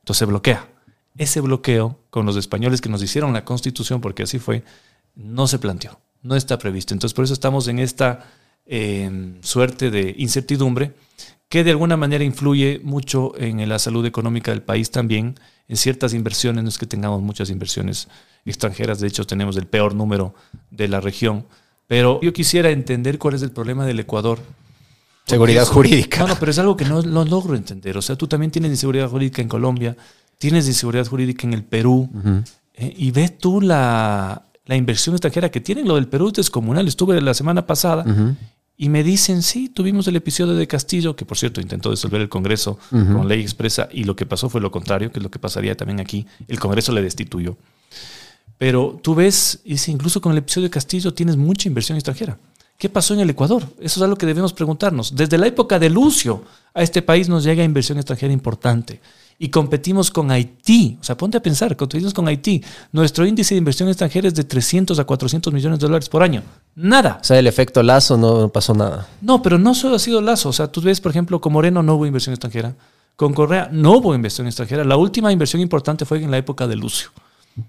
Entonces 0.00 0.18
se 0.18 0.26
bloquea 0.26 0.68
ese 1.16 1.40
bloqueo 1.40 1.98
con 2.10 2.26
los 2.26 2.36
españoles 2.36 2.82
que 2.82 2.90
nos 2.90 3.02
hicieron 3.02 3.32
la 3.32 3.46
constitución, 3.46 4.02
porque 4.02 4.24
así 4.24 4.38
fue, 4.38 4.62
no 5.14 5.46
se 5.46 5.58
planteó, 5.58 5.98
no 6.20 6.36
está 6.36 6.58
previsto. 6.58 6.92
Entonces 6.92 7.14
por 7.14 7.24
eso 7.24 7.32
estamos 7.32 7.66
en 7.68 7.78
esta 7.78 8.26
em, 8.66 9.40
suerte 9.42 9.90
de 9.90 10.14
incertidumbre 10.18 10.94
que 11.48 11.64
de 11.64 11.70
alguna 11.70 11.96
manera 11.96 12.24
influye 12.24 12.80
mucho 12.84 13.32
en 13.38 13.66
la 13.66 13.78
salud 13.78 14.04
económica 14.04 14.50
del 14.50 14.60
país 14.60 14.90
también, 14.90 15.38
en 15.68 15.76
ciertas 15.76 16.14
inversiones, 16.14 16.62
no 16.62 16.68
es 16.68 16.78
que 16.78 16.86
tengamos 16.86 17.22
muchas 17.22 17.50
inversiones 17.50 18.08
extranjeras, 18.44 19.00
de 19.00 19.08
hecho 19.08 19.26
tenemos 19.26 19.56
el 19.56 19.66
peor 19.66 19.94
número 19.94 20.34
de 20.70 20.88
la 20.88 21.00
región, 21.00 21.46
pero 21.86 22.20
yo 22.20 22.32
quisiera 22.32 22.70
entender 22.70 23.18
cuál 23.18 23.34
es 23.34 23.42
el 23.42 23.50
problema 23.50 23.84
del 23.86 24.00
Ecuador. 24.00 24.38
Seguridad 25.26 25.66
jurídica. 25.66 26.20
No, 26.20 26.28
no, 26.28 26.36
pero 26.38 26.50
es 26.52 26.58
algo 26.58 26.76
que 26.76 26.84
no, 26.84 27.02
no 27.02 27.24
logro 27.24 27.56
entender. 27.56 27.96
O 27.98 28.02
sea, 28.02 28.14
tú 28.14 28.28
también 28.28 28.52
tienes 28.52 28.70
inseguridad 28.70 29.08
jurídica 29.08 29.42
en 29.42 29.48
Colombia, 29.48 29.96
tienes 30.38 30.68
inseguridad 30.68 31.06
jurídica 31.06 31.46
en 31.46 31.52
el 31.52 31.64
Perú, 31.64 32.08
eh, 32.74 32.94
y 32.96 33.10
ves 33.10 33.36
tú 33.38 33.60
la, 33.60 34.44
inversión 34.68 35.16
extranjera 35.16 35.50
que 35.50 35.60
tienen. 35.60 35.88
Lo 35.88 35.96
del 35.96 36.06
Perú 36.06 36.28
es 36.28 36.34
descomunal. 36.34 36.86
Estuve 36.86 37.20
la 37.20 37.34
semana 37.34 37.66
pasada 37.66 38.04
y 38.78 38.88
me 38.90 39.02
dicen, 39.02 39.42
sí, 39.42 39.68
tuvimos 39.68 40.06
el 40.06 40.16
episodio 40.16 40.54
de 40.54 40.66
Castillo, 40.66 41.16
que 41.16 41.24
por 41.24 41.38
cierto 41.38 41.60
intentó 41.60 41.90
disolver 41.90 42.20
el 42.20 42.28
Congreso 42.28 42.78
con 42.90 43.26
ley 43.26 43.40
expresa, 43.40 43.88
y 43.90 44.04
lo 44.04 44.14
que 44.16 44.26
pasó 44.26 44.50
fue 44.50 44.60
lo 44.60 44.70
contrario, 44.70 45.10
que 45.10 45.18
es 45.18 45.22
lo 45.22 45.30
que 45.30 45.38
pasaría 45.38 45.76
también 45.76 46.00
aquí. 46.00 46.26
El 46.46 46.60
Congreso 46.60 46.92
le 46.92 47.00
destituyó. 47.00 47.56
Pero 48.58 48.98
tú 49.02 49.14
ves, 49.14 49.60
incluso 49.86 50.20
con 50.20 50.32
el 50.32 50.38
episodio 50.38 50.68
de 50.68 50.70
Castillo 50.70 51.14
tienes 51.14 51.36
mucha 51.36 51.68
inversión 51.68 51.96
extranjera. 51.96 52.38
¿Qué 52.78 52.90
pasó 52.90 53.14
en 53.14 53.20
el 53.20 53.30
Ecuador? 53.30 53.62
Eso 53.80 54.00
es 54.00 54.02
algo 54.02 54.16
que 54.16 54.26
debemos 54.26 54.52
preguntarnos. 54.52 55.16
Desde 55.16 55.38
la 55.38 55.46
época 55.46 55.78
de 55.78 55.88
Lucio 55.88 56.44
a 56.74 56.82
este 56.82 57.00
país 57.00 57.28
nos 57.28 57.44
llega 57.44 57.64
inversión 57.64 57.96
extranjera 57.96 58.32
importante 58.32 59.00
y 59.38 59.48
competimos 59.48 60.10
con 60.10 60.30
Haití. 60.30 60.98
O 61.00 61.04
sea, 61.04 61.16
ponte 61.16 61.36
a 61.38 61.42
pensar, 61.42 61.76
competimos 61.76 62.14
con 62.14 62.26
Haití. 62.28 62.62
Nuestro 62.92 63.26
índice 63.26 63.54
de 63.54 63.58
inversión 63.58 63.88
extranjera 63.88 64.28
es 64.28 64.34
de 64.34 64.44
300 64.44 64.98
a 64.98 65.04
400 65.04 65.52
millones 65.52 65.78
de 65.78 65.86
dólares 65.86 66.08
por 66.08 66.22
año. 66.22 66.42
Nada. 66.74 67.18
O 67.20 67.24
sea, 67.24 67.38
el 67.38 67.46
efecto 67.46 67.82
lazo 67.82 68.16
no 68.16 68.48
pasó 68.48 68.74
nada. 68.74 69.06
No, 69.20 69.42
pero 69.42 69.58
no 69.58 69.74
solo 69.74 69.96
ha 69.96 69.98
sido 69.98 70.20
lazo. 70.20 70.48
O 70.48 70.52
sea, 70.52 70.68
tú 70.68 70.80
ves, 70.80 71.00
por 71.00 71.10
ejemplo, 71.10 71.40
con 71.40 71.52
Moreno 71.52 71.82
no 71.82 71.94
hubo 71.94 72.06
inversión 72.06 72.32
extranjera. 72.32 72.74
Con 73.16 73.32
Correa 73.32 73.68
no 73.72 73.92
hubo 73.92 74.14
inversión 74.14 74.46
extranjera. 74.46 74.84
La 74.84 74.96
última 74.96 75.32
inversión 75.32 75.60
importante 75.60 76.04
fue 76.04 76.22
en 76.22 76.30
la 76.30 76.38
época 76.38 76.66
de 76.66 76.76
Lucio. 76.76 77.10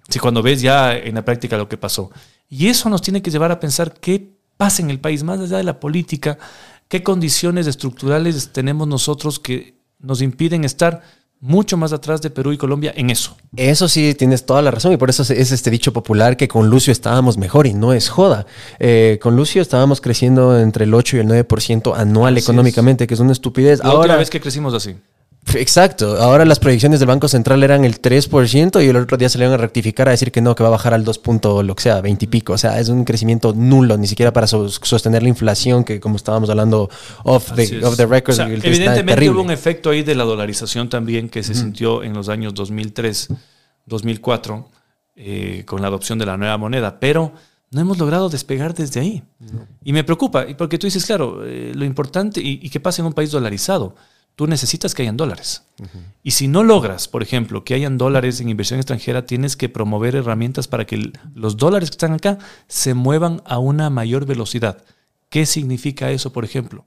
Si 0.09 0.20
cuando 0.20 0.41
ves 0.41 0.61
ya 0.61 0.95
en 0.95 1.15
la 1.15 1.24
práctica 1.24 1.57
lo 1.57 1.70
que 1.70 1.78
pasó. 1.78 2.11
Y 2.49 2.68
eso 2.68 2.89
nos 2.89 3.01
tiene 3.01 3.22
que 3.22 3.32
llevar 3.32 3.51
a 3.51 3.59
pensar 3.59 3.93
qué 3.93 4.38
pasa 4.57 4.82
en 4.82 4.89
el 4.89 4.99
país, 4.99 5.24
más 5.24 5.39
allá 5.39 5.57
de 5.57 5.63
la 5.63 5.80
política, 5.80 6.38
qué 6.88 7.03
condiciones 7.03 7.68
estructurales 7.68 8.49
tenemos 8.51 8.88
nosotros 8.88 9.39
que 9.39 9.78
nos 9.99 10.22
impiden 10.22 10.63
estar 10.63 11.01
mucho 11.40 11.78
más 11.78 11.94
atrás 11.94 12.22
de 12.22 12.30
Perú 12.30 12.52
y 12.52 12.58
Colombia 12.58 12.94
en 12.96 13.10
eso. 13.10 13.38
Eso 13.56 13.88
sí, 13.88 14.14
tienes 14.16 14.46
toda 14.46 14.62
la 14.62 14.72
razón 14.72 14.94
y 14.94 14.98
por 14.98 15.10
eso 15.10 15.24
es 15.24 15.52
este 15.52 15.70
dicho 15.70 15.94
popular 15.94 16.36
que 16.36 16.48
con 16.48 16.70
Lucio 16.70 16.92
estábamos 16.92 17.38
mejor 17.38 17.68
y 17.68 17.74
no 17.74 17.94
es 17.94 18.10
joda. 18.10 18.46
Eh, 18.80 19.20
con 19.22 19.36
Lucio 19.36 19.62
estábamos 19.62 20.02
creciendo 20.02 20.60
entre 20.60 20.86
el 20.86 20.94
8 20.94 21.18
y 21.18 21.20
el 21.20 21.28
9% 21.28 21.96
anual 21.96 22.38
económicamente, 22.38 23.08
que 23.08 23.14
es 23.14 23.20
una 23.20 23.32
estupidez. 23.32 23.80
La 23.80 23.92
Ahora, 23.92 24.16
vez 24.18 24.30
que 24.30 24.42
crecimos 24.42 24.74
así. 24.74 24.96
Exacto. 25.56 26.18
Ahora 26.18 26.45
las 26.45 26.60
proyecciones 26.60 27.00
del 27.00 27.08
Banco 27.08 27.28
Central 27.28 27.64
eran 27.64 27.86
el 27.86 28.02
3% 28.02 28.84
y 28.84 28.88
el 28.88 28.95
otro 28.95 29.18
día 29.18 29.30
se 29.30 29.38
le 29.38 29.45
iban 29.45 29.54
a 29.54 29.58
rectificar 29.58 30.08
a 30.08 30.12
decir 30.12 30.32
que 30.32 30.41
no, 30.41 30.56
que 30.56 30.64
va 30.64 30.70
a 30.70 30.72
bajar 30.72 30.93
al 30.93 31.04
2. 31.04 31.22
lo 31.64 31.76
que 31.76 31.84
sea, 31.84 32.02
20 32.02 32.26
y 32.26 32.28
pico. 32.28 32.54
O 32.54 32.58
sea, 32.58 32.80
es 32.80 32.89
un 32.89 33.06
crecimiento 33.06 33.54
nulo, 33.54 33.98
ni 33.98 34.08
siquiera 34.08 34.34
para 34.34 34.48
sostener 34.48 35.24
la 35.24 35.30
inflación 35.30 35.84
que 35.84 36.00
como 36.00 36.18
estábamos 36.18 36.50
hablando 36.50 36.89
off 37.24 37.54
the, 37.56 37.82
the 37.95 38.06
record. 38.06 38.39
evidentemente 38.39 39.30
hubo 39.30 39.41
un 39.41 39.52
efecto 39.52 39.89
ahí 39.89 40.04
de 40.04 40.16
la 40.16 40.24
dolarización 40.24 40.89
también 40.89 41.30
que 41.30 41.43
se 41.43 41.54
sintió 41.54 42.04
en 42.04 42.14
los 42.14 42.30
años 42.30 42.54
2003, 42.54 43.30
2004, 43.86 44.70
eh, 45.16 45.64
con 45.66 45.82
la 45.82 45.88
adopción 45.88 46.20
de 46.20 46.26
la 46.26 46.38
nueva 46.38 46.58
moneda, 46.58 47.00
pero 47.00 47.34
no 47.72 47.82
hemos 47.82 47.98
logrado 47.98 48.30
despegar 48.30 48.74
desde 48.74 49.00
ahí. 49.00 49.24
Y 49.84 49.93
me 49.93 50.04
preocupa, 50.04 50.45
porque 50.58 50.78
tú 50.78 50.88
dices, 50.88 51.06
claro, 51.06 51.41
eh, 51.45 51.72
lo 51.76 51.86
importante 51.86 52.41
y, 52.41 52.60
y 52.62 52.70
qué 52.70 52.80
pasa 52.80 53.02
en 53.02 53.08
un 53.08 53.14
país 53.14 53.32
dolarizado 53.32 53.95
tú 54.38 54.46
necesitas 54.46 54.94
que 54.94 55.02
hayan 55.02 55.18
dólares. 55.18 55.64
Y 56.22 56.32
si 56.32 56.48
no 56.48 56.64
logras, 56.64 57.08
por 57.08 57.24
ejemplo, 57.24 57.64
que 57.64 57.74
hayan 57.74 57.98
dólares 57.98 58.40
en 58.40 58.50
inversión 58.50 58.80
extranjera, 58.80 59.26
tienes 59.26 59.58
que 59.58 59.68
promover 59.68 60.16
herramientas 60.16 60.68
para 60.68 60.86
que 60.86 61.12
los 61.34 61.58
dólares 61.58 61.90
que 61.90 61.96
están 61.96 62.14
acá 62.14 62.38
se 62.68 62.94
muevan 62.94 63.42
a 63.46 63.58
una 63.58 63.90
mayor 63.90 64.28
velocidad. 64.28 64.84
¿Qué 65.30 65.48
significa 65.48 66.12
eso, 66.12 66.34
por 66.34 66.46
ejemplo? 66.46 66.86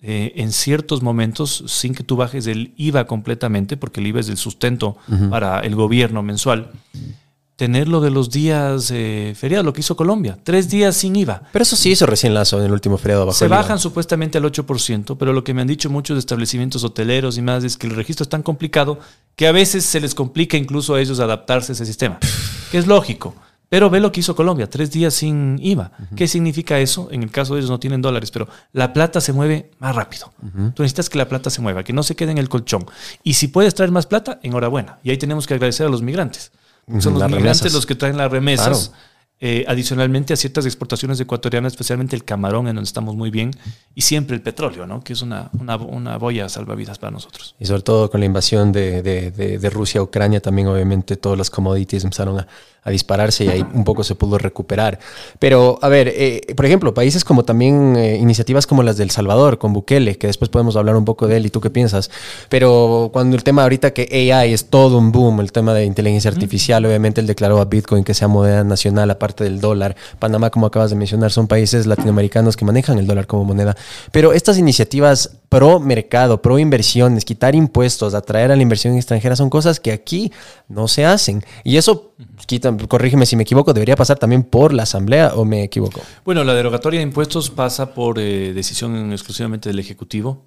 Eh, 0.00 0.32
en 0.36 0.52
ciertos 0.52 1.02
momentos, 1.02 1.64
sin 1.66 1.94
que 1.94 2.02
tú 2.02 2.16
bajes 2.16 2.46
el 2.46 2.72
IVA 2.78 3.06
completamente, 3.06 3.76
porque 3.76 4.00
el 4.00 4.06
IVA 4.06 4.20
es 4.20 4.30
el 4.30 4.38
sustento 4.38 4.96
para 5.28 5.60
el 5.60 5.74
gobierno 5.74 6.22
mensual, 6.22 6.70
tener 7.56 7.88
lo 7.88 8.02
de 8.02 8.10
los 8.10 8.30
días 8.30 8.90
eh, 8.94 9.34
feriados, 9.34 9.64
lo 9.64 9.72
que 9.72 9.80
hizo 9.80 9.96
Colombia, 9.96 10.38
tres 10.44 10.68
días 10.68 10.94
sin 10.94 11.16
IVA. 11.16 11.42
Pero 11.52 11.62
eso 11.62 11.74
sí 11.74 11.90
hizo 11.90 12.04
recién 12.04 12.34
Lazo 12.34 12.58
en 12.58 12.66
el 12.66 12.72
último 12.72 12.98
feriado 12.98 13.24
bajo 13.24 13.38
Se 13.38 13.46
IVA. 13.46 13.56
bajan 13.56 13.78
supuestamente 13.78 14.36
al 14.38 14.44
8%, 14.44 15.16
pero 15.18 15.32
lo 15.32 15.42
que 15.42 15.54
me 15.54 15.62
han 15.62 15.66
dicho 15.66 15.88
muchos 15.88 16.18
establecimientos 16.18 16.84
hoteleros 16.84 17.38
y 17.38 17.42
más 17.42 17.64
es 17.64 17.78
que 17.78 17.86
el 17.86 17.96
registro 17.96 18.24
es 18.24 18.28
tan 18.28 18.42
complicado 18.42 18.98
que 19.34 19.46
a 19.46 19.52
veces 19.52 19.84
se 19.86 20.00
les 20.00 20.14
complica 20.14 20.56
incluso 20.58 20.94
a 20.94 21.00
ellos 21.00 21.18
adaptarse 21.18 21.72
a 21.72 21.74
ese 21.74 21.86
sistema, 21.86 22.18
que 22.70 22.78
es 22.78 22.86
lógico. 22.86 23.34
Pero 23.68 23.90
ve 23.90 23.98
lo 23.98 24.12
que 24.12 24.20
hizo 24.20 24.36
Colombia, 24.36 24.70
tres 24.70 24.92
días 24.92 25.12
sin 25.12 25.58
IVA. 25.60 25.90
¿Qué 26.14 26.28
significa 26.28 26.78
eso? 26.78 27.08
En 27.10 27.24
el 27.24 27.32
caso 27.32 27.54
de 27.54 27.60
ellos 27.60 27.70
no 27.70 27.80
tienen 27.80 28.00
dólares, 28.00 28.30
pero 28.30 28.46
la 28.72 28.92
plata 28.92 29.20
se 29.20 29.32
mueve 29.32 29.72
más 29.80 29.96
rápido. 29.96 30.32
Tú 30.74 30.82
necesitas 30.82 31.08
que 31.10 31.18
la 31.18 31.28
plata 31.28 31.50
se 31.50 31.60
mueva, 31.60 31.82
que 31.82 31.92
no 31.92 32.04
se 32.04 32.14
quede 32.14 32.30
en 32.30 32.38
el 32.38 32.48
colchón. 32.48 32.86
Y 33.24 33.34
si 33.34 33.48
puedes 33.48 33.74
traer 33.74 33.90
más 33.90 34.06
plata, 34.06 34.38
enhorabuena. 34.44 34.98
Y 35.02 35.10
ahí 35.10 35.16
tenemos 35.16 35.48
que 35.48 35.54
agradecer 35.54 35.84
a 35.84 35.88
los 35.90 36.00
migrantes. 36.00 36.52
Son 37.00 37.12
los 37.14 37.20
las 37.20 37.30
migrantes 37.30 37.60
remesas. 37.60 37.72
los 37.72 37.86
que 37.86 37.94
traen 37.94 38.16
las 38.16 38.30
remesas. 38.30 38.88
Claro. 38.88 39.02
eh, 39.38 39.66
adicionalmente 39.68 40.32
a 40.32 40.36
ciertas 40.36 40.64
exportaciones 40.64 41.20
ecuatorianas, 41.20 41.74
especialmente 41.74 42.16
el 42.16 42.24
camarón, 42.24 42.68
en 42.68 42.76
donde 42.76 42.88
estamos 42.88 43.16
muy 43.16 43.30
bien, 43.30 43.50
y 43.94 44.00
siempre 44.00 44.34
el 44.34 44.40
petróleo, 44.40 44.86
¿no? 44.86 45.02
que 45.02 45.12
es 45.12 45.20
una, 45.20 45.50
una, 45.60 45.76
una 45.76 46.16
boya 46.16 46.48
salvavidas 46.48 46.98
para 46.98 47.10
nosotros. 47.10 47.54
Y 47.60 47.66
sobre 47.66 47.82
todo 47.82 48.10
con 48.10 48.20
la 48.20 48.26
invasión 48.26 48.72
de, 48.72 49.02
de- 49.02 49.30
de- 49.32 49.58
de 49.58 49.70
Rusia 49.70 50.00
a 50.00 50.04
Ucrania, 50.04 50.40
también 50.40 50.68
obviamente 50.68 51.16
todos 51.16 51.36
los 51.36 51.50
commodities 51.50 52.04
empezaron 52.04 52.38
a, 52.40 52.46
a 52.86 52.90
dispararse 52.90 53.44
y 53.44 53.48
ahí 53.48 53.66
un 53.74 53.82
poco 53.82 54.04
se 54.04 54.14
pudo 54.14 54.38
recuperar. 54.38 55.00
Pero, 55.40 55.78
a 55.82 55.88
ver, 55.88 56.06
eh, 56.14 56.54
por 56.54 56.64
ejemplo, 56.66 56.94
países 56.94 57.24
como 57.24 57.44
también 57.44 57.96
eh, 57.96 58.16
iniciativas 58.16 58.64
como 58.64 58.84
las 58.84 58.96
del 58.96 59.10
Salvador, 59.10 59.58
con 59.58 59.72
Bukele, 59.72 60.16
que 60.16 60.28
después 60.28 60.48
podemos 60.48 60.76
hablar 60.76 60.94
un 60.94 61.04
poco 61.04 61.26
de 61.26 61.36
él 61.36 61.46
y 61.46 61.50
tú 61.50 61.60
qué 61.60 61.68
piensas. 61.68 62.12
Pero 62.48 63.10
cuando 63.12 63.34
el 63.34 63.42
tema 63.42 63.64
ahorita 63.64 63.92
que 63.92 64.30
AI 64.32 64.54
es 64.54 64.66
todo 64.66 64.98
un 64.98 65.10
boom, 65.10 65.40
el 65.40 65.50
tema 65.50 65.74
de 65.74 65.84
inteligencia 65.84 66.30
artificial, 66.30 66.86
obviamente 66.86 67.20
él 67.20 67.26
declaró 67.26 67.60
a 67.60 67.64
Bitcoin 67.64 68.04
que 68.04 68.14
sea 68.14 68.28
moneda 68.28 68.62
nacional 68.62 69.10
aparte 69.10 69.42
del 69.42 69.60
dólar. 69.60 69.96
Panamá, 70.20 70.50
como 70.50 70.66
acabas 70.66 70.90
de 70.90 70.96
mencionar, 70.96 71.32
son 71.32 71.48
países 71.48 71.86
latinoamericanos 71.86 72.56
que 72.56 72.64
manejan 72.64 73.00
el 73.00 73.08
dólar 73.08 73.26
como 73.26 73.44
moneda. 73.44 73.76
Pero 74.12 74.32
estas 74.32 74.58
iniciativas 74.58 75.32
pro 75.48 75.80
mercado, 75.80 76.40
pro 76.42 76.58
inversiones, 76.58 77.24
quitar 77.24 77.54
impuestos, 77.54 78.14
atraer 78.14 78.52
a 78.52 78.56
la 78.56 78.62
inversión 78.62 78.94
extranjera 78.94 79.36
son 79.36 79.50
cosas 79.50 79.80
que 79.80 79.92
aquí 79.92 80.32
no 80.68 80.88
se 80.88 81.04
hacen. 81.04 81.44
Y 81.64 81.76
eso, 81.76 82.12
quita, 82.46 82.74
corrígeme 82.88 83.26
si 83.26 83.36
me 83.36 83.42
equivoco, 83.42 83.72
debería 83.72 83.96
pasar 83.96 84.18
también 84.18 84.42
por 84.42 84.72
la 84.72 84.84
asamblea 84.84 85.32
o 85.34 85.44
me 85.44 85.62
equivoco. 85.62 86.00
Bueno, 86.24 86.44
la 86.44 86.54
derogatoria 86.54 87.00
de 87.00 87.04
impuestos 87.04 87.50
pasa 87.50 87.94
por 87.94 88.18
eh, 88.18 88.52
decisión 88.52 89.12
exclusivamente 89.12 89.68
del 89.68 89.78
Ejecutivo. 89.78 90.44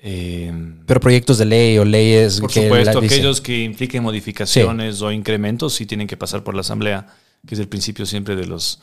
Eh, 0.00 0.52
Pero 0.86 1.00
proyectos 1.00 1.38
de 1.38 1.44
ley 1.44 1.78
o 1.78 1.84
leyes 1.84 2.40
por 2.40 2.50
que 2.50 2.62
supuesto, 2.62 2.98
aquellos 3.00 3.40
que 3.40 3.64
impliquen 3.64 4.02
modificaciones 4.02 5.02
o 5.02 5.10
incrementos 5.10 5.74
sí 5.74 5.86
tienen 5.86 6.06
que 6.06 6.16
pasar 6.16 6.44
por 6.44 6.54
la 6.54 6.60
Asamblea, 6.60 7.06
que 7.46 7.54
es 7.54 7.60
el 7.60 7.68
principio 7.68 8.06
siempre 8.06 8.36
de 8.36 8.46
los 8.46 8.80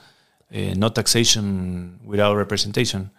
eh, 0.49 0.73
no 0.77 0.91
taxation 0.91 1.99
without 2.03 2.35
representation. 2.37 3.11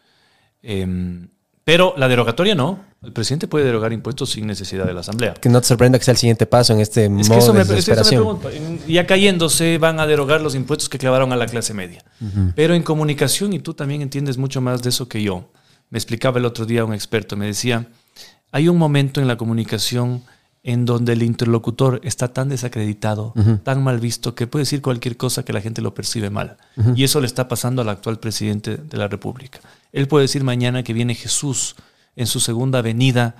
Pero 1.66 1.94
la 1.96 2.06
derogatoria 2.06 2.54
no. 2.54 2.78
El 3.02 3.12
presidente 3.12 3.48
puede 3.48 3.64
derogar 3.64 3.92
impuestos 3.92 4.30
sin 4.30 4.46
necesidad 4.46 4.86
de 4.86 4.94
la 4.94 5.00
Asamblea. 5.00 5.34
que 5.34 5.48
no 5.48 5.60
te 5.60 5.66
sorprenda 5.66 5.98
que 5.98 6.04
sea 6.04 6.12
el 6.12 6.18
siguiente 6.18 6.46
paso 6.46 6.72
en 6.72 6.78
este 6.78 7.06
Es 7.06 7.10
modo 7.10 7.18
me, 7.18 7.24
de 7.24 7.26
es 7.26 7.28
que 7.28 7.38
eso 7.38 7.52
me 7.52 7.64
desesperación. 7.64 8.38
Ya 8.86 9.04
cayéndose 9.04 9.76
van 9.78 9.98
a 9.98 10.06
derogar 10.06 10.40
los 10.40 10.54
impuestos 10.54 10.88
que 10.88 10.96
clavaron 10.96 11.32
a 11.32 11.36
la 11.36 11.46
clase 11.46 11.74
media. 11.74 12.04
Pero 12.54 12.74
en 12.74 12.84
comunicación, 12.84 13.52
y 13.52 13.58
tú 13.58 13.74
también 13.74 14.00
entiendes 14.00 14.38
mucho 14.38 14.60
más 14.60 14.80
de 14.80 14.90
eso 14.90 15.08
que 15.08 15.20
yo, 15.20 15.50
me 15.90 15.98
explicaba 15.98 16.38
el 16.38 16.44
otro 16.44 16.66
día 16.66 16.84
un 16.84 16.94
experto, 16.94 17.36
me 17.36 17.46
decía, 17.46 17.88
hay 18.52 18.68
un 18.68 18.78
momento 18.78 19.20
en 19.20 19.26
la 19.26 19.36
comunicación 19.36 20.22
en 20.66 20.84
donde 20.84 21.12
el 21.12 21.22
interlocutor 21.22 22.00
está 22.02 22.32
tan 22.32 22.48
desacreditado, 22.48 23.32
tan 23.62 23.84
mal 23.84 24.00
visto, 24.00 24.34
que 24.34 24.48
puede 24.48 24.64
decir 24.64 24.82
cualquier 24.82 25.16
cosa 25.16 25.44
que 25.44 25.52
la 25.52 25.60
gente 25.60 25.80
lo 25.80 25.94
percibe 25.94 26.28
mal. 26.28 26.56
Y 26.96 27.04
eso 27.04 27.20
le 27.20 27.28
está 27.28 27.46
pasando 27.46 27.82
al 27.82 27.88
actual 27.88 28.18
presidente 28.18 28.76
de 28.76 28.96
la 28.96 29.06
República. 29.06 29.60
Él 29.92 30.08
puede 30.08 30.24
decir 30.24 30.42
mañana 30.42 30.82
que 30.82 30.92
viene 30.92 31.14
Jesús 31.14 31.76
en 32.16 32.26
su 32.26 32.40
segunda 32.40 32.82
venida 32.82 33.36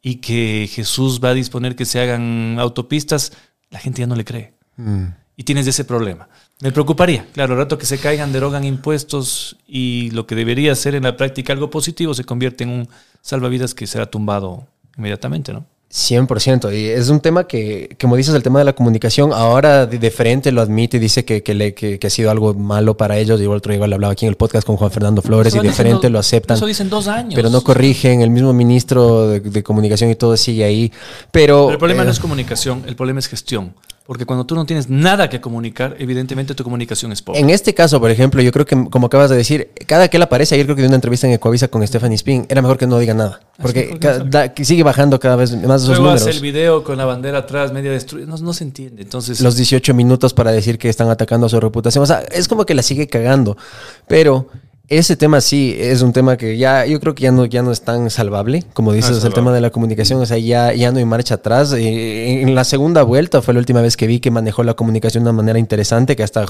y 0.00 0.16
que 0.16 0.70
Jesús 0.72 1.20
va 1.22 1.30
a 1.30 1.34
disponer 1.34 1.74
que 1.74 1.84
se 1.84 2.00
hagan 2.00 2.58
autopistas, 2.60 3.32
la 3.70 3.80
gente 3.80 4.02
ya 4.02 4.06
no 4.06 4.14
le 4.14 4.24
cree. 4.24 4.54
Mm. 4.76 5.06
Y 5.36 5.42
tienes 5.42 5.66
ese 5.66 5.84
problema. 5.84 6.28
Me 6.60 6.70
preocuparía, 6.70 7.26
claro, 7.32 7.54
el 7.54 7.58
rato 7.58 7.76
que 7.76 7.86
se 7.86 7.98
caigan, 7.98 8.32
derogan 8.32 8.62
impuestos 8.62 9.56
y 9.66 10.12
lo 10.12 10.28
que 10.28 10.36
debería 10.36 10.76
ser 10.76 10.94
en 10.94 11.02
la 11.02 11.16
práctica 11.16 11.52
algo 11.52 11.70
positivo 11.70 12.14
se 12.14 12.22
convierte 12.22 12.62
en 12.62 12.70
un 12.70 12.88
salvavidas 13.20 13.74
que 13.74 13.88
será 13.88 14.06
tumbado 14.06 14.68
inmediatamente, 14.96 15.52
¿no? 15.52 15.66
100%. 15.92 16.70
Y 16.78 16.86
es 16.86 17.08
un 17.08 17.20
tema 17.20 17.44
que, 17.46 17.96
como 18.00 18.16
dices, 18.16 18.34
el 18.34 18.42
tema 18.42 18.58
de 18.58 18.64
la 18.66 18.74
comunicación, 18.74 19.32
ahora 19.32 19.86
de, 19.86 19.98
de 19.98 20.10
frente 20.10 20.52
lo 20.52 20.60
admite 20.60 20.98
y 20.98 21.00
dice 21.00 21.24
que, 21.24 21.42
que, 21.42 21.54
le- 21.54 21.72
que- 21.74 21.98
que 21.98 22.06
ha 22.06 22.10
sido 22.10 22.30
algo 22.30 22.52
malo 22.54 22.96
para 22.96 23.16
ellos. 23.18 23.40
Igual 23.40 23.58
otro 23.58 23.72
igual 23.72 23.92
hablaba 23.92 24.12
aquí 24.12 24.26
en 24.26 24.30
el 24.30 24.36
podcast 24.36 24.66
con 24.66 24.76
Juan 24.76 24.90
Fernando 24.90 25.22
Flores 25.22 25.54
Eso 25.54 25.62
y 25.64 25.66
de 25.66 25.72
frente 25.72 26.02
dos- 26.02 26.12
lo 26.12 26.18
aceptan. 26.18 26.56
Eso 26.56 26.66
dicen 26.66 26.90
dos 26.90 27.08
años. 27.08 27.34
Pero 27.34 27.48
no 27.50 27.62
corrigen, 27.62 28.20
el 28.20 28.30
mismo 28.30 28.52
ministro 28.52 29.28
de, 29.28 29.40
de 29.40 29.62
comunicación 29.62 30.10
y 30.10 30.14
todo 30.14 30.36
sigue 30.36 30.64
ahí. 30.64 30.92
Pero, 31.30 31.64
Pero 31.66 31.70
el 31.70 31.78
problema 31.78 32.02
eh, 32.02 32.06
no 32.06 32.10
es 32.12 32.20
comunicación, 32.20 32.82
el 32.86 32.94
problema 32.96 33.18
es 33.20 33.26
gestión. 33.28 33.72
Porque 34.08 34.24
cuando 34.24 34.46
tú 34.46 34.54
no 34.54 34.64
tienes 34.64 34.88
nada 34.88 35.28
que 35.28 35.38
comunicar, 35.38 35.94
evidentemente 35.98 36.54
tu 36.54 36.64
comunicación 36.64 37.12
es 37.12 37.20
pobre. 37.20 37.40
En 37.40 37.50
este 37.50 37.74
caso, 37.74 38.00
por 38.00 38.10
ejemplo, 38.10 38.40
yo 38.40 38.50
creo 38.52 38.64
que, 38.64 38.88
como 38.88 39.08
acabas 39.08 39.28
de 39.28 39.36
decir, 39.36 39.68
cada 39.86 40.08
que 40.08 40.16
él 40.16 40.22
aparece, 40.22 40.54
ayer 40.54 40.64
creo 40.64 40.76
que 40.76 40.80
de 40.80 40.88
una 40.88 40.94
entrevista 40.94 41.26
en 41.26 41.34
Ecoavisa 41.34 41.68
con 41.68 41.86
Stephanie 41.86 42.14
Spin, 42.14 42.46
era 42.48 42.62
mejor 42.62 42.78
que 42.78 42.86
no 42.86 42.98
diga 42.98 43.12
nada. 43.12 43.40
Porque 43.60 43.98
da- 44.30 44.50
sigue 44.62 44.82
bajando 44.82 45.20
cada 45.20 45.36
vez 45.36 45.52
más 45.62 45.82
esos 45.82 45.98
Luego 45.98 46.08
hace 46.14 46.20
números. 46.20 46.36
el 46.36 46.42
video 46.42 46.84
con 46.84 46.96
la 46.96 47.04
bandera 47.04 47.40
atrás, 47.40 47.70
media 47.70 47.90
destruida. 47.90 48.24
No, 48.26 48.38
no 48.38 48.54
se 48.54 48.64
entiende. 48.64 49.02
Entonces, 49.02 49.42
Los 49.42 49.56
18 49.56 49.92
minutos 49.92 50.32
para 50.32 50.52
decir 50.52 50.78
que 50.78 50.88
están 50.88 51.10
atacando 51.10 51.46
a 51.46 51.50
su 51.50 51.60
reputación. 51.60 52.02
O 52.02 52.06
sea, 52.06 52.20
es 52.32 52.48
como 52.48 52.64
que 52.64 52.74
la 52.74 52.82
sigue 52.82 53.08
cagando. 53.08 53.58
Pero 54.06 54.48
ese 54.88 55.16
tema 55.16 55.42
sí 55.42 55.76
es 55.78 56.00
un 56.00 56.14
tema 56.14 56.38
que 56.38 56.56
ya, 56.56 56.86
yo 56.86 56.98
creo 56.98 57.14
que 57.14 57.24
ya 57.24 57.30
no, 57.30 57.44
ya 57.44 57.62
no 57.62 57.70
es 57.70 57.82
tan 57.82 58.08
salvable. 58.08 58.64
Como 58.72 58.92
dices, 58.92 59.18
es 59.18 59.24
el 59.24 59.34
tema 59.34 59.52
de 59.52 59.60
la 59.60 59.70
comunicación, 59.70 60.20
o 60.20 60.26
sea, 60.26 60.38
ya, 60.38 60.72
ya 60.72 60.90
no 60.90 60.98
hay 60.98 61.04
marcha 61.04 61.34
atrás. 61.34 61.74
Eh, 61.74 62.40
En 62.40 62.54
la 62.54 62.64
segunda 62.64 63.02
vuelta 63.02 63.42
fue 63.42 63.52
la 63.52 63.60
última 63.60 63.82
vez 63.82 63.98
que 63.98 64.06
vi 64.06 64.18
que 64.18 64.30
manejó 64.30 64.62
la 64.62 64.74
comunicación 64.74 65.24
de 65.24 65.30
una 65.30 65.36
manera 65.36 65.58
interesante, 65.58 66.16
que 66.16 66.22
hasta 66.22 66.46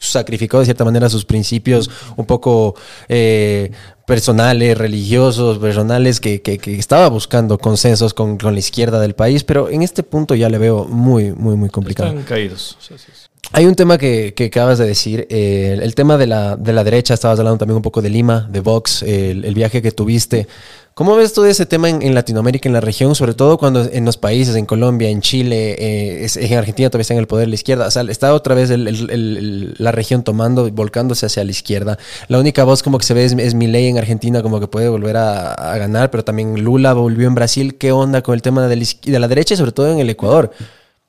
sacrificó 0.00 0.58
de 0.58 0.64
cierta 0.64 0.84
manera 0.84 1.08
sus 1.08 1.24
principios 1.24 1.88
un 2.16 2.26
poco 2.26 2.74
eh, 3.08 3.70
personales, 4.06 4.78
religiosos, 4.78 5.58
personales, 5.58 6.20
que, 6.20 6.40
que- 6.40 6.58
que 6.58 6.78
estaba 6.78 7.08
buscando 7.08 7.58
consensos 7.58 8.14
con, 8.14 8.38
con 8.38 8.54
la 8.54 8.60
izquierda 8.60 9.00
del 9.00 9.14
país, 9.14 9.44
pero 9.44 9.68
en 9.68 9.82
este 9.82 10.02
punto 10.02 10.34
ya 10.34 10.48
le 10.48 10.58
veo 10.58 10.84
muy, 10.86 11.32
muy, 11.32 11.56
muy 11.56 11.68
complicado. 11.68 12.08
están 12.08 12.22
caídos. 12.24 12.78
Sí, 12.80 12.94
sí, 12.96 13.04
sí. 13.12 13.22
Hay 13.52 13.66
un 13.66 13.74
tema 13.76 13.96
que, 13.98 14.32
que 14.34 14.46
acabas 14.46 14.78
de 14.78 14.86
decir, 14.86 15.26
eh, 15.30 15.72
el, 15.74 15.82
el 15.82 15.94
tema 15.94 16.16
de 16.16 16.26
la, 16.26 16.56
de 16.56 16.72
la 16.72 16.82
derecha, 16.82 17.14
estabas 17.14 17.38
hablando 17.38 17.58
también 17.58 17.76
un 17.76 17.82
poco 17.82 18.00
de 18.02 18.10
Lima, 18.10 18.48
de 18.50 18.60
Vox, 18.60 19.02
el, 19.02 19.44
el 19.44 19.54
viaje 19.54 19.82
que 19.82 19.92
tuviste. 19.92 20.48
¿Cómo 20.96 21.14
ves 21.14 21.34
tú 21.34 21.44
ese 21.44 21.66
tema 21.66 21.90
en, 21.90 22.00
en 22.00 22.14
Latinoamérica, 22.14 22.70
en 22.70 22.72
la 22.72 22.80
región, 22.80 23.14
sobre 23.14 23.34
todo 23.34 23.58
cuando 23.58 23.82
en 23.84 24.06
los 24.06 24.16
países, 24.16 24.56
en 24.56 24.64
Colombia, 24.64 25.10
en 25.10 25.20
Chile, 25.20 25.72
eh, 25.78 26.24
es- 26.24 26.38
en 26.38 26.54
Argentina 26.56 26.88
todavía 26.88 27.02
está 27.02 27.12
en 27.12 27.20
el 27.20 27.26
poder 27.26 27.48
la 27.48 27.54
izquierda? 27.54 27.86
O 27.86 27.90
sea, 27.90 28.00
está 28.04 28.32
otra 28.32 28.54
vez 28.54 28.70
el- 28.70 28.88
el- 28.88 29.10
el- 29.10 29.74
la 29.76 29.92
región 29.92 30.22
tomando, 30.22 30.70
volcándose 30.70 31.26
hacia 31.26 31.44
la 31.44 31.50
izquierda. 31.50 31.98
La 32.28 32.38
única 32.38 32.64
voz 32.64 32.82
como 32.82 32.96
que 32.96 33.04
se 33.04 33.12
ve 33.12 33.26
es, 33.26 33.32
es 33.34 33.52
Milei 33.52 33.88
en 33.88 33.98
Argentina, 33.98 34.40
como 34.42 34.58
que 34.58 34.68
puede 34.68 34.88
volver 34.88 35.18
a, 35.18 35.52
a 35.52 35.76
ganar, 35.76 36.10
pero 36.10 36.24
también 36.24 36.64
Lula 36.64 36.94
volvió 36.94 37.26
en 37.28 37.34
Brasil. 37.34 37.76
¿Qué 37.76 37.92
onda 37.92 38.22
con 38.22 38.34
el 38.34 38.40
tema 38.40 38.66
de 38.66 38.76
la, 38.76 38.86
de 39.04 39.18
la 39.18 39.28
derecha 39.28 39.52
y 39.52 39.58
sobre 39.58 39.72
todo 39.72 39.92
en 39.92 39.98
el 39.98 40.08
Ecuador? 40.08 40.50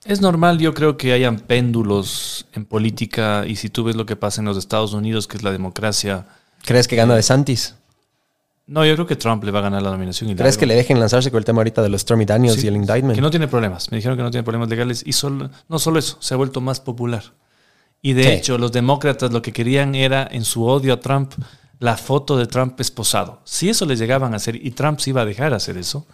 Es 0.04 0.20
normal, 0.20 0.58
yo 0.58 0.74
creo 0.74 0.98
que 0.98 1.14
hayan 1.14 1.38
péndulos 1.40 2.44
en 2.52 2.66
política 2.66 3.44
y 3.46 3.56
si 3.56 3.70
tú 3.70 3.84
ves 3.84 3.96
lo 3.96 4.04
que 4.04 4.16
pasa 4.16 4.42
en 4.42 4.44
los 4.48 4.58
Estados 4.58 4.92
Unidos, 4.92 5.26
que 5.26 5.38
es 5.38 5.42
la 5.42 5.50
democracia. 5.50 6.26
¿Crees 6.66 6.86
que 6.86 6.96
gana 6.96 7.14
de 7.16 7.22
Santis? 7.22 7.74
No, 8.68 8.84
yo 8.84 8.94
creo 8.94 9.06
que 9.06 9.16
Trump 9.16 9.42
le 9.44 9.50
va 9.50 9.60
a 9.60 9.62
ganar 9.62 9.82
la 9.82 9.90
nominación. 9.90 10.28
y 10.30 10.34
¿Crees 10.36 10.58
que 10.58 10.66
le 10.66 10.74
dejen 10.74 11.00
lanzarse 11.00 11.30
con 11.30 11.38
el 11.38 11.44
tema 11.44 11.60
ahorita 11.60 11.82
de 11.82 11.88
los 11.88 12.02
Stormy 12.02 12.24
Daniels 12.26 12.60
Sí, 12.60 12.66
y 12.66 12.68
el 12.68 12.76
indictment? 12.76 13.14
Que 13.14 13.20
no 13.22 13.30
tiene 13.30 13.48
problemas. 13.48 13.90
Me 13.90 13.96
dijeron 13.96 14.16
que 14.16 14.22
no 14.22 14.30
tiene 14.30 14.44
problemas 14.44 14.68
legales 14.68 15.02
y 15.06 15.12
solo, 15.12 15.48
no 15.68 15.78
solo 15.78 15.98
eso, 15.98 16.18
se 16.20 16.34
ha 16.34 16.36
vuelto 16.36 16.60
más 16.60 16.78
popular. 16.80 17.22
Y 18.02 18.12
de 18.12 18.24
Sí. 18.24 18.28
hecho, 18.30 18.58
los 18.58 18.70
demócratas 18.70 19.32
lo 19.32 19.40
que 19.42 19.52
querían 19.52 19.94
era, 19.94 20.28
en 20.30 20.44
su 20.44 20.64
odio 20.64 20.92
a 20.92 21.00
Trump, 21.00 21.32
la 21.80 21.96
foto 21.96 22.36
de 22.36 22.46
Trump 22.46 22.78
esposado. 22.80 23.40
Si 23.44 23.68
eso 23.70 23.86
le 23.86 23.96
llegaban 23.96 24.34
a 24.34 24.36
hacer, 24.36 24.54
y 24.54 24.70
Trump 24.72 24.98
se 25.00 25.10
iba 25.10 25.22
a 25.22 25.24
dejar 25.24 25.54
hacer 25.54 25.78
eso, 25.78 26.06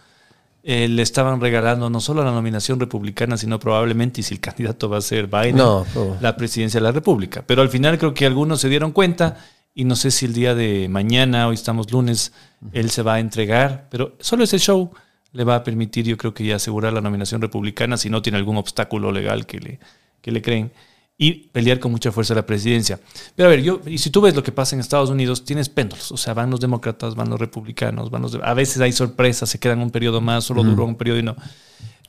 eh, 0.62 0.89
le 0.89 1.02
estaban 1.02 1.40
regalando 1.40 1.90
no 1.90 2.01
solo 2.01 2.22
la 2.24 2.31
nominación 2.31 2.78
republicana, 2.81 3.36
sino 3.36 3.59
probablemente, 3.59 4.20
y 4.20 4.24
si 4.24 4.32
el 4.35 4.40
candidato 4.78 4.89
va 4.89 4.98
a 4.98 5.01
ser 5.02 5.26
Biden, 5.26 5.56
No, 5.56 5.85
no. 5.94 6.16
la 6.20 6.36
presidencia 6.36 6.78
de 6.78 6.85
la 6.85 6.93
República. 6.93 7.43
Pero 7.47 7.62
al 7.62 7.68
final 7.68 7.98
creo 7.98 8.14
que 8.14 8.24
algunos 8.26 8.60
se 8.60 8.68
dieron 8.68 8.93
cuenta 8.93 9.39
y 9.74 9.84
no 9.84 9.96
sé 9.96 10.10
si 10.10 10.26
el 10.26 10.32
día 10.32 10.55
de 10.55 10.88
mañana, 10.88 11.48
hoy 11.48 11.55
estamos 11.55 11.90
lunes, 11.90 12.32
él 12.72 12.90
se 12.90 13.02
va 13.02 13.14
a 13.14 13.20
entregar, 13.20 13.88
pero 13.90 14.16
solo 14.20 14.44
ese 14.44 14.59
show 14.59 14.92
le 15.32 15.42
va 15.42 15.56
a 15.56 15.64
permitir, 15.64 16.06
yo 16.06 16.16
creo 16.16 16.32
que 16.32 16.44
ya 16.44 16.56
asegurar 16.56 16.92
la 16.92 17.01
nominación 17.01 17.40
republicana 17.40 17.96
si 17.96 18.09
no 18.09 18.22
tiene 18.22 18.38
algún 18.38 18.56
obstáculo 18.56 19.10
legal 19.10 19.46
que 19.46 19.59
le, 19.59 19.80
que 20.20 20.30
le 20.30 20.40
creen 20.40 20.72
y 21.18 21.48
pelear 21.48 21.80
con 21.80 21.90
mucha 21.90 22.12
fuerza 22.12 22.34
la 22.34 22.46
presidencia. 22.46 23.01
Pero 23.34 23.48
a 23.48 23.51
ver, 23.51 23.62
yo, 23.62 23.80
y 23.84 23.98
si 23.98 24.10
tú 24.10 24.20
ves 24.20 24.36
lo 24.36 24.44
que 24.44 24.52
pasa 24.52 24.76
en 24.76 24.80
Estados 24.80 25.10
Unidos, 25.10 25.44
tienes 25.44 25.68
péndulos, 25.68 26.12
o 26.12 26.16
sea, 26.16 26.34
van 26.34 26.51
los 26.51 26.60
demócratas, 26.60 27.16
van 27.16 27.28
los 27.28 27.40
republicanos, 27.40 28.10
van 28.10 28.22
los, 28.22 28.38
a 28.42 28.55
veces 28.55 28.80
hay 28.80 28.92
sorpresas, 28.92 29.51
se 29.51 29.59
quedan 29.59 29.80
un 29.80 29.90
periodo 29.90 30.20
más, 30.20 30.44
solo 30.44 30.62
duró 30.62 30.84
un 30.84 30.94
periodo 30.94 31.18
y 31.18 31.22
no. 31.24 31.36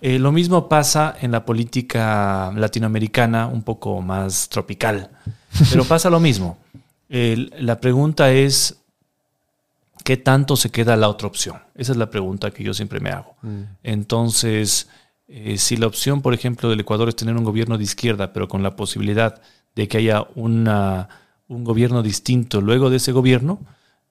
Eh, 0.01 0.19
lo 0.19 0.31
mismo 0.31 0.69
pasa 0.69 1.15
en 1.19 1.31
la 1.31 1.45
política 1.45 2.51
latinoamericana, 2.55 3.47
un 3.47 3.63
poco 3.63 4.01
más 4.01 4.49
tropical, 4.49 5.09
pero 5.71 5.83
pasa 5.85 6.11
lo 6.11 6.19
mismo. 6.19 6.59
El- 7.09 7.53
la 7.59 7.79
pregunta 7.79 8.31
es, 8.31 8.77
¿qué 10.03 10.17
tanto 10.17 10.55
se 10.55 10.69
queda 10.71 10.95
la 10.95 11.09
otra 11.09 11.27
opción? 11.27 11.57
Esa 11.75 11.91
es 11.91 11.97
la 11.97 12.09
pregunta 12.09 12.51
que 12.51 12.63
yo 12.63 12.73
siempre 12.73 12.99
me 12.99 13.09
hago. 13.11 13.35
Entonces, 13.83 14.89
eh, 15.27 15.57
si 15.57 15.77
la 15.77 15.87
opción, 15.87 16.21
por 16.21 16.33
ejemplo, 16.33 16.69
del 16.69 16.79
Ecuador 16.79 17.09
es 17.09 17.15
tener 17.15 17.35
un 17.35 17.43
gobierno 17.43 17.77
de 17.77 17.83
izquierda, 17.83 18.33
pero 18.33 18.47
con 18.47 18.61
la 18.63 18.75
posibilidad 18.75 19.41
de 19.75 19.87
que 19.87 19.97
haya 19.97 20.25
una, 20.35 21.09
un 21.47 21.63
gobierno 21.63 22.01
distinto 22.03 22.61
luego 22.61 22.89
de 22.89 22.97
ese 22.97 23.11
gobierno, 23.11 23.59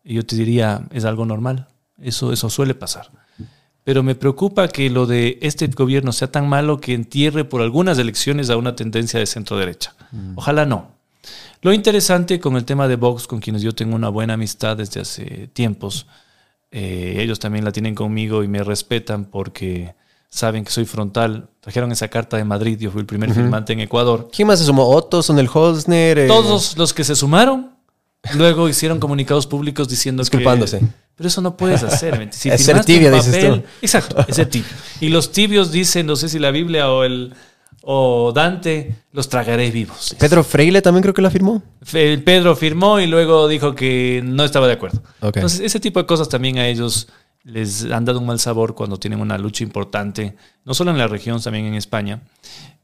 yo 0.04 0.24
te 0.26 0.36
diría, 0.36 0.86
es 0.90 1.04
algo 1.04 1.24
normal. 1.24 1.68
Eso, 2.00 2.32
eso 2.32 2.50
suele 2.50 2.74
pasar. 2.74 3.10
Pero 3.84 4.02
me 4.02 4.14
preocupa 4.14 4.68
que 4.68 4.88
lo 4.90 5.06
de 5.06 5.38
este 5.42 5.66
gobierno 5.68 6.10
sea 6.12 6.30
tan 6.32 6.48
malo 6.48 6.80
que 6.80 6.94
entierre 6.94 7.44
por 7.44 7.60
algunas 7.62 7.98
elecciones 7.98 8.48
a 8.50 8.56
una 8.56 8.74
tendencia 8.76 9.20
de 9.20 9.26
centro 9.26 9.56
derecha. 9.58 9.94
Ojalá 10.36 10.64
no. 10.66 10.92
Lo 11.64 11.72
interesante 11.72 12.38
con 12.38 12.56
el 12.56 12.66
tema 12.66 12.86
de 12.88 12.96
Vox, 12.96 13.26
con 13.26 13.40
quienes 13.40 13.62
yo 13.62 13.74
tengo 13.74 13.96
una 13.96 14.10
buena 14.10 14.34
amistad 14.34 14.76
desde 14.76 15.00
hace 15.00 15.48
tiempos, 15.54 16.06
eh, 16.70 17.16
ellos 17.20 17.38
también 17.38 17.64
la 17.64 17.72
tienen 17.72 17.94
conmigo 17.94 18.44
y 18.44 18.48
me 18.48 18.62
respetan 18.62 19.24
porque 19.24 19.94
saben 20.28 20.62
que 20.64 20.70
soy 20.70 20.84
frontal. 20.84 21.48
Trajeron 21.60 21.90
esa 21.90 22.08
carta 22.08 22.36
de 22.36 22.44
Madrid, 22.44 22.78
yo 22.78 22.90
fui 22.90 23.00
el 23.00 23.06
primer 23.06 23.32
firmante 23.32 23.72
en 23.72 23.80
Ecuador. 23.80 24.28
¿Quién 24.30 24.46
más 24.46 24.58
se 24.58 24.66
sumó? 24.66 24.86
Otto, 24.90 25.22
son 25.22 25.38
el 25.38 25.48
Holzner. 25.50 26.18
eh, 26.18 26.26
Todos 26.26 26.76
los 26.76 26.92
que 26.92 27.02
se 27.02 27.16
sumaron 27.16 27.70
luego 28.34 28.68
hicieron 28.68 29.00
comunicados 29.00 29.46
públicos 29.46 29.88
diciendo 29.88 30.22
Disculpándose. 30.22 30.80
que... 30.80 30.86
Pero 31.16 31.28
eso 31.28 31.40
no 31.40 31.56
puedes 31.56 31.82
hacer. 31.82 32.28
Si 32.32 32.50
Es 32.50 32.62
ser 32.62 32.84
tibio, 32.84 33.08
un 33.08 33.14
dices 33.14 33.46
tú. 33.48 33.62
Exacto, 33.80 34.22
es 34.28 34.36
ser 34.36 34.50
tibio. 34.50 34.68
Y 35.00 35.08
los 35.08 35.32
tibios 35.32 35.72
dicen, 35.72 36.04
no 36.04 36.16
sé 36.16 36.28
si 36.28 36.38
la 36.38 36.50
Biblia 36.50 36.90
o 36.90 37.04
el 37.04 37.32
o 37.86 38.32
Dante, 38.32 38.96
los 39.12 39.28
tragaré 39.28 39.70
vivos. 39.70 40.16
Pedro 40.18 40.42
Freile 40.42 40.80
también 40.80 41.02
creo 41.02 41.14
que 41.14 41.22
la 41.22 41.30
firmó. 41.30 41.62
Pedro 41.92 42.56
firmó 42.56 42.98
y 42.98 43.06
luego 43.06 43.46
dijo 43.46 43.74
que 43.74 44.22
no 44.24 44.44
estaba 44.44 44.66
de 44.66 44.72
acuerdo. 44.72 45.02
Entonces, 45.20 45.60
ese 45.60 45.80
tipo 45.80 46.00
de 46.00 46.06
cosas 46.06 46.28
también 46.28 46.58
a 46.58 46.66
ellos 46.66 47.08
les 47.44 47.84
han 47.84 48.06
dado 48.06 48.20
un 48.20 48.26
mal 48.26 48.40
sabor 48.40 48.74
cuando 48.74 48.98
tienen 48.98 49.20
una 49.20 49.36
lucha 49.36 49.64
importante, 49.64 50.34
no 50.64 50.72
solo 50.72 50.90
en 50.90 50.98
la 50.98 51.08
región, 51.08 51.42
también 51.42 51.66
en 51.66 51.74
España. 51.74 52.22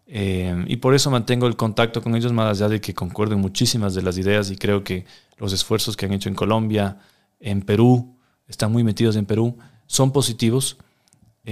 Eh, 0.07 0.65
y 0.67 0.77
por 0.77 0.95
eso 0.95 1.11
mantengo 1.11 1.47
el 1.47 1.57
contacto 1.57 2.03
con 2.03 2.15
ellos, 2.15 2.33
más 2.33 2.59
allá 2.59 2.69
de 2.69 2.81
que 2.81 2.95
concuerden 2.95 3.41
muchísimas 3.41 3.95
de 3.95 4.03
las 4.03 4.19
ideas 4.19 4.51
y 4.51 4.57
creo 4.57 4.85
que 4.85 5.07
los 5.39 5.53
esfuerzos 5.53 5.97
que 5.97 6.07
han 6.07 6.13
hecho 6.13 6.29
en 6.29 6.35
Colombia, 6.35 6.99
en 7.39 7.63
Perú, 7.63 8.17
están 8.49 8.71
muy 8.71 8.85
metidos 8.85 9.17
en 9.17 9.25
Perú, 9.25 9.57
son 9.87 10.13
positivos. 10.13 10.77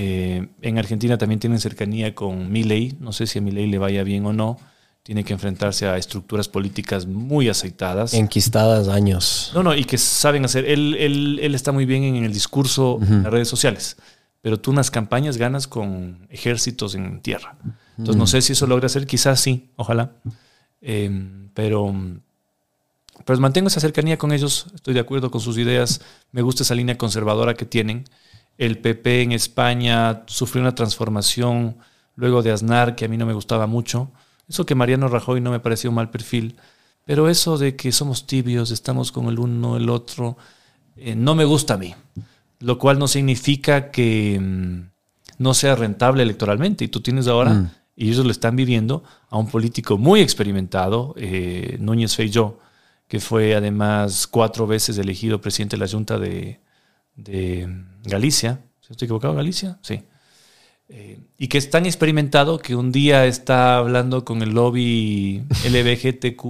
Eh, 0.01 0.47
en 0.62 0.79
Argentina 0.79 1.19
también 1.19 1.41
tienen 1.41 1.59
cercanía 1.59 2.15
con 2.15 2.53
Milei. 2.53 2.95
No 3.01 3.12
sé 3.12 3.27
si 3.27 3.41
a 3.41 3.43
Milei 3.43 3.66
le 3.66 3.79
vaya 3.79 4.05
bien 4.05 4.25
o 4.27 4.33
no. 4.33 4.57
Tiene 5.03 5.25
que 5.25 5.33
enfrentarse 5.33 5.87
a 5.87 5.97
estructuras 5.97 6.49
políticas 6.49 7.07
muy 7.07 7.49
aceitadas. 7.49 8.15
Enquistadas 8.15 8.87
años. 8.87 9.51
No, 9.55 9.62
no, 9.65 9.75
y 9.75 9.85
que 9.85 9.99
saben 9.99 10.45
hacer. 10.45 10.66
Él, 10.66 10.95
él- 10.99 11.41
él 11.43 11.55
está 11.57 11.73
muy 11.73 11.85
bien 11.85 12.05
en 12.05 12.25
el 12.25 12.33
discurso 12.33 13.01
en 13.03 13.23
las 13.25 13.33
redes 13.33 13.49
sociales. 13.49 13.97
Pero 14.41 14.61
tú 14.61 14.70
unas 14.70 14.91
campañas 14.93 15.37
ganas 15.37 15.66
con 15.66 16.27
ejércitos 16.31 16.95
en 16.95 17.20
tierra. 17.20 17.57
Entonces 17.97 18.16
no 18.16 18.27
sé 18.29 18.41
si 18.43 18.53
eso 18.53 18.69
logra 18.69 18.87
hacer, 18.87 19.05
quizás 19.05 19.41
sí, 19.41 19.70
ojalá. 19.75 20.12
Eh, 20.81 21.11
pero, 21.55 21.93
pero 23.25 23.41
mantengo 23.41 23.66
esa 23.66 23.81
cercanía 23.81 24.16
con 24.16 24.31
ellos, 24.31 24.66
estoy 24.77 24.95
de 24.95 25.01
acuerdo 25.01 25.31
con 25.33 25.41
sus 25.41 25.59
ideas, 25.59 26.01
me 26.31 26.43
gusta 26.43 26.62
esa 26.62 26.77
línea 26.77 26.97
conservadora 26.97 27.55
que 27.55 27.65
tienen. 27.65 28.05
El 28.59 28.78
PP 28.78 29.22
en 29.22 29.32
España 29.32 30.24
sufrió 30.26 30.60
una 30.60 30.74
transformación 30.74 31.76
luego 32.16 32.43
de 32.43 32.51
Aznar 32.51 32.97
que 32.97 33.05
a 33.05 33.09
mí 33.09 33.16
no 33.16 33.24
me 33.24 33.32
gustaba 33.32 33.68
mucho. 33.68 34.10
Eso 34.48 34.66
que 34.66 34.74
Mariano 34.74 35.06
Rajoy 35.06 35.40
no 35.40 35.52
me 35.52 35.60
pareció 35.60 35.90
un 35.90 35.97
mal 35.97 36.10
perfil. 36.10 36.56
Pero 37.05 37.28
eso 37.28 37.56
de 37.56 37.76
que 37.76 37.93
somos 37.93 38.26
tibios, 38.26 38.72
estamos 38.72 39.12
con 39.12 39.26
el 39.26 39.39
uno, 39.39 39.76
el 39.76 39.89
otro, 39.89 40.36
eh, 40.97 41.14
no 41.14 41.36
me 41.36 41.44
gusta 41.44 41.74
a 41.74 41.78
mí. 41.78 41.94
Lo 42.59 42.78
cual 42.78 42.98
no 42.98 43.06
significa 43.06 43.93
que 43.93 44.39
mm, 44.40 44.80
no 45.39 45.55
sea 45.55 45.76
rentable 45.76 46.24
electoralmente. 46.24 46.85
Y 46.85 46.89
tú 46.89 47.01
tienes 47.01 47.28
ahora, 47.28 47.70
y 47.97 48.10
ellos 48.10 48.24
lo 48.24 48.32
están 48.32 48.56
viviendo, 48.56 49.05
a 49.30 49.39
un 49.39 49.47
político 49.47 49.97
muy 49.97 50.20
experimentado, 50.20 51.14
eh, 51.16 51.76
Núñez 51.80 52.16
Feijó, 52.16 52.59
que 53.06 53.20
fue 53.20 53.55
además 53.55 54.26
cuatro 54.26 54.66
veces 54.66 54.98
elegido 54.98 55.40
presidente 55.40 55.76
de 55.76 55.85
la 55.85 55.90
Junta 55.90 56.18
de, 56.18 56.60
de 57.19 57.69
Galicia. 58.05 58.61
¿Estoy 58.89 59.05
equivocado? 59.07 59.35
¿Galicia? 59.35 59.78
Sí. 59.82 60.01
Eh, 60.89 61.20
y 61.36 61.49
que 61.49 61.59
es 61.59 61.69
tan 61.69 61.85
experimentado 61.85 62.59
que 62.59 62.74
un 62.74 62.90
día 62.90 63.27
está 63.27 63.77
hablando 63.77 64.24
con 64.24 64.40
el 64.40 64.51
lobby 64.55 65.43
LBGTQ, 65.69 66.43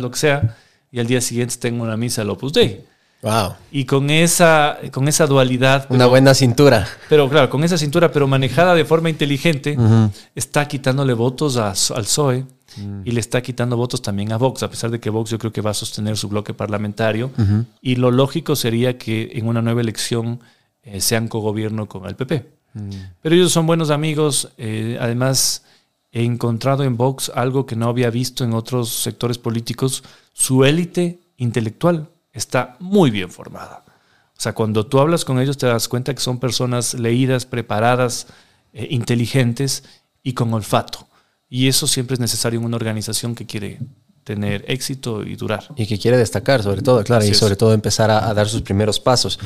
lo 0.00 0.10
que 0.10 0.18
sea, 0.18 0.56
y 0.90 0.98
al 0.98 1.06
día 1.06 1.20
siguiente 1.20 1.68
en 1.68 1.80
una 1.80 1.96
misa 1.96 2.22
al 2.22 2.30
Opus 2.30 2.52
Dei. 2.52 2.84
Wow. 3.22 3.54
Y 3.70 3.84
con 3.84 4.10
esa, 4.10 4.78
con 4.92 5.06
esa 5.08 5.26
dualidad, 5.26 5.86
Una 5.88 5.98
pero, 6.00 6.10
buena 6.10 6.34
cintura. 6.34 6.86
pero 7.08 7.28
claro, 7.28 7.48
con 7.48 7.62
esa 7.64 7.78
cintura, 7.78 8.10
pero 8.10 8.26
manejada 8.26 8.74
de 8.74 8.84
forma 8.84 9.08
inteligente, 9.08 9.76
está 10.34 10.66
quitándole 10.66 11.12
votos 11.14 11.56
a- 11.56 11.70
al 11.70 12.02
PSOE 12.04 12.44
y 13.04 13.10
le 13.12 13.20
está 13.20 13.42
quitando 13.42 13.76
votos 13.76 14.02
también 14.02 14.32
a 14.32 14.36
Vox, 14.36 14.62
a 14.62 14.70
pesar 14.70 14.90
de 14.90 15.00
que 15.00 15.08
Vox 15.08 15.30
yo 15.30 15.38
creo 15.38 15.52
que 15.52 15.60
va 15.60 15.70
a 15.70 15.74
sostener 15.74 16.16
su 16.16 16.28
bloque 16.28 16.52
parlamentario. 16.52 17.30
Y 17.80 17.96
lo 17.96 18.10
lógico 18.10 18.56
sería 18.56 18.98
que 18.98 19.30
en 19.34 19.46
una 19.46 19.62
nueva 19.62 19.80
elección 19.80 20.40
eh, 20.82 21.00
sean 21.00 21.28
cogobierno 21.28 21.86
con 21.88 22.06
el 22.06 22.16
PP. 22.16 22.46
Pero 23.22 23.34
ellos 23.34 23.52
son 23.52 23.66
buenos 23.66 23.90
amigos. 23.90 24.50
eh, 24.58 24.98
además, 25.00 25.64
he 26.12 26.24
encontrado 26.24 26.82
en 26.84 26.96
Vox 26.96 27.30
algo 27.34 27.66
que 27.66 27.76
no 27.76 27.88
había 27.88 28.10
visto 28.10 28.44
en 28.44 28.52
otros 28.52 28.90
sectores 28.90 29.38
políticos. 29.38 30.02
Su 30.32 30.64
élite 30.64 31.20
intelectual 31.36 32.08
está 32.32 32.76
muy 32.80 33.10
bien 33.10 33.30
formada. 33.30 33.84
O 34.36 34.40
sea, 34.40 34.54
cuando 34.54 34.86
tú 34.86 34.98
hablas 34.98 35.24
con 35.24 35.40
ellos 35.40 35.56
te 35.56 35.66
das 35.66 35.88
cuenta 35.88 36.14
que 36.14 36.20
son 36.20 36.38
personas 36.38 36.94
leídas, 36.94 37.46
preparadas, 37.46 38.26
eh, 38.72 38.88
inteligentes 38.90 39.84
y 40.22 40.34
con 40.34 40.52
olfato. 40.52 41.05
Y 41.48 41.68
eso 41.68 41.86
siempre 41.86 42.14
es 42.14 42.20
necesario 42.20 42.58
en 42.58 42.66
una 42.66 42.76
organización 42.76 43.34
que 43.34 43.46
quiere 43.46 43.78
tener 44.24 44.64
éxito 44.66 45.22
y 45.22 45.36
durar. 45.36 45.64
Y 45.76 45.86
que 45.86 45.98
quiere 45.98 46.16
destacar, 46.16 46.60
sobre 46.62 46.82
todo, 46.82 47.04
claro, 47.04 47.20
Así 47.20 47.28
y 47.28 47.32
es. 47.32 47.38
sobre 47.38 47.54
todo 47.54 47.72
empezar 47.72 48.10
a, 48.10 48.28
a 48.28 48.34
dar 48.34 48.48
sus 48.48 48.62
primeros 48.62 48.98
pasos. 48.98 49.38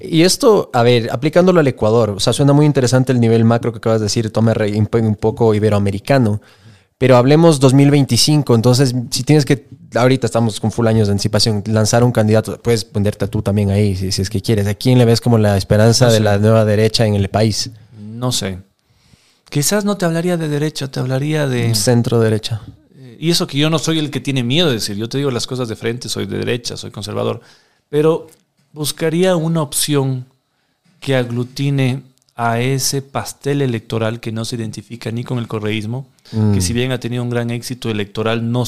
Y 0.00 0.22
esto, 0.22 0.70
a 0.72 0.82
ver, 0.82 1.10
aplicándolo 1.12 1.60
al 1.60 1.68
Ecuador, 1.68 2.10
o 2.10 2.20
sea, 2.20 2.32
suena 2.32 2.54
muy 2.54 2.64
interesante 2.64 3.12
el 3.12 3.20
nivel 3.20 3.44
macro 3.44 3.72
que 3.72 3.78
acabas 3.78 4.00
de 4.00 4.04
decir, 4.06 4.30
toma 4.30 4.54
un 4.74 4.86
po- 4.86 4.98
un 4.98 5.16
poco 5.16 5.54
iberoamericano, 5.54 6.40
pero 6.96 7.16
hablemos 7.18 7.60
2025, 7.60 8.54
entonces, 8.54 8.94
si 9.10 9.22
tienes 9.24 9.44
que, 9.44 9.66
ahorita 9.94 10.24
estamos 10.26 10.60
con 10.60 10.70
full 10.72 10.86
años 10.86 11.08
de 11.08 11.12
anticipación, 11.12 11.62
lanzar 11.66 12.02
un 12.02 12.12
candidato, 12.12 12.58
puedes 12.62 12.86
ponerte 12.86 13.26
tú 13.28 13.42
también 13.42 13.70
ahí, 13.70 13.96
si, 13.96 14.12
si 14.12 14.22
es 14.22 14.30
que 14.30 14.40
quieres. 14.40 14.66
¿A 14.66 14.74
quién 14.74 14.96
le 14.98 15.04
ves 15.04 15.20
como 15.20 15.36
la 15.36 15.58
esperanza 15.58 16.06
No 16.06 16.12
de 16.12 16.20
la 16.20 16.38
nueva 16.38 16.64
derecha 16.64 17.04
en 17.04 17.16
el 17.16 17.28
país? 17.28 17.70
No 18.00 18.32
sé. 18.32 18.58
Quizás 19.52 19.84
no 19.84 19.98
te 19.98 20.06
hablaría 20.06 20.38
de 20.38 20.48
derecha, 20.48 20.90
te 20.90 20.98
hablaría 20.98 21.46
de... 21.46 21.74
Centro 21.74 22.18
derecha. 22.18 22.62
Y 23.18 23.28
eso 23.30 23.46
que 23.46 23.58
yo 23.58 23.68
no 23.68 23.78
soy 23.78 23.98
el 23.98 24.10
que 24.10 24.18
tiene 24.18 24.42
miedo 24.42 24.68
de 24.68 24.76
decir, 24.76 24.96
yo 24.96 25.10
te 25.10 25.18
digo 25.18 25.30
las 25.30 25.46
cosas 25.46 25.68
de 25.68 25.76
frente, 25.76 26.08
soy 26.08 26.24
de 26.24 26.38
derecha, 26.38 26.78
soy 26.78 26.90
conservador, 26.90 27.42
pero 27.90 28.28
buscaría 28.72 29.36
una 29.36 29.60
opción 29.60 30.24
que 31.00 31.16
aglutine 31.16 32.02
a 32.34 32.60
ese 32.60 33.02
pastel 33.02 33.60
electoral 33.60 34.20
que 34.20 34.32
no 34.32 34.46
se 34.46 34.56
identifica 34.56 35.10
ni 35.10 35.22
con 35.22 35.36
el 35.36 35.48
correísmo, 35.48 36.08
que 36.54 36.62
si 36.62 36.72
bien 36.72 36.90
ha 36.90 36.98
tenido 36.98 37.22
un 37.22 37.28
gran 37.28 37.50
éxito 37.50 37.90
electoral, 37.90 38.50
no, 38.50 38.64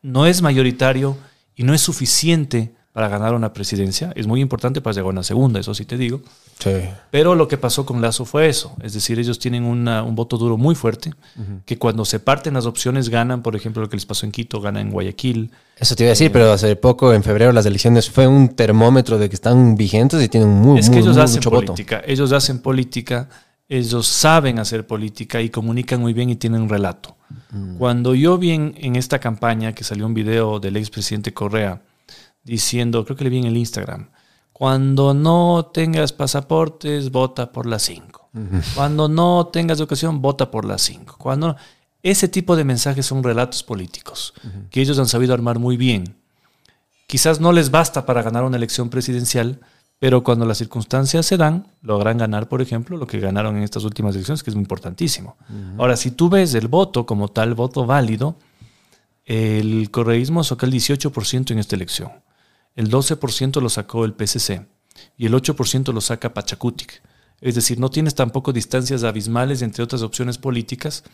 no 0.00 0.26
es 0.26 0.40
mayoritario 0.40 1.18
y 1.54 1.64
no 1.64 1.74
es 1.74 1.82
suficiente 1.82 2.72
para 2.96 3.08
ganar 3.10 3.34
una 3.34 3.52
presidencia. 3.52 4.10
Es 4.16 4.26
muy 4.26 4.40
importante 4.40 4.80
para 4.80 4.94
llegar 4.94 5.08
a 5.08 5.10
una 5.10 5.22
segunda, 5.22 5.60
eso 5.60 5.74
sí 5.74 5.84
te 5.84 5.98
digo. 5.98 6.22
Sí. 6.58 6.70
Pero 7.10 7.34
lo 7.34 7.46
que 7.46 7.58
pasó 7.58 7.84
con 7.84 8.00
Lazo 8.00 8.24
fue 8.24 8.48
eso. 8.48 8.74
Es 8.82 8.94
decir, 8.94 9.18
ellos 9.18 9.38
tienen 9.38 9.64
una- 9.64 10.02
un 10.02 10.14
voto 10.14 10.38
duro 10.38 10.56
muy 10.56 10.74
fuerte, 10.74 11.12
que 11.66 11.76
cuando 11.76 12.06
se 12.06 12.20
parten 12.20 12.54
las 12.54 12.64
opciones 12.64 13.10
ganan, 13.10 13.42
por 13.42 13.54
ejemplo, 13.54 13.82
lo 13.82 13.90
que 13.90 13.96
les 13.98 14.06
pasó 14.06 14.24
en 14.24 14.32
Quito, 14.32 14.62
ganan 14.62 14.86
en 14.86 14.92
Guayaquil. 14.92 15.50
Eso 15.78 15.94
te 15.94 16.04
iba 16.04 16.08
a 16.08 16.12
decir, 16.12 16.32
pero 16.32 16.50
hace 16.50 16.74
poco, 16.74 17.12
en 17.12 17.22
febrero, 17.22 17.52
las 17.52 17.66
elecciones 17.66 18.08
fue 18.08 18.26
un 18.26 18.48
termómetro 18.56 19.18
de 19.18 19.28
que 19.28 19.34
están 19.34 19.76
vigentes 19.76 20.22
y 20.24 20.28
tienen 20.30 20.48
muy, 20.48 20.78
es 20.78 20.86
que 20.88 20.92
muy- 20.96 21.02
ellos 21.02 21.16
muy 21.16 21.24
hacen 21.24 21.36
mucho 21.40 21.50
voto. 21.50 21.66
política, 21.66 22.02
ellos 22.06 22.32
hacen 22.32 22.60
política, 22.60 23.28
ellos 23.68 24.06
saben 24.06 24.58
hacer 24.58 24.86
política 24.86 25.42
y 25.42 25.50
comunican 25.50 26.00
muy 26.00 26.14
bien 26.14 26.30
y 26.30 26.36
tienen 26.36 26.62
un 26.62 26.70
relato. 26.70 27.14
Cuando 27.76 28.14
yo 28.14 28.38
vi 28.38 28.52
en, 28.52 28.74
en 28.78 28.96
esta 28.96 29.18
campaña 29.18 29.74
que 29.74 29.84
salió 29.84 30.06
un 30.06 30.14
video 30.14 30.60
del 30.60 30.78
expresidente 30.78 31.34
Correa 31.34 31.82
diciendo, 32.46 33.04
creo 33.04 33.16
que 33.16 33.24
le 33.24 33.30
vi 33.30 33.38
en 33.38 33.46
el 33.46 33.56
Instagram, 33.56 34.08
Cuando 34.52 35.12
no 35.12 35.70
tengas 35.74 36.12
pasaportes, 36.12 37.10
vota 37.10 37.52
por 37.52 37.66
la 37.66 37.78
5. 37.78 38.30
Cuando 38.74 39.08
no 39.08 39.48
tengas 39.52 39.78
educación, 39.78 40.22
vota 40.22 40.50
por 40.50 40.64
la 40.64 40.78
5. 40.78 41.16
Cuando 41.18 41.56
ese 42.02 42.28
tipo 42.28 42.56
de 42.56 42.64
mensajes 42.64 43.04
son 43.04 43.22
relatos 43.22 43.62
políticos 43.62 44.32
que 44.70 44.80
ellos 44.80 44.98
han 44.98 45.08
sabido 45.08 45.34
armar 45.34 45.58
muy 45.58 45.76
bien. 45.76 46.16
Quizás 47.06 47.40
no 47.40 47.52
les 47.52 47.70
basta 47.70 48.06
para 48.06 48.22
ganar 48.22 48.44
una 48.44 48.56
elección 48.56 48.88
presidencial, 48.88 49.60
pero 49.98 50.22
cuando 50.22 50.46
las 50.46 50.58
circunstancias 50.58 51.26
se 51.26 51.36
dan, 51.36 51.66
logran 51.82 52.16
ganar, 52.18 52.48
por 52.48 52.62
ejemplo, 52.62 52.96
lo 52.96 53.06
que 53.06 53.20
ganaron 53.20 53.56
en 53.56 53.62
estas 53.62 53.84
últimas 53.84 54.14
elecciones, 54.14 54.42
que 54.42 54.50
es 54.50 54.56
muy 54.56 54.62
importantísimo. 54.62 55.36
Ahora, 55.78 55.96
si 55.96 56.10
tú 56.10 56.28
ves 56.28 56.54
el 56.54 56.68
voto 56.68 57.06
como 57.06 57.28
tal, 57.28 57.54
voto 57.54 57.86
válido, 57.86 58.36
el 59.24 59.90
correísmo 59.90 60.44
sacó 60.44 60.66
el 60.66 60.72
18% 60.72 61.50
en 61.50 61.58
esta 61.58 61.76
elección. 61.76 62.10
El 62.76 62.90
12% 62.90 63.60
lo 63.60 63.68
sacó 63.68 64.04
el 64.04 64.14
PCC 64.14 64.66
y 65.16 65.26
el 65.26 65.34
8% 65.34 65.92
lo 65.92 66.00
saca 66.00 66.34
Pachacutic. 66.34 67.02
Es 67.40 67.54
decir, 67.54 67.78
no 67.80 67.90
tienes 67.90 68.14
tampoco 68.14 68.52
distancias 68.52 69.02
abismales 69.02 69.62
entre 69.62 69.82
otras 69.82 70.02
opciones 70.02 70.38
políticas 70.38 71.04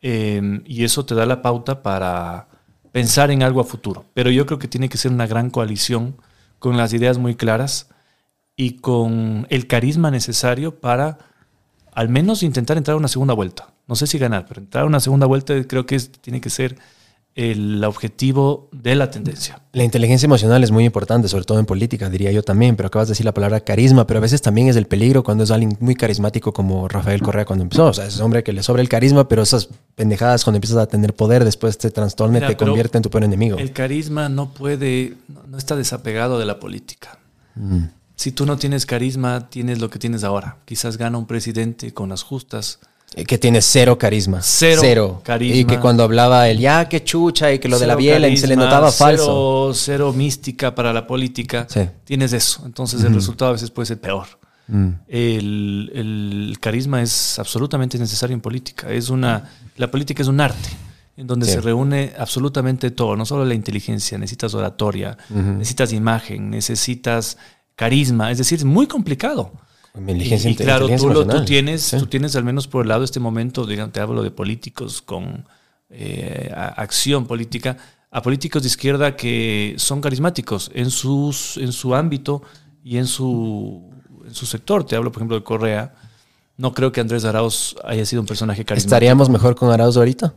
eh, 0.00 0.60
y 0.64 0.84
eso 0.84 1.04
te 1.04 1.14
da 1.14 1.26
la 1.26 1.42
pauta 1.42 1.82
para 1.82 2.48
pensar 2.92 3.30
en 3.30 3.42
algo 3.42 3.60
a 3.60 3.64
futuro. 3.64 4.04
Pero 4.14 4.30
yo 4.30 4.46
creo 4.46 4.58
que 4.58 4.68
tiene 4.68 4.88
que 4.88 4.98
ser 4.98 5.12
una 5.12 5.26
gran 5.26 5.50
coalición 5.50 6.16
con 6.58 6.76
las 6.76 6.92
ideas 6.92 7.18
muy 7.18 7.34
claras 7.34 7.88
y 8.56 8.76
con 8.76 9.46
el 9.50 9.66
carisma 9.66 10.10
necesario 10.10 10.80
para 10.80 11.18
al 11.92 12.08
menos 12.08 12.42
intentar 12.42 12.76
entrar 12.76 12.94
a 12.94 12.98
una 12.98 13.08
segunda 13.08 13.34
vuelta. 13.34 13.72
No 13.86 13.96
sé 13.96 14.06
si 14.06 14.18
ganar, 14.18 14.46
pero 14.46 14.60
entrar 14.60 14.84
a 14.84 14.86
una 14.86 15.00
segunda 15.00 15.26
vuelta 15.26 15.54
creo 15.66 15.86
que 15.86 15.98
tiene 15.98 16.40
que 16.40 16.50
ser 16.50 16.78
el 17.34 17.82
objetivo 17.84 18.68
de 18.72 18.94
la 18.94 19.10
tendencia. 19.10 19.62
La 19.72 19.84
inteligencia 19.84 20.26
emocional 20.26 20.62
es 20.62 20.70
muy 20.70 20.84
importante, 20.84 21.28
sobre 21.28 21.44
todo 21.44 21.58
en 21.58 21.66
política, 21.66 22.10
diría 22.10 22.30
yo 22.30 22.42
también, 22.42 22.76
pero 22.76 22.88
acabas 22.88 23.08
de 23.08 23.12
decir 23.12 23.24
la 23.24 23.32
palabra 23.32 23.60
carisma, 23.60 24.06
pero 24.06 24.18
a 24.18 24.20
veces 24.20 24.42
también 24.42 24.68
es 24.68 24.76
el 24.76 24.86
peligro 24.86 25.24
cuando 25.24 25.44
es 25.44 25.50
alguien 25.50 25.76
muy 25.80 25.94
carismático 25.94 26.52
como 26.52 26.88
Rafael 26.88 27.22
Correa 27.22 27.46
cuando 27.46 27.62
empezó. 27.62 27.86
O 27.86 27.92
sea, 27.94 28.06
es 28.06 28.16
un 28.16 28.24
hombre 28.24 28.42
que 28.42 28.52
le 28.52 28.62
sobra 28.62 28.82
el 28.82 28.88
carisma, 28.88 29.28
pero 29.28 29.42
esas 29.42 29.70
pendejadas 29.94 30.44
cuando 30.44 30.58
empiezas 30.58 30.78
a 30.78 30.86
tener 30.86 31.14
poder 31.14 31.44
después 31.44 31.78
te 31.78 31.90
trastorna 31.90 32.38
y 32.38 32.46
te 32.46 32.56
convierte 32.56 32.98
en 32.98 33.02
tu 33.02 33.10
peor 33.10 33.24
enemigo. 33.24 33.56
El 33.56 33.72
carisma 33.72 34.28
no 34.28 34.52
puede, 34.52 35.14
no 35.48 35.56
está 35.56 35.74
desapegado 35.74 36.38
de 36.38 36.44
la 36.44 36.60
política. 36.60 37.18
Mm. 37.54 37.84
Si 38.14 38.30
tú 38.30 38.44
no 38.44 38.56
tienes 38.56 38.84
carisma, 38.84 39.48
tienes 39.48 39.80
lo 39.80 39.88
que 39.88 39.98
tienes 39.98 40.22
ahora. 40.22 40.58
Quizás 40.64 40.98
gana 40.98 41.18
un 41.18 41.26
presidente 41.26 41.92
con 41.92 42.10
las 42.10 42.22
justas, 42.22 42.78
que 43.14 43.38
tiene 43.38 43.60
cero 43.62 43.98
carisma. 43.98 44.40
Cero, 44.42 45.20
carisma. 45.22 45.56
Y 45.56 45.64
que 45.64 45.78
cuando 45.78 46.02
hablaba 46.02 46.48
el 46.48 46.58
ya, 46.58 46.88
qué 46.88 47.04
chucha, 47.04 47.52
y 47.52 47.58
que 47.58 47.68
lo 47.68 47.78
de 47.78 47.86
la 47.86 47.96
biela, 47.96 48.28
y 48.28 48.36
se 48.36 48.46
le 48.46 48.56
notaba 48.56 48.90
falso. 48.90 49.72
Cero 49.74 50.12
mística 50.12 50.74
para 50.74 50.92
la 50.92 51.06
política. 51.06 51.66
Tienes 52.04 52.32
eso. 52.32 52.62
Entonces 52.64 53.02
el 53.04 53.14
resultado 53.14 53.50
a 53.50 53.52
veces 53.52 53.70
puede 53.70 53.86
ser 53.86 54.00
peor. 54.00 54.26
Mm. 54.68 54.88
El, 55.08 56.56
carisma 56.60 57.02
es 57.02 57.38
absolutamente 57.38 57.98
necesario 57.98 58.34
en 58.34 58.40
política. 58.40 58.90
Es 58.90 59.10
una, 59.10 59.50
la 59.76 59.90
política 59.90 60.22
es 60.22 60.28
un 60.28 60.40
arte 60.40 60.70
en 61.16 61.26
donde 61.26 61.46
se 61.46 61.60
reúne 61.60 62.12
absolutamente 62.18 62.90
todo, 62.90 63.16
no 63.16 63.26
solo 63.26 63.44
la 63.44 63.54
inteligencia, 63.54 64.16
necesitas 64.16 64.54
oratoria, 64.54 65.18
necesitas 65.28 65.92
imagen, 65.92 66.48
necesitas 66.48 67.36
carisma, 67.76 68.30
es 68.30 68.38
decir, 68.38 68.58
es 68.58 68.64
muy 68.64 68.86
complicado. 68.86 69.52
Y, 69.94 70.56
claro, 70.56 70.88
tú, 70.88 71.44
tienes, 71.44 71.90
tú 71.90 72.06
tienes 72.06 72.34
al 72.34 72.44
menos 72.44 72.66
por 72.66 72.82
el 72.84 72.88
lado 72.88 73.00
de 73.00 73.04
este 73.04 73.20
momento, 73.20 73.66
digamos, 73.66 73.92
te 73.92 74.00
hablo 74.00 74.22
de 74.22 74.30
políticos 74.30 75.02
con 75.02 75.44
eh, 75.90 76.50
acción 76.54 77.26
política, 77.26 77.76
a 78.10 78.22
políticos 78.22 78.62
de 78.62 78.68
izquierda 78.68 79.16
que 79.16 79.74
son 79.76 80.00
carismáticos 80.00 80.70
en, 80.74 80.90
sus, 80.90 81.58
en 81.58 81.72
su 81.72 81.94
ámbito 81.94 82.42
y 82.82 82.96
en 82.96 83.06
su, 83.06 83.90
en 84.26 84.34
su 84.34 84.46
sector. 84.46 84.84
Te 84.84 84.96
hablo, 84.96 85.12
por 85.12 85.20
ejemplo, 85.20 85.36
de 85.36 85.44
Correa. 85.44 85.94
No 86.56 86.72
creo 86.72 86.90
que 86.90 87.02
Andrés 87.02 87.26
Arauz 87.26 87.76
haya 87.84 88.06
sido 88.06 88.22
un 88.22 88.26
personaje 88.26 88.64
carismático. 88.64 88.94
¿Estaríamos 88.94 89.28
mejor 89.28 89.54
con 89.54 89.70
Arauz 89.70 89.98
ahorita? 89.98 90.34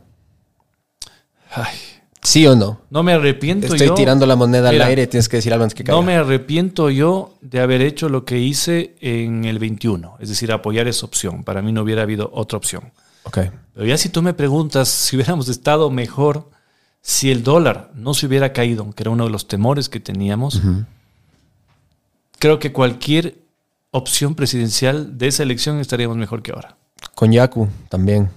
Ay, 1.50 1.78
¿Sí 2.26 2.44
o 2.44 2.56
no? 2.56 2.80
No 2.90 3.04
me 3.04 3.12
arrepiento 3.12 3.68
Estoy 3.68 3.94
tirando 3.94 4.26
la 4.26 4.34
moneda 4.34 4.70
al 4.70 4.82
aire, 4.82 5.06
tienes 5.06 5.28
que 5.28 5.36
decir 5.36 5.52
algo 5.52 5.62
antes 5.62 5.76
que 5.76 5.84
caiga. 5.84 5.96
No 5.96 6.04
me 6.04 6.16
arrepiento 6.16 6.90
yo 6.90 7.36
de 7.40 7.60
haber 7.60 7.82
hecho 7.82 8.08
lo 8.08 8.24
que 8.24 8.40
hice 8.40 8.96
en 9.00 9.44
el 9.44 9.60
21, 9.60 10.16
es 10.18 10.30
decir, 10.30 10.50
apoyar 10.50 10.88
esa 10.88 11.06
opción. 11.06 11.44
Para 11.44 11.62
mí 11.62 11.70
no 11.70 11.82
hubiera 11.82 12.02
habido 12.02 12.28
otra 12.34 12.58
opción. 12.58 12.90
Ok. 13.22 13.38
Pero 13.74 13.86
ya 13.86 13.96
si 13.96 14.08
tú 14.08 14.22
me 14.22 14.34
preguntas 14.34 14.88
si 15.06 15.14
hubiéramos 15.14 15.48
estado 15.48 15.88
mejor 15.88 16.50
si 17.00 17.30
el 17.30 17.44
dólar 17.44 17.92
no 17.94 18.12
se 18.12 18.26
hubiera 18.26 18.52
caído, 18.52 18.90
que 18.90 19.04
era 19.04 19.10
uno 19.10 19.26
de 19.26 19.30
los 19.30 19.46
temores 19.46 19.88
que 19.88 20.00
teníamos, 20.00 20.60
creo 22.40 22.58
que 22.58 22.72
cualquier 22.72 23.36
opción 23.92 24.34
presidencial 24.34 25.16
de 25.16 25.28
esa 25.28 25.44
elección 25.44 25.78
estaríamos 25.78 26.16
mejor 26.16 26.42
que 26.42 26.50
ahora. 26.50 26.76
Con 27.14 27.30
Yaku 27.30 27.68
también. 27.88 28.30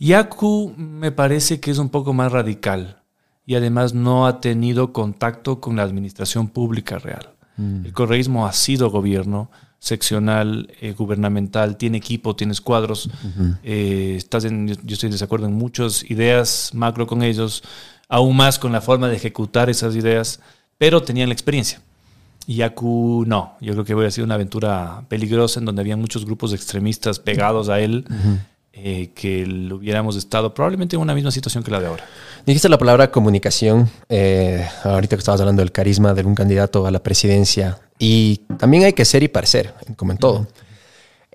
Yaku 0.00 0.74
me 0.76 1.12
parece 1.12 1.60
que 1.60 1.70
es 1.70 1.78
un 1.78 1.90
poco 1.90 2.12
más 2.12 2.32
radical 2.32 3.03
y 3.46 3.54
además 3.54 3.94
no 3.94 4.26
ha 4.26 4.40
tenido 4.40 4.92
contacto 4.92 5.60
con 5.60 5.76
la 5.76 5.82
administración 5.82 6.48
pública 6.48 6.98
real. 6.98 7.30
Mm. 7.56 7.86
El 7.86 7.92
correísmo 7.92 8.46
ha 8.46 8.52
sido 8.52 8.90
gobierno 8.90 9.50
seccional, 9.84 10.72
eh, 10.80 10.94
gubernamental, 10.96 11.76
tiene 11.76 11.98
equipo, 11.98 12.34
tiene 12.34 12.54
escuadros. 12.54 13.10
Eh, 13.62 14.14
estás 14.16 14.46
en, 14.46 14.68
yo 14.68 14.94
estoy 14.94 15.08
en 15.08 15.12
desacuerdo 15.12 15.46
en 15.46 15.52
muchas 15.52 16.10
ideas 16.10 16.70
macro 16.72 17.06
con 17.06 17.22
ellos, 17.22 17.62
aún 18.08 18.34
más 18.34 18.58
con 18.58 18.72
la 18.72 18.80
forma 18.80 19.08
de 19.08 19.16
ejecutar 19.16 19.68
esas 19.68 19.94
ideas, 19.94 20.40
pero 20.78 21.02
tenían 21.02 21.28
la 21.28 21.34
experiencia. 21.34 21.82
Y 22.46 22.56
Yaku 22.56 23.24
no, 23.26 23.56
yo 23.60 23.72
creo 23.74 23.84
que 23.84 23.94
hubiera 23.94 24.10
sido 24.10 24.24
una 24.24 24.36
aventura 24.36 25.04
peligrosa 25.08 25.60
en 25.60 25.66
donde 25.66 25.82
había 25.82 25.98
muchos 25.98 26.24
grupos 26.24 26.54
extremistas 26.54 27.18
pegados 27.18 27.68
a 27.68 27.80
él. 27.80 28.06
Eh, 28.76 29.10
que 29.14 29.46
lo 29.46 29.76
hubiéramos 29.76 30.16
estado 30.16 30.52
probablemente 30.52 30.96
en 30.96 31.02
una 31.02 31.14
misma 31.14 31.30
situación 31.30 31.62
que 31.62 31.70
la 31.70 31.78
de 31.78 31.86
ahora. 31.86 32.04
Dijiste 32.44 32.68
la 32.68 32.76
palabra 32.76 33.12
comunicación, 33.12 33.88
eh, 34.08 34.66
ahorita 34.82 35.14
que 35.14 35.20
estabas 35.20 35.40
hablando 35.40 35.62
del 35.62 35.70
carisma 35.70 36.12
de 36.12 36.24
un 36.24 36.34
candidato 36.34 36.84
a 36.84 36.90
la 36.90 37.00
presidencia, 37.00 37.78
y 38.00 38.38
también 38.58 38.82
hay 38.82 38.92
que 38.92 39.04
ser 39.04 39.22
y 39.22 39.28
parecer, 39.28 39.74
como 39.96 40.10
en 40.10 40.18
todo. 40.18 40.48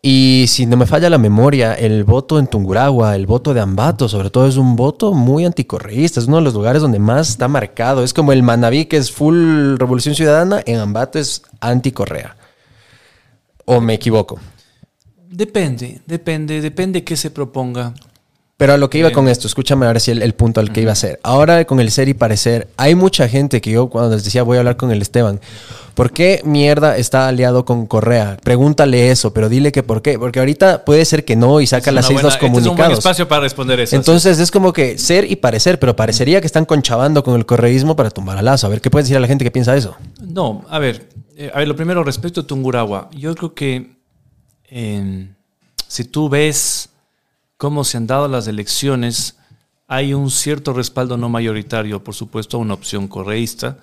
Y 0.02 0.46
si 0.50 0.66
no 0.66 0.76
me 0.76 0.86
falla 0.86 1.10
la 1.10 1.18
memoria, 1.18 1.74
el 1.74 2.04
voto 2.04 2.40
en 2.40 2.48
Tunguragua, 2.48 3.16
el 3.16 3.26
voto 3.26 3.54
de 3.54 3.62
Ambato, 3.62 4.10
sobre 4.10 4.30
todo, 4.30 4.46
es 4.46 4.58
un 4.58 4.76
voto 4.76 5.14
muy 5.14 5.46
anticorreísta. 5.46 6.20
Es 6.20 6.28
uno 6.28 6.38
de 6.38 6.44
los 6.44 6.54
lugares 6.54 6.82
donde 6.82 7.00
más 7.00 7.30
está 7.30 7.48
marcado. 7.48 8.04
Es 8.04 8.14
como 8.14 8.32
el 8.32 8.44
Manabí, 8.44 8.86
que 8.86 8.98
es 8.98 9.12
full 9.12 9.78
revolución 9.78 10.16
ciudadana, 10.16 10.62
en 10.66 10.80
Ambato 10.80 11.20
es 11.20 11.42
anticorrea. 11.60 12.38
¿O 13.66 13.82
me 13.82 13.94
equivoco? 13.94 14.40
Depende, 15.32 16.02
depende, 16.08 16.60
depende 16.60 17.04
qué 17.04 17.16
se 17.16 17.30
proponga. 17.30 17.94
Pero 18.58 18.74
a 18.74 18.78
lo 18.78 18.90
que 18.90 18.98
iba 18.98 19.12
con 19.12 19.30
esto, 19.30 19.48
escúchame 19.48 19.86
ahora 19.86 20.02
si 20.02 20.12
el, 20.12 20.34
punto 20.34 20.60
al 20.60 20.74
que 20.74 20.82
iba 20.82 20.92
a 20.92 20.96
ser. 20.96 21.20
Ahora 21.24 21.64
con 21.64 21.80
el 21.80 21.92
ser 21.92 22.10
y 22.10 22.14
parecer, 22.14 22.68
hay 22.76 22.94
mucha 22.94 23.30
gente 23.30 23.62
que 23.62 23.72
yo 23.72 23.90
cuando 23.90 24.16
les 24.16 24.26
decía 24.26 24.44
voy 24.44 24.58
a 24.58 24.60
hablar 24.60 24.76
con 24.76 24.92
el 24.92 25.02
Esteban, 25.02 25.40
¿por 25.94 26.12
qué 26.12 26.42
mierda 26.44 26.98
está 26.98 27.30
aliado 27.30 27.64
con 27.64 27.86
Correa? 27.86 28.38
Pregúntale 28.44 29.12
eso, 29.12 29.34
pero 29.34 29.48
dile 29.48 29.72
que 29.72 29.82
por 29.82 30.02
qué. 30.02 30.20
Porque 30.20 30.40
ahorita 30.40 30.84
puede 30.84 31.06
ser 31.06 31.24
que 31.24 31.38
no 31.38 31.62
y 31.62 31.68
saca 31.68 31.92
las 31.94 32.08
seis 32.08 32.22
dos 32.22 32.36
comunicados. 32.36 32.58
Este 32.58 32.70
es 32.70 32.72
un 32.72 32.78
buen 32.78 32.92
espacio 32.92 33.28
para 33.30 33.42
responder 33.44 33.80
eso. 33.80 33.96
Entonces 33.96 34.40
es 34.40 34.52
como 34.52 34.74
que 34.74 34.98
ser 34.98 35.32
y 35.32 35.38
parecer, 35.38 35.80
pero 35.80 35.96
parecería 35.96 36.42
que 36.42 36.48
están 36.48 36.66
conchabando 36.66 37.24
con 37.24 37.36
el 37.36 37.46
correísmo 37.46 37.96
para 37.96 38.10
tumbar 38.10 38.40
a 38.40 38.42
Lazo. 38.42 38.68
A 38.68 38.72
ver, 38.72 38.82
¿qué 38.82 38.90
puedes 38.90 39.06
decir 39.06 39.16
a 39.16 39.22
la 39.22 39.28
gente 39.28 39.46
que 39.46 39.52
piensa 39.52 39.74
eso? 39.78 39.96
No, 40.20 40.66
a 40.70 40.80
ver, 40.80 41.08
eh, 41.38 41.50
a 41.54 41.60
ver, 41.60 41.68
lo 41.70 41.78
primero 41.78 42.04
respecto 42.04 42.42
a 42.42 42.44
Tunguragua. 42.48 43.10
Yo 43.16 43.34
creo 43.36 43.54
que 43.54 43.99
si 45.88 46.04
tú 46.06 46.30
ves 46.30 46.90
cómo 47.58 47.84
se 47.84 47.98
han 47.98 48.08
dado 48.08 48.28
las 48.28 48.48
elecciones, 48.48 49.36
hay 49.88 50.14
un 50.14 50.30
cierto 50.30 50.74
respaldo 50.74 51.18
no 51.18 51.30
mayoritario, 51.30 52.04
por 52.04 52.14
supuesto, 52.14 52.58
a 52.58 52.60
una 52.60 52.76
opción 52.76 53.08
correísta, 53.08 53.78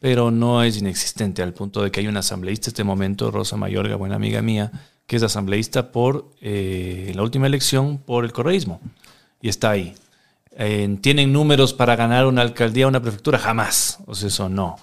pero 0.00 0.30
no 0.30 0.62
es 0.62 0.76
inexistente 0.76 1.42
al 1.42 1.54
punto 1.54 1.82
de 1.82 1.90
que 1.90 2.00
hay 2.00 2.08
una 2.08 2.20
asambleísta 2.20 2.68
en 2.68 2.72
este 2.72 2.84
momento, 2.84 3.30
Rosa 3.30 3.56
Mayorga, 3.56 3.96
buena 3.96 4.16
amiga 4.16 4.42
mía, 4.42 4.72
que 5.06 5.16
es 5.16 5.22
asambleísta 5.22 5.92
por 5.92 6.30
eh, 6.40 7.12
la 7.14 7.22
última 7.22 7.46
elección 7.46 7.98
por 7.98 8.24
el 8.24 8.32
correísmo 8.32 8.80
y 9.40 9.48
está 9.48 9.70
ahí. 9.70 9.94
¿Tienen 11.00 11.32
números 11.32 11.74
para 11.74 11.96
ganar 11.96 12.26
una 12.26 12.42
alcaldía 12.42 12.86
o 12.86 12.88
una 12.88 13.02
prefectura? 13.02 13.38
Jamás. 13.38 13.98
O 14.06 14.14
sea, 14.14 14.28
eso 14.28 14.48
no. 14.48 14.76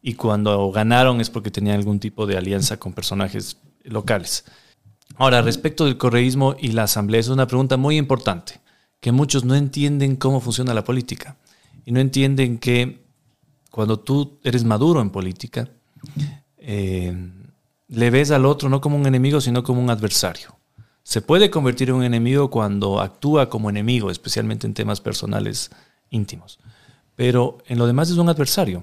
Y 0.00 0.14
cuando 0.14 0.70
ganaron 0.70 1.20
es 1.20 1.30
porque 1.30 1.50
tenían 1.50 1.76
algún 1.76 1.98
tipo 1.98 2.26
de 2.26 2.36
alianza 2.36 2.76
con 2.76 2.92
personajes 2.92 3.56
locales. 3.82 4.44
Ahora, 5.18 5.42
respecto 5.42 5.84
del 5.86 5.96
correísmo 5.96 6.56
y 6.58 6.68
la 6.68 6.84
asamblea, 6.84 7.20
es 7.20 7.28
una 7.28 7.46
pregunta 7.46 7.76
muy 7.76 7.96
importante, 7.96 8.60
que 9.00 9.12
muchos 9.12 9.44
no 9.44 9.54
entienden 9.54 10.16
cómo 10.16 10.40
funciona 10.40 10.74
la 10.74 10.84
política 10.84 11.36
y 11.84 11.92
no 11.92 12.00
entienden 12.00 12.58
que 12.58 13.06
cuando 13.70 13.98
tú 13.98 14.38
eres 14.42 14.64
maduro 14.64 15.00
en 15.00 15.10
política, 15.10 15.68
eh, 16.58 17.14
le 17.88 18.10
ves 18.10 18.30
al 18.30 18.44
otro 18.44 18.68
no 18.68 18.80
como 18.80 18.96
un 18.96 19.06
enemigo, 19.06 19.40
sino 19.40 19.62
como 19.62 19.80
un 19.80 19.90
adversario. 19.90 20.56
Se 21.02 21.22
puede 21.22 21.50
convertir 21.50 21.90
en 21.90 21.96
un 21.96 22.02
enemigo 22.02 22.50
cuando 22.50 23.00
actúa 23.00 23.48
como 23.48 23.70
enemigo, 23.70 24.10
especialmente 24.10 24.66
en 24.66 24.74
temas 24.74 25.00
personales 25.00 25.70
íntimos. 26.10 26.58
Pero 27.14 27.58
en 27.66 27.78
lo 27.78 27.86
demás 27.86 28.10
es 28.10 28.16
un 28.16 28.28
adversario. 28.28 28.82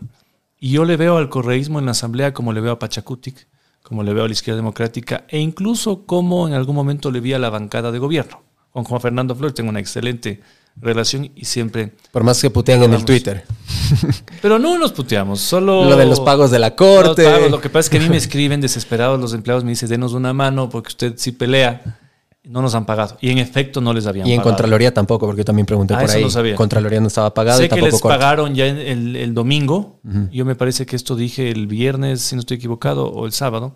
Y 0.57 0.71
yo 0.71 0.85
le 0.85 0.95
veo 0.95 1.17
al 1.17 1.29
correísmo 1.29 1.79
en 1.79 1.85
la 1.85 1.91
Asamblea 1.91 2.33
como 2.33 2.53
le 2.53 2.61
veo 2.61 2.71
a 2.71 2.79
Pachacutic, 2.79 3.47
como 3.83 4.01
le 4.01 4.13
veo 4.13 4.23
a 4.23 4.27
la 4.27 4.33
izquierda 4.33 4.57
democrática, 4.57 5.25
e 5.27 5.39
incluso 5.39 6.05
como 6.05 6.47
en 6.47 6.53
algún 6.53 6.75
momento 6.75 7.11
le 7.11 7.19
vi 7.19 7.33
a 7.33 7.39
la 7.39 7.49
bancada 7.49 7.91
de 7.91 7.99
gobierno. 7.99 8.41
Con 8.71 8.85
Juan 8.85 9.01
Fernando 9.01 9.35
Flores 9.35 9.53
tengo 9.53 9.69
una 9.69 9.79
excelente 9.79 10.41
relación 10.77 11.29
y 11.35 11.45
siempre... 11.45 11.93
Por 12.11 12.23
más 12.23 12.41
que 12.41 12.49
putean 12.49 12.81
en 12.81 12.93
el. 12.93 13.05
Twitter. 13.05 13.45
Pero 14.41 14.57
no 14.57 14.77
nos 14.79 14.93
puteamos, 14.93 15.39
solo... 15.39 15.85
Lo 15.85 15.95
de 15.95 16.05
los 16.05 16.21
pagos 16.21 16.49
de 16.49 16.59
la 16.59 16.75
corte. 16.75 17.25
pagos, 17.25 17.51
Lo 17.51 17.61
que 17.61 17.69
pasa 17.69 17.79
es 17.81 17.89
que 17.89 17.97
a 17.97 18.01
mí 18.01 18.09
me 18.09 18.17
escriben 18.23 18.61
desesperados 18.61 19.19
los 19.19 19.33
empleados, 19.33 19.63
me 19.63 19.71
dicen, 19.71 19.89
denos 19.89 20.13
una 20.13 20.33
mano 20.33 20.69
porque 20.69 20.87
usted 20.87 21.13
sí 21.17 21.31
pelea. 21.31 21.99
No 22.45 22.61
nos 22.61 22.75
han 22.75 22.85
pagado. 22.85 23.17
Y 23.21 23.29
en 23.29 23.37
efecto 23.37 23.79
no 23.79 23.93
les 23.93 24.05
habían 24.05 24.27
Y 24.27 24.33
en 24.33 24.39
pagado. 24.39 24.55
Contraloría 24.55 24.93
tampoco, 24.93 25.25
porque 25.25 25.39
yo 25.41 25.45
también 25.45 25.65
pregunté 25.65 25.93
Ah, 25.93 25.99
por 25.99 26.09
eso 26.09 26.17
ahí. 26.17 26.23
no 26.23 26.29
sabía. 26.29 26.55
Contraloría 26.55 26.99
no 26.99 27.07
estaba 27.07 27.33
pagado 27.33 27.57
Sé 27.59 27.65
y 27.65 27.67
que 27.69 27.75
tampoco 27.75 27.91
les 27.91 28.01
corte. 28.01 28.17
pagaron 28.17 28.53
ya 28.55 28.65
el, 28.67 29.15
el 29.15 29.33
domingo. 29.33 29.99
Yo 30.31 30.43
me 30.43 30.55
parece 30.55 30.85
que 30.85 30.95
esto 30.97 31.15
dije 31.15 31.49
el 31.49 31.67
viernes, 31.67 32.21
si 32.21 32.35
no 32.35 32.41
estoy 32.41 32.57
equivocado, 32.57 33.07
o 33.07 33.25
el 33.25 33.31
sábado. 33.31 33.75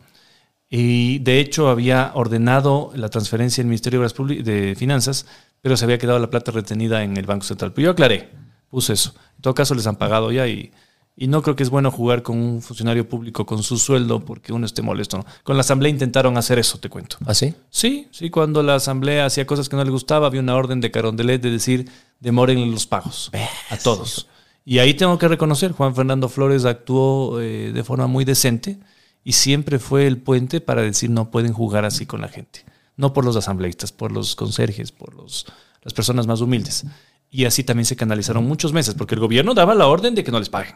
Y 0.70 1.20
de 1.20 1.40
hecho 1.40 1.70
había 1.70 2.12
ordenado 2.14 2.92
la 2.94 3.08
transferencia 3.10 3.62
del 3.62 3.70
Ministerio 3.70 4.02
de, 4.02 4.06
Obras 4.08 4.46
de 4.46 4.76
Finanzas, 4.78 5.26
pero 5.62 5.78
se 5.78 5.86
había 5.86 5.98
quedado 5.98 6.20
la 6.20 6.30
plata 6.30 6.52
retenida 6.52 7.04
en 7.04 7.16
el 7.16 7.26
Banco 7.26 7.46
Central. 7.46 7.72
Pero 7.74 7.86
yo 7.86 7.92
aclaré, 7.92 8.32
puse 8.70 8.92
eso. 8.94 9.14
En 9.38 9.42
todo 9.44 9.54
caso 9.56 9.76
les 9.76 9.88
han 9.88 9.96
pagado 9.96 10.30
ya 10.32 10.46
y, 10.46 10.72
y 11.20 11.28
no 11.28 11.42
creo 11.42 11.56
que 11.56 11.64
es 11.64 11.72
bueno 11.72 11.90
jugar 11.90 12.22
con 12.22 12.38
un 12.38 12.62
funcionario 12.62 13.10
público 13.10 13.44
con 13.48 13.64
su 13.64 13.80
sueldo 13.80 14.20
porque 14.20 14.54
uno 14.54 14.68
esté 14.68 14.84
molesto. 14.84 15.18
¿no? 15.18 15.26
Con 15.44 15.58
la 15.58 15.62
Asamblea 15.62 15.90
intentaron 15.90 16.38
hacer 16.38 16.60
eso, 16.60 16.78
te 16.78 16.90
cuento. 16.90 17.18
¿Ah, 17.26 17.34
sí? 17.34 17.56
Sí, 17.72 18.08
sí, 18.12 18.30
cuando 18.30 18.62
la 18.62 18.76
asamblea 18.76 19.26
hacía 19.26 19.48
cosas 19.48 19.68
que 19.68 19.76
no 19.76 19.84
le 19.84 19.90
gustaba, 19.90 20.28
había 20.28 20.42
una 20.42 20.56
orden 20.56 20.80
de 20.80 20.92
Carondelet 20.92 21.42
de 21.42 21.50
decir 21.50 21.90
demoren 22.20 22.72
los 22.72 22.86
pagos 22.86 23.32
a 23.72 23.78
todos. 23.78 24.28
Y 24.64 24.78
ahí 24.78 24.94
tengo 24.94 25.18
que 25.18 25.28
reconocer, 25.28 25.72
Juan 25.72 25.96
Fernando 25.96 26.30
Flores 26.30 26.66
actuó 26.66 27.42
eh, 27.42 27.72
de 27.74 27.84
forma 27.84 28.06
muy 28.06 28.24
decente 28.24 28.78
y 29.24 29.32
siempre 29.32 29.80
fue 29.80 30.06
el 30.06 30.18
puente 30.18 30.62
para 30.62 30.84
decir 30.84 31.10
no 31.10 31.32
pueden 31.32 31.52
jugar 31.52 31.84
así 31.84 32.06
con 32.06 32.22
la 32.22 32.28
gente. 32.28 32.64
No 32.96 33.14
por 33.14 33.26
los 33.26 33.36
asambleístas, 33.36 33.92
por 33.92 34.12
los 34.12 34.36
conserjes, 34.36 34.92
por 34.92 35.16
los, 35.16 35.48
las 35.82 35.94
personas 35.94 36.28
más 36.28 36.42
humildes. 36.42 36.86
Y 37.30 37.46
así 37.46 37.64
también 37.64 37.86
se 37.86 37.96
canalizaron 37.96 38.46
muchos 38.46 38.72
meses, 38.72 38.96
porque 38.96 39.16
el 39.16 39.22
gobierno 39.22 39.54
daba 39.54 39.76
la 39.76 39.88
orden 39.88 40.16
de 40.16 40.24
que 40.24 40.32
no 40.32 40.40
les 40.40 40.50
paguen. 40.50 40.76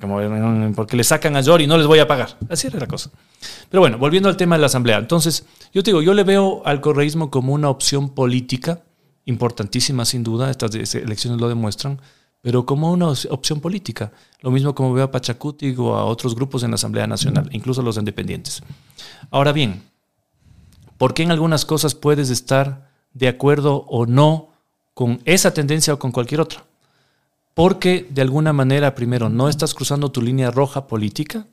Como, 0.00 0.20
eh, 0.20 0.72
porque 0.74 0.96
le 0.96 1.04
sacan 1.04 1.36
a 1.36 1.40
Yori 1.40 1.64
y 1.64 1.66
no 1.66 1.76
les 1.76 1.86
voy 1.86 1.98
a 1.98 2.06
pagar. 2.06 2.38
Así 2.48 2.66
era 2.66 2.78
la 2.78 2.86
cosa. 2.86 3.10
Pero 3.68 3.80
bueno, 3.80 3.98
volviendo 3.98 4.28
al 4.28 4.36
tema 4.36 4.56
de 4.56 4.60
la 4.60 4.66
asamblea. 4.66 4.98
Entonces, 4.98 5.44
yo 5.72 5.82
te 5.82 5.90
digo, 5.90 6.02
yo 6.02 6.14
le 6.14 6.24
veo 6.24 6.62
al 6.64 6.80
correísmo 6.80 7.30
como 7.30 7.52
una 7.52 7.68
opción 7.68 8.10
política 8.10 8.82
importantísima, 9.24 10.04
sin 10.04 10.22
duda. 10.22 10.50
Estas 10.50 10.74
elecciones 10.74 11.40
lo 11.40 11.48
demuestran. 11.48 12.00
Pero 12.42 12.64
como 12.64 12.90
una 12.90 13.08
opción 13.08 13.60
política. 13.60 14.12
Lo 14.40 14.50
mismo 14.50 14.74
como 14.74 14.94
veo 14.94 15.04
a 15.04 15.10
Pachacuti 15.10 15.74
o 15.76 15.94
a 15.94 16.04
otros 16.04 16.34
grupos 16.34 16.62
en 16.62 16.70
la 16.70 16.76
Asamblea 16.76 17.06
Nacional, 17.06 17.48
incluso 17.52 17.82
los 17.82 17.98
independientes. 17.98 18.62
Ahora 19.30 19.52
bien, 19.52 19.82
¿por 20.96 21.12
qué 21.12 21.22
en 21.22 21.32
algunas 21.32 21.66
cosas 21.66 21.94
puedes 21.94 22.30
estar 22.30 22.90
de 23.12 23.28
acuerdo 23.28 23.84
o 23.88 24.06
no 24.06 24.49
con 25.00 25.18
esa 25.24 25.54
tendencia 25.54 25.94
o 25.94 25.98
con 25.98 26.12
cualquier 26.12 26.42
otra? 26.42 26.62
Porque 27.54 28.06
de 28.10 28.20
alguna 28.20 28.52
manera, 28.52 28.94
primero, 28.94 29.30
no 29.30 29.48
estás 29.48 29.72
cruzando 29.72 30.12
tu 30.12 30.20
línea 30.20 30.50
roja 30.50 30.86
política 30.86 31.46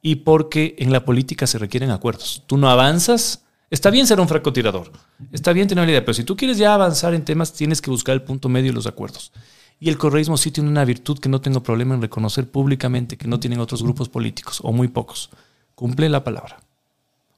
y 0.00 0.14
porque 0.14 0.76
en 0.78 0.92
la 0.92 1.04
política 1.04 1.48
se 1.48 1.58
requieren 1.58 1.90
acuerdos. 1.90 2.44
Tú 2.46 2.56
no 2.56 2.70
avanzas. 2.70 3.42
Está 3.70 3.90
bien 3.90 4.06
ser 4.06 4.20
un 4.20 4.28
francotirador, 4.28 4.92
está 5.32 5.52
bien 5.52 5.66
tener 5.66 5.82
una 5.82 5.90
idea, 5.90 6.04
pero 6.04 6.14
si 6.14 6.22
tú 6.22 6.36
quieres 6.36 6.58
ya 6.58 6.74
avanzar 6.74 7.12
en 7.12 7.24
temas, 7.24 7.52
tienes 7.52 7.82
que 7.82 7.90
buscar 7.90 8.14
el 8.14 8.22
punto 8.22 8.48
medio 8.48 8.70
y 8.70 8.74
los 8.74 8.86
acuerdos. 8.86 9.32
Y 9.80 9.88
el 9.88 9.98
correísmo 9.98 10.36
sí 10.36 10.52
tiene 10.52 10.70
una 10.70 10.84
virtud 10.84 11.18
que 11.18 11.28
no 11.28 11.40
tengo 11.40 11.64
problema 11.64 11.96
en 11.96 12.02
reconocer 12.02 12.48
públicamente, 12.48 13.16
que 13.16 13.26
no 13.26 13.40
tienen 13.40 13.58
otros 13.58 13.82
grupos 13.82 14.08
políticos, 14.08 14.60
o 14.62 14.70
muy 14.70 14.86
pocos. 14.86 15.30
Cumple 15.74 16.08
la 16.08 16.22
palabra. 16.22 16.60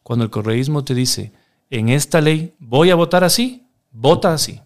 Cuando 0.02 0.26
el 0.26 0.30
correísmo 0.30 0.84
te 0.84 0.94
dice, 0.94 1.32
en 1.70 1.88
esta 1.88 2.20
ley 2.20 2.52
voy 2.58 2.90
a 2.90 2.96
votar 2.96 3.24
así, 3.24 3.66
vota 3.90 4.34
así. 4.34 4.60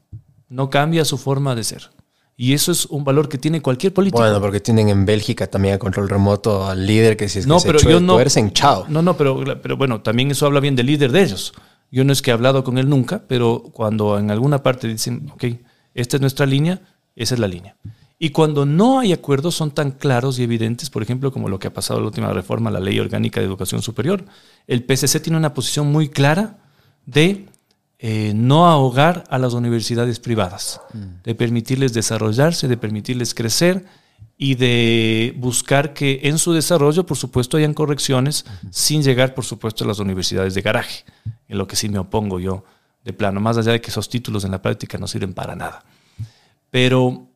No 0.52 0.68
cambia 0.70 1.04
su 1.04 1.16
forma 1.18 1.54
de 1.54 1.64
ser. 1.64 1.90
Y 2.36 2.52
eso 2.54 2.72
es 2.72 2.86
un 2.86 3.04
valor 3.04 3.28
que 3.28 3.38
tiene 3.38 3.60
cualquier 3.62 3.92
político. 3.92 4.18
Bueno, 4.18 4.40
porque 4.40 4.60
tienen 4.60 4.88
en 4.88 5.04
Bélgica 5.06 5.46
también 5.46 5.74
a 5.74 5.78
control 5.78 6.08
remoto 6.08 6.66
al 6.66 6.86
líder 6.86 7.16
que 7.16 7.28
si 7.28 7.38
es 7.40 7.44
que 7.44 7.48
no, 7.48 7.60
se 7.60 7.66
pero 7.66 7.78
chue- 7.78 7.90
yo 7.90 8.00
no. 8.00 8.14
tuercen, 8.14 8.52
chao. 8.52 8.84
No, 8.88 9.00
no, 9.02 9.16
pero, 9.16 9.42
pero 9.62 9.76
bueno, 9.76 10.00
también 10.02 10.30
eso 10.30 10.46
habla 10.46 10.60
bien 10.60 10.74
del 10.76 10.86
líder 10.86 11.12
de 11.12 11.22
ellos. 11.22 11.52
Yo 11.90 12.04
no 12.04 12.12
es 12.12 12.22
que 12.22 12.30
he 12.30 12.34
hablado 12.34 12.64
con 12.64 12.78
él 12.78 12.88
nunca, 12.88 13.22
pero 13.28 13.62
cuando 13.72 14.18
en 14.18 14.30
alguna 14.30 14.62
parte 14.62 14.88
dicen, 14.88 15.30
ok, 15.34 15.44
esta 15.94 16.16
es 16.16 16.20
nuestra 16.20 16.46
línea, 16.46 16.80
esa 17.16 17.34
es 17.34 17.40
la 17.40 17.48
línea. 17.48 17.76
Y 18.18 18.30
cuando 18.30 18.64
no 18.64 19.00
hay 19.00 19.12
acuerdos 19.12 19.54
son 19.54 19.70
tan 19.72 19.90
claros 19.90 20.38
y 20.38 20.42
evidentes, 20.44 20.88
por 20.90 21.02
ejemplo, 21.02 21.32
como 21.32 21.48
lo 21.48 21.58
que 21.58 21.68
ha 21.68 21.74
pasado 21.74 21.98
en 21.98 22.04
la 22.04 22.08
última 22.08 22.32
reforma 22.32 22.70
a 22.70 22.72
la 22.72 22.80
Ley 22.80 22.98
Orgánica 22.98 23.40
de 23.40 23.46
Educación 23.46 23.82
Superior, 23.82 24.24
el 24.66 24.84
PCC 24.84 25.20
tiene 25.20 25.36
una 25.38 25.54
posición 25.54 25.90
muy 25.92 26.08
clara 26.08 26.58
de 27.04 27.46
eh, 28.04 28.32
no 28.34 28.66
ahogar 28.66 29.22
a 29.30 29.38
las 29.38 29.54
universidades 29.54 30.18
privadas, 30.18 30.80
de 31.22 31.36
permitirles 31.36 31.92
desarrollarse, 31.92 32.66
de 32.66 32.76
permitirles 32.76 33.32
crecer 33.32 33.84
y 34.36 34.56
de 34.56 35.32
buscar 35.36 35.94
que 35.94 36.18
en 36.24 36.38
su 36.38 36.52
desarrollo, 36.52 37.06
por 37.06 37.16
supuesto, 37.16 37.56
hayan 37.56 37.74
correcciones 37.74 38.44
sin 38.72 39.04
llegar, 39.04 39.34
por 39.34 39.44
supuesto, 39.44 39.84
a 39.84 39.86
las 39.86 40.00
universidades 40.00 40.54
de 40.54 40.62
garaje, 40.62 41.04
en 41.46 41.58
lo 41.58 41.68
que 41.68 41.76
sí 41.76 41.88
me 41.88 42.00
opongo 42.00 42.40
yo 42.40 42.64
de 43.04 43.12
plano, 43.12 43.38
más 43.38 43.56
allá 43.56 43.70
de 43.70 43.80
que 43.80 43.90
esos 43.90 44.08
títulos 44.08 44.42
en 44.42 44.50
la 44.50 44.60
práctica 44.60 44.98
no 44.98 45.06
sirven 45.06 45.32
para 45.32 45.54
nada. 45.54 45.84
Pero 46.70 47.28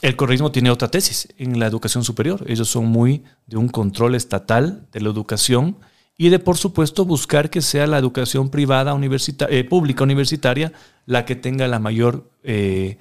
el 0.00 0.16
correísmo 0.16 0.50
tiene 0.50 0.70
otra 0.70 0.88
tesis 0.88 1.28
en 1.36 1.58
la 1.58 1.66
educación 1.66 2.04
superior. 2.04 2.42
Ellos 2.46 2.70
son 2.70 2.86
muy 2.86 3.22
de 3.46 3.58
un 3.58 3.68
control 3.68 4.14
estatal 4.14 4.88
de 4.92 5.02
la 5.02 5.10
educación 5.10 5.76
y 6.16 6.28
de, 6.28 6.38
por 6.38 6.56
supuesto, 6.56 7.04
buscar 7.04 7.50
que 7.50 7.60
sea 7.60 7.86
la 7.86 7.98
educación 7.98 8.48
privada, 8.48 8.94
universita- 8.94 9.46
eh, 9.50 9.64
pública, 9.64 10.04
universitaria, 10.04 10.72
la 11.06 11.24
que 11.24 11.34
tenga 11.36 11.66
la 11.68 11.78
mayor 11.78 12.30
eh, 12.44 12.98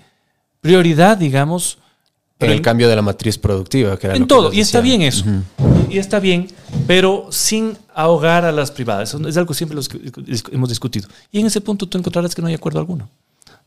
prioridad, 0.62 1.18
digamos. 1.18 1.78
En 2.40 2.50
el 2.52 2.62
cambio 2.62 2.90
de 2.90 2.96
la 2.96 3.02
matriz 3.02 3.38
productiva. 3.38 3.98
Que 3.98 4.08
era 4.08 4.16
En 4.16 4.28
todo, 4.28 4.52
y 4.52 4.60
está 4.60 4.82
bien 4.82 5.02
eso. 5.02 5.24
Y 5.90 5.98
está 5.98 6.20
bien, 6.20 6.48
pero 6.88 7.28
sin 7.30 7.78
ahogar 7.94 8.44
a 8.46 8.52
las 8.52 8.72
privadas. 8.72 9.14
Es 9.14 9.38
algo 9.38 9.50
que 9.50 9.54
siempre 9.54 9.76
los 9.76 9.88
que 9.88 10.00
dis- 10.02 10.50
hemos 10.52 10.68
discutido. 10.70 11.08
Y 11.32 11.40
en 11.40 11.46
ese 11.46 11.62
punto 11.62 11.88
tú 11.88 11.98
encontrarás 11.98 12.34
que 12.36 12.42
no 12.42 12.48
hay 12.48 12.56
acuerdo 12.56 12.80
alguno. 12.80 13.10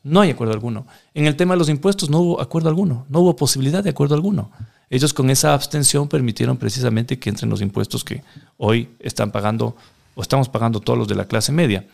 No 0.03 0.21
hay 0.21 0.31
acuerdo 0.31 0.53
alguno. 0.53 0.87
En 1.15 1.27
el 1.27 1.37
tema 1.37 1.55
de 1.55 1.59
los 1.59 1.69
impuestos 1.69 2.11
no 2.11 2.19
hubo 2.21 2.41
acuerdo 2.41 2.69
alguno. 2.69 3.07
No 3.09 3.21
hubo 3.21 3.35
posibilidad 3.37 3.83
de 3.83 3.91
acuerdo 3.91 4.15
alguno. 4.15 4.51
Ellos 4.89 5.13
con 5.13 5.31
esa 5.31 5.55
abstención 5.55 6.09
permitieron 6.09 6.57
precisamente 6.57 7.19
que 7.19 7.31
entren 7.31 7.51
los 7.51 7.61
impuestos 7.61 8.05
que 8.05 8.23
hoy 8.57 8.89
están 9.01 9.31
pagando 9.33 9.77
o 10.15 10.23
estamos 10.23 10.49
pagando 10.49 10.81
todos 10.81 10.99
los 10.99 11.09
de 11.09 11.15
la 11.15 11.27
clase 11.27 11.53
media. 11.53 11.87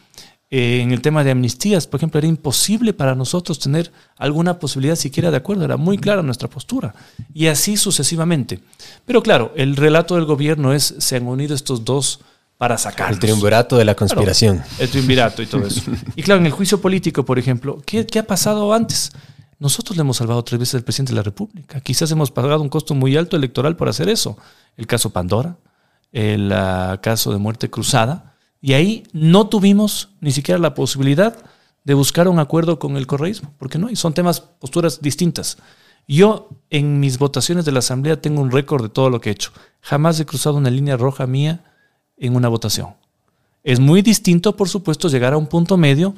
Eh, 0.54 0.82
en 0.82 0.92
el 0.92 1.00
tema 1.00 1.24
de 1.24 1.30
amnistías, 1.30 1.86
por 1.86 1.98
ejemplo, 1.98 2.18
era 2.18 2.26
imposible 2.26 2.92
para 2.92 3.14
nosotros 3.14 3.58
tener 3.58 3.90
alguna 4.18 4.58
posibilidad 4.58 4.96
siquiera 4.96 5.30
de 5.30 5.38
acuerdo. 5.38 5.64
Era 5.64 5.78
muy 5.78 5.96
clara 5.96 6.22
nuestra 6.22 6.46
postura. 6.46 6.94
Y 7.32 7.46
así 7.46 7.78
sucesivamente. 7.78 8.60
Pero 9.06 9.22
claro, 9.22 9.52
el 9.56 9.76
relato 9.76 10.14
del 10.14 10.26
gobierno 10.26 10.74
es, 10.74 10.94
se 10.98 11.16
han 11.16 11.26
unido 11.26 11.54
estos 11.54 11.86
dos 11.86 12.20
para 12.58 12.76
sacar. 12.76 13.10
El 13.10 13.18
triunvirato 13.18 13.78
de 13.78 13.86
la 13.86 13.94
conspiración. 13.94 14.58
Claro, 14.58 14.72
el 14.78 14.90
triunvirato 14.90 15.42
y 15.42 15.46
todo 15.46 15.66
eso. 15.66 15.90
Y 16.16 16.22
claro, 16.22 16.40
en 16.40 16.46
el 16.46 16.52
juicio 16.52 16.82
político, 16.82 17.24
por 17.24 17.38
ejemplo, 17.38 17.80
¿qué, 17.86 18.06
qué 18.06 18.18
ha 18.18 18.26
pasado 18.26 18.74
antes? 18.74 19.10
Nosotros 19.62 19.96
le 19.96 20.00
hemos 20.00 20.16
salvado 20.16 20.42
tres 20.42 20.58
veces 20.58 20.74
al 20.74 20.82
presidente 20.82 21.12
de 21.12 21.18
la 21.18 21.22
República. 21.22 21.80
Quizás 21.80 22.10
hemos 22.10 22.32
pagado 22.32 22.62
un 22.62 22.68
costo 22.68 22.96
muy 22.96 23.16
alto 23.16 23.36
electoral 23.36 23.76
por 23.76 23.88
hacer 23.88 24.08
eso. 24.08 24.36
El 24.76 24.88
caso 24.88 25.10
Pandora, 25.10 25.56
el 26.10 26.50
ah, 26.50 26.98
caso 27.00 27.30
de 27.30 27.38
muerte 27.38 27.70
cruzada. 27.70 28.34
Y 28.60 28.72
ahí 28.72 29.04
no 29.12 29.48
tuvimos 29.48 30.08
ni 30.20 30.32
siquiera 30.32 30.58
la 30.58 30.74
posibilidad 30.74 31.38
de 31.84 31.94
buscar 31.94 32.26
un 32.26 32.40
acuerdo 32.40 32.80
con 32.80 32.96
el 32.96 33.06
correísmo, 33.06 33.54
porque 33.56 33.78
no 33.78 33.86
hay, 33.86 33.94
son 33.94 34.14
temas, 34.14 34.40
posturas 34.40 35.00
distintas. 35.00 35.58
Yo 36.08 36.48
en 36.68 36.98
mis 36.98 37.18
votaciones 37.18 37.64
de 37.64 37.70
la 37.70 37.78
Asamblea 37.78 38.20
tengo 38.20 38.42
un 38.42 38.50
récord 38.50 38.82
de 38.82 38.88
todo 38.88 39.10
lo 39.10 39.20
que 39.20 39.28
he 39.28 39.32
hecho. 39.32 39.52
Jamás 39.80 40.18
he 40.18 40.26
cruzado 40.26 40.56
una 40.56 40.70
línea 40.70 40.96
roja 40.96 41.28
mía 41.28 41.62
en 42.16 42.34
una 42.34 42.48
votación. 42.48 42.96
Es 43.64 43.78
muy 43.78 44.02
distinto, 44.02 44.56
por 44.56 44.68
supuesto, 44.68 45.08
llegar 45.08 45.32
a 45.34 45.36
un 45.36 45.46
punto 45.46 45.76
medio, 45.76 46.14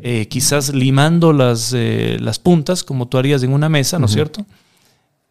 eh, 0.00 0.26
quizás 0.28 0.74
limando 0.74 1.32
las, 1.32 1.72
eh, 1.74 2.16
las 2.20 2.38
puntas, 2.38 2.82
como 2.82 3.06
tú 3.06 3.18
harías 3.18 3.42
en 3.42 3.52
una 3.52 3.68
mesa, 3.68 3.98
¿no 3.98 4.06
es 4.06 4.12
cierto? 4.12 4.46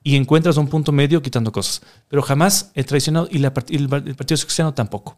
Y 0.04 0.16
encuentras 0.16 0.58
un 0.58 0.68
punto 0.68 0.92
medio 0.92 1.22
quitando 1.24 1.52
cosas. 1.52 1.82
Pero 2.08 2.22
jamás 2.22 2.72
he 2.76 2.84
traicionado 2.84 3.28
y, 3.32 3.40
la 3.40 3.52
y 3.70 3.78
el, 3.78 3.84
el 3.84 4.16
Partido 4.16 4.38
Cristiano 4.42 4.74
tampoco. 4.74 5.18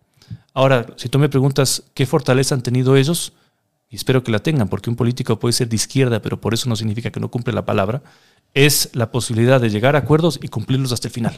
Ahora, 0.54 0.86
si 0.96 1.10
tú 1.10 1.20
me 1.20 1.28
preguntas 1.28 1.84
qué 1.94 2.06
fortaleza 2.06 2.56
han 2.56 2.62
tenido 2.62 2.96
ellos, 2.96 3.34
y 3.90 3.96
espero 3.98 4.24
que 4.24 4.32
la 4.32 4.40
tengan, 4.40 4.70
porque 4.70 4.90
un 4.90 4.96
político 4.96 5.38
puede 5.40 5.54
ser 5.54 5.68
de 5.68 5.76
izquierda, 5.76 6.22
pero 6.22 6.40
por 6.40 6.54
eso 6.54 6.70
no 6.70 6.76
significa 6.78 7.10
que 7.10 7.20
no 7.20 7.30
cumple 7.30 7.54
la 7.54 7.66
palabra, 7.66 8.02
es 8.54 8.90
la 8.94 9.12
posibilidad 9.12 9.60
de 9.60 9.70
llegar 9.70 9.96
a 9.96 10.00
acuerdos 10.00 10.40
y 10.42 10.48
cumplirlos 10.48 10.92
hasta 10.94 11.10
el 11.10 11.14
final. 11.14 11.36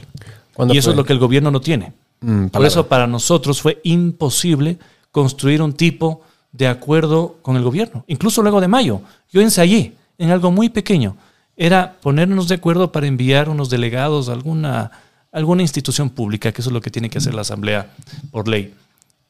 ¿Cuándo 0.53 0.73
Y 0.73 0.77
eso 0.77 0.85
fue? 0.87 0.93
es 0.93 0.97
lo 0.97 1.05
que 1.05 1.13
el 1.13 1.19
gobierno 1.19 1.49
no 1.51 1.61
tiene. 1.61 1.93
Mm, 2.21 2.47
Por 2.47 2.65
eso 2.65 2.87
para 2.87 3.07
nosotros 3.07 3.61
fue 3.61 3.79
imposible 3.83 4.77
construir 5.11 5.61
un 5.61 5.73
tipo 5.73 6.21
de 6.51 6.67
acuerdo 6.67 7.37
con 7.41 7.55
el 7.55 7.63
gobierno. 7.63 8.03
Incluso 8.07 8.41
luego 8.41 8.59
de 8.61 8.67
mayo, 8.67 9.01
yo 9.31 9.41
ensayé 9.41 9.93
en 10.17 10.31
algo 10.31 10.51
muy 10.51 10.69
pequeño. 10.69 11.15
Era 11.55 11.97
ponernos 12.01 12.47
de 12.47 12.55
acuerdo 12.55 12.91
para 12.91 13.07
enviar 13.07 13.49
unos 13.49 13.69
delegados 13.69 14.29
a 14.29 14.33
alguna, 14.33 14.91
alguna 15.31 15.61
institución 15.61 16.09
pública, 16.09 16.51
que 16.51 16.61
eso 16.61 16.69
es 16.69 16.73
lo 16.73 16.81
que 16.81 16.89
tiene 16.89 17.09
que 17.09 17.17
hacer 17.17 17.33
la 17.33 17.41
Asamblea 17.41 17.93
por 18.31 18.47
ley. 18.47 18.73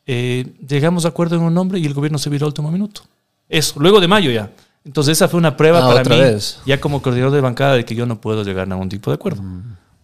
Eh, 0.05 0.45
llegamos 0.67 1.05
a 1.05 1.09
acuerdo 1.09 1.35
en 1.35 1.41
un 1.43 1.53
nombre 1.53 1.79
y 1.79 1.85
el 1.85 1.93
gobierno 1.93 2.17
se 2.17 2.29
viró 2.29 2.45
al 2.45 2.49
último 2.49 2.71
minuto. 2.71 3.01
Eso, 3.47 3.79
luego 3.79 3.99
de 3.99 4.07
mayo 4.07 4.31
ya. 4.31 4.51
Entonces 4.85 5.17
esa 5.17 5.27
fue 5.27 5.39
una 5.39 5.57
prueba 5.57 5.79
Ah, 5.83 5.93
para 5.93 6.03
mí, 6.09 6.19
vez. 6.21 6.59
ya 6.65 6.79
como 6.79 7.01
coordinador 7.01 7.33
de 7.33 7.41
bancada, 7.41 7.73
de 7.75 7.83
que 7.85 7.95
yo 7.95 8.05
no 8.05 8.21
puedo 8.21 8.43
llegar 8.43 8.63
a 8.63 8.65
ningún 8.73 8.89
tipo 8.89 9.11
de 9.11 9.15
acuerdo. 9.15 9.43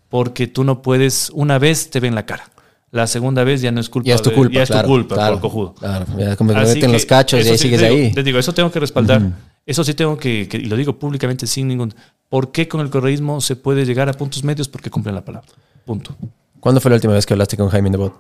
Porque 0.10 0.48
tú 0.48 0.64
no 0.64 0.82
puedes, 0.82 1.30
una 1.34 1.58
vez 1.60 1.90
te 1.90 2.00
ven 2.00 2.14
la 2.14 2.26
cara. 2.26 2.50
La 2.92 3.08
segunda 3.08 3.44
vez 3.44 3.62
ya 3.62 3.72
no 3.72 3.82
es 3.82 3.90
culpa. 3.90 4.08
Ya 4.08 4.16
es 4.16 4.22
tu 4.22 4.30
de- 4.30 4.36
culpa. 4.36 4.54
ya 4.56 4.64
es 4.64 4.70
claro, 4.70 4.88
tu 4.88 4.94
culpa, 4.94 5.16
claro, 5.16 5.34
por 5.36 5.42
cojudo. 5.42 5.74
Claro, 5.76 6.06
ya 6.18 6.36
como 6.36 6.54
que 6.54 6.60
Así 6.60 6.76
meten 6.76 6.90
que 6.90 6.94
los 6.94 7.06
cachos 7.06 7.46
y 7.46 7.50
ahí 7.50 7.58
sí, 7.58 7.64
sigues 7.64 7.82
digo- 7.82 7.94
ahí. 7.94 8.14
Te 8.14 8.24
digo, 8.24 8.40
eso 8.40 8.54
tengo 8.54 8.72
que 8.72 8.80
respaldar. 8.80 9.22
Eso 9.66 9.84
sí 9.84 9.94
tengo 9.94 10.18
que, 10.18 10.48
que- 10.48 10.58
y 10.58 10.66
lo 10.66 10.76
digo 10.78 10.98
públicamente 10.98 11.48
sin 11.48 11.68
ningún... 11.68 11.94
¿Por 12.30 12.52
qué 12.52 12.68
con 12.68 12.82
el 12.82 12.90
correísmo 12.90 13.42
se 13.42 13.56
puede 13.56 13.86
llegar 13.86 14.10
a 14.10 14.14
puntos 14.14 14.44
medios? 14.44 14.68
Porque 14.68 14.90
cumplen 14.90 15.14
la 15.16 15.24
palabra. 15.26 15.48
Punto. 15.86 16.16
¿Cuándo 16.60 16.80
fue 16.82 16.90
la 16.90 16.96
última 16.96 17.14
vez 17.14 17.26
que 17.26 17.34
hablaste 17.34 17.58
con 17.58 17.70
Jaime 17.70 17.90
Nebot? 17.90 18.14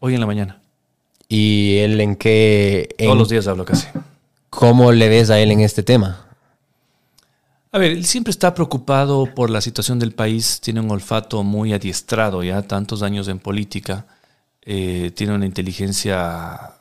Hoy 0.00 0.14
en 0.14 0.20
la 0.20 0.26
mañana. 0.26 0.60
¿Y 1.28 1.76
él 1.78 2.00
en 2.00 2.16
qué... 2.16 2.88
en- 2.98 3.06
Todos 3.06 3.18
los 3.18 3.28
días 3.28 3.46
hablo 3.46 3.64
casi. 3.64 3.86
¿Cómo 4.50 4.92
le 4.92 5.08
ves 5.08 5.30
a 5.30 5.38
él 5.40 5.50
en 5.50 5.60
este 5.60 5.82
tema? 5.82 6.25
A 7.76 7.78
ver, 7.78 7.92
él 7.92 8.06
siempre 8.06 8.30
está 8.30 8.54
preocupado 8.54 9.34
por 9.34 9.50
la 9.50 9.60
situación 9.60 9.98
del 9.98 10.12
país, 10.12 10.62
tiene 10.62 10.80
un 10.80 10.90
olfato 10.90 11.42
muy 11.42 11.74
adiestrado 11.74 12.42
ya, 12.42 12.62
tantos 12.62 13.02
años 13.02 13.28
en 13.28 13.38
política, 13.38 14.06
eh, 14.62 15.12
tiene 15.14 15.34
una 15.34 15.44
inteligencia 15.44 16.72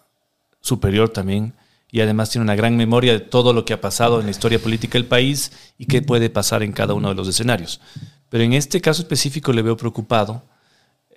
superior 0.62 1.10
también 1.10 1.54
y 1.92 2.00
además 2.00 2.30
tiene 2.30 2.44
una 2.44 2.56
gran 2.56 2.78
memoria 2.78 3.12
de 3.12 3.20
todo 3.20 3.52
lo 3.52 3.66
que 3.66 3.74
ha 3.74 3.82
pasado 3.82 4.22
en 4.22 4.28
la 4.28 4.32
historia 4.32 4.58
política 4.58 4.98
del 4.98 5.06
país 5.06 5.52
y 5.78 5.86
qué 5.86 6.02
puede 6.02 6.30
pasar 6.30 6.64
en 6.64 6.72
cada 6.72 6.94
uno 6.94 7.10
de 7.10 7.16
los 7.16 7.28
escenarios. 7.28 7.82
Pero 8.30 8.46
en 8.46 8.54
este 8.54 8.80
caso 8.80 9.02
específico 9.02 9.52
le 9.52 9.64
veo 9.64 9.76
preocupado, 9.76 10.44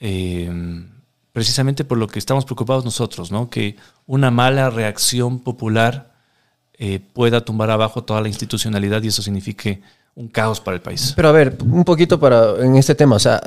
eh, 0.00 0.50
precisamente 1.30 1.84
por 1.84 1.98
lo 1.98 2.08
que 2.08 2.18
estamos 2.18 2.44
preocupados 2.44 2.84
nosotros, 2.84 3.30
¿no? 3.30 3.48
que 3.48 3.76
una 4.06 4.32
mala 4.32 4.70
reacción 4.70 5.38
popular 5.38 6.07
eh, 6.78 7.00
pueda 7.12 7.44
tumbar 7.44 7.70
abajo 7.70 8.04
toda 8.04 8.20
la 8.20 8.28
institucionalidad 8.28 9.02
y 9.02 9.08
eso 9.08 9.22
signifique 9.22 9.80
un 10.14 10.28
caos 10.28 10.60
para 10.60 10.76
el 10.76 10.80
país. 10.80 11.12
Pero 11.16 11.28
a 11.28 11.32
ver, 11.32 11.56
un 11.60 11.84
poquito 11.84 12.18
para 12.18 12.64
en 12.64 12.76
este 12.76 12.94
tema, 12.94 13.16
o 13.16 13.20
sea, 13.20 13.40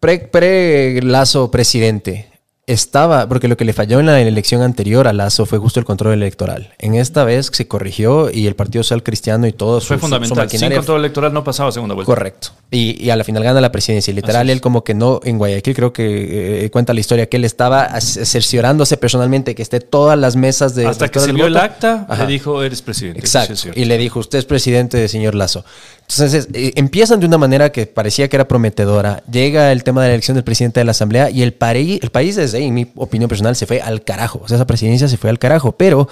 pre, 0.00 0.18
pre 0.20 1.00
Lazo 1.02 1.50
presidente 1.50 2.37
estaba, 2.68 3.28
porque 3.28 3.48
lo 3.48 3.56
que 3.56 3.64
le 3.64 3.72
falló 3.72 3.98
en 3.98 4.06
la 4.06 4.20
elección 4.20 4.62
anterior 4.62 5.08
a 5.08 5.12
Lazo 5.12 5.46
fue 5.46 5.58
justo 5.58 5.80
el 5.80 5.86
control 5.86 6.12
electoral. 6.14 6.74
En 6.78 6.94
esta 6.94 7.24
vez 7.24 7.50
se 7.52 7.66
corrigió 7.66 8.30
y 8.30 8.46
el 8.46 8.54
Partido 8.54 8.84
Social 8.84 9.02
Cristiano 9.02 9.46
y 9.46 9.52
todo 9.52 9.80
Fue 9.80 9.86
su- 9.88 9.94
su 9.94 10.00
fundamental. 10.00 10.48
Sin 10.50 10.70
control 10.72 11.00
electoral 11.00 11.32
no 11.32 11.42
pasaba 11.42 11.72
segunda 11.72 11.94
vuelta. 11.94 12.06
Correcto. 12.06 12.48
Y, 12.70 13.02
y 13.02 13.10
a 13.10 13.16
la 13.16 13.24
final 13.24 13.42
gana 13.42 13.60
la 13.60 13.72
presidencia. 13.72 14.12
Literal, 14.12 14.50
él 14.50 14.60
como 14.60 14.84
que 14.84 14.94
no, 14.94 15.20
en 15.24 15.38
Guayaquil 15.38 15.74
creo 15.74 15.92
que 15.92 16.64
eh, 16.66 16.70
cuenta 16.70 16.92
la 16.94 17.00
historia 17.00 17.26
que 17.28 17.38
él 17.38 17.44
estaba 17.44 17.98
cerciorándose 18.00 18.96
personalmente 18.96 19.54
que 19.54 19.62
esté 19.62 19.80
todas 19.80 20.18
las 20.18 20.36
mesas 20.36 20.74
de... 20.74 20.86
Hasta 20.86 21.08
que 21.08 21.18
se 21.20 21.30
el 21.30 21.36
vio 21.36 21.46
el 21.46 21.54
voto. 21.54 21.64
acta, 21.64 22.06
Ajá. 22.08 22.24
le 22.24 22.32
dijo, 22.32 22.62
eres 22.62 22.82
presidente. 22.82 23.20
Sí 23.20 23.38
Exacto. 23.38 23.70
y 23.74 23.84
le 23.86 23.96
dijo, 23.98 24.20
usted 24.20 24.38
es 24.38 24.44
presidente, 24.44 25.08
señor 25.08 25.34
Lazo. 25.34 25.64
Entonces, 26.10 26.48
eh, 26.54 26.72
empiezan 26.76 27.20
de 27.20 27.26
una 27.26 27.36
manera 27.36 27.70
que 27.70 27.86
parecía 27.86 28.28
que 28.28 28.36
era 28.36 28.48
prometedora. 28.48 29.22
Llega 29.30 29.72
el 29.72 29.84
tema 29.84 30.00
de 30.02 30.08
la 30.08 30.14
elección 30.14 30.34
del 30.36 30.44
presidente 30.44 30.80
de 30.80 30.84
la 30.84 30.92
Asamblea 30.92 31.30
y 31.30 31.42
el, 31.42 31.52
pare- 31.52 31.98
el 32.02 32.10
país, 32.10 32.36
desde 32.36 32.58
ahí, 32.58 32.64
en 32.64 32.74
mi 32.74 32.86
opinión 32.96 33.28
personal, 33.28 33.54
se 33.56 33.66
fue 33.66 33.80
al 33.82 34.02
carajo. 34.02 34.40
O 34.42 34.48
sea, 34.48 34.56
esa 34.56 34.66
presidencia 34.66 35.06
se 35.08 35.18
fue 35.18 35.28
al 35.28 35.38
carajo. 35.38 35.72
Pero 35.72 36.08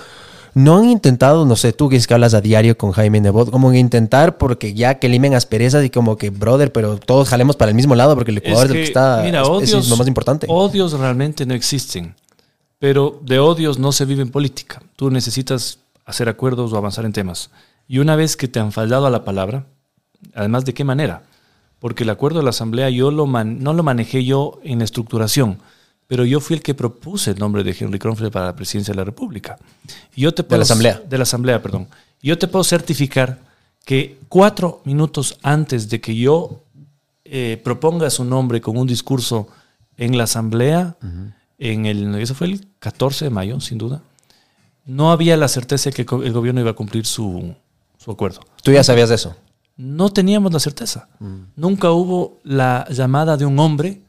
no 0.52 0.77
han 0.78 0.85
intentado, 0.90 1.47
no 1.47 1.56
sé, 1.56 1.73
tú 1.73 1.89
que 1.89 1.97
es 1.97 2.06
que 2.06 2.12
hablas 2.14 2.35
a 2.35 2.40
diario 2.43 2.77
con 2.77 2.93
Jaime 2.93 3.20
Nebot, 3.23 3.51
como 3.51 3.70
que 3.70 3.78
intentar 3.78 4.36
porque 4.39 4.74
ya 4.74 4.98
que 4.98 5.09
limen 5.09 5.35
asperezas 5.35 5.82
y 5.85 5.89
como 5.90 6.16
que, 6.16 6.28
brother, 6.31 6.73
pero 6.73 6.98
todos 6.98 7.28
jalemos 7.31 7.56
para 7.56 7.70
el 7.70 7.74
mismo 7.74 7.94
lado 7.94 8.14
porque 8.14 8.31
el 8.32 8.39
Ecuador 8.39 8.66
es, 8.66 8.70
el 8.73 8.77
que 8.77 8.82
está... 8.85 9.20
mira, 9.24 9.40
es- 9.40 9.47
es 9.47 9.51
odios, 9.74 9.89
lo 9.89 9.97
más 9.97 10.09
importante. 10.09 10.47
odios 10.51 10.93
realmente 10.93 11.44
no 11.47 11.55
existen, 11.55 12.14
pero 12.78 13.18
de 13.23 13.39
odios 13.39 13.78
no 13.78 13.93
se 13.93 14.05
vive 14.05 14.23
en 14.23 14.31
política. 14.31 14.82
Tú 14.97 15.10
necesitas 15.10 15.78
hacer 16.05 16.28
acuerdos 16.28 16.73
o 16.73 16.77
avanzar 16.77 17.05
en 17.06 17.12
temas. 17.12 17.51
Y 17.89 17.98
una 17.98 18.16
vez 18.16 18.36
que 18.36 18.48
te 18.48 18.59
han 18.60 18.73
fallado 18.73 19.06
a 19.06 19.10
la 19.10 19.24
palabra, 19.24 19.66
además 20.34 20.64
de 20.64 20.74
qué 20.74 20.84
manera, 20.84 21.22
porque 21.78 22.05
el 22.05 22.10
acuerdo 22.10 22.38
de 22.38 22.44
la 22.44 22.51
Asamblea 22.51 22.90
yo 22.90 23.10
lo 23.10 23.26
man- 23.26 23.62
no 23.62 23.72
lo 23.72 23.82
manejé 23.82 24.24
yo 24.24 24.59
en 24.64 24.78
la 24.78 24.84
estructuración, 24.84 25.59
pero 26.06 26.24
yo 26.24 26.40
fui 26.40 26.56
el 26.56 26.62
que 26.62 26.74
propuse 26.74 27.32
el 27.32 27.38
nombre 27.38 27.64
de 27.64 27.76
Henry 27.78 27.98
Kronfeld 27.98 28.30
para 28.32 28.47
la 28.47 28.56
presidencia 28.56 28.93
de 28.93 28.98
la 28.98 29.05
República. 29.05 29.59
Y 30.14 30.22
yo 30.22 30.32
te 30.32 30.43
la 30.43 30.48
puedo- 30.48 30.62
Asamblea. 30.62 31.02
De 31.09 31.16
la 31.18 31.22
Asamblea, 31.24 31.62
perdón. 31.62 31.88
Yo 32.22 32.38
te 32.38 32.47
puedo 32.48 32.64
certificar 32.64 33.38
que 33.84 34.18
cuatro 34.28 34.80
minutos 34.84 35.38
antes 35.43 35.88
de 35.88 36.01
que 36.01 36.16
yo 36.16 36.62
eh, 37.24 37.60
proponga 37.64 38.09
su 38.10 38.24
nombre 38.24 38.60
con 38.60 38.76
un 38.76 38.86
discurso 38.86 39.48
en 39.97 40.16
la 40.16 40.24
Asamblea, 40.24 40.97
en 41.59 41.86
el, 41.86 42.14
eso 42.16 42.34
fue 42.34 42.47
el 42.48 42.66
14 42.78 43.24
de 43.24 43.30
mayo, 43.30 43.60
sin 43.60 43.78
duda, 43.78 44.02
no 44.84 45.10
había 45.10 45.36
la 45.36 45.48
certeza 45.48 45.90
de 45.90 45.94
que 45.94 46.02
el 46.24 46.32
gobierno 46.32 46.60
iba 46.60 46.70
a 46.70 46.74
cumplir 46.74 47.05
su, 47.06 47.55
su 47.98 48.10
acuerdo. 48.12 48.40
Tú 48.62 48.70
ya 48.72 48.84
sabías 48.84 49.09
de 49.09 49.16
eso. 49.16 49.34
No 49.77 50.11
teníamos 50.11 50.53
la 50.53 50.61
certeza. 50.61 51.09
Nunca 51.55 51.90
hubo 51.90 52.40
la 52.44 52.86
llamada 52.90 53.36
de 53.36 53.44
un 53.44 53.59
hombre 53.59 54.01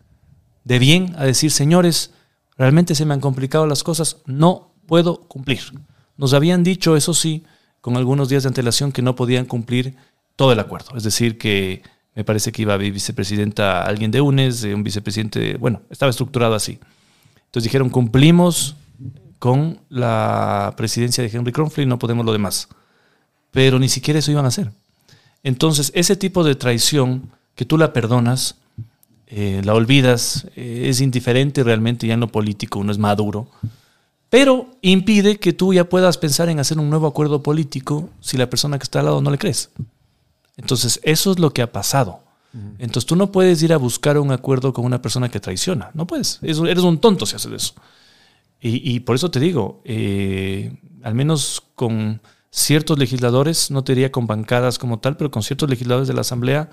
de 0.63 0.79
bien 0.79 1.15
a 1.17 1.25
decir, 1.25 1.51
señores, 1.51 2.11
realmente 2.57 2.95
se 2.95 3.05
me 3.05 3.13
han 3.13 3.19
complicado 3.19 3.67
las 3.67 3.83
cosas, 3.83 4.17
no 4.25 4.71
puedo 4.85 5.21
cumplir. 5.21 5.61
Nos 6.17 6.33
habían 6.33 6.63
dicho, 6.63 6.95
eso 6.95 7.13
sí, 7.13 7.43
con 7.81 7.97
algunos 7.97 8.29
días 8.29 8.43
de 8.43 8.47
antelación, 8.47 8.91
que 8.91 9.01
no 9.01 9.15
podían 9.15 9.45
cumplir 9.45 9.95
todo 10.35 10.51
el 10.51 10.59
acuerdo. 10.59 10.95
Es 10.95 11.03
decir, 11.03 11.37
que 11.37 11.83
me 12.15 12.23
parece 12.23 12.51
que 12.51 12.63
iba 12.63 12.73
a 12.73 12.75
haber 12.75 12.91
vicepresidenta 12.91 13.83
alguien 13.83 14.09
de 14.11 14.21
UNES, 14.21 14.63
un 14.63 14.83
vicepresidente, 14.83 15.57
bueno, 15.57 15.81
estaba 15.89 16.09
estructurado 16.09 16.55
así. 16.55 16.79
Entonces 17.45 17.63
dijeron, 17.63 17.89
cumplimos 17.89 18.75
con 19.39 19.79
la 19.89 20.73
presidencia 20.75 21.23
de 21.23 21.29
Henry 21.29 21.51
Kronfeld 21.51 21.85
y 21.85 21.89
no 21.89 21.99
podemos 21.99 22.25
lo 22.25 22.31
demás. 22.31 22.69
Pero 23.51 23.79
ni 23.79 23.87
siquiera 23.87 24.19
eso 24.19 24.31
iban 24.31 24.45
a 24.45 24.49
hacer. 24.49 24.71
Entonces, 25.47 25.91
ese 25.95 26.15
tipo 26.17 26.43
de 26.43 26.55
traición 26.55 27.29
que 27.55 27.63
tú 27.65 27.77
la 27.77 27.93
perdonas, 27.93 28.55
eh, 29.27 29.61
la 29.63 29.73
olvidas, 29.73 30.45
eh, 30.55 30.87
es 30.89 30.99
indiferente 30.99 31.63
realmente 31.63 32.05
ya 32.05 32.15
en 32.15 32.19
lo 32.19 32.27
político, 32.27 32.79
uno 32.79 32.91
es 32.91 32.97
maduro, 32.97 33.47
pero 34.29 34.67
impide 34.81 35.37
que 35.39 35.53
tú 35.53 35.73
ya 35.73 35.85
puedas 35.87 36.17
pensar 36.17 36.49
en 36.49 36.59
hacer 36.59 36.77
un 36.79 36.89
nuevo 36.89 37.07
acuerdo 37.07 37.41
político 37.41 38.09
si 38.19 38.35
la 38.37 38.49
persona 38.49 38.77
que 38.77 38.83
está 38.83 38.99
al 38.99 39.05
lado 39.05 39.21
no 39.21 39.31
le 39.31 39.37
crees. 39.37 39.69
Entonces, 40.57 40.99
eso 41.03 41.31
es 41.31 41.39
lo 41.39 41.53
que 41.53 41.61
ha 41.61 41.71
pasado. 41.71 42.19
Entonces, 42.79 43.05
tú 43.05 43.15
no 43.15 43.31
puedes 43.31 43.61
ir 43.63 43.71
a 43.71 43.77
buscar 43.77 44.17
un 44.17 44.31
acuerdo 44.31 44.73
con 44.73 44.83
una 44.83 45.01
persona 45.01 45.29
que 45.29 45.39
traiciona. 45.39 45.91
No 45.93 46.07
puedes. 46.07 46.39
Es- 46.41 46.57
Eres 46.59 46.83
un 46.83 46.97
tonto 46.97 47.25
si 47.25 47.35
haces 47.35 47.51
eso. 47.53 47.73
Y, 48.59 48.95
y 48.95 48.99
por 49.01 49.15
eso 49.15 49.29
te 49.29 49.39
digo, 49.39 49.79
eh, 49.85 50.73
al 51.03 51.13
menos 51.13 51.61
con 51.75 52.19
ciertos 52.57 52.97
legisladores, 52.97 53.69
no 53.69 53.83
te 53.83 53.93
diría 53.93 54.11
con 54.11 54.25
bancadas 54.25 54.79
como 54.79 54.99
tal, 54.99 55.15
pero 55.15 55.29
con 55.29 55.43
ciertos 55.43 55.69
legisladores 55.69 56.07
de 56.07 56.15
la 56.15 56.21
Asamblea 56.21 56.69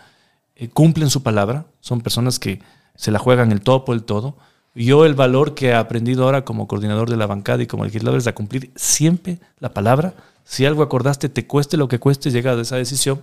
eh, 0.56 0.68
cumplen 0.68 1.10
su 1.10 1.22
palabra, 1.22 1.66
son 1.80 2.00
personas 2.00 2.38
que 2.38 2.62
se 2.96 3.10
la 3.10 3.18
juegan 3.18 3.52
el 3.52 3.60
todo 3.60 3.84
por 3.84 3.94
el 3.94 4.04
todo. 4.04 4.36
Yo 4.74 5.04
el 5.04 5.14
valor 5.14 5.54
que 5.54 5.68
he 5.68 5.74
aprendido 5.74 6.24
ahora 6.24 6.44
como 6.44 6.66
coordinador 6.66 7.10
de 7.10 7.16
la 7.16 7.26
bancada 7.26 7.62
y 7.62 7.66
como 7.66 7.84
legislador 7.84 8.18
es 8.18 8.26
a 8.26 8.34
cumplir 8.34 8.72
siempre 8.74 9.38
la 9.58 9.74
palabra. 9.74 10.14
Si 10.44 10.64
algo 10.64 10.82
acordaste, 10.82 11.28
te 11.28 11.46
cueste 11.46 11.76
lo 11.76 11.86
que 11.86 11.98
cueste 12.00 12.30
llegar 12.30 12.58
a 12.58 12.62
esa 12.62 12.76
decisión. 12.76 13.20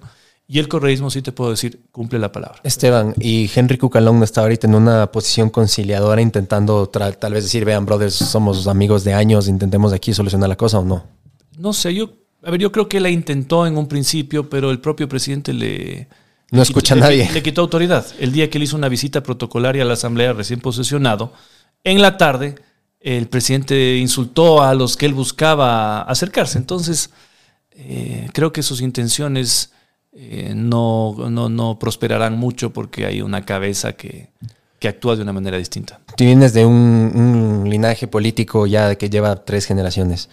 Y 0.48 0.60
el 0.60 0.68
correísmo 0.68 1.10
sí 1.10 1.22
te 1.22 1.32
puedo 1.32 1.50
decir, 1.50 1.82
cumple 1.92 2.20
la 2.20 2.32
palabra. 2.32 2.60
Esteban, 2.64 3.16
y 3.20 3.50
Henry 3.54 3.78
Cucalón 3.78 4.22
está 4.24 4.42
ahorita 4.42 4.68
en 4.68 4.76
una 4.76 5.12
posición 5.12 5.50
conciliadora 5.50 6.22
intentando 6.22 6.88
tal 6.88 7.34
vez 7.34 7.44
decir, 7.44 7.66
vean, 7.66 7.86
brothers, 7.86 8.16
somos 8.16 8.68
amigos 8.68 9.04
de 9.04 9.14
años, 9.14 9.48
intentemos 9.48 9.94
aquí 9.94 10.14
solucionar 10.14 10.50
la 10.50 10.58
cosa 10.58 10.80
o 10.80 10.86
no. 10.86 11.04
No 11.58 11.74
sé, 11.74 11.94
yo, 11.94 12.21
a 12.44 12.52
ver, 12.52 12.60
yo 12.60 12.72
creo 12.72 12.88
que 12.90 13.00
la 13.00 13.10
intentó 13.10 13.66
en 13.68 13.78
un 13.78 13.88
principio, 13.88 14.50
pero 14.50 14.72
el 14.72 14.80
propio 14.80 15.08
presidente 15.08 15.54
le... 15.54 16.08
No 16.52 16.58
le 16.58 16.64
escucha 16.64 16.96
quitó- 16.96 17.06
a 17.06 17.10
le- 17.10 17.18
nadie. 17.18 17.32
Le, 17.34 17.42
quitó 17.44 17.62
autoridad. 17.62 18.06
El 18.20 18.32
día 18.34 18.50
que 18.50 18.58
él 18.58 18.64
hizo 18.64 18.76
una 18.76 18.90
visita 18.90 19.24
protocolaria 19.24 19.84
a 19.84 19.86
la 19.86 19.94
Asamblea 19.94 20.34
recién 20.34 20.60
posesionado, 20.60 21.34
en 21.84 22.02
la 22.02 22.18
tarde 22.18 22.56
el 23.00 23.28
presidente 23.28 23.98
insultó 23.98 24.62
a 24.62 24.74
los 24.76 24.96
que 24.98 25.06
él 25.06 25.14
buscaba 25.14 26.02
acercarse. 26.04 26.58
Entonces, 26.58 27.10
eh, 27.72 28.28
creo 28.34 28.52
que 28.52 28.62
sus 28.64 28.82
intenciones 28.82 29.72
eh, 30.14 30.54
no, 30.56 31.16
no, 31.30 31.48
no 31.50 31.80
prosperarán 31.80 32.38
mucho 32.38 32.72
porque 32.74 33.06
hay 33.06 33.22
una 33.22 33.46
cabeza 33.46 33.94
que, 33.94 34.30
que 34.78 34.88
actúa 34.90 35.16
de 35.16 35.22
una 35.24 35.34
manera 35.34 35.58
distinta. 35.58 36.00
Tú 36.18 36.26
vienes 36.26 36.54
de 36.54 36.66
un, 36.66 36.74
un 37.64 37.70
linaje 37.70 38.08
político 38.08 38.68
ya 38.68 38.96
que 38.96 39.10
lleva 39.10 39.46
tres 39.46 39.66
generaciones. 39.66 40.30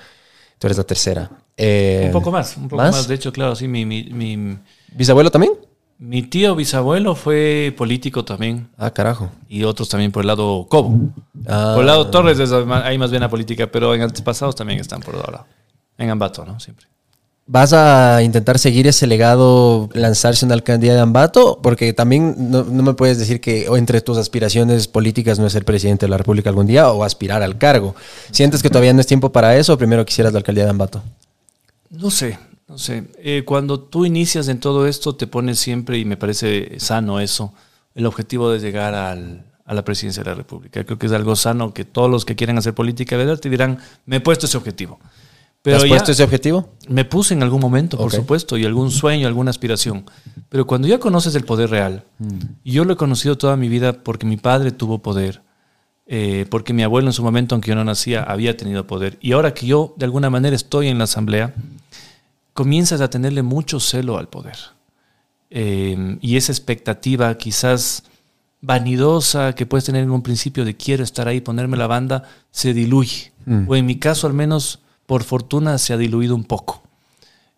Tú 0.58 0.66
eres 0.66 0.76
la 0.78 0.84
tercera. 0.84 1.30
Eh, 1.60 2.04
Un 2.06 2.12
poco 2.12 2.30
más, 2.30 2.56
un 2.56 2.68
poco 2.68 2.80
¿más? 2.80 2.92
más. 2.94 3.08
De 3.08 3.16
hecho, 3.16 3.32
claro, 3.32 3.56
sí, 3.56 3.66
mi, 3.66 3.84
mi, 3.84 4.04
mi, 4.04 4.56
¿Bisabuelo 4.94 5.30
también? 5.30 5.52
mi 6.00 6.22
tío 6.22 6.54
bisabuelo 6.54 7.16
fue 7.16 7.74
político 7.76 8.24
también. 8.24 8.68
Ah, 8.78 8.92
carajo. 8.92 9.30
y 9.48 9.64
otros 9.64 9.88
también 9.88 10.12
por 10.12 10.20
el 10.22 10.28
lado 10.28 10.66
Cobo. 10.68 10.96
Ah. 11.48 11.72
Por 11.74 11.80
el 11.80 11.86
lado 11.88 12.06
Torres 12.06 12.38
hay 12.84 12.98
más 12.98 13.10
bien 13.10 13.20
la 13.20 13.28
política, 13.28 13.66
pero 13.66 13.92
en 13.94 14.02
antepasados 14.02 14.54
también 14.54 14.78
están 14.78 15.00
por 15.00 15.16
lado. 15.16 15.44
En 15.98 16.08
Ambato, 16.10 16.44
¿no? 16.46 16.60
Siempre. 16.60 16.86
¿Vas 17.50 17.72
a 17.72 18.22
intentar 18.22 18.58
seguir 18.58 18.86
ese 18.86 19.06
legado, 19.06 19.88
lanzarse 19.94 20.44
una 20.44 20.54
alcaldía 20.54 20.92
de 20.94 21.00
Ambato? 21.00 21.58
Porque 21.62 21.94
también 21.94 22.36
no, 22.50 22.62
no 22.62 22.82
me 22.82 22.92
puedes 22.92 23.18
decir 23.18 23.40
que 23.40 23.64
entre 23.64 24.00
tus 24.02 24.18
aspiraciones 24.18 24.86
políticas 24.86 25.38
no 25.40 25.46
es 25.46 25.54
ser 25.54 25.64
presidente 25.64 26.06
de 26.06 26.10
la 26.10 26.18
República 26.18 26.50
algún 26.50 26.66
día 26.66 26.92
o 26.92 27.02
aspirar 27.02 27.42
al 27.42 27.56
cargo. 27.58 27.96
¿Sientes 28.30 28.62
que 28.62 28.68
todavía 28.68 28.92
no 28.92 29.00
es 29.00 29.06
tiempo 29.06 29.32
para 29.32 29.56
eso 29.56 29.72
o 29.72 29.78
primero 29.78 30.04
quisieras 30.04 30.32
la 30.34 30.38
alcaldía 30.40 30.64
de 30.64 30.70
Ambato? 30.70 31.02
No 31.90 32.10
sé, 32.10 32.38
no 32.68 32.78
sé. 32.78 33.10
Eh, 33.18 33.42
cuando 33.44 33.80
tú 33.80 34.04
inicias 34.04 34.48
en 34.48 34.60
todo 34.60 34.86
esto, 34.86 35.14
te 35.16 35.26
pones 35.26 35.58
siempre, 35.58 35.98
y 35.98 36.04
me 36.04 36.16
parece 36.16 36.78
sano 36.80 37.20
eso, 37.20 37.54
el 37.94 38.06
objetivo 38.06 38.50
de 38.50 38.60
llegar 38.60 38.94
al, 38.94 39.46
a 39.64 39.74
la 39.74 39.84
presidencia 39.84 40.22
de 40.22 40.30
la 40.30 40.34
República. 40.34 40.84
Creo 40.84 40.98
que 40.98 41.06
es 41.06 41.12
algo 41.12 41.36
sano 41.36 41.74
que 41.74 41.84
todos 41.84 42.10
los 42.10 42.24
que 42.24 42.36
quieren 42.36 42.56
hacer 42.56 42.74
política, 42.74 43.16
¿verdad? 43.16 43.38
Te 43.38 43.50
dirán, 43.50 43.78
me 44.06 44.16
he 44.16 44.20
puesto 44.20 44.46
ese 44.46 44.56
objetivo. 44.56 44.98
¿Te 45.62 45.74
has 45.74 45.84
puesto 45.84 46.12
ese 46.12 46.22
objetivo? 46.22 46.70
Me 46.88 47.04
puse 47.04 47.34
en 47.34 47.42
algún 47.42 47.60
momento, 47.60 47.98
por 47.98 48.12
supuesto, 48.12 48.56
y 48.56 48.64
algún 48.64 48.90
sueño, 48.90 49.26
alguna 49.26 49.50
aspiración. 49.50 50.04
Pero 50.48 50.66
cuando 50.66 50.88
ya 50.88 50.98
conoces 50.98 51.34
el 51.34 51.44
poder 51.44 51.68
real, 51.70 52.04
y 52.64 52.72
yo 52.72 52.84
lo 52.84 52.94
he 52.94 52.96
conocido 52.96 53.36
toda 53.36 53.56
mi 53.56 53.68
vida 53.68 53.92
porque 53.92 54.24
mi 54.24 54.36
padre 54.36 54.70
tuvo 54.70 55.00
poder, 55.00 55.42
eh, 56.10 56.46
porque 56.48 56.72
mi 56.72 56.82
abuelo 56.82 57.08
en 57.08 57.12
su 57.12 57.22
momento, 57.22 57.54
aunque 57.54 57.68
yo 57.68 57.74
no 57.74 57.84
nacía, 57.84 58.22
había 58.22 58.56
tenido 58.56 58.86
poder. 58.86 59.18
Y 59.20 59.32
ahora 59.32 59.52
que 59.52 59.66
yo 59.66 59.94
de 59.96 60.06
alguna 60.06 60.30
manera 60.30 60.56
estoy 60.56 60.88
en 60.88 60.96
la 60.96 61.04
asamblea, 61.04 61.54
comienzas 62.54 63.02
a 63.02 63.10
tenerle 63.10 63.42
mucho 63.42 63.78
celo 63.78 64.16
al 64.16 64.28
poder. 64.28 64.56
Eh, 65.50 66.16
y 66.22 66.36
esa 66.36 66.50
expectativa 66.50 67.36
quizás 67.36 68.04
vanidosa 68.62 69.54
que 69.54 69.66
puedes 69.66 69.84
tener 69.84 70.02
en 70.02 70.10
un 70.10 70.22
principio 70.22 70.64
de 70.64 70.76
quiero 70.76 71.04
estar 71.04 71.28
ahí, 71.28 71.42
ponerme 71.42 71.76
la 71.76 71.86
banda, 71.86 72.24
se 72.50 72.72
diluye. 72.72 73.32
O 73.66 73.76
en 73.76 73.86
mi 73.86 73.96
caso 73.96 74.26
al 74.26 74.34
menos, 74.34 74.80
por 75.06 75.22
fortuna, 75.24 75.78
se 75.78 75.94
ha 75.94 75.96
diluido 75.96 76.34
un 76.34 76.44
poco. 76.44 76.82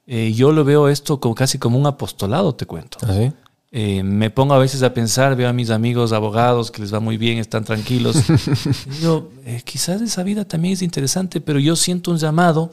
Eh, 0.07 0.33
yo 0.33 0.53
lo 0.53 0.65
veo 0.65 0.89
esto 0.89 1.19
como 1.19 1.35
casi 1.35 1.59
como 1.59 1.79
un 1.79 1.87
apostolado, 1.87 2.55
te 2.55 2.67
cuento. 2.67 2.99
¿Así? 3.03 3.33
Eh, 3.73 4.03
me 4.03 4.31
pongo 4.31 4.55
a 4.55 4.59
veces 4.59 4.83
a 4.83 4.93
pensar, 4.93 5.37
veo 5.37 5.49
a 5.49 5.53
mis 5.53 5.71
amigos 5.71 6.13
abogados 6.13 6.71
que 6.73 6.83
les 6.83 6.93
va 6.93 6.99
muy 6.99 7.17
bien, 7.17 7.39
están 7.39 7.65
tranquilos. 7.65 8.17
digo, 9.01 9.31
eh, 9.45 9.63
quizás 9.65 10.01
esa 10.03 10.23
vida 10.25 10.45
también 10.45 10.75
es 10.75 10.83
interesante, 10.83 11.41
pero 11.41 11.59
yo 11.61 11.77
siento 11.77 12.11
un 12.11 12.19
llamado 12.19 12.73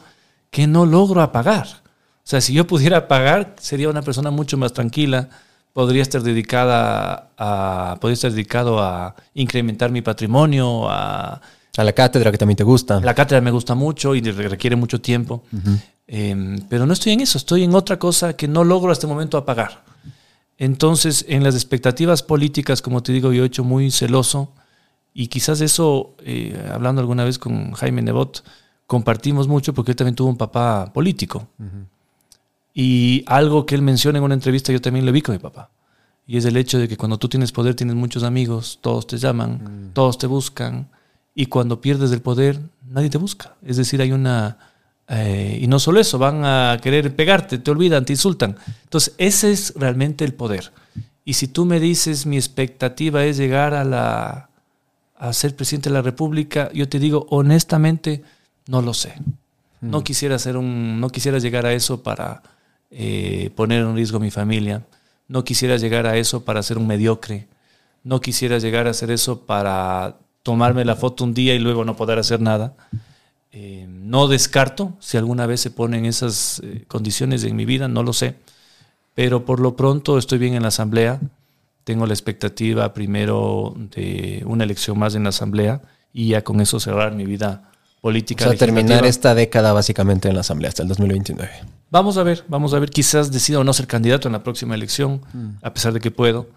que 0.50 0.66
no 0.66 0.86
logro 0.86 1.22
apagar. 1.22 1.68
O 1.68 2.30
sea, 2.30 2.42
si 2.42 2.54
yo 2.54 2.66
pudiera 2.66 2.98
apagar, 2.98 3.56
sería 3.60 3.90
una 3.90 4.02
persona 4.02 4.32
mucho 4.32 4.58
más 4.58 4.74
tranquila, 4.74 5.30
podría 5.72 6.02
estar 6.02 6.24
dedicada 6.24 7.30
a, 7.38 7.98
podría 8.02 8.16
estar 8.16 8.32
dedicado 8.32 8.80
a 8.82 9.16
incrementar 9.36 9.92
mi 9.92 10.02
patrimonio, 10.02 10.90
a 10.90 11.40
A 11.78 11.84
la 11.84 11.94
cátedra 11.94 12.32
que 12.32 12.40
también 12.40 12.58
te 12.58 12.64
gusta. 12.64 13.00
la 13.00 13.14
cátedra 13.14 13.40
me 13.42 13.52
gusta 13.52 13.76
mucho 13.76 14.16
y 14.16 14.22
re- 14.22 14.50
requiere 14.50 14.76
mucho 14.76 15.00
tiempo. 15.00 15.44
Eh, 16.08 16.58
pero 16.70 16.88
no 16.88 16.94
estoy 16.94 17.14
en 17.14 17.22
eso, 17.22 17.38
estoy 17.38 17.64
en 17.64 17.76
otra 17.76 18.00
cosa 18.00 18.34
que 18.34 18.48
no 18.48 18.64
logro 18.64 18.92
hasta 18.92 19.06
el 19.06 19.14
momento 19.14 19.38
apagar. 19.38 19.84
Entonces, 20.58 21.26
en 21.28 21.44
las 21.44 21.56
expectativas 21.56 22.24
políticas, 22.24 22.82
como 22.82 23.04
te 23.04 23.12
digo, 23.12 23.32
yo 23.32 23.44
he 23.44 23.48
hecho 23.48 23.64
muy 23.64 23.92
celoso 23.92 24.54
y 25.14 25.28
quizás 25.28 25.62
eso, 25.62 26.16
eh, 26.20 26.60
hablando 26.72 27.02
alguna 27.02 27.24
vez 27.24 27.38
con 27.40 27.74
Jaime 27.74 28.02
Nebot, 28.02 28.44
compartimos 28.88 29.48
mucho 29.48 29.74
porque 29.74 29.92
él 29.92 29.96
también 29.96 30.16
tuvo 30.16 30.30
un 30.30 30.38
papá 30.38 30.92
político. 30.94 31.48
Y 32.74 33.24
algo 33.28 33.66
que 33.66 33.76
él 33.76 33.82
menciona 33.82 34.20
en 34.20 34.24
una 34.24 34.36
entrevista, 34.36 34.72
yo 34.72 34.82
también 34.82 35.06
lo 35.06 35.12
vi 35.12 35.22
con 35.22 35.34
mi 35.34 35.40
papá. 35.40 35.72
Y 36.26 36.38
es 36.38 36.46
el 36.46 36.58
hecho 36.58 36.78
de 36.78 36.88
que 36.88 36.98
cuando 36.98 37.18
tú 37.18 37.30
tienes 37.30 37.52
poder, 37.52 37.74
tienes 37.74 37.96
muchos 37.96 38.24
amigos, 38.24 38.80
todos 38.82 39.08
te 39.08 39.18
llaman, 39.18 39.92
todos 39.94 40.18
te 40.18 40.28
buscan, 40.28 40.90
y 41.34 41.46
cuando 41.46 41.82
pierdes 41.82 42.12
el 42.12 42.22
poder, 42.22 42.60
nadie 42.88 43.10
te 43.10 43.18
busca. 43.18 43.56
Es 43.64 43.78
decir, 43.78 44.02
hay 44.02 44.12
una... 44.12 44.58
eh, 45.10 45.60
y 45.62 45.68
no 45.68 45.80
solo 45.80 46.00
eso, 46.00 46.18
van 46.18 46.44
a 46.44 46.80
querer 46.82 47.16
pegarte, 47.16 47.58
te 47.58 47.72
olvidan, 47.72 48.06
te 48.06 48.14
insultan. 48.14 48.58
Entonces, 48.84 49.14
ese 49.18 49.52
es 49.52 49.74
realmente 49.76 50.26
el 50.26 50.34
poder. 50.34 50.72
Y 51.24 51.34
si 51.34 51.48
tú 51.48 51.66
me 51.66 51.80
dices, 51.80 52.26
mi 52.26 52.38
expectativa 52.38 53.26
es 53.26 53.38
llegar 53.38 53.74
a, 53.74 53.84
la, 53.84 54.50
a 55.18 55.34
ser 55.34 55.56
presidente 55.56 55.90
de 55.90 55.94
la 55.94 56.02
República, 56.02 56.72
yo 56.74 56.88
te 56.90 57.00
digo, 57.00 57.26
honestamente, 57.30 58.24
no 58.68 58.82
lo 58.82 58.94
sé. 58.94 59.14
No 59.80 60.04
quisiera 60.04 60.36
hacer 60.36 60.58
un, 60.58 61.00
no 61.00 61.10
quisiera 61.10 61.38
llegar 61.38 61.66
a 61.66 61.74
eso 61.74 62.02
para 62.02 62.42
eh, 62.90 63.52
poner 63.56 63.82
en 63.84 63.96
riesgo 63.96 64.18
a 64.18 64.22
mi 64.22 64.32
familia. 64.32 64.84
No 65.28 65.44
quisiera 65.44 65.78
llegar 65.78 66.08
a 66.08 66.18
eso 66.18 66.44
para 66.46 66.64
ser 66.64 66.78
un 66.78 66.88
mediocre. 66.88 67.48
No 68.04 68.20
quisiera 68.20 68.58
llegar 68.58 68.88
a 68.88 68.92
hacer 68.92 69.12
eso 69.12 69.46
para 69.46 70.18
tomarme 70.42 70.84
la 70.86 70.96
foto 70.96 71.24
un 71.24 71.34
día 71.34 71.54
y 71.54 71.60
luego 71.60 71.86
no 71.86 71.96
poder 71.96 72.18
hacer 72.18 72.42
nada. 72.42 72.74
Eh, 73.60 73.88
no 73.90 74.28
descarto 74.28 74.94
si 75.00 75.18
alguna 75.18 75.48
vez 75.48 75.62
se 75.62 75.72
ponen 75.72 76.06
esas 76.06 76.62
eh, 76.64 76.84
condiciones 76.88 77.44
en 77.44 77.56
mi 77.56 77.66
vida, 77.66 77.88
no 77.88 78.04
lo 78.04 78.14
sé. 78.14 78.36
Pero 79.16 79.46
por 79.46 79.60
lo 79.60 79.76
pronto 79.76 80.20
estoy 80.20 80.38
bien 80.38 80.54
en 80.54 80.62
la 80.62 80.68
asamblea. 80.68 81.20
Tengo 81.84 82.06
la 82.06 82.14
expectativa 82.14 82.94
primero 82.94 83.74
de 83.76 84.44
una 84.46 84.64
elección 84.64 85.00
más 85.00 85.16
en 85.16 85.24
la 85.24 85.30
asamblea 85.30 85.82
y 86.14 86.28
ya 86.28 86.44
con 86.44 86.62
eso 86.62 86.80
cerrar 86.80 87.16
mi 87.16 87.26
vida 87.26 87.72
O 87.98 88.02
política. 88.02 88.46
sea, 88.46 88.56
terminar 88.56 89.08
esta 89.08 89.34
década 89.34 89.74
básicamente 89.74 90.28
en 90.28 90.36
la 90.36 90.42
Asamblea 90.42 90.70
hasta 90.70 90.84
el 90.84 90.90
2029. 90.90 91.50
Vamos 91.90 92.18
a 92.18 92.24
ver, 92.24 92.44
vamos 92.48 92.76
a 92.76 92.80
ver. 92.80 92.92
Quizás 92.92 93.32
decida 93.32 93.58
o 93.58 93.64
no 93.64 93.74
ser 93.74 93.88
candidato 93.88 94.28
en 94.28 94.34
la 94.34 94.44
próxima 94.44 94.76
elección, 94.76 95.22
a 95.64 95.74
pesar 95.74 95.94
de 95.94 96.00
que 96.00 96.12
puedo. 96.12 96.48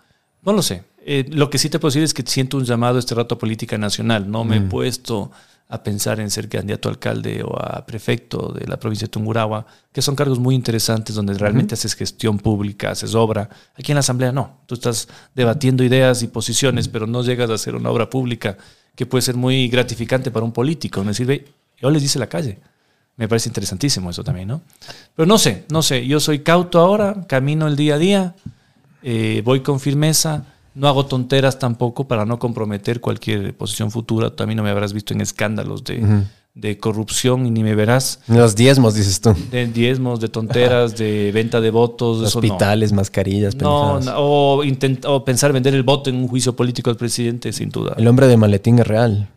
No 0.42 0.52
lo 0.52 0.60
sé. 0.60 0.82
Eh, 1.06 1.24
lo 1.30 1.48
que 1.48 1.56
sí 1.56 1.70
te 1.70 1.78
puedo 1.78 1.88
decir 1.90 2.02
es 2.02 2.12
que 2.12 2.22
siento 2.26 2.58
un 2.58 2.64
llamado 2.64 2.98
este 2.98 3.14
rato 3.14 3.36
a 3.36 3.38
política 3.38 3.78
nacional. 3.78 4.30
No 4.30 4.44
me 4.44 4.58
he 4.58 4.60
puesto 4.60 5.30
a 5.72 5.84
pensar 5.84 6.18
en 6.18 6.30
ser 6.30 6.48
candidato 6.48 6.88
a 6.88 6.92
alcalde 6.92 7.44
o 7.44 7.56
a 7.56 7.86
prefecto 7.86 8.52
de 8.52 8.66
la 8.66 8.76
provincia 8.76 9.06
de 9.06 9.12
Tungurahua, 9.12 9.64
que 9.92 10.02
son 10.02 10.16
cargos 10.16 10.40
muy 10.40 10.56
interesantes 10.56 11.14
donde 11.14 11.32
realmente 11.34 11.74
haces 11.74 11.94
gestión 11.94 12.38
pública, 12.38 12.90
haces 12.90 13.14
obra. 13.14 13.48
Aquí 13.76 13.92
en 13.92 13.94
la 13.94 14.00
Asamblea 14.00 14.32
no. 14.32 14.62
Tú 14.66 14.74
estás 14.74 15.06
debatiendo 15.32 15.84
ideas 15.84 16.24
y 16.24 16.26
posiciones, 16.26 16.88
pero 16.88 17.06
no 17.06 17.22
llegas 17.22 17.50
a 17.50 17.54
hacer 17.54 17.76
una 17.76 17.88
obra 17.90 18.10
pública 18.10 18.56
que 18.96 19.06
puede 19.06 19.22
ser 19.22 19.36
muy 19.36 19.68
gratificante 19.68 20.32
para 20.32 20.44
un 20.44 20.52
político. 20.52 21.04
Me 21.04 21.14
sirve, 21.14 21.46
yo 21.80 21.88
les 21.88 22.02
dice 22.02 22.18
la 22.18 22.28
calle. 22.28 22.58
Me 23.16 23.28
parece 23.28 23.48
interesantísimo 23.48 24.10
eso 24.10 24.24
también, 24.24 24.48
¿no? 24.48 24.62
Pero 25.14 25.26
no 25.26 25.38
sé, 25.38 25.66
no 25.70 25.82
sé. 25.82 26.04
Yo 26.04 26.18
soy 26.18 26.40
cauto 26.40 26.80
ahora, 26.80 27.28
camino 27.28 27.68
el 27.68 27.76
día 27.76 27.94
a 27.94 27.98
día, 27.98 28.34
eh, 29.04 29.40
voy 29.44 29.60
con 29.60 29.78
firmeza, 29.78 30.46
no 30.80 30.88
hago 30.88 31.04
tonteras 31.04 31.58
tampoco 31.58 32.08
para 32.08 32.24
no 32.24 32.38
comprometer 32.38 33.00
cualquier 33.02 33.54
posición 33.54 33.90
futura. 33.90 34.34
También 34.34 34.56
no 34.56 34.62
me 34.62 34.70
habrás 34.70 34.94
visto 34.94 35.12
en 35.12 35.20
escándalos 35.20 35.84
de, 35.84 36.24
de 36.54 36.78
corrupción 36.78 37.44
y 37.44 37.50
ni 37.50 37.62
me 37.62 37.74
verás 37.74 38.20
Los 38.28 38.56
diezmos, 38.56 38.94
dices 38.94 39.20
tú. 39.20 39.34
de 39.50 39.66
diezmos, 39.66 40.20
de 40.20 40.28
tonteras, 40.28 40.96
de 40.96 41.32
venta 41.32 41.60
de 41.60 41.70
votos. 41.70 42.26
eso 42.26 42.40
no. 42.40 42.46
Hospitales, 42.46 42.92
mascarillas, 42.94 43.54
No, 43.56 43.96
o, 44.16 44.62
o 45.04 45.24
pensar 45.26 45.52
vender 45.52 45.74
el 45.74 45.82
voto 45.82 46.08
en 46.08 46.16
un 46.16 46.28
juicio 46.28 46.56
político 46.56 46.88
al 46.88 46.96
presidente, 46.96 47.52
sin 47.52 47.68
duda. 47.68 47.94
El 47.98 48.08
hombre 48.08 48.26
de 48.26 48.38
maletín 48.38 48.78
es 48.78 48.86
real. 48.86 49.28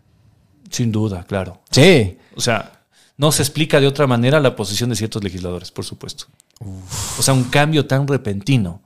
Sin 0.69 0.93
duda, 0.93 1.25
claro. 1.27 1.59
Sí. 1.71 2.17
O 2.37 2.41
sea, 2.41 2.71
no 3.17 3.33
se 3.33 3.41
explica 3.43 3.81
de 3.81 3.87
otra 3.87 4.07
manera 4.07 4.39
la 4.39 4.55
posición 4.55 4.89
de 4.91 4.95
ciertos 4.95 5.21
legisladores, 5.21 5.71
por 5.71 5.83
supuesto. 5.83 6.25
O 7.19 7.21
sea, 7.21 7.33
un 7.33 7.43
cambio 7.43 7.85
tan 7.85 8.07
repentino. 8.07 8.81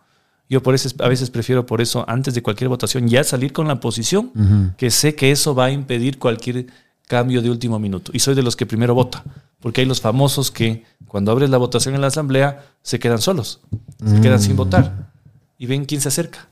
Yo 0.50 0.64
por 0.64 0.76
eso 0.76 0.90
a 1.00 1.08
veces 1.10 1.30
prefiero 1.30 1.66
por 1.66 1.82
eso 1.82 2.06
antes 2.08 2.34
de 2.34 2.42
cualquier 2.42 2.70
votación 2.70 3.08
ya 3.08 3.24
salir 3.24 3.52
con 3.52 3.68
la 3.68 3.80
posición 3.80 4.32
que 4.78 4.92
sé 4.92 5.14
que 5.16 5.32
eso 5.32 5.54
va 5.54 5.66
a 5.66 5.72
impedir 5.72 6.20
cualquier 6.20 6.68
cambio 7.08 7.42
de 7.42 7.50
último 7.50 7.80
minuto. 7.80 8.12
Y 8.14 8.20
soy 8.20 8.36
de 8.36 8.44
los 8.44 8.56
que 8.56 8.66
primero 8.66 8.94
vota, 8.96 9.24
porque 9.60 9.82
hay 9.82 9.88
los 9.88 10.00
famosos 10.00 10.52
que 10.52 10.86
cuando 11.08 11.32
abres 11.32 11.50
la 11.50 11.58
votación 11.58 11.96
en 11.96 12.02
la 12.02 12.08
asamblea 12.08 12.66
se 12.82 13.00
quedan 13.00 13.22
solos, 13.22 13.62
se 14.06 14.22
quedan 14.22 14.40
sin 14.40 14.56
votar 14.56 15.12
y 15.58 15.66
ven 15.66 15.86
quién 15.86 16.02
se 16.02 16.08
acerca. 16.10 16.48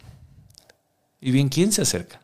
Y 1.22 1.32
ven 1.32 1.50
quién 1.50 1.72
se 1.72 1.82
acerca. 1.82 2.20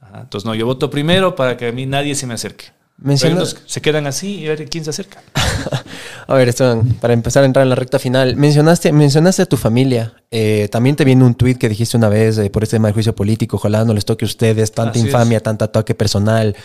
Ajá, 0.00 0.20
entonces 0.22 0.44
no, 0.44 0.54
yo 0.54 0.66
voto 0.66 0.90
primero 0.90 1.34
para 1.34 1.56
que 1.56 1.68
a 1.68 1.72
mí 1.72 1.86
nadie 1.86 2.14
se 2.14 2.26
me 2.26 2.34
acerque. 2.34 2.66
Menciona- 2.96 3.44
se 3.44 3.80
quedan 3.82 4.06
así 4.06 4.36
y 4.40 4.46
a 4.46 4.50
ver 4.50 4.68
quién 4.70 4.84
se 4.84 4.90
acerca. 4.90 5.20
A 6.26 6.34
ver, 6.34 6.48
Esteban, 6.48 6.94
para 7.00 7.12
empezar 7.12 7.42
a 7.42 7.46
entrar 7.46 7.62
en 7.64 7.68
la 7.68 7.74
recta 7.74 7.98
final, 7.98 8.34
mencionaste, 8.36 8.92
mencionaste 8.92 9.42
a 9.42 9.46
tu 9.46 9.56
familia. 9.58 10.14
Eh, 10.30 10.68
también 10.70 10.96
te 10.96 11.04
viene 11.04 11.22
un 11.22 11.34
tuit 11.34 11.58
que 11.58 11.68
dijiste 11.68 11.96
una 11.98 12.08
vez 12.08 12.38
eh, 12.38 12.48
por 12.48 12.62
este 12.62 12.76
tema 12.76 12.88
del 12.88 12.94
juicio 12.94 13.14
político. 13.14 13.56
Ojalá 13.56 13.84
no 13.84 13.92
les 13.92 14.04
toque 14.06 14.24
a 14.24 14.26
ustedes 14.28 14.72
tanta 14.72 14.92
Así 14.92 15.00
es. 15.00 15.06
infamia, 15.06 15.40
tanta 15.40 15.66
ataque 15.66 15.94
personal. 15.94 16.56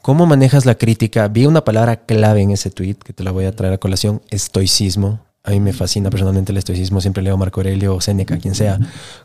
¿Cómo 0.00 0.24
manejas 0.26 0.64
la 0.64 0.76
crítica? 0.76 1.28
Vi 1.28 1.44
una 1.44 1.64
palabra 1.64 1.96
clave 1.96 2.40
en 2.42 2.52
ese 2.52 2.70
tuit 2.70 3.02
que 3.02 3.12
te 3.12 3.22
la 3.24 3.30
voy 3.32 3.44
a 3.44 3.52
traer 3.52 3.74
a 3.74 3.78
colación: 3.78 4.22
estoicismo. 4.30 5.20
A 5.46 5.50
mí 5.50 5.60
me 5.60 5.74
fascina 5.74 6.08
personalmente 6.08 6.52
el 6.52 6.58
estoicismo. 6.58 7.02
Siempre 7.02 7.22
leo 7.22 7.36
Marco 7.36 7.60
Aurelio 7.60 7.94
o 7.94 8.00
Séneca, 8.00 8.38
quien 8.38 8.54
sea. 8.54 8.78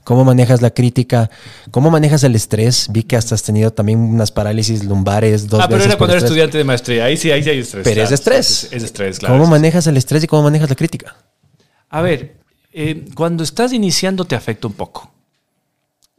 ¿Cómo 0.03 0.25
manejas 0.25 0.61
la 0.61 0.69
crítica? 0.71 1.29
¿Cómo 1.71 1.89
manejas 1.89 2.25
el 2.25 2.35
estrés? 2.35 2.87
Vi 2.91 3.03
que 3.03 3.15
hasta 3.15 3.35
has 3.35 3.43
tenido 3.43 3.71
también 3.71 3.99
unas 3.99 4.29
parálisis 4.29 4.83
lumbares 4.83 5.47
dos 5.47 5.61
ah, 5.61 5.67
pero 5.67 5.77
veces. 5.77 5.91
era 5.91 5.97
cuando 5.97 6.15
era 6.15 6.17
estrés. 6.17 6.31
estudiante 6.31 6.57
de 6.57 6.63
maestría. 6.65 7.05
Ahí 7.05 7.15
sí, 7.15 7.31
ahí 7.31 7.41
sí 7.41 7.49
hay 7.49 7.59
estrés. 7.59 7.85
Pero 7.85 8.03
es 8.03 8.11
estrés. 8.11 8.65
Es, 8.65 8.73
es 8.73 8.83
estrés, 8.83 9.19
claro. 9.19 9.35
¿Cómo 9.35 9.45
es 9.45 9.49
manejas 9.49 9.87
el 9.87 9.95
estrés 9.95 10.21
y 10.25 10.27
cómo 10.27 10.43
manejas 10.43 10.69
la 10.69 10.75
crítica? 10.75 11.15
A 11.87 12.01
ver, 12.01 12.35
eh, 12.73 13.05
cuando 13.15 13.45
estás 13.45 13.71
iniciando 13.71 14.25
te 14.25 14.35
afecta 14.35 14.67
un 14.67 14.73
poco. 14.73 15.13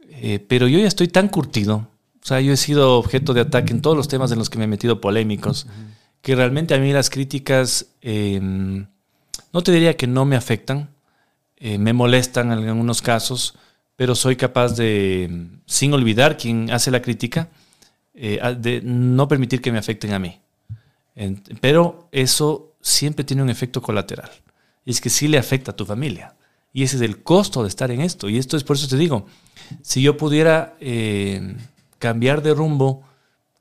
Eh, 0.09 0.43
pero 0.47 0.67
yo 0.67 0.79
ya 0.79 0.87
estoy 0.87 1.09
tan 1.09 1.27
curtido. 1.27 1.87
O 2.23 2.25
sea, 2.25 2.41
yo 2.41 2.53
he 2.53 2.57
sido 2.57 2.97
objeto 2.97 3.35
de 3.35 3.41
ataque 3.41 3.71
en 3.71 3.83
todos 3.83 3.95
los 3.95 4.07
temas 4.07 4.31
en 4.31 4.39
los 4.39 4.49
que 4.49 4.57
me 4.57 4.63
he 4.63 4.67
metido 4.67 4.99
polémicos, 4.99 5.67
que 6.23 6.35
realmente 6.35 6.73
a 6.73 6.79
mí 6.79 6.91
las 6.91 7.11
críticas 7.11 7.85
eh, 8.01 8.41
no 9.53 9.63
te 9.63 9.71
diría 9.71 9.97
que 9.97 10.07
no 10.07 10.25
me 10.25 10.35
afectan, 10.35 10.89
eh, 11.57 11.77
me 11.77 11.93
molestan 11.93 12.51
en 12.51 12.67
algunos 12.67 13.01
casos, 13.01 13.55
pero 13.95 14.15
soy 14.15 14.35
capaz 14.35 14.75
de, 14.75 15.47
sin 15.65 15.93
olvidar 15.93 16.37
quien 16.37 16.71
hace 16.71 16.91
la 16.91 17.01
crítica, 17.01 17.49
eh, 18.13 18.39
de 18.59 18.81
no 18.83 19.27
permitir 19.27 19.61
que 19.61 19.71
me 19.71 19.77
afecten 19.77 20.13
a 20.13 20.19
mí. 20.19 20.39
Pero 21.59 22.07
eso 22.11 22.73
siempre 22.81 23.23
tiene 23.23 23.43
un 23.43 23.49
efecto 23.49 23.81
colateral. 23.81 24.31
Y 24.85 24.91
es 24.91 25.01
que 25.01 25.09
sí 25.09 25.27
le 25.27 25.37
afecta 25.37 25.71
a 25.71 25.75
tu 25.75 25.85
familia. 25.85 26.35
Y 26.73 26.83
ese 26.83 26.95
es 26.95 27.01
el 27.01 27.21
costo 27.21 27.61
de 27.61 27.69
estar 27.69 27.91
en 27.91 28.01
esto. 28.01 28.29
Y 28.29 28.37
esto 28.37 28.57
es 28.57 28.63
por 28.63 28.75
eso 28.75 28.87
te 28.87 28.97
digo, 28.97 29.25
si 29.81 30.01
yo 30.01 30.17
pudiera 30.17 30.75
eh, 30.79 31.55
cambiar 31.99 32.41
de 32.41 32.53
rumbo, 32.53 33.03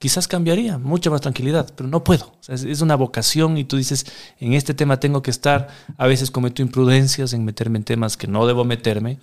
quizás 0.01 0.27
cambiaría, 0.27 0.79
mucha 0.79 1.11
más 1.11 1.21
tranquilidad, 1.21 1.71
pero 1.77 1.89
no 1.89 2.03
puedo. 2.03 2.25
O 2.25 2.39
sea, 2.43 2.57
es, 2.57 2.65
es 2.65 2.81
una 2.81 2.97
vocación 2.97 3.57
y 3.59 3.65
tú 3.65 3.77
dices, 3.77 4.07
en 4.41 4.55
este 4.55 4.75
tema 4.75 4.99
tengo 4.99 5.23
que 5.23 5.31
estar, 5.31 5.69
a 5.97 6.07
veces 6.09 6.31
cometo 6.33 6.63
imprudencias 6.63 7.33
en 7.35 7.45
meterme 7.45 7.79
en 7.79 7.85
temas 7.85 8.17
que 8.17 8.27
no 8.27 8.47
debo 8.47 8.65
meterme. 8.65 9.19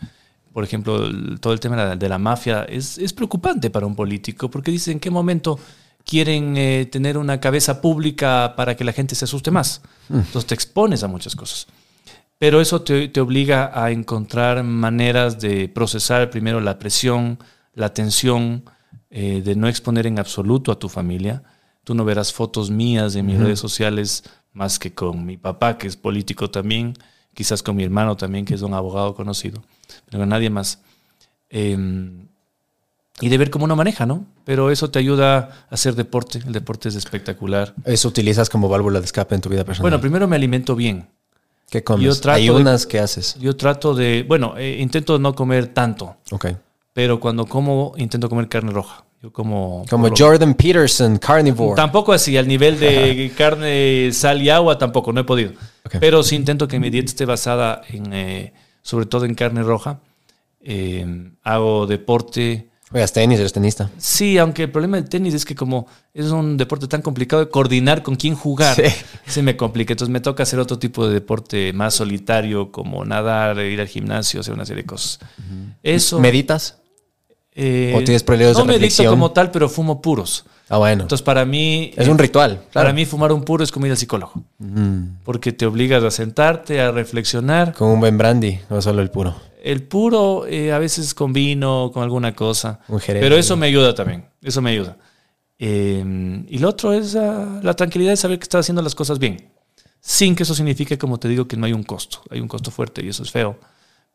Por 0.54 0.64
ejemplo, 0.64 1.04
el- 1.06 1.40
todo 1.42 1.52
el 1.54 1.60
tema 1.60 1.76
de 1.78 1.84
la, 1.90 1.96
de 1.96 2.08
la 2.10 2.18
mafia 2.20 2.64
es, 2.64 2.98
es 3.00 3.12
preocupante 3.12 3.70
para 3.72 3.86
un 3.88 3.96
político, 3.96 4.50
porque 4.50 4.72
dice 4.72 4.92
en 4.92 5.00
qué 5.00 5.10
momento 5.10 5.60
quieren 6.06 6.56
eh, 6.58 6.88
tener 6.92 7.18
una 7.18 7.40
cabeza 7.40 7.82
pública 7.82 8.54
para 8.56 8.76
que 8.78 8.84
la 8.86 8.94
gente 8.94 9.14
se 9.16 9.26
asuste 9.26 9.50
más. 9.52 9.82
Entonces 10.10 10.46
te 10.46 10.54
expones 10.56 11.04
a 11.04 11.08
muchas 11.08 11.36
cosas. 11.36 11.68
Pero 12.40 12.62
eso 12.62 12.82
te, 12.84 13.08
te 13.08 13.20
obliga 13.20 13.72
a 13.74 13.90
encontrar 13.90 14.64
maneras 14.64 15.40
de 15.40 15.68
procesar 15.70 16.30
primero 16.30 16.62
la 16.62 16.78
presión, 16.78 17.40
la 17.74 17.94
tensión, 17.96 18.64
eh, 19.10 19.42
de 19.44 19.56
no 19.56 19.68
exponer 19.68 20.08
en 20.08 20.20
absoluto 20.20 20.72
a 20.72 20.80
tu 20.80 20.90
familia. 20.90 21.44
Tú 21.84 21.96
no 21.96 22.04
verás 22.06 22.34
fotos 22.34 22.70
mías 22.70 23.16
en 23.16 23.26
mis 23.26 23.38
redes 23.40 23.60
sociales 23.60 24.24
más 24.54 24.78
que 24.80 24.94
con 24.94 25.26
mi 25.26 25.38
papá, 25.38 25.78
que 25.78 25.88
es 25.88 25.96
político 25.96 26.50
también, 26.50 26.94
quizás 27.34 27.64
con 27.64 27.76
mi 27.76 27.84
hermano 27.84 28.18
también, 28.18 28.44
que 28.46 28.56
es 28.56 28.62
un 28.62 28.74
abogado 28.74 29.16
conocido, 29.16 29.64
pero 30.06 30.20
con 30.20 30.30
nadie 30.30 30.50
más. 30.50 30.82
Eh, 31.50 31.78
y 33.20 33.30
de 33.30 33.38
ver 33.38 33.50
cómo 33.50 33.66
uno 33.66 33.76
maneja, 33.76 34.06
¿no? 34.06 34.26
Pero 34.44 34.70
eso 34.70 34.92
te 34.92 35.00
ayuda 35.00 35.38
a 35.70 35.74
hacer 35.74 35.96
deporte. 35.96 36.40
El 36.46 36.54
deporte 36.54 36.90
es 36.90 36.96
espectacular. 36.96 37.74
Eso 37.86 38.08
utilizas 38.08 38.48
como 38.50 38.70
válvula 38.70 39.00
de 39.00 39.06
escape 39.06 39.34
en 39.34 39.42
tu 39.42 39.50
vida 39.50 39.64
personal. 39.64 39.90
Bueno, 39.90 40.00
primero 40.02 40.28
me 40.28 40.36
alimento 40.36 40.76
bien. 40.76 41.08
¿qué 41.70 41.84
comes? 41.84 42.06
yo 42.06 42.16
trato 42.22 42.38
Hay 42.38 42.46
de- 42.46 42.52
unas 42.52 42.86
que 42.86 43.00
haces. 43.00 43.36
Yo 43.40 43.56
trato 43.58 43.94
de, 43.96 44.24
bueno, 44.28 44.56
eh, 44.58 44.78
intento 44.80 45.18
no 45.20 45.34
comer 45.36 45.68
tanto, 45.74 46.18
Ok. 46.32 46.48
Pero 46.98 47.20
cuando 47.20 47.46
como, 47.46 47.94
intento 47.98 48.28
comer 48.28 48.50
carne 48.50 48.72
roja. 48.72 49.06
Yo 49.22 49.32
como... 49.32 49.86
Como 49.88 50.10
Jordan 50.18 50.56
Peterson, 50.56 51.20
carnivore. 51.20 51.76
Tampoco 51.76 52.12
así, 52.12 52.36
al 52.38 52.48
nivel 52.48 52.80
de 52.80 53.32
carne, 53.38 54.10
sal 54.12 54.42
y 54.42 54.50
agua, 54.50 54.80
tampoco, 54.80 55.14
no 55.14 55.22
he 55.22 55.24
podido. 55.24 55.52
Pero 56.00 56.24
sí 56.24 56.36
intento 56.36 56.68
que 56.68 56.80
mi 56.80 56.90
dieta 56.90 57.06
esté 57.06 57.26
basada 57.26 57.84
en, 57.90 58.12
eh, 58.14 58.52
sobre 58.82 59.06
todo 59.06 59.26
en 59.26 59.36
carne 59.36 59.62
roja. 59.62 60.00
Eh, 60.60 61.30
hago 61.44 61.86
deporte. 61.86 62.70
Juegas 62.90 63.14
tenis, 63.14 63.40
eres 63.40 63.54
tenista. 63.54 63.92
Sí, 64.00 64.40
aunque 64.40 64.64
el 64.64 64.72
problema 64.72 64.98
del 64.98 65.08
tenis 65.08 65.36
es 65.36 65.46
que 65.46 65.54
como 65.54 65.86
es 66.16 66.32
un 66.32 66.58
deporte 66.58 66.88
tan 66.88 67.04
complicado 67.04 67.46
de 67.46 67.52
coordinar 67.52 68.02
con 68.02 68.16
quién 68.16 68.34
jugar, 68.34 68.76
Sí. 68.76 68.92
se 69.28 69.44
me 69.44 69.56
complica. 69.56 69.94
Entonces 69.94 70.12
me 70.12 70.20
toca 70.20 70.42
hacer 70.42 70.58
otro 70.58 70.80
tipo 70.80 71.08
de 71.08 71.14
deporte 71.14 71.74
más 71.74 71.94
solitario, 71.94 72.72
como 72.72 73.06
nadar, 73.06 73.60
ir 73.60 73.82
al 73.82 73.88
gimnasio, 73.88 74.40
hacer 74.40 74.56
una 74.56 74.66
serie 74.66 74.82
de 74.82 74.88
cosas. 74.88 75.20
Eso... 75.84 76.20
¿Meditas? 76.20 76.80
Eh, 77.60 77.92
¿O 77.96 78.04
tienes 78.04 78.22
periodos 78.22 78.56
de 78.56 78.62
no 78.62 78.66
medito 78.68 78.82
reflexión? 78.82 79.08
como 79.08 79.32
tal, 79.32 79.50
pero 79.50 79.68
fumo 79.68 80.00
puros. 80.00 80.46
Ah, 80.70 80.78
bueno. 80.78 81.02
Entonces 81.02 81.24
para 81.24 81.44
mí... 81.44 81.92
es 81.98 82.08
un 82.08 82.20
ritual. 82.20 82.58
Para 82.72 82.84
claro. 82.84 82.94
mí 82.94 83.06
fumar 83.06 83.32
un 83.32 83.44
puro 83.44 83.64
es 83.64 83.72
como 83.72 83.88
ir 83.88 83.92
al 83.92 83.98
psicólogo. 83.98 84.44
Porque 85.24 85.54
te 85.54 85.66
obligas 85.66 86.04
a 86.04 86.12
sentarte, 86.12 86.80
a 86.82 86.92
reflexionar. 86.92 87.74
Con 87.74 87.90
un 87.90 88.00
buen 88.00 88.16
brandy, 88.16 88.60
no 88.70 88.80
solo 88.80 89.02
el 89.02 89.10
puro. 89.10 89.36
El 89.64 89.82
puro 89.82 90.46
eh, 90.46 90.72
a 90.72 90.78
veces 90.78 91.16
con 91.16 91.34
vino, 91.34 91.90
con 91.92 92.04
alguna 92.04 92.36
cosa. 92.36 92.80
Un 92.90 93.00
jerez, 93.00 93.24
Pero 93.24 93.36
eso 93.36 93.56
¿no? 93.56 93.62
me 93.62 93.66
ayuda 93.66 93.96
también. 93.96 94.26
Eso 94.44 94.62
me 94.62 94.70
ayuda. 94.70 94.96
Eh, 95.58 96.46
y 96.48 96.60
lo 96.60 96.70
otro 96.70 96.94
es 96.94 97.16
ah, 97.16 97.60
la 97.64 97.74
tranquilidad 97.74 98.12
de 98.12 98.18
saber 98.18 98.38
que 98.38 98.44
estás 98.44 98.66
haciendo 98.66 98.84
las 98.84 98.94
cosas 98.94 99.18
bien. 99.18 99.50
Sin 100.00 100.36
que 100.36 100.44
eso 100.44 100.54
signifique, 100.54 101.00
como 101.00 101.18
te 101.18 101.28
digo, 101.28 101.48
que 101.48 101.58
no 101.58 101.66
hay 101.66 101.74
un 101.74 101.82
costo. 101.82 102.22
Hay 102.30 102.40
un 102.40 102.48
costo 102.48 102.70
fuerte 102.70 103.04
y 103.04 103.10
eso 103.10 103.24
es 103.24 103.32
feo. 103.32 103.58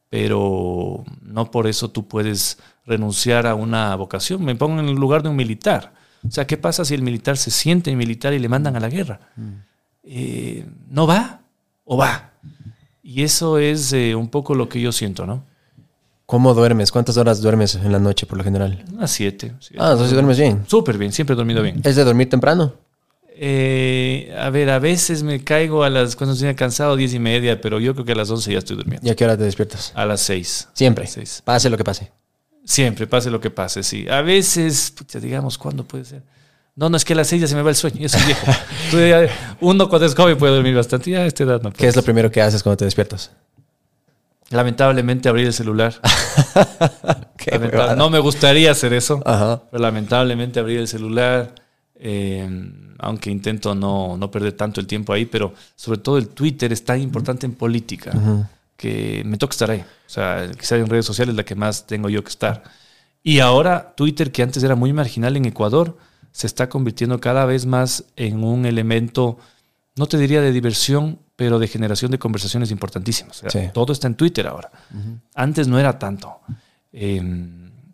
Pero 0.09 1.03
no 1.23 1.51
por 1.51 1.67
eso 1.67 1.91
tú 1.91 2.07
puedes 2.07 2.59
renunciar 2.87 3.47
a 3.47 3.55
una 3.55 3.95
vocación. 3.97 4.45
Me 4.45 4.55
pongo 4.55 4.81
en 4.81 4.89
el 4.89 4.95
lugar 4.95 5.23
de 5.23 5.29
un 5.29 5.37
militar. 5.37 5.93
O 6.27 6.31
sea, 6.31 6.47
¿qué 6.47 6.57
pasa 6.57 6.85
si 6.85 6.95
el 6.95 7.03
militar 7.03 7.37
se 7.37 7.51
siente 7.51 7.95
militar 7.97 8.33
y 8.33 8.39
le 8.39 8.49
mandan 8.49 8.77
a 8.77 8.81
la 8.81 8.89
guerra? 8.89 9.21
Eh, 10.05 10.67
¿No 10.89 11.07
va 11.07 11.41
o 11.85 11.97
va? 11.97 12.33
Y 13.03 13.23
eso 13.23 13.59
es 13.59 13.93
eh, 13.93 14.15
un 14.15 14.29
poco 14.29 14.55
lo 14.55 14.69
que 14.69 14.81
yo 14.81 14.93
siento, 14.93 15.27
¿no? 15.27 15.45
¿Cómo 16.27 16.55
duermes? 16.55 16.93
¿Cuántas 16.93 17.17
horas 17.17 17.43
duermes 17.43 17.75
en 17.75 17.91
la 17.93 17.99
noche 17.99 18.27
por 18.27 18.39
lo 18.39 18.45
general? 18.45 18.85
Unas 18.93 19.11
siete. 19.11 19.55
siete. 19.59 19.83
Ah, 19.83 19.91
entonces 19.93 20.13
duermes 20.13 20.39
bien. 20.39 20.65
Súper 20.67 20.97
bien, 20.97 21.13
siempre 21.13 21.35
he 21.35 21.37
dormido 21.37 21.63
bien. 21.63 21.81
¿Es 21.85 21.97
de 21.97 22.05
dormir 22.05 22.31
temprano? 22.31 22.75
Eh, 23.35 24.33
a 24.39 24.51
ver, 24.51 24.71
a 24.71 24.79
veces 24.79 25.23
me 25.25 25.43
caigo 25.43 25.83
a 25.83 25.91
las, 25.91 26.15
cuando 26.15 26.35
estoy 26.35 26.55
cansado, 26.55 26.97
diez 26.97 27.13
y 27.13 27.19
media, 27.19 27.61
pero 27.61 27.81
yo 27.81 27.93
creo 27.95 28.07
que 28.07 28.13
a 28.13 28.15
las 28.15 28.31
once 28.31 28.53
ya 28.53 28.59
estoy 28.59 28.77
durmiendo. 28.77 29.07
¿Y 29.07 29.11
a 29.11 29.17
qué 29.17 29.25
hora 29.25 29.37
te 29.37 29.43
despiertas? 29.43 29.93
A 29.97 30.07
las 30.07 30.21
seis. 30.21 30.69
Siempre. 30.75 31.03
A 31.03 31.07
las 31.07 31.13
seis. 31.15 31.43
Pase 31.45 31.69
lo 31.69 31.77
que 31.77 31.85
pase. 31.85 32.13
Siempre, 32.65 33.07
pase 33.07 33.31
lo 33.31 33.41
que 33.41 33.51
pase, 33.51 33.83
sí. 33.83 34.09
A 34.09 34.23
veces, 34.23 34.93
pucha, 34.97 35.19
digamos, 35.19 35.59
¿cuándo 35.59 35.85
puede 35.85 36.05
ser? 36.05 36.23
No, 36.77 36.89
no, 36.89 36.97
es 36.97 37.05
que 37.05 37.13
a 37.13 37.17
las 37.17 37.27
seis 37.29 37.41
ya 37.43 37.47
se 37.49 37.55
me 37.55 37.63
va 37.63 37.71
el 37.71 37.77
sueño, 37.77 38.09
soy 38.09 38.23
viejo. 38.25 38.47
Ya- 38.93 39.57
Uno 39.61 39.89
cuando 39.89 40.07
es 40.07 40.15
joven 40.15 40.39
puede 40.39 40.55
dormir 40.55 40.75
bastante, 40.75 41.11
ya 41.11 41.21
a 41.21 41.27
esta 41.27 41.43
edad 41.45 41.61
no 41.63 41.71
¿Qué 41.71 41.79
puedo. 41.79 41.91
es 41.91 41.97
lo 41.97 42.03
primero 42.03 42.31
que 42.31 42.41
haces 42.41 42.63
cuando 42.63 42.77
te 42.79 42.85
despiertas? 42.85 43.31
Lamentablemente 44.51 45.29
abrir 45.29 45.47
el 45.47 45.53
celular. 45.55 45.95
Qué 47.39 47.59
no 47.97 48.11
me 48.11 48.19
gustaría 48.19 48.71
hacer 48.71 48.93
eso. 48.93 49.23
Ajá. 49.25 49.63
Pero 49.71 49.83
lamentablemente 49.83 50.61
abrir 50.61 50.79
el 50.81 50.89
celular, 50.89 51.55
eh, 51.97 52.49
aunque 52.99 53.31
intento 53.31 53.75
no, 53.75 54.17
no 54.19 54.31
perder 54.31 54.53
tanto 54.53 54.81
el 54.81 54.87
tiempo 54.87 55.13
ahí, 55.15 55.25
pero 55.25 55.55
sobre 55.75 55.99
todo 56.01 56.19
el 56.19 56.29
Twitter 56.29 56.71
es 56.73 56.85
tan 56.85 57.01
importante 57.01 57.47
en 57.47 57.55
política 57.55 58.13
que 58.83 59.23
me 59.25 59.37
toca 59.37 59.53
estar 59.53 59.71
ahí. 59.71 59.79
O 59.81 60.11
sea, 60.11 60.51
quizá 60.59 60.77
en 60.77 60.89
redes 60.89 61.07
sociales 61.07 61.37
la 61.37 61.45
que 61.45 61.55
más 61.55 61.87
tengo 61.87 62.09
yo 62.09 62.25
que 62.25 62.31
estar. 62.31 62.65
Y 63.23 63.39
ahora 63.39 63.95
Twitter, 63.97 64.33
que 64.33 64.43
antes 64.43 64.61
era 64.65 64.75
muy 64.75 64.93
marginal 64.93 65.37
en 65.37 65.45
Ecuador, 65.45 65.97
se 66.33 66.49
está 66.49 66.69
convirtiendo 66.69 67.21
cada 67.21 67.45
vez 67.45 67.65
más 67.65 68.07
en 68.17 68.43
un 68.43 68.67
elemento, 68.67 69.39
no 69.95 70.07
te 70.07 70.19
diría 70.19 70.41
de 70.41 70.51
diversión, 70.51 71.21
pero 71.37 71.61
de 71.61 71.69
generación 71.69 72.11
de 72.11 72.19
conversaciones 72.19 72.73
importantísimas. 72.73 73.45
O 73.45 73.51
sea, 73.51 73.63
Sí. 73.63 73.71
Todo 73.73 73.93
está 73.93 74.09
en 74.09 74.17
Twitter 74.17 74.49
ahora. 74.49 74.73
Antes 75.37 75.69
no 75.69 75.79
era 75.79 75.97
tanto. 75.97 76.41
Eh, 76.93 77.23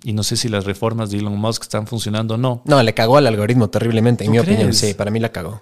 y 0.05 0.12
no 0.15 0.23
sé 0.23 0.36
si 0.36 0.48
las 0.48 0.65
reformas 0.65 1.10
de 1.10 1.19
Elon 1.19 1.39
Musk 1.39 1.65
están 1.65 1.86
funcionando 1.86 2.35
o 2.35 2.39
no. 2.39 2.62
No, 2.65 2.82
le 2.82 2.94
cagó 2.94 3.19
al 3.19 3.27
algoritmo 3.27 3.69
terriblemente, 3.69 4.24
en 4.24 4.28
¿Tú 4.28 4.32
mi 4.32 4.39
opinión. 4.39 4.73
Sí, 4.73 4.94
para 4.94 5.10
mí 5.10 5.20
la 5.20 5.28
cagó. 5.28 5.60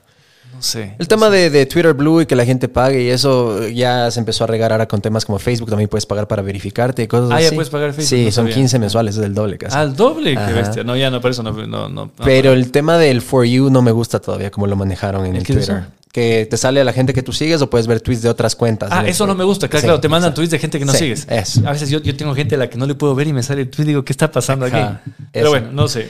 No 0.54 0.62
sé. 0.62 0.94
El 0.98 1.06
tema 1.06 1.28
de, 1.28 1.50
de 1.50 1.66
Twitter 1.66 1.92
Blue 1.92 2.22
y 2.22 2.26
que 2.26 2.34
la 2.34 2.46
gente 2.46 2.66
pague 2.68 3.02
y 3.02 3.08
eso 3.10 3.68
ya 3.68 4.10
se 4.10 4.18
empezó 4.20 4.44
a 4.44 4.46
regar 4.46 4.72
ahora 4.72 4.88
con 4.88 5.02
temas 5.02 5.26
como 5.26 5.38
Facebook. 5.38 5.68
También 5.68 5.88
puedes 5.90 6.06
pagar 6.06 6.26
para 6.28 6.40
verificarte 6.42 7.02
y 7.02 7.06
cosas 7.06 7.30
Ah, 7.30 7.40
ya 7.40 7.48
así. 7.48 7.54
puedes 7.56 7.68
pagar 7.68 7.90
Facebook, 7.92 8.08
Sí, 8.08 8.24
no 8.24 8.30
son 8.32 8.44
sabía. 8.44 8.54
15 8.54 8.78
mensuales, 8.78 9.16
es 9.18 9.24
el 9.24 9.34
doble 9.34 9.58
casi. 9.58 9.76
Al 9.76 9.94
doble, 9.94 10.34
qué 10.34 10.52
bestia. 10.54 10.82
No, 10.82 10.96
ya 10.96 11.10
no, 11.10 11.20
por 11.20 11.30
eso 11.30 11.42
no. 11.42 11.88
no. 11.90 12.10
Pero 12.24 12.52
el 12.54 12.70
tema 12.70 12.96
del 12.96 13.20
For 13.20 13.44
You 13.44 13.68
no 13.68 13.82
me 13.82 13.90
gusta 13.90 14.18
todavía 14.18 14.50
como 14.50 14.66
lo 14.66 14.76
manejaron 14.76 15.26
en 15.26 15.36
¿El 15.36 15.42
Twitter. 15.44 15.84
Que 16.10 16.46
te 16.48 16.56
sale 16.56 16.80
a 16.80 16.84
la 16.84 16.94
gente 16.94 17.12
que 17.12 17.22
tú 17.22 17.34
sigues 17.34 17.60
o 17.60 17.68
puedes 17.68 17.86
ver 17.86 18.00
tweets 18.00 18.22
de 18.22 18.30
otras 18.30 18.56
cuentas. 18.56 18.88
Ah, 18.90 19.06
eso 19.06 19.26
no 19.26 19.34
me 19.34 19.44
gusta. 19.44 19.68
Claro, 19.68 19.80
Sí, 19.82 19.86
claro, 19.86 20.00
te 20.00 20.08
mandan 20.08 20.28
exacto. 20.30 20.36
tweets 20.40 20.50
de 20.52 20.58
gente 20.58 20.78
que 20.78 20.84
no 20.86 20.92
Sí, 20.92 20.98
sigues. 21.00 21.26
eso. 21.28 21.68
A 21.68 21.72
veces 21.72 21.90
yo, 21.90 22.00
yo 22.00 22.16
tengo 22.16 22.34
gente 22.34 22.54
a 22.54 22.58
la 22.58 22.70
que 22.70 22.78
no 22.78 22.86
le 22.86 22.94
puedo 22.94 23.14
ver 23.14 23.26
y 23.26 23.34
me 23.34 23.42
sale 23.42 23.60
el 23.60 23.68
tweet 23.68 23.84
y 23.84 23.88
digo, 23.88 24.02
¿qué 24.06 24.14
está 24.14 24.32
pasando 24.32 24.64
Ajá, 24.64 25.02
aquí? 25.04 25.10
Pero 25.32 25.50
bueno, 25.50 25.68
no 25.72 25.86
sé. 25.88 26.08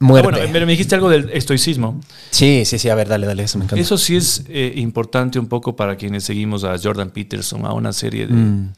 Muerte. 0.00 0.28
Ah, 0.28 0.30
bueno, 0.38 0.52
pero 0.52 0.64
me 0.66 0.72
dijiste 0.72 0.94
algo 0.94 1.08
del 1.08 1.30
estoicismo. 1.30 2.00
Sí, 2.30 2.64
sí, 2.64 2.78
sí. 2.78 2.88
A 2.88 2.94
ver, 2.94 3.08
dale, 3.08 3.26
dale. 3.26 3.42
Eso 3.42 3.58
me 3.58 3.64
encanta. 3.64 3.80
Eso 3.82 3.98
sí 3.98 4.16
es 4.16 4.44
eh, 4.48 4.72
importante 4.76 5.38
un 5.40 5.48
poco 5.48 5.74
para 5.74 5.96
quienes 5.96 6.24
seguimos 6.24 6.62
a 6.64 6.76
Jordan 6.78 7.10
Peterson, 7.10 7.66
a 7.66 7.72
una 7.72 7.92
serie 7.92 8.26
de, 8.26 8.34
Mm. 8.34 8.72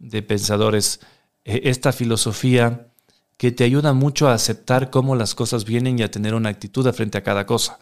de 0.00 0.22
pensadores. 0.22 1.00
Eh, 1.44 1.60
esta 1.64 1.92
filosofía 1.92 2.88
que 3.36 3.52
te 3.52 3.64
ayuda 3.64 3.92
mucho 3.92 4.28
a 4.28 4.34
aceptar 4.34 4.90
cómo 4.90 5.14
las 5.16 5.34
cosas 5.34 5.64
vienen 5.64 5.98
y 5.98 6.02
a 6.02 6.10
tener 6.10 6.34
una 6.34 6.48
actitud 6.48 6.90
frente 6.92 7.18
a 7.18 7.22
cada 7.22 7.46
cosa. 7.46 7.78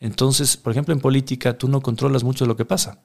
Entonces, 0.00 0.56
por 0.56 0.72
ejemplo, 0.72 0.92
en 0.94 1.00
política 1.00 1.56
tú 1.56 1.68
no 1.68 1.80
controlas 1.80 2.24
mucho 2.24 2.44
lo 2.46 2.56
que 2.56 2.64
pasa. 2.64 2.98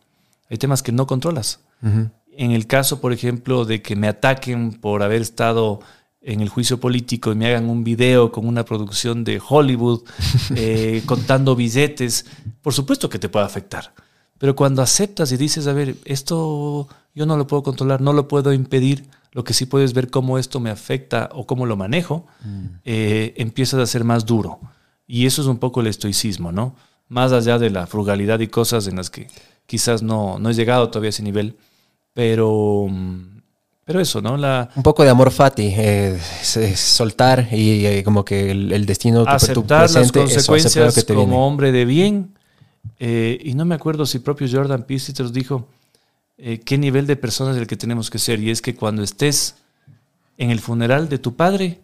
Hay 0.49 0.57
temas 0.57 0.81
que 0.81 0.91
no 0.91 1.05
controlas. 1.05 1.59
En 1.83 2.51
el 2.51 2.65
caso, 2.67 3.01
por 3.01 3.13
ejemplo, 3.13 3.65
de 3.65 3.81
que 3.81 3.95
me 3.95 4.07
ataquen 4.07 4.71
por 4.73 5.03
haber 5.03 5.21
estado 5.21 5.79
en 6.27 6.41
el 6.41 6.49
juicio 6.49 6.77
político 6.77 7.31
y 7.31 7.35
me 7.35 7.47
hagan 7.47 7.69
un 7.69 7.85
video 7.85 8.33
con 8.33 8.45
una 8.45 8.65
producción 8.65 9.23
de 9.23 9.41
Hollywood 9.47 10.01
eh, 10.55 11.01
contando 11.05 11.55
billetes, 11.55 12.25
por 12.61 12.73
supuesto 12.73 13.09
que 13.09 13.17
te 13.17 13.29
puede 13.29 13.45
afectar. 13.45 13.93
Pero 14.37 14.55
cuando 14.55 14.81
aceptas 14.81 15.31
y 15.31 15.37
dices, 15.37 15.67
a 15.67 15.73
ver, 15.73 15.95
esto 16.03 16.87
yo 17.15 17.25
no 17.25 17.37
lo 17.37 17.47
puedo 17.47 17.63
controlar, 17.63 18.01
no 18.01 18.11
lo 18.11 18.27
puedo 18.27 18.51
impedir, 18.51 19.05
lo 19.31 19.45
que 19.45 19.53
sí 19.53 19.65
puedes 19.65 19.93
ver 19.93 20.09
cómo 20.09 20.37
esto 20.37 20.59
me 20.59 20.69
afecta 20.69 21.29
o 21.33 21.47
cómo 21.47 21.65
lo 21.65 21.77
manejo, 21.77 22.27
eh, 22.83 23.33
empiezas 23.37 23.79
a 23.79 23.87
ser 23.87 24.03
más 24.03 24.25
duro. 24.25 24.59
Y 25.07 25.27
eso 25.27 25.41
es 25.41 25.47
un 25.47 25.57
poco 25.57 25.79
el 25.79 25.87
estoicismo, 25.87 26.51
¿no? 26.51 26.75
Más 27.07 27.31
allá 27.31 27.57
de 27.57 27.69
la 27.69 27.87
frugalidad 27.87 28.41
y 28.41 28.47
cosas 28.47 28.87
en 28.87 28.97
las 28.97 29.09
que 29.09 29.27
quizás 29.65 30.03
no, 30.03 30.39
no 30.39 30.49
he 30.49 30.53
llegado 30.53 30.89
todavía 30.89 31.07
a 31.07 31.09
ese 31.09 31.23
nivel, 31.23 31.57
pero, 32.13 32.87
mm, 32.89 33.36
pero 33.87 34.01
eso, 34.01 34.21
¿no? 34.21 34.35
La, 34.37 34.69
Un 34.75 34.83
poco 34.83 35.03
de 35.03 35.09
amor 35.09 35.31
fati, 35.31 35.73
eh, 35.75 36.19
soltar 36.75 37.47
y 37.53 37.85
eh, 37.85 38.03
como 38.03 38.23
que 38.25 38.51
el, 38.51 38.71
el 38.73 38.85
destino, 38.85 39.19
tu- 39.19 39.25
tu 39.25 39.29
aceptar 39.31 39.81
las 39.83 39.91
presente, 39.93 40.19
eso, 40.19 40.19
lo 40.19 40.25
consecuencias 40.57 40.93
que 40.95 41.03
te 41.03 41.13
como 41.13 41.27
viene. 41.27 41.41
hombre 41.41 41.71
de 41.71 41.85
bien. 41.85 42.33
eh, 42.99 43.39
y 43.43 43.53
no 43.53 43.63
me 43.65 43.75
acuerdo 43.75 44.05
si 44.05 44.19
propio 44.19 44.47
Jordan 44.51 44.85
nos 45.19 45.33
dijo 45.33 45.67
eh, 46.37 46.59
qué 46.59 46.77
nivel 46.77 47.07
de 47.07 47.15
persona 47.15 47.51
es 47.51 47.57
el 47.57 47.65
que 47.65 47.77
tenemos 47.77 48.09
que 48.09 48.19
ser. 48.19 48.39
Y 48.41 48.49
es 48.51 48.61
que 48.61 48.75
cuando 48.75 49.01
estés 49.03 49.55
en 50.37 50.51
el 50.51 50.59
funeral 50.59 51.07
de 51.09 51.17
tu 51.17 51.35
padre, 51.35 51.79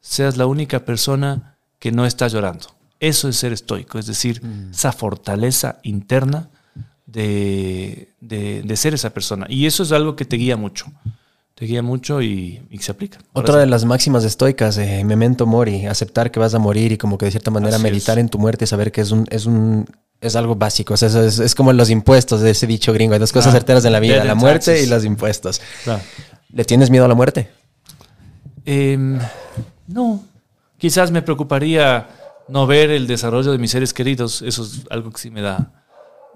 seas 0.00 0.36
la 0.36 0.46
única 0.46 0.84
persona 0.84 1.56
que 1.80 1.90
no 1.92 2.06
está 2.06 2.28
llorando. 2.28 2.66
Eso 3.00 3.28
es 3.28 3.36
ser 3.36 3.52
estoico, 3.52 3.98
es 3.98 4.06
decir, 4.06 4.40
Mm. 4.44 4.70
esa 4.70 4.92
fortaleza 4.92 5.78
interna 5.82 6.48
de, 7.06 8.08
de- 8.20 8.62
de 8.62 8.76
ser 8.76 8.94
esa 8.94 9.10
persona. 9.10 9.46
Y 9.48 9.66
eso 9.66 9.82
es 9.82 9.92
algo 9.92 10.14
que 10.16 10.24
te 10.24 10.36
guía 10.36 10.56
mucho. 10.56 10.86
Te 11.58 11.64
guía 11.66 11.82
mucho 11.82 12.22
y, 12.22 12.62
y 12.70 12.78
se 12.78 12.92
aplica. 12.92 13.18
Otra 13.32 13.54
sí. 13.54 13.60
de 13.60 13.66
las 13.66 13.84
máximas 13.84 14.22
estoicas, 14.22 14.78
eh, 14.78 15.02
memento 15.04 15.44
mori, 15.44 15.86
aceptar 15.86 16.30
que 16.30 16.38
vas 16.38 16.54
a 16.54 16.60
morir 16.60 16.92
y 16.92 16.98
como 16.98 17.18
que 17.18 17.24
de 17.26 17.32
cierta 17.32 17.50
manera 17.50 17.74
Así 17.76 17.82
meditar 17.82 18.16
es. 18.16 18.22
en 18.22 18.28
tu 18.28 18.38
muerte 18.38 18.64
y 18.64 18.68
saber 18.68 18.92
que 18.92 19.00
es 19.00 19.10
un, 19.10 19.26
es 19.30 19.44
un, 19.44 19.84
es 20.20 20.36
algo 20.36 20.54
básico. 20.54 20.94
O 20.94 20.96
sea, 20.96 21.08
es, 21.08 21.40
es 21.40 21.54
como 21.56 21.72
los 21.72 21.90
impuestos 21.90 22.42
de 22.42 22.50
ese 22.52 22.68
dicho 22.68 22.92
gringo. 22.92 23.14
Hay 23.14 23.18
dos 23.18 23.32
cosas 23.32 23.48
Ah, 23.52 23.56
certeras 23.56 23.84
en 23.84 23.92
la 23.92 23.98
vida, 23.98 24.22
la 24.22 24.36
muerte 24.36 24.66
taxes. 24.66 24.86
y 24.86 24.88
los 24.90 25.04
impuestos. 25.04 25.60
¿Le 26.52 26.64
tienes 26.64 26.90
miedo 26.90 27.04
a 27.06 27.08
la 27.08 27.16
muerte? 27.16 27.50
Em, 28.64 29.18
no, 29.86 30.22
quizás 30.76 31.10
me 31.10 31.22
preocuparía 31.22 32.08
no 32.48 32.66
ver 32.66 32.90
el 32.90 33.06
desarrollo 33.06 33.50
de 33.52 33.58
mis 33.58 33.70
seres 33.70 33.92
queridos, 33.92 34.42
eso 34.42 34.62
es 34.62 34.82
algo 34.90 35.10
que 35.10 35.18
sí 35.18 35.30
me 35.30 35.40
da 35.42 35.72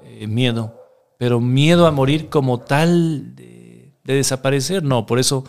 eh, 0.04 0.26
miedo, 0.26 0.74
pero 1.18 1.40
miedo 1.40 1.86
a 1.86 1.90
morir 1.90 2.28
como 2.28 2.58
tal, 2.60 3.34
de, 4.04 4.12
de 4.12 4.16
desaparecer, 4.18 4.82
no, 4.82 5.06
por 5.06 5.18
eso 5.18 5.44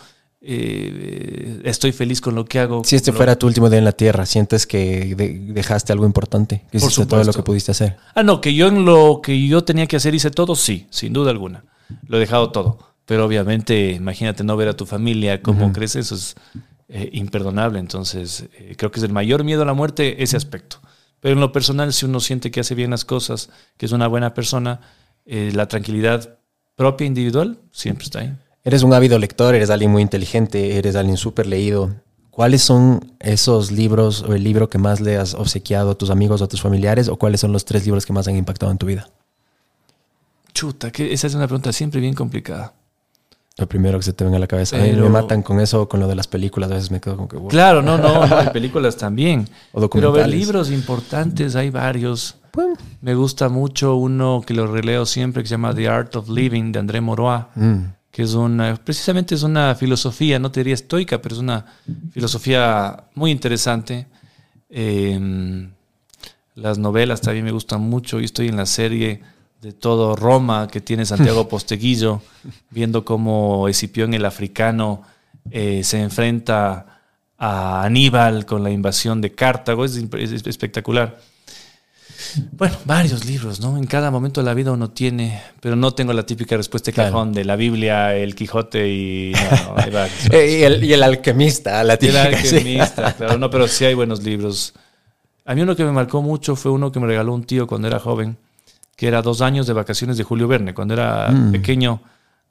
eh, 0.46 1.62
estoy 1.64 1.92
feliz 1.92 2.22
con 2.22 2.36
lo 2.36 2.46
que 2.46 2.60
hago. 2.60 2.84
Si 2.84 2.96
este 2.96 3.12
fuera 3.12 3.38
tu 3.38 3.48
último 3.48 3.70
día 3.70 3.80
en 3.80 3.86
la 3.86 3.92
tierra, 3.94 4.26
¿sientes 4.26 4.68
que 4.68 5.16
de- 5.16 5.40
dejaste 5.54 5.94
algo 5.94 6.06
importante? 6.06 6.64
Que 6.72 6.78
hiciste 6.78 7.06
todo 7.06 7.24
lo 7.24 7.34
que 7.34 7.44
pudiste 7.44 7.72
hacer. 7.72 7.98
Ah, 8.16 8.24
no, 8.24 8.42
que 8.42 8.54
yo 8.54 8.68
en 8.68 8.86
lo 8.86 9.22
que 9.24 9.48
yo 9.48 9.64
tenía 9.64 9.88
que 9.88 9.96
hacer 9.96 10.14
hice 10.16 10.32
todo, 10.32 10.56
sí, 10.56 10.88
sin 10.90 11.14
duda 11.14 11.32
alguna. 11.32 11.64
Lo 12.08 12.18
he 12.18 12.20
dejado 12.20 12.52
todo. 12.52 12.80
Pero 13.06 13.26
obviamente, 13.26 13.92
imagínate 13.92 14.44
no 14.44 14.56
ver 14.56 14.70
a 14.70 14.78
tu 14.78 14.86
familia, 14.86 15.42
cómo 15.42 15.72
crece, 15.74 16.00
eso 16.00 16.16
es 16.16 16.36
eh, 16.88 17.10
imperdonable. 17.14 17.80
Entonces, 17.80 18.46
eh, 18.58 18.76
creo 18.78 18.92
que 18.92 19.00
es 19.00 19.04
el 19.04 19.12
mayor 19.12 19.44
miedo 19.44 19.64
a 19.64 19.66
la 19.66 19.74
muerte 19.74 20.24
ese 20.24 20.38
aspecto. 20.38 20.78
Pero 21.20 21.34
en 21.36 21.42
lo 21.42 21.52
personal, 21.52 21.92
si 21.94 22.06
uno 22.06 22.20
siente 22.20 22.50
que 22.52 22.60
hace 22.62 22.76
bien 22.76 22.92
las 22.92 23.06
cosas, 23.06 23.50
que 23.78 23.86
es 23.86 23.92
una 23.92 24.08
buena 24.08 24.34
persona, 24.34 24.82
la 25.26 25.68
tranquilidad 25.70 26.38
propia 26.76 27.06
individual 27.08 27.58
siempre 27.72 28.06
está 28.06 28.20
ahí. 28.20 28.34
Eres 28.64 28.84
un 28.84 28.94
ávido 28.94 29.20
lector, 29.20 29.56
eres 29.56 29.70
alguien 29.70 29.91
muy 29.91 30.02
inteligente, 30.02 30.78
eres 30.78 30.95
alguien 30.95 31.18
súper 31.18 31.48
leído. 31.48 31.94
¿Cuáles 32.30 32.62
son 32.64 33.14
esos 33.20 33.72
libros 33.72 34.24
o 34.24 34.34
el 34.34 34.44
libro 34.44 34.70
que 34.70 34.78
más 34.80 35.00
le 35.02 35.18
has 35.18 35.34
obsequiado 35.36 35.91
a 35.91 35.95
tus 35.95 36.10
amigos 36.10 36.41
o 36.41 36.45
a 36.45 36.48
tus 36.48 36.62
familiares? 36.62 37.08
¿O 37.10 37.18
cuáles 37.18 37.41
son 37.41 37.52
los 37.52 37.66
tres 37.66 37.86
libros 37.86 38.06
que 38.06 38.14
más 38.14 38.28
han 38.28 38.36
impactado 38.36 38.72
en 38.72 38.78
tu 38.78 38.86
vida? 38.88 39.08
Chuta, 40.54 40.91
que 40.91 41.14
esa 41.14 41.28
es 41.28 41.36
una 41.36 41.45
pregunta 41.48 41.72
siempre 41.74 42.00
bien 42.00 42.14
complicada. 42.14 42.74
Lo 43.58 43.68
primero 43.68 44.00
que 44.00 44.04
se 44.04 44.14
te 44.14 44.24
venga 44.24 44.38
a 44.38 44.40
la 44.40 44.48
cabeza. 44.48 44.78
A 44.78 44.80
mí 44.80 44.90
Pero- 44.91 45.04
me 45.04 45.10
matan 45.10 45.44
con 45.44 45.60
eso, 45.60 45.88
con 45.88 46.00
lo 46.00 46.08
de 46.08 46.16
las 46.16 46.28
películas. 46.28 46.72
A 46.72 46.76
veces 46.76 46.90
me 46.90 47.00
quedo 47.00 47.16
como 47.18 47.28
que... 47.28 47.38
wow. 47.38 47.50
Claro, 47.50 47.82
no, 47.84 47.98
no, 47.98 48.26
no, 48.28 48.36
hay 48.36 48.50
películas 48.50 48.98
también. 48.98 49.41
O 49.41 49.45
Pero 49.45 49.82
ver 49.82 49.82
documentales. 49.82 50.36
libros 50.40 50.72
importantes, 50.72 51.56
hay 51.56 51.70
varios. 51.70 52.36
Bueno, 52.54 52.76
Me 53.02 53.16
gusta 53.16 53.50
mucho 53.50 53.96
uno 53.96 54.42
que 54.46 54.54
lo 54.54 54.68
releo 54.68 55.06
siempre 55.06 55.42
que 55.44 55.48
se 55.50 55.54
llama 55.56 55.74
The 55.74 55.88
Art 55.88 56.16
of 56.16 56.30
Living 56.30 56.72
de 56.72 56.80
André 56.80 57.02
Morois, 57.02 57.46
mm, 57.56 57.78
que 58.12 58.22
es 58.22 58.34
una, 58.36 58.76
precisamente 58.76 59.34
es 59.36 59.42
una 59.44 59.74
filosofía, 59.76 60.38
no 60.40 60.52
te 60.52 60.60
diría 60.60 60.76
estoica, 60.76 61.20
pero 61.22 61.34
es 61.36 61.42
una 61.42 61.66
filosofía 62.12 63.06
muy 63.16 63.32
interesante. 63.32 64.06
Eh, 64.70 65.68
las 66.56 66.78
novelas 66.78 67.22
también 67.22 67.46
me 67.46 67.52
gustan 67.52 67.82
mucho 67.82 68.20
y 68.20 68.26
estoy 68.26 68.48
en 68.50 68.58
la 68.58 68.68
serie 68.68 69.22
de 69.62 69.72
todo 69.74 70.16
Roma 70.16 70.68
que 70.68 70.82
tiene 70.82 71.06
Santiago 71.06 71.48
Posteguillo, 71.50 72.22
viendo 72.70 73.04
cómo 73.04 73.68
Escipión 73.68 74.14
el 74.14 74.26
africano 74.26 75.02
eh, 75.50 75.84
se 75.84 76.02
enfrenta 76.02 77.00
a 77.38 77.84
Aníbal 77.84 78.46
con 78.46 78.64
la 78.64 78.70
invasión 78.70 79.22
de 79.22 79.32
Cartago, 79.34 79.84
es, 79.86 80.00
imp- 80.02 80.20
es- 80.20 80.32
es 80.32 80.46
espectacular. 80.46 81.20
Bueno, 82.52 82.76
varios 82.85 83.26
libros, 83.26 83.60
¿no? 83.60 83.77
En 83.77 83.85
cada 83.85 84.10
momento 84.11 84.41
de 84.41 84.45
la 84.45 84.53
vida 84.53 84.72
uno 84.72 84.90
tiene, 84.91 85.41
pero 85.60 85.76
no 85.76 85.91
tengo 85.91 86.14
la 86.14 86.26
típica 86.26 86.57
respuesta 86.57 86.88
de 86.91 86.94
Claro. 86.94 87.11
cajón 87.11 87.34
de 87.34 87.45
la 87.45 87.56
Biblia, 87.56 88.15
el 88.15 88.35
Quijote 88.35 88.88
y... 88.90 89.34
No, 89.34 89.76
no. 89.76 90.06
Eh, 90.31 90.60
y, 90.60 90.64
el, 90.64 90.84
y 90.84 90.94
el 90.94 91.03
alquimista, 91.03 91.84
la 91.84 91.94
El 91.94 91.99
típica. 91.99 92.38
sí. 92.44 92.56
alquimista, 92.56 93.14
claro, 93.14 93.38
no, 93.38 93.49
pero 93.49 93.68
sí 93.68 93.85
hay 93.85 93.94
buenos 93.94 94.23
libros. 94.23 94.73
A 95.45 95.53
mí 95.56 95.61
uno 95.61 95.76
que 95.76 95.84
me 95.84 95.91
marcó 95.91 96.22
mucho 96.22 96.56
fue 96.56 96.72
uno 96.72 96.91
que 96.91 96.99
me 96.99 97.07
regaló 97.07 97.34
un 97.34 97.44
tío 97.44 97.68
cuando 97.68 97.88
era 97.88 97.99
joven, 97.99 98.38
que 98.95 99.07
era 99.07 99.22
dos 99.22 99.41
años 99.41 99.68
de 99.68 99.73
vacaciones 99.73 100.18
de 100.18 100.23
Julio 100.23 100.48
Verne. 100.48 100.73
Cuando 100.73 100.94
era 100.94 101.30
Mm. 101.30 101.52
pequeño 101.52 102.02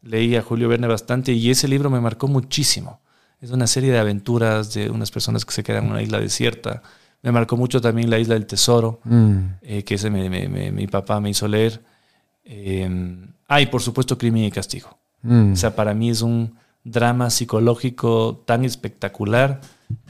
leía 0.02 0.42
Julio 0.42 0.68
Verne 0.68 0.86
bastante 0.88 1.32
y 1.32 1.50
ese 1.50 1.68
libro 1.68 1.88
me 1.88 2.00
marcó 2.00 2.28
muchísimo. 2.28 3.00
Es 3.40 3.50
una 3.50 3.66
serie 3.66 3.90
de 3.90 3.98
aventuras 3.98 4.74
de 4.74 4.90
unas 4.90 5.10
personas 5.10 5.44
que 5.44 5.52
se 5.52 5.62
quedan 5.64 5.84
en 5.86 5.90
una 5.92 6.02
isla 6.02 6.18
desierta. 6.20 6.82
Me 7.22 7.30
marcó 7.32 7.56
mucho 7.56 7.80
también 7.80 8.10
la 8.10 8.18
isla 8.18 8.34
del 8.34 8.46
tesoro, 8.46 9.00
Mm, 9.04 9.36
eh, 9.62 9.84
que 9.84 9.94
ese 9.94 10.10
me- 10.10 10.28
me- 10.28 10.48
me- 10.48 10.72
mi 10.72 10.86
papá 10.88 11.20
me 11.20 11.30
hizo 11.30 11.46
leer. 11.46 11.80
Eh, 12.44 12.88
ah, 13.48 13.60
y 13.60 13.66
por 13.66 13.80
supuesto 13.82 14.18
Crimen 14.18 14.44
y 14.44 14.50
Castigo. 14.50 14.98
mm. 15.22 15.52
O 15.52 15.56
sea, 15.56 15.74
para 15.76 15.94
mí 15.94 16.10
es 16.10 16.20
un 16.22 16.54
drama 16.84 17.30
psicológico 17.30 18.42
tan 18.44 18.64
espectacular 18.64 19.60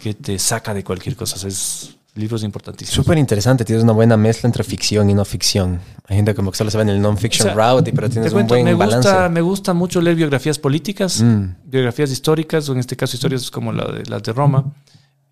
que 0.01 0.15
te 0.15 0.39
saca 0.39 0.73
de 0.73 0.83
cualquier 0.83 1.17
cosa. 1.17 1.37
O 1.37 1.39
sea, 1.39 1.49
es 1.49 1.97
libros 2.15 2.43
importantísimos. 2.45 2.95
Súper 2.95 3.19
interesante, 3.19 3.65
tienes 3.65 3.85
una 3.85 3.93
buena 3.93 4.17
mezcla 4.17 4.47
entre 4.47 4.65
ficción 4.65 5.09
y 5.11 5.15
no 5.15 5.25
ficción. 5.27 5.81
Hay 6.07 6.17
gente 6.17 6.35
como 6.35 6.51
que 6.51 6.57
solo 6.59 6.71
se 6.71 6.77
ve 6.79 6.83
en 6.85 6.89
el 6.91 7.01
non-fiction 7.03 7.49
O 7.51 7.55
sea, 7.55 7.73
route, 7.75 7.93
pero 7.93 8.09
tienes 8.09 8.33
un 8.33 8.37
cuento, 8.39 8.55
buen 8.55 8.65
me 8.65 8.75
balance. 8.75 9.09
gusta, 9.09 9.29
me 9.29 9.41
gusta 9.43 9.75
mucho 9.75 10.01
leer 10.01 10.17
biografías 10.17 10.59
políticas, 10.59 11.23
Mm. 11.23 11.45
biografías 11.67 12.11
históricas, 12.11 12.69
o 12.69 12.73
en 12.73 12.79
este 12.81 12.97
caso 12.97 13.17
historias 13.17 13.51
como 13.51 13.73
la 13.73 13.91
de, 13.93 14.05
las 14.07 14.23
de 14.23 14.33
Roma, 14.33 14.73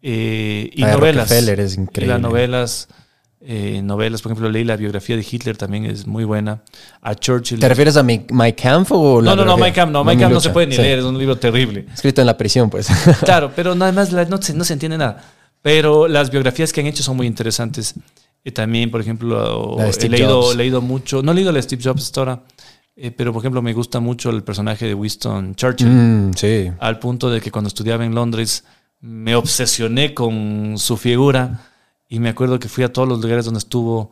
eh, 0.02 0.70
y 0.72 0.82
de 0.84 0.92
novelas. 0.92 1.28
Rockefeller 1.28 1.60
es 1.60 1.76
Y 1.76 1.80
increíble. 1.80 2.14
las 2.14 2.20
novelas, 2.22 2.88
eh, 3.42 3.80
novelas, 3.82 4.22
por 4.22 4.32
ejemplo, 4.32 4.50
leí 4.50 4.64
la 4.64 4.76
biografía 4.76 5.16
de 5.16 5.26
Hitler, 5.28 5.56
también 5.56 5.84
es 5.86 6.06
muy 6.06 6.24
buena. 6.24 6.62
A 7.02 7.14
Churchill. 7.14 7.58
¿Te 7.60 7.68
refieres 7.68 7.96
a 7.96 8.02
mi, 8.02 8.24
My 8.30 8.52
Camp 8.52 8.88
o 8.92 9.20
la 9.20 9.30
no, 9.34 9.44
no, 9.44 9.56
no? 9.56 9.56
My 9.62 9.72
Camp 9.72 9.92
no, 9.92 10.04
My 10.04 10.16
Camp 10.16 10.32
no 10.32 10.40
se 10.40 10.50
puede 10.50 10.66
ni 10.66 10.76
Sí. 10.76 10.82
leer, 10.82 10.98
es 11.00 11.04
un 11.04 11.18
libro 11.18 11.36
terrible. 11.38 11.86
Escrito 11.92 12.20
en 12.22 12.26
la 12.26 12.36
prisión, 12.36 12.68
pues. 12.70 12.88
Claro, 13.24 13.52
pero 13.54 13.74
nada 13.74 13.92
más 13.92 14.12
la- 14.12 14.24
no, 14.26 14.40
se, 14.40 14.54
no 14.54 14.64
se 14.64 14.72
entiende 14.74 14.98
nada. 14.98 15.22
Pero 15.62 16.08
las 16.08 16.30
biografías 16.30 16.72
que 16.72 16.80
han 16.80 16.86
hecho 16.86 17.02
son 17.02 17.16
muy 17.16 17.26
interesantes. 17.26 17.94
Y 18.42 18.52
también, 18.52 18.90
por 18.90 19.02
ejemplo, 19.02 19.76
he 19.78 20.08
leído, 20.08 20.54
leído 20.54 20.80
mucho, 20.80 21.22
no 21.22 21.32
he 21.32 21.34
leído 21.34 21.52
la 21.52 21.60
Steve 21.60 21.82
Jobs 21.84 22.10
ahora, 22.16 22.40
eh, 22.96 23.10
pero 23.10 23.32
por 23.34 23.42
ejemplo 23.42 23.60
me 23.60 23.74
gusta 23.74 24.00
mucho 24.00 24.30
el 24.30 24.42
personaje 24.42 24.86
de 24.86 24.94
Winston 24.94 25.54
Churchill, 25.54 25.88
Mm, 25.88 26.32
sí. 26.34 26.70
al 26.78 26.98
punto 26.98 27.28
de 27.28 27.42
que 27.42 27.50
cuando 27.50 27.68
estudiaba 27.68 28.02
en 28.06 28.14
Londres 28.14 28.64
me 29.00 29.34
obsesioné 29.34 30.14
con 30.14 30.74
su 30.76 30.96
figura 30.96 31.66
y 32.08 32.18
me 32.18 32.28
acuerdo 32.28 32.58
que 32.58 32.68
fui 32.68 32.84
a 32.84 32.92
todos 32.92 33.08
los 33.08 33.20
lugares 33.20 33.44
donde 33.44 33.58
estuvo, 33.58 34.10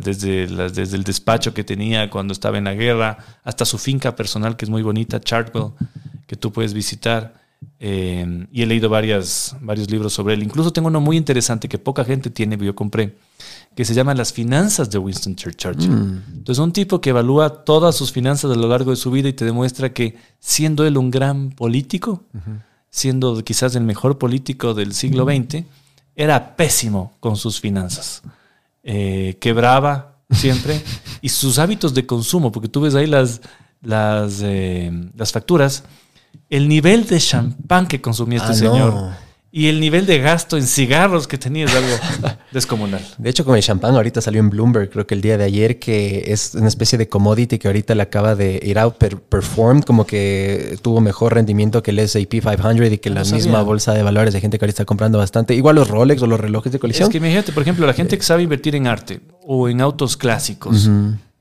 desde, 0.00 0.46
desde 0.46 0.96
el 0.96 1.04
despacho 1.04 1.52
que 1.52 1.64
tenía 1.64 2.08
cuando 2.08 2.32
estaba 2.32 2.58
en 2.58 2.64
la 2.64 2.74
guerra, 2.74 3.18
hasta 3.42 3.64
su 3.64 3.76
finca 3.76 4.14
personal 4.14 4.56
que 4.56 4.64
es 4.64 4.70
muy 4.70 4.82
bonita, 4.82 5.20
Chartwell, 5.20 5.72
que 6.26 6.36
tú 6.36 6.52
puedes 6.52 6.72
visitar. 6.72 7.34
Eh, 7.80 8.46
y 8.52 8.62
he 8.62 8.66
leído 8.66 8.88
varias, 8.88 9.56
varios 9.60 9.90
libros 9.90 10.12
sobre 10.12 10.34
él. 10.34 10.42
Incluso 10.44 10.72
tengo 10.72 10.88
uno 10.88 11.00
muy 11.00 11.16
interesante 11.16 11.68
que 11.68 11.78
poca 11.78 12.04
gente 12.04 12.30
tiene, 12.30 12.56
yo 12.56 12.74
compré, 12.74 13.16
que 13.74 13.84
se 13.84 13.94
llama 13.94 14.14
Las 14.14 14.32
finanzas 14.32 14.90
de 14.90 14.98
Winston 14.98 15.34
Churchill. 15.34 15.90
Mm. 15.90 16.22
Entonces, 16.38 16.58
un 16.58 16.72
tipo 16.72 17.00
que 17.00 17.10
evalúa 17.10 17.64
todas 17.64 17.96
sus 17.96 18.12
finanzas 18.12 18.50
a 18.50 18.54
lo 18.54 18.68
largo 18.68 18.90
de 18.90 18.96
su 18.96 19.10
vida 19.10 19.28
y 19.28 19.32
te 19.32 19.44
demuestra 19.44 19.92
que 19.92 20.16
siendo 20.38 20.86
él 20.86 20.96
un 20.98 21.10
gran 21.10 21.50
político, 21.50 22.24
siendo 22.90 23.42
quizás 23.44 23.74
el 23.76 23.84
mejor 23.84 24.18
político 24.18 24.74
del 24.74 24.94
siglo 24.94 25.24
XX, 25.24 25.64
era 26.16 26.56
pésimo 26.56 27.12
con 27.20 27.36
sus 27.36 27.60
finanzas. 27.60 28.22
Eh, 28.82 29.36
quebraba 29.40 30.16
siempre 30.30 30.82
y 31.22 31.28
sus 31.28 31.58
hábitos 31.58 31.94
de 31.94 32.06
consumo, 32.06 32.50
porque 32.52 32.68
tú 32.68 32.80
ves 32.80 32.94
ahí 32.94 33.06
las, 33.06 33.40
las, 33.82 34.40
eh, 34.42 34.90
las 35.14 35.32
facturas, 35.32 35.84
el 36.50 36.68
nivel 36.68 37.06
de 37.06 37.18
champán 37.20 37.86
que 37.86 38.00
consumía 38.00 38.38
este 38.38 38.66
Ah, 38.66 38.70
no. 38.70 38.72
señor 38.72 39.27
y 39.50 39.68
el 39.68 39.80
nivel 39.80 40.04
de 40.04 40.18
gasto 40.18 40.58
en 40.58 40.66
cigarros 40.66 41.26
que 41.26 41.38
tenía 41.38 41.64
es 41.64 41.74
algo 41.74 41.88
descomunal. 42.52 43.00
De 43.16 43.30
hecho, 43.30 43.44
con 43.46 43.56
el 43.56 43.62
champán 43.62 43.94
ahorita 43.94 44.20
salió 44.20 44.40
en 44.40 44.50
Bloomberg, 44.50 44.90
creo 44.90 45.06
que 45.06 45.14
el 45.14 45.22
día 45.22 45.38
de 45.38 45.44
ayer, 45.44 45.78
que 45.78 46.24
es 46.32 46.54
una 46.54 46.68
especie 46.68 46.98
de 46.98 47.08
commodity 47.08 47.58
que 47.58 47.66
ahorita 47.68 47.94
le 47.94 48.02
acaba 48.02 48.34
de 48.34 48.60
ir 48.62 48.78
out 48.78 48.96
per- 48.98 49.18
performed, 49.20 49.84
como 49.84 50.06
que 50.06 50.78
tuvo 50.82 51.00
mejor 51.00 51.34
rendimiento 51.34 51.82
que 51.82 51.92
el 51.92 51.98
S&P 52.00 52.40
500 52.40 52.92
y 52.92 52.98
que 52.98 53.08
Ah, 53.08 53.14
la 53.14 53.24
sabía. 53.24 53.44
misma 53.44 53.62
bolsa 53.62 53.94
de 53.94 54.02
valores 54.02 54.34
de 54.34 54.40
gente 54.40 54.58
que 54.58 54.64
ahorita 54.66 54.82
está 54.82 54.84
comprando 54.84 55.16
bastante. 55.18 55.54
Igual 55.54 55.76
los 55.76 55.88
Rolex 55.88 56.20
o 56.22 56.26
los 56.26 56.38
relojes 56.38 56.70
de 56.72 56.78
colisión. 56.78 57.04
Es 57.08 57.10
que 57.12 57.16
imagínate, 57.18 57.52
por 57.52 57.62
ejemplo, 57.62 57.86
la 57.86 57.94
gente 57.94 58.18
que 58.18 58.24
sabe 58.24 58.42
invertir 58.42 58.74
en 58.76 58.86
arte 58.86 59.20
o 59.46 59.68
en 59.68 59.80
autos 59.80 60.16
clásicos, 60.16 60.90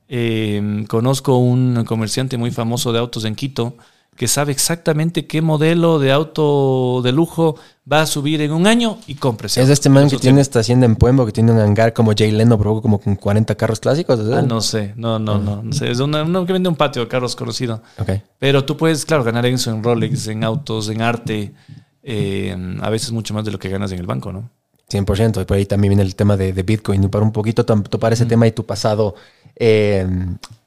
Eh, 0.09 0.85
conozco 0.88 1.38
un 1.38 1.84
comerciante 1.84 2.38
muy 2.38 2.51
famoso 2.51 2.93
de 2.93 2.99
autos 2.99 3.25
en 3.25 3.35
Quito 3.35 3.75
que 4.18 4.27
sabe 4.27 4.52
exactamente 4.52 5.26
qué 5.27 5.41
modelo 5.41 5.99
de 5.99 6.11
auto 6.11 7.02
de 7.03 7.11
lujo 7.14 7.56
va 7.89 8.02
a 8.02 8.06
subir 8.06 8.41
en 8.41 8.52
un 8.52 8.68
año 8.68 8.98
y 9.07 9.15
cómprese. 9.15 9.61
Es 9.61 9.69
este 9.69 9.88
man 9.89 10.07
Eso 10.07 10.18
que 10.18 10.22
tiene 10.22 10.41
esta 10.41 10.60
hacienda 10.60 10.85
en 10.85 10.95
Puembo, 10.98 11.26
que 11.26 11.31
tiene 11.31 11.53
un 11.53 11.60
hangar 11.60 11.94
como 11.94 12.11
Jay 12.18 12.31
Leno, 12.31 12.57
pero 12.57 12.81
como 12.81 12.99
con 12.99 13.15
40 13.15 13.56
carros 13.56 13.80
clásicos. 13.80 14.19
¿es 14.19 14.30
Ah, 14.34 14.41
no 14.41 14.60
sé, 14.60 14.94
no, 14.98 15.19
no, 15.19 15.38
no, 15.38 15.64
no 15.64 15.72
sé. 15.72 15.89
Es 15.89 15.99
una- 16.02 16.23
uno 16.23 16.45
que 16.45 16.52
vende 16.52 16.68
un 16.68 16.76
patio 16.76 17.03
de 17.03 17.07
carros 17.07 17.35
conocido. 17.35 17.81
Ok. 17.99 18.10
Pero 18.39 18.65
tú 18.65 18.76
puedes, 18.76 19.06
claro, 19.06 19.23
ganar 19.23 19.45
en 19.45 19.53
eso, 19.56 19.72
en 19.72 19.81
Rolex, 19.84 20.27
en 20.27 20.44
autos, 20.44 20.89
en 20.89 21.02
arte, 21.02 21.53
eh, 22.03 22.56
a 22.81 22.89
veces 22.89 23.11
mucho 23.11 23.34
más 23.34 23.45
de 23.45 23.52
lo 23.52 23.60
que 23.60 23.69
ganas 23.69 23.91
en 23.91 23.99
el 23.99 24.06
banco, 24.07 24.34
¿no? 24.34 24.49
100%. 24.89 25.41
Y 25.41 25.45
por 25.45 25.57
ahí 25.57 25.65
también 25.65 25.91
viene 25.91 26.03
el 26.03 26.15
tema 26.15 26.35
de, 26.38 26.53
de 26.53 26.64
Bitcoin. 26.64 27.03
Y 27.03 27.07
para 27.07 27.23
un 27.23 27.31
poquito 27.31 27.64
topar 27.65 28.14
ese 28.14 28.26
tema 28.26 28.48
y 28.48 28.52
tu 28.52 28.65
pasado 28.65 29.15
eh, 29.56 30.07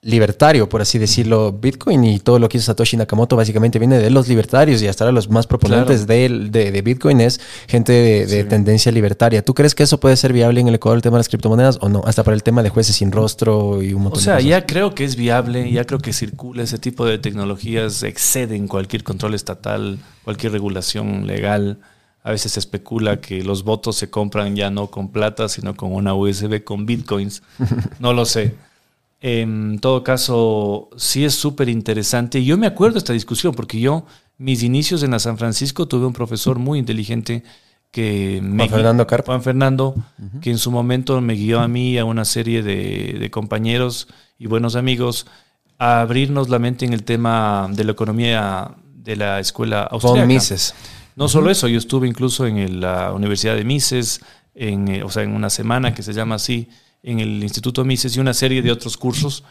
libertario, 0.02 0.66
por 0.68 0.80
así 0.80 0.98
decirlo. 0.98 1.52
Bitcoin 1.52 2.04
y 2.04 2.18
todo 2.20 2.38
lo 2.38 2.48
que 2.48 2.56
hizo 2.56 2.66
Satoshi 2.66 2.96
Nakamoto 2.96 3.36
básicamente 3.36 3.78
viene 3.78 3.98
de 3.98 4.08
los 4.08 4.28
libertarios 4.28 4.80
y 4.80 4.86
hasta 4.88 5.04
ahora 5.04 5.12
los 5.12 5.28
más 5.28 5.46
proponentes 5.46 6.06
del- 6.06 6.50
de, 6.50 6.72
de 6.72 6.82
Bitcoin 6.82 7.20
es 7.20 7.38
gente 7.68 7.92
de, 7.92 8.26
de 8.26 8.42
Sí. 8.42 8.48
tendencia 8.48 8.90
libertaria. 8.90 9.44
¿Tú 9.44 9.52
crees 9.52 9.74
que 9.74 9.82
eso 9.82 10.00
puede 10.00 10.16
ser 10.16 10.32
viable 10.32 10.60
en 10.60 10.68
el 10.68 10.74
Ecuador, 10.76 10.96
el 10.96 11.02
tema 11.02 11.16
de 11.16 11.20
las 11.20 11.28
criptomonedas 11.28 11.78
o 11.82 11.88
no? 11.90 12.02
Hasta 12.06 12.24
para 12.24 12.34
el 12.34 12.42
tema 12.42 12.62
de 12.62 12.70
jueces 12.70 12.96
sin 12.96 13.12
rostro 13.12 13.82
y 13.82 13.92
un 13.92 14.00
O 14.00 14.04
montón 14.04 14.22
sea, 14.22 14.34
de 14.36 14.38
cosas. 14.38 14.48
ya 14.50 14.66
creo 14.66 14.94
que 14.94 15.04
es 15.04 15.16
viable, 15.16 15.70
ya 15.70 15.84
creo 15.84 15.98
que 15.98 16.14
circula 16.14 16.62
ese 16.62 16.78
tipo 16.78 17.04
de 17.04 17.18
tecnologías, 17.18 18.02
exceden 18.02 18.68
cualquier 18.68 19.04
control 19.04 19.34
estatal, 19.34 19.98
cualquier 20.24 20.52
regulación 20.52 21.26
legal. 21.26 21.78
A 22.22 22.30
veces 22.30 22.52
se 22.52 22.60
especula 22.60 23.20
que 23.20 23.42
los 23.42 23.64
votos 23.64 23.96
se 23.96 24.08
compran 24.08 24.56
ya 24.56 24.70
no 24.70 24.86
con 24.90 25.10
plata, 25.10 25.48
sino 25.50 25.74
con 25.76 25.92
una 25.92 26.14
USB 26.14 26.64
con 26.64 26.86
bitcoins. 26.86 27.42
No 27.98 28.14
lo 28.14 28.24
sé. 28.24 28.54
En 29.20 29.78
todo 29.80 30.02
caso, 30.02 30.88
sí 30.96 31.24
es 31.24 31.34
súper 31.34 31.68
interesante. 31.68 32.42
Yo 32.44 32.56
me 32.56 32.66
acuerdo 32.66 32.94
de 32.94 32.98
esta 33.00 33.12
discusión 33.12 33.54
porque 33.54 33.78
yo, 33.78 34.06
mis 34.38 34.62
inicios 34.62 35.02
en 35.02 35.10
la 35.10 35.18
San 35.18 35.36
Francisco, 35.36 35.86
tuve 35.86 36.06
un 36.06 36.12
profesor 36.14 36.58
muy 36.58 36.78
inteligente 36.78 37.42
que 37.90 38.40
me 38.42 38.66
Juan 38.68 38.70
Fernando 38.78 39.06
Carp. 39.06 39.26
Juan 39.26 39.42
Fernando, 39.42 39.94
que 40.40 40.50
en 40.50 40.58
su 40.58 40.70
momento 40.70 41.20
me 41.20 41.34
guió 41.34 41.60
a 41.60 41.68
mí 41.68 41.90
y 41.92 41.98
a 41.98 42.04
una 42.04 42.24
serie 42.24 42.62
de, 42.62 43.16
de 43.18 43.30
compañeros 43.30 44.08
y 44.38 44.46
buenos 44.46 44.74
amigos 44.76 45.26
a 45.78 46.00
abrirnos 46.00 46.48
la 46.48 46.58
mente 46.58 46.84
en 46.86 46.92
el 46.92 47.02
tema 47.02 47.68
de 47.70 47.84
la 47.84 47.92
economía 47.92 48.70
de 48.94 49.16
la 49.16 49.40
escuela 49.40 49.88
Von 49.90 50.00
austríaca. 50.02 50.26
Mises. 50.26 50.74
No 51.16 51.28
solo 51.28 51.50
eso, 51.50 51.68
yo 51.68 51.78
estuve 51.78 52.06
incluso 52.06 52.46
en 52.46 52.56
el- 52.58 52.80
la 52.80 53.12
Universidad 53.12 53.56
de 53.56 53.64
Mises, 53.64 54.20
en, 54.54 54.88
eh, 54.88 55.02
o 55.02 55.10
sea, 55.10 55.22
en 55.24 55.32
una 55.34 55.50
semana 55.50 55.92
que 55.92 56.02
se 56.02 56.12
llama 56.12 56.36
así, 56.36 56.68
en 57.02 57.20
el 57.20 57.42
Instituto 57.42 57.84
Mises 57.84 58.16
y 58.16 58.20
una 58.20 58.34
serie 58.34 58.62
de 58.62 58.70
otros 58.70 58.96
cursos. 58.96 59.44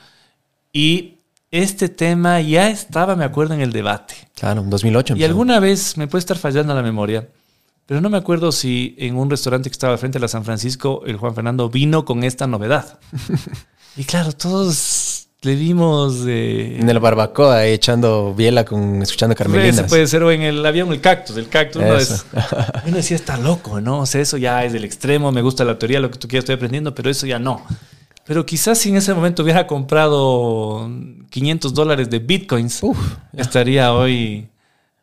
Y 0.71 1.19
este 1.51 1.89
tema 1.89 2.41
ya 2.41 2.69
estaba, 2.69 3.15
me 3.15 3.25
acuerdo, 3.25 3.53
en 3.53 3.61
el 3.61 3.71
debate. 3.71 4.15
Claro, 4.35 4.63
2008. 4.65 5.15
Y 5.17 5.23
alguna 5.23 5.59
vez 5.59 5.97
me 5.97 6.07
puede 6.07 6.19
estar 6.19 6.37
fallando 6.37 6.75
la 6.75 6.83
memoria, 6.83 7.27
pero 7.85 8.01
no 8.01 8.09
me 8.09 8.17
acuerdo 8.17 8.51
si 8.51 8.95
en 8.99 9.15
un 9.15 9.29
restaurante 9.29 9.69
que 9.69 9.73
estaba 9.73 9.97
frente 9.97 10.19
a 10.19 10.21
la 10.21 10.27
San 10.27 10.45
Francisco, 10.45 11.01
el 11.07 11.17
Juan 11.17 11.33
Fernando 11.33 11.69
vino 11.69 12.05
con 12.05 12.23
esta 12.23 12.45
novedad. 12.45 12.99
y 13.97 14.03
claro, 14.03 14.31
todos 14.31 15.08
le 15.41 15.55
vimos 15.55 16.25
de... 16.25 16.79
En 16.79 16.89
el 16.89 16.99
barbacoa, 16.99 17.65
echando 17.65 18.33
biela 18.35 18.65
con 18.65 19.01
escuchando 19.01 19.33
Ese 19.33 19.43
Carmelinas. 19.43 19.89
puede 19.89 20.05
ser 20.07 20.23
o 20.23 20.31
en 20.31 20.41
el 20.41 20.65
avión 20.65 20.91
el 20.91 20.99
cactus, 20.99 21.37
el 21.37 21.47
cactus 21.47 21.81
no 21.81 21.95
es. 21.95 22.25
Uno 22.85 22.97
decía, 22.97 23.15
está 23.15 23.37
loco, 23.37 23.79
¿no? 23.79 23.99
O 23.99 24.05
sea, 24.05 24.21
eso 24.21 24.35
ya 24.37 24.65
es 24.65 24.73
del 24.73 24.83
extremo, 24.83 25.31
me 25.31 25.41
gusta 25.41 25.63
la 25.63 25.79
teoría, 25.79 26.01
lo 26.01 26.11
que 26.11 26.17
tú 26.17 26.27
quieras, 26.27 26.43
estoy 26.43 26.55
aprendiendo, 26.55 26.93
pero 26.93 27.09
eso 27.09 27.25
ya 27.25 27.39
no. 27.39 27.65
Pero 28.25 28.45
quizás 28.45 28.77
si 28.77 28.89
en 28.89 28.97
ese 28.97 29.13
momento 29.13 29.41
hubiera 29.43 29.65
comprado 29.65 30.89
500 31.29 31.73
dólares 31.73 32.09
de 32.09 32.19
bitcoins, 32.19 32.81
estaría 33.33 33.93
hoy 33.93 34.49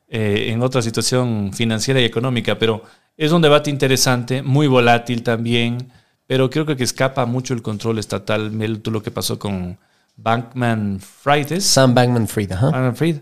eh, 0.08 0.50
en 0.50 0.62
otra 0.62 0.82
situación 0.82 1.50
financiera 1.54 1.98
y 2.00 2.04
económica. 2.04 2.58
Pero 2.58 2.82
es 3.16 3.32
un 3.32 3.40
debate 3.40 3.70
interesante, 3.70 4.42
muy 4.42 4.66
volátil 4.66 5.22
también, 5.22 5.90
pero 6.26 6.50
creo 6.50 6.66
que 6.66 6.76
escapa 6.84 7.24
mucho 7.24 7.54
el 7.54 7.62
control 7.62 7.98
estatal. 7.98 8.50
Mel, 8.50 8.80
tú 8.80 8.90
lo 8.90 9.02
que 9.02 9.10
pasó 9.10 9.38
con 9.38 9.78
Bankman 10.16 11.00
Fridays. 11.00 11.64
Sam 11.64 11.94
Bankman 11.94 12.26
Fried, 12.26 12.52
ajá. 12.52 12.92
Fried, 12.94 13.18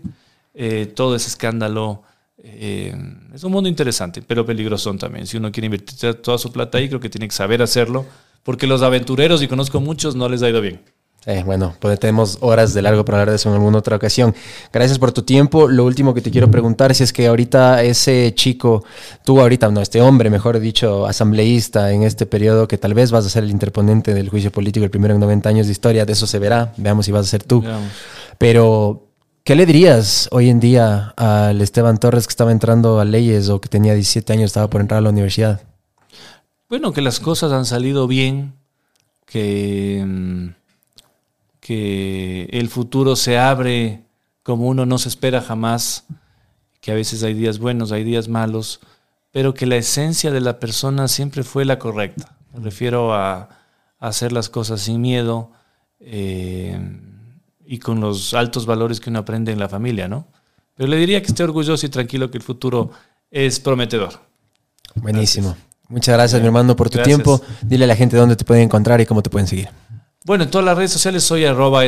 eh, 0.53 0.85
todo 0.87 1.15
ese 1.15 1.27
escándalo. 1.27 2.03
eh, 2.37 2.95
es 3.33 3.43
un 3.43 3.51
mundo 3.51 3.67
interesante, 3.67 4.21
pero 4.21 4.45
peligroso 4.45 4.93
también. 4.95 5.25
Si 5.27 5.37
uno 5.37 5.51
quiere 5.51 5.65
invertir 5.65 6.13
toda 6.15 6.37
su 6.37 6.51
plata 6.51 6.77
ahí, 6.77 6.87
creo 6.87 6.99
que 6.99 7.09
tiene 7.09 7.27
que 7.27 7.33
saber 7.33 7.61
hacerlo, 7.61 8.05
porque 8.43 8.67
los 8.67 8.81
aventureros, 8.81 9.41
y 9.41 9.47
conozco 9.47 9.81
muchos, 9.81 10.15
no 10.15 10.29
les 10.29 10.41
ha 10.43 10.49
ido 10.49 10.61
bien. 10.61 10.81
Eh, 11.27 11.41
bueno, 11.43 11.73
pues 11.79 11.99
tenemos 11.99 12.37
horas 12.41 12.75
de 12.75 12.83
largo 12.83 13.03
para 13.03 13.17
hablar 13.17 13.31
de 13.31 13.37
eso 13.37 13.49
en 13.49 13.55
alguna 13.55 13.79
otra 13.79 13.95
ocasión. 13.95 14.35
Gracias 14.71 14.99
por 14.99 15.11
tu 15.11 15.23
tiempo. 15.23 15.67
Lo 15.67 15.83
último 15.83 16.13
que 16.13 16.21
te 16.21 16.29
quiero 16.29 16.51
preguntar 16.51 16.93
si 16.93 17.03
es 17.03 17.11
que 17.11 17.25
ahorita 17.25 17.81
ese 17.81 18.33
chico, 18.35 18.83
tú 19.23 19.41
ahorita, 19.41 19.69
no, 19.71 19.81
este 19.81 20.01
hombre, 20.01 20.29
mejor 20.29 20.59
dicho, 20.59 21.07
asambleísta 21.07 21.91
en 21.91 22.03
este 22.03 22.27
periodo, 22.27 22.67
que 22.67 22.77
tal 22.77 22.93
vez 22.93 23.09
vas 23.09 23.25
a 23.25 23.29
ser 23.29 23.43
el 23.43 23.49
interponente 23.49 24.13
del 24.13 24.29
juicio 24.29 24.51
político, 24.51 24.83
el 24.83 24.91
primero 24.91 25.15
en 25.15 25.19
90 25.19 25.49
años 25.49 25.65
de 25.65 25.71
historia, 25.71 26.05
de 26.05 26.13
eso 26.13 26.27
se 26.27 26.37
verá. 26.37 26.73
Veamos 26.77 27.07
si 27.07 27.11
vas 27.11 27.25
a 27.25 27.29
ser 27.29 27.43
tú. 27.43 27.61
Veamos. 27.61 27.91
Pero, 28.37 29.07
¿qué 29.43 29.55
le 29.55 29.65
dirías 29.65 30.29
hoy 30.31 30.49
en 30.49 30.59
día 30.59 31.13
al 31.17 31.59
Esteban 31.59 31.97
Torres 31.97 32.27
que 32.27 32.31
estaba 32.31 32.51
entrando 32.51 32.99
a 32.99 33.05
leyes 33.05 33.49
o 33.49 33.59
que 33.59 33.69
tenía 33.69 33.95
17 33.95 34.31
años, 34.31 34.45
estaba 34.45 34.69
por 34.69 34.81
entrar 34.81 34.99
a 34.99 35.01
la 35.01 35.09
universidad? 35.09 35.61
Bueno, 36.69 36.93
que 36.93 37.01
las 37.01 37.19
cosas 37.19 37.51
han 37.51 37.65
salido 37.65 38.07
bien, 38.07 38.53
que, 39.25 40.03
mm, 40.05 40.64
que 41.65 42.47
el 42.51 42.69
futuro 42.69 43.15
se 43.15 43.39
abre 43.39 44.03
como 44.43 44.67
uno 44.67 44.85
no 44.85 44.99
se 44.99 45.09
espera 45.09 45.41
jamás, 45.41 46.05
que 46.79 46.91
a 46.91 46.93
veces 46.93 47.23
hay 47.23 47.33
días 47.33 47.57
buenos, 47.57 47.91
hay 47.91 48.03
días 48.03 48.27
malos, 48.27 48.81
pero 49.31 49.55
que 49.55 49.65
la 49.65 49.75
esencia 49.75 50.29
de 50.29 50.41
la 50.41 50.59
persona 50.59 51.07
siempre 51.07 51.41
fue 51.41 51.65
la 51.65 51.79
correcta. 51.79 52.37
Me 52.53 52.59
refiero 52.59 53.15
a, 53.15 53.35
a 53.39 53.49
hacer 53.99 54.31
las 54.31 54.47
cosas 54.47 54.81
sin 54.81 55.01
miedo 55.01 55.53
eh, 55.99 56.79
y 57.65 57.79
con 57.79 57.99
los 57.99 58.35
altos 58.35 58.67
valores 58.67 58.99
que 58.99 59.09
uno 59.09 59.17
aprende 59.17 59.51
en 59.51 59.57
la 59.57 59.67
familia, 59.67 60.07
¿no? 60.07 60.27
Pero 60.75 60.87
le 60.87 60.97
diría 60.97 61.19
que 61.23 61.29
esté 61.29 61.43
orgulloso 61.43 61.83
y 61.83 61.89
tranquilo 61.89 62.29
que 62.29 62.37
el 62.37 62.43
futuro 62.43 62.91
es 63.31 63.59
prometedor. 63.59 64.21
Buenísimo. 64.93 65.57
Muchas 65.87 66.13
gracias, 66.13 66.39
mi 66.41 66.45
hermano, 66.45 66.75
por 66.75 66.91
tu 66.91 66.99
Gracias. 66.99 67.15
tiempo. 67.15 67.41
Dile 67.63 67.85
a 67.85 67.87
la 67.87 67.95
gente 67.95 68.17
dónde 68.17 68.35
te 68.35 68.45
pueden 68.45 68.65
encontrar 68.65 69.01
y 69.01 69.07
cómo 69.07 69.23
te 69.23 69.31
pueden 69.31 69.47
seguir. 69.47 69.69
Bueno, 70.25 70.43
en 70.45 70.49
todas 70.49 70.65
las 70.65 70.75
redes 70.75 70.91
sociales 70.91 71.23
soy 71.23 71.45
arroba. 71.45 71.83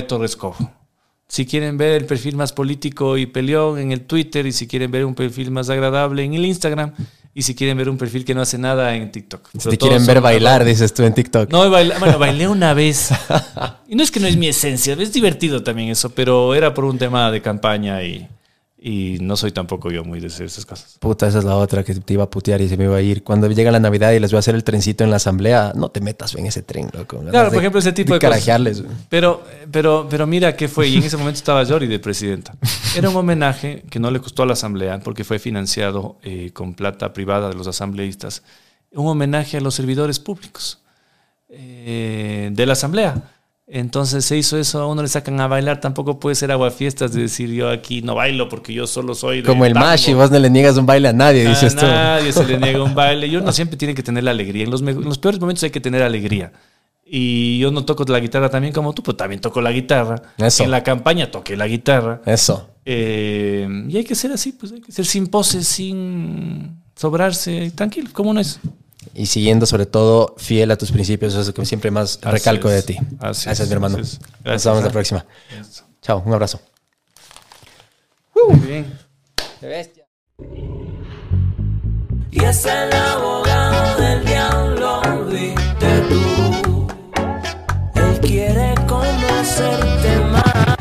Si 1.27 1.45
quieren 1.45 1.75
ver 1.77 1.93
el 1.93 2.05
perfil 2.05 2.35
más 2.35 2.53
político 2.53 3.17
y 3.17 3.25
peleón 3.25 3.79
en 3.79 3.91
el 3.91 4.01
Twitter 4.01 4.45
y 4.45 4.51
si 4.51 4.67
quieren 4.67 4.91
ver 4.91 5.03
un 5.05 5.15
perfil 5.15 5.49
más 5.51 5.69
agradable 5.69 6.23
en 6.23 6.35
el 6.35 6.45
Instagram 6.45 6.93
y 7.33 7.41
si 7.41 7.55
quieren 7.55 7.77
ver 7.77 7.89
un 7.89 7.97
perfil 7.97 8.23
que 8.23 8.33
no 8.35 8.41
hace 8.41 8.57
nada 8.59 8.95
en 8.95 9.11
TikTok. 9.11 9.49
Si 9.51 9.57
Pero 9.57 9.69
te 9.71 9.77
quieren 9.79 10.05
ver 10.05 10.21
bailar, 10.21 10.63
dices 10.63 10.93
tú 10.93 11.03
en 11.03 11.13
TikTok. 11.15 11.51
No, 11.51 11.69
baila- 11.69 11.97
bueno, 11.99 12.17
bailé 12.19 12.47
una 12.57 12.73
vez. 12.73 13.09
Y 13.87 13.95
no 13.95 14.03
es 14.03 14.11
que 14.11 14.19
no 14.19 14.27
es 14.27 14.37
mi 14.37 14.47
esencia, 14.47 14.93
es 14.93 15.11
divertido 15.11 15.63
también 15.63 15.89
eso, 15.89 16.11
pero 16.11 16.53
era 16.55 16.73
por 16.73 16.85
un 16.85 16.97
tema 16.99 17.29
de 17.31 17.41
campaña 17.41 18.03
y, 18.03 18.27
y 18.79 19.17
no 19.21 19.35
soy 19.35 19.51
tampoco 19.51 19.89
yo 19.89 20.03
muy 20.03 20.19
de 20.19 20.27
hacer 20.27 20.45
esas 20.45 20.65
cosas. 20.65 20.97
Puta, 20.99 21.27
esa 21.27 21.39
es 21.39 21.43
la 21.43 21.55
otra 21.55 21.83
que 21.83 21.95
te 21.95 22.13
iba 22.13 22.23
a 22.23 22.29
putear 22.29 22.61
y 22.61 22.69
se 22.69 22.77
me 22.77 22.83
iba 22.83 22.95
a 22.95 23.01
ir. 23.01 23.23
Cuando 23.23 23.49
llega 23.49 23.71
la 23.71 23.79
Navidad 23.79 24.11
y 24.11 24.19
les 24.19 24.31
voy 24.31 24.37
a 24.37 24.39
hacer 24.39 24.53
el 24.53 24.63
trencito 24.63 25.03
en 25.03 25.09
la 25.09 25.15
asamblea, 25.15 25.73
no 25.75 25.89
te 25.89 25.99
metas 25.99 26.35
en 26.35 26.45
ese 26.45 26.61
tren, 26.61 26.89
loco. 26.93 27.19
Claro, 27.19 27.49
por 27.49 27.57
ejemplo, 27.57 27.79
ese 27.79 27.91
tipo 27.91 28.13
de 28.13 28.19
cosas. 28.19 28.31
carajearles. 28.31 28.83
güey. 28.83 28.95
Pero, 29.09 29.43
pero, 29.71 30.07
pero 30.07 30.27
mira 30.27 30.55
qué 30.55 30.67
fue, 30.67 30.89
y 30.89 30.97
en 30.97 31.03
ese 31.03 31.17
momento 31.17 31.37
estaba 31.37 31.65
Jory 31.65 31.87
de 31.87 31.97
presidenta. 31.99 32.55
Era 32.95 33.09
un 33.09 33.15
homenaje 33.15 33.83
que 33.89 33.99
no 33.99 34.11
le 34.11 34.19
costó 34.19 34.43
a 34.43 34.45
la 34.45 34.53
asamblea 34.53 34.99
porque 34.99 35.23
fue 35.23 35.39
financiado 35.39 36.17
eh, 36.21 36.51
con 36.53 36.75
plata 36.75 37.13
privada 37.13 37.49
de 37.49 37.55
los 37.55 37.65
asambleístas. 37.65 38.43
Un 38.91 39.07
homenaje 39.07 39.57
a 39.57 39.61
los 39.61 39.73
servidores 39.73 40.19
públicos 40.19 40.83
eh, 41.49 42.49
de 42.51 42.65
la 42.65 42.73
asamblea. 42.73 43.36
Entonces 43.69 44.23
se 44.23 44.37
hizo 44.37 44.57
eso, 44.57 44.79
a 44.79 44.87
uno 44.87 45.01
le 45.01 45.09
sacan 45.09 45.39
a 45.41 45.47
bailar, 45.47 45.81
tampoco 45.81 46.21
puede 46.21 46.35
ser 46.35 46.51
aguafiestas 46.53 47.11
de 47.11 47.23
decir 47.23 47.49
yo 47.51 47.69
aquí 47.69 48.01
no 48.01 48.15
bailo 48.15 48.47
porque 48.47 48.73
yo 48.73 48.87
solo 48.87 49.13
soy 49.13 49.41
de 49.41 49.43
Como 49.43 49.65
el 49.65 49.73
tango. 49.73 49.85
Mashi, 49.87 50.13
vos 50.13 50.31
no 50.31 50.39
le 50.39 50.49
niegas 50.49 50.77
un 50.77 50.85
baile 50.85 51.09
a 51.09 51.13
nadie, 51.13 51.45
A 51.45 51.49
dices 51.49 51.75
tú. 51.75 51.85
nadie 51.85 52.31
se 52.31 52.45
le 52.45 52.57
niega 52.61 52.81
un 52.81 52.95
baile. 52.95 53.27
Y 53.27 53.35
uno 53.35 53.51
siempre 53.51 53.75
tiene 53.75 53.93
que 53.93 54.03
tener 54.03 54.23
la 54.23 54.31
alegría. 54.31 54.63
En 54.63 54.71
los, 54.71 54.81
me- 54.81 54.91
en 54.91 55.03
los 55.03 55.17
peores 55.17 55.39
momentos 55.41 55.63
hay 55.63 55.69
que 55.71 55.81
tener 55.81 56.01
alegría. 56.01 56.53
Y 57.05 57.59
yo 57.59 57.71
no 57.71 57.83
toco 57.83 58.05
la 58.07 58.19
guitarra 58.21 58.49
también 58.49 58.73
como 58.73 58.93
tú, 58.93 59.03
pero 59.03 59.17
también 59.17 59.41
toco 59.41 59.59
la 59.61 59.71
guitarra. 59.71 60.21
Eso. 60.37 60.63
En 60.63 60.71
la 60.71 60.81
campaña 60.83 61.29
toqué 61.29 61.57
la 61.57 61.67
guitarra. 61.67 62.21
Eso. 62.25 62.69
Eh, 62.85 63.67
y 63.89 63.97
hay 63.97 64.03
que 64.05 64.15
ser 64.15 64.31
así, 64.31 64.53
pues 64.53 64.71
hay 64.71 64.79
que 64.81 64.93
ser 64.93 65.05
sin 65.05 65.27
poses, 65.27 65.67
sin 65.67 66.81
sobrarse, 66.95 67.71
tranquilo, 67.75 68.09
como 68.13 68.33
no 68.33 68.39
es 68.39 68.59
y 69.13 69.25
siguiendo 69.27 69.65
sobre 69.65 69.85
todo 69.85 70.35
fiel 70.37 70.71
a 70.71 70.77
tus 70.77 70.91
principios. 70.91 71.33
Eso 71.33 71.41
es 71.41 71.47
lo 71.47 71.53
que 71.53 71.65
siempre 71.65 71.91
más 71.91 72.19
así 72.21 72.31
recalco 72.31 72.69
es, 72.69 72.75
de 72.75 72.93
ti. 72.93 72.99
Así 73.19 73.45
Gracias, 73.45 73.59
es, 73.59 73.67
mi 73.67 73.73
hermano. 73.73 73.97
Gracias. 73.97 74.21
Nos 74.43 74.65
vemos 74.65 74.83
la 74.83 74.91
próxima. 74.91 75.25
Chao, 76.01 76.23
un 76.25 76.33
abrazo. 76.33 76.59
Muy 78.47 78.59
bien. 78.59 78.99
De 79.61 79.67
bestia. 79.67 80.05
Y 82.31 82.43
es 82.43 82.65
el 82.65 82.93
abogado 82.93 84.01
del 84.01 84.25
diablo, 84.25 85.01
viste 85.25 86.01
tú. 86.09 86.87
Él 87.95 88.19
quiere 88.21 88.75
conocerte 88.87 90.19
más. 90.31 90.77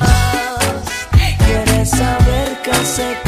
Quiere 1.46 1.86
saber 1.86 2.62
qué 2.62 2.70
hace 2.72 3.25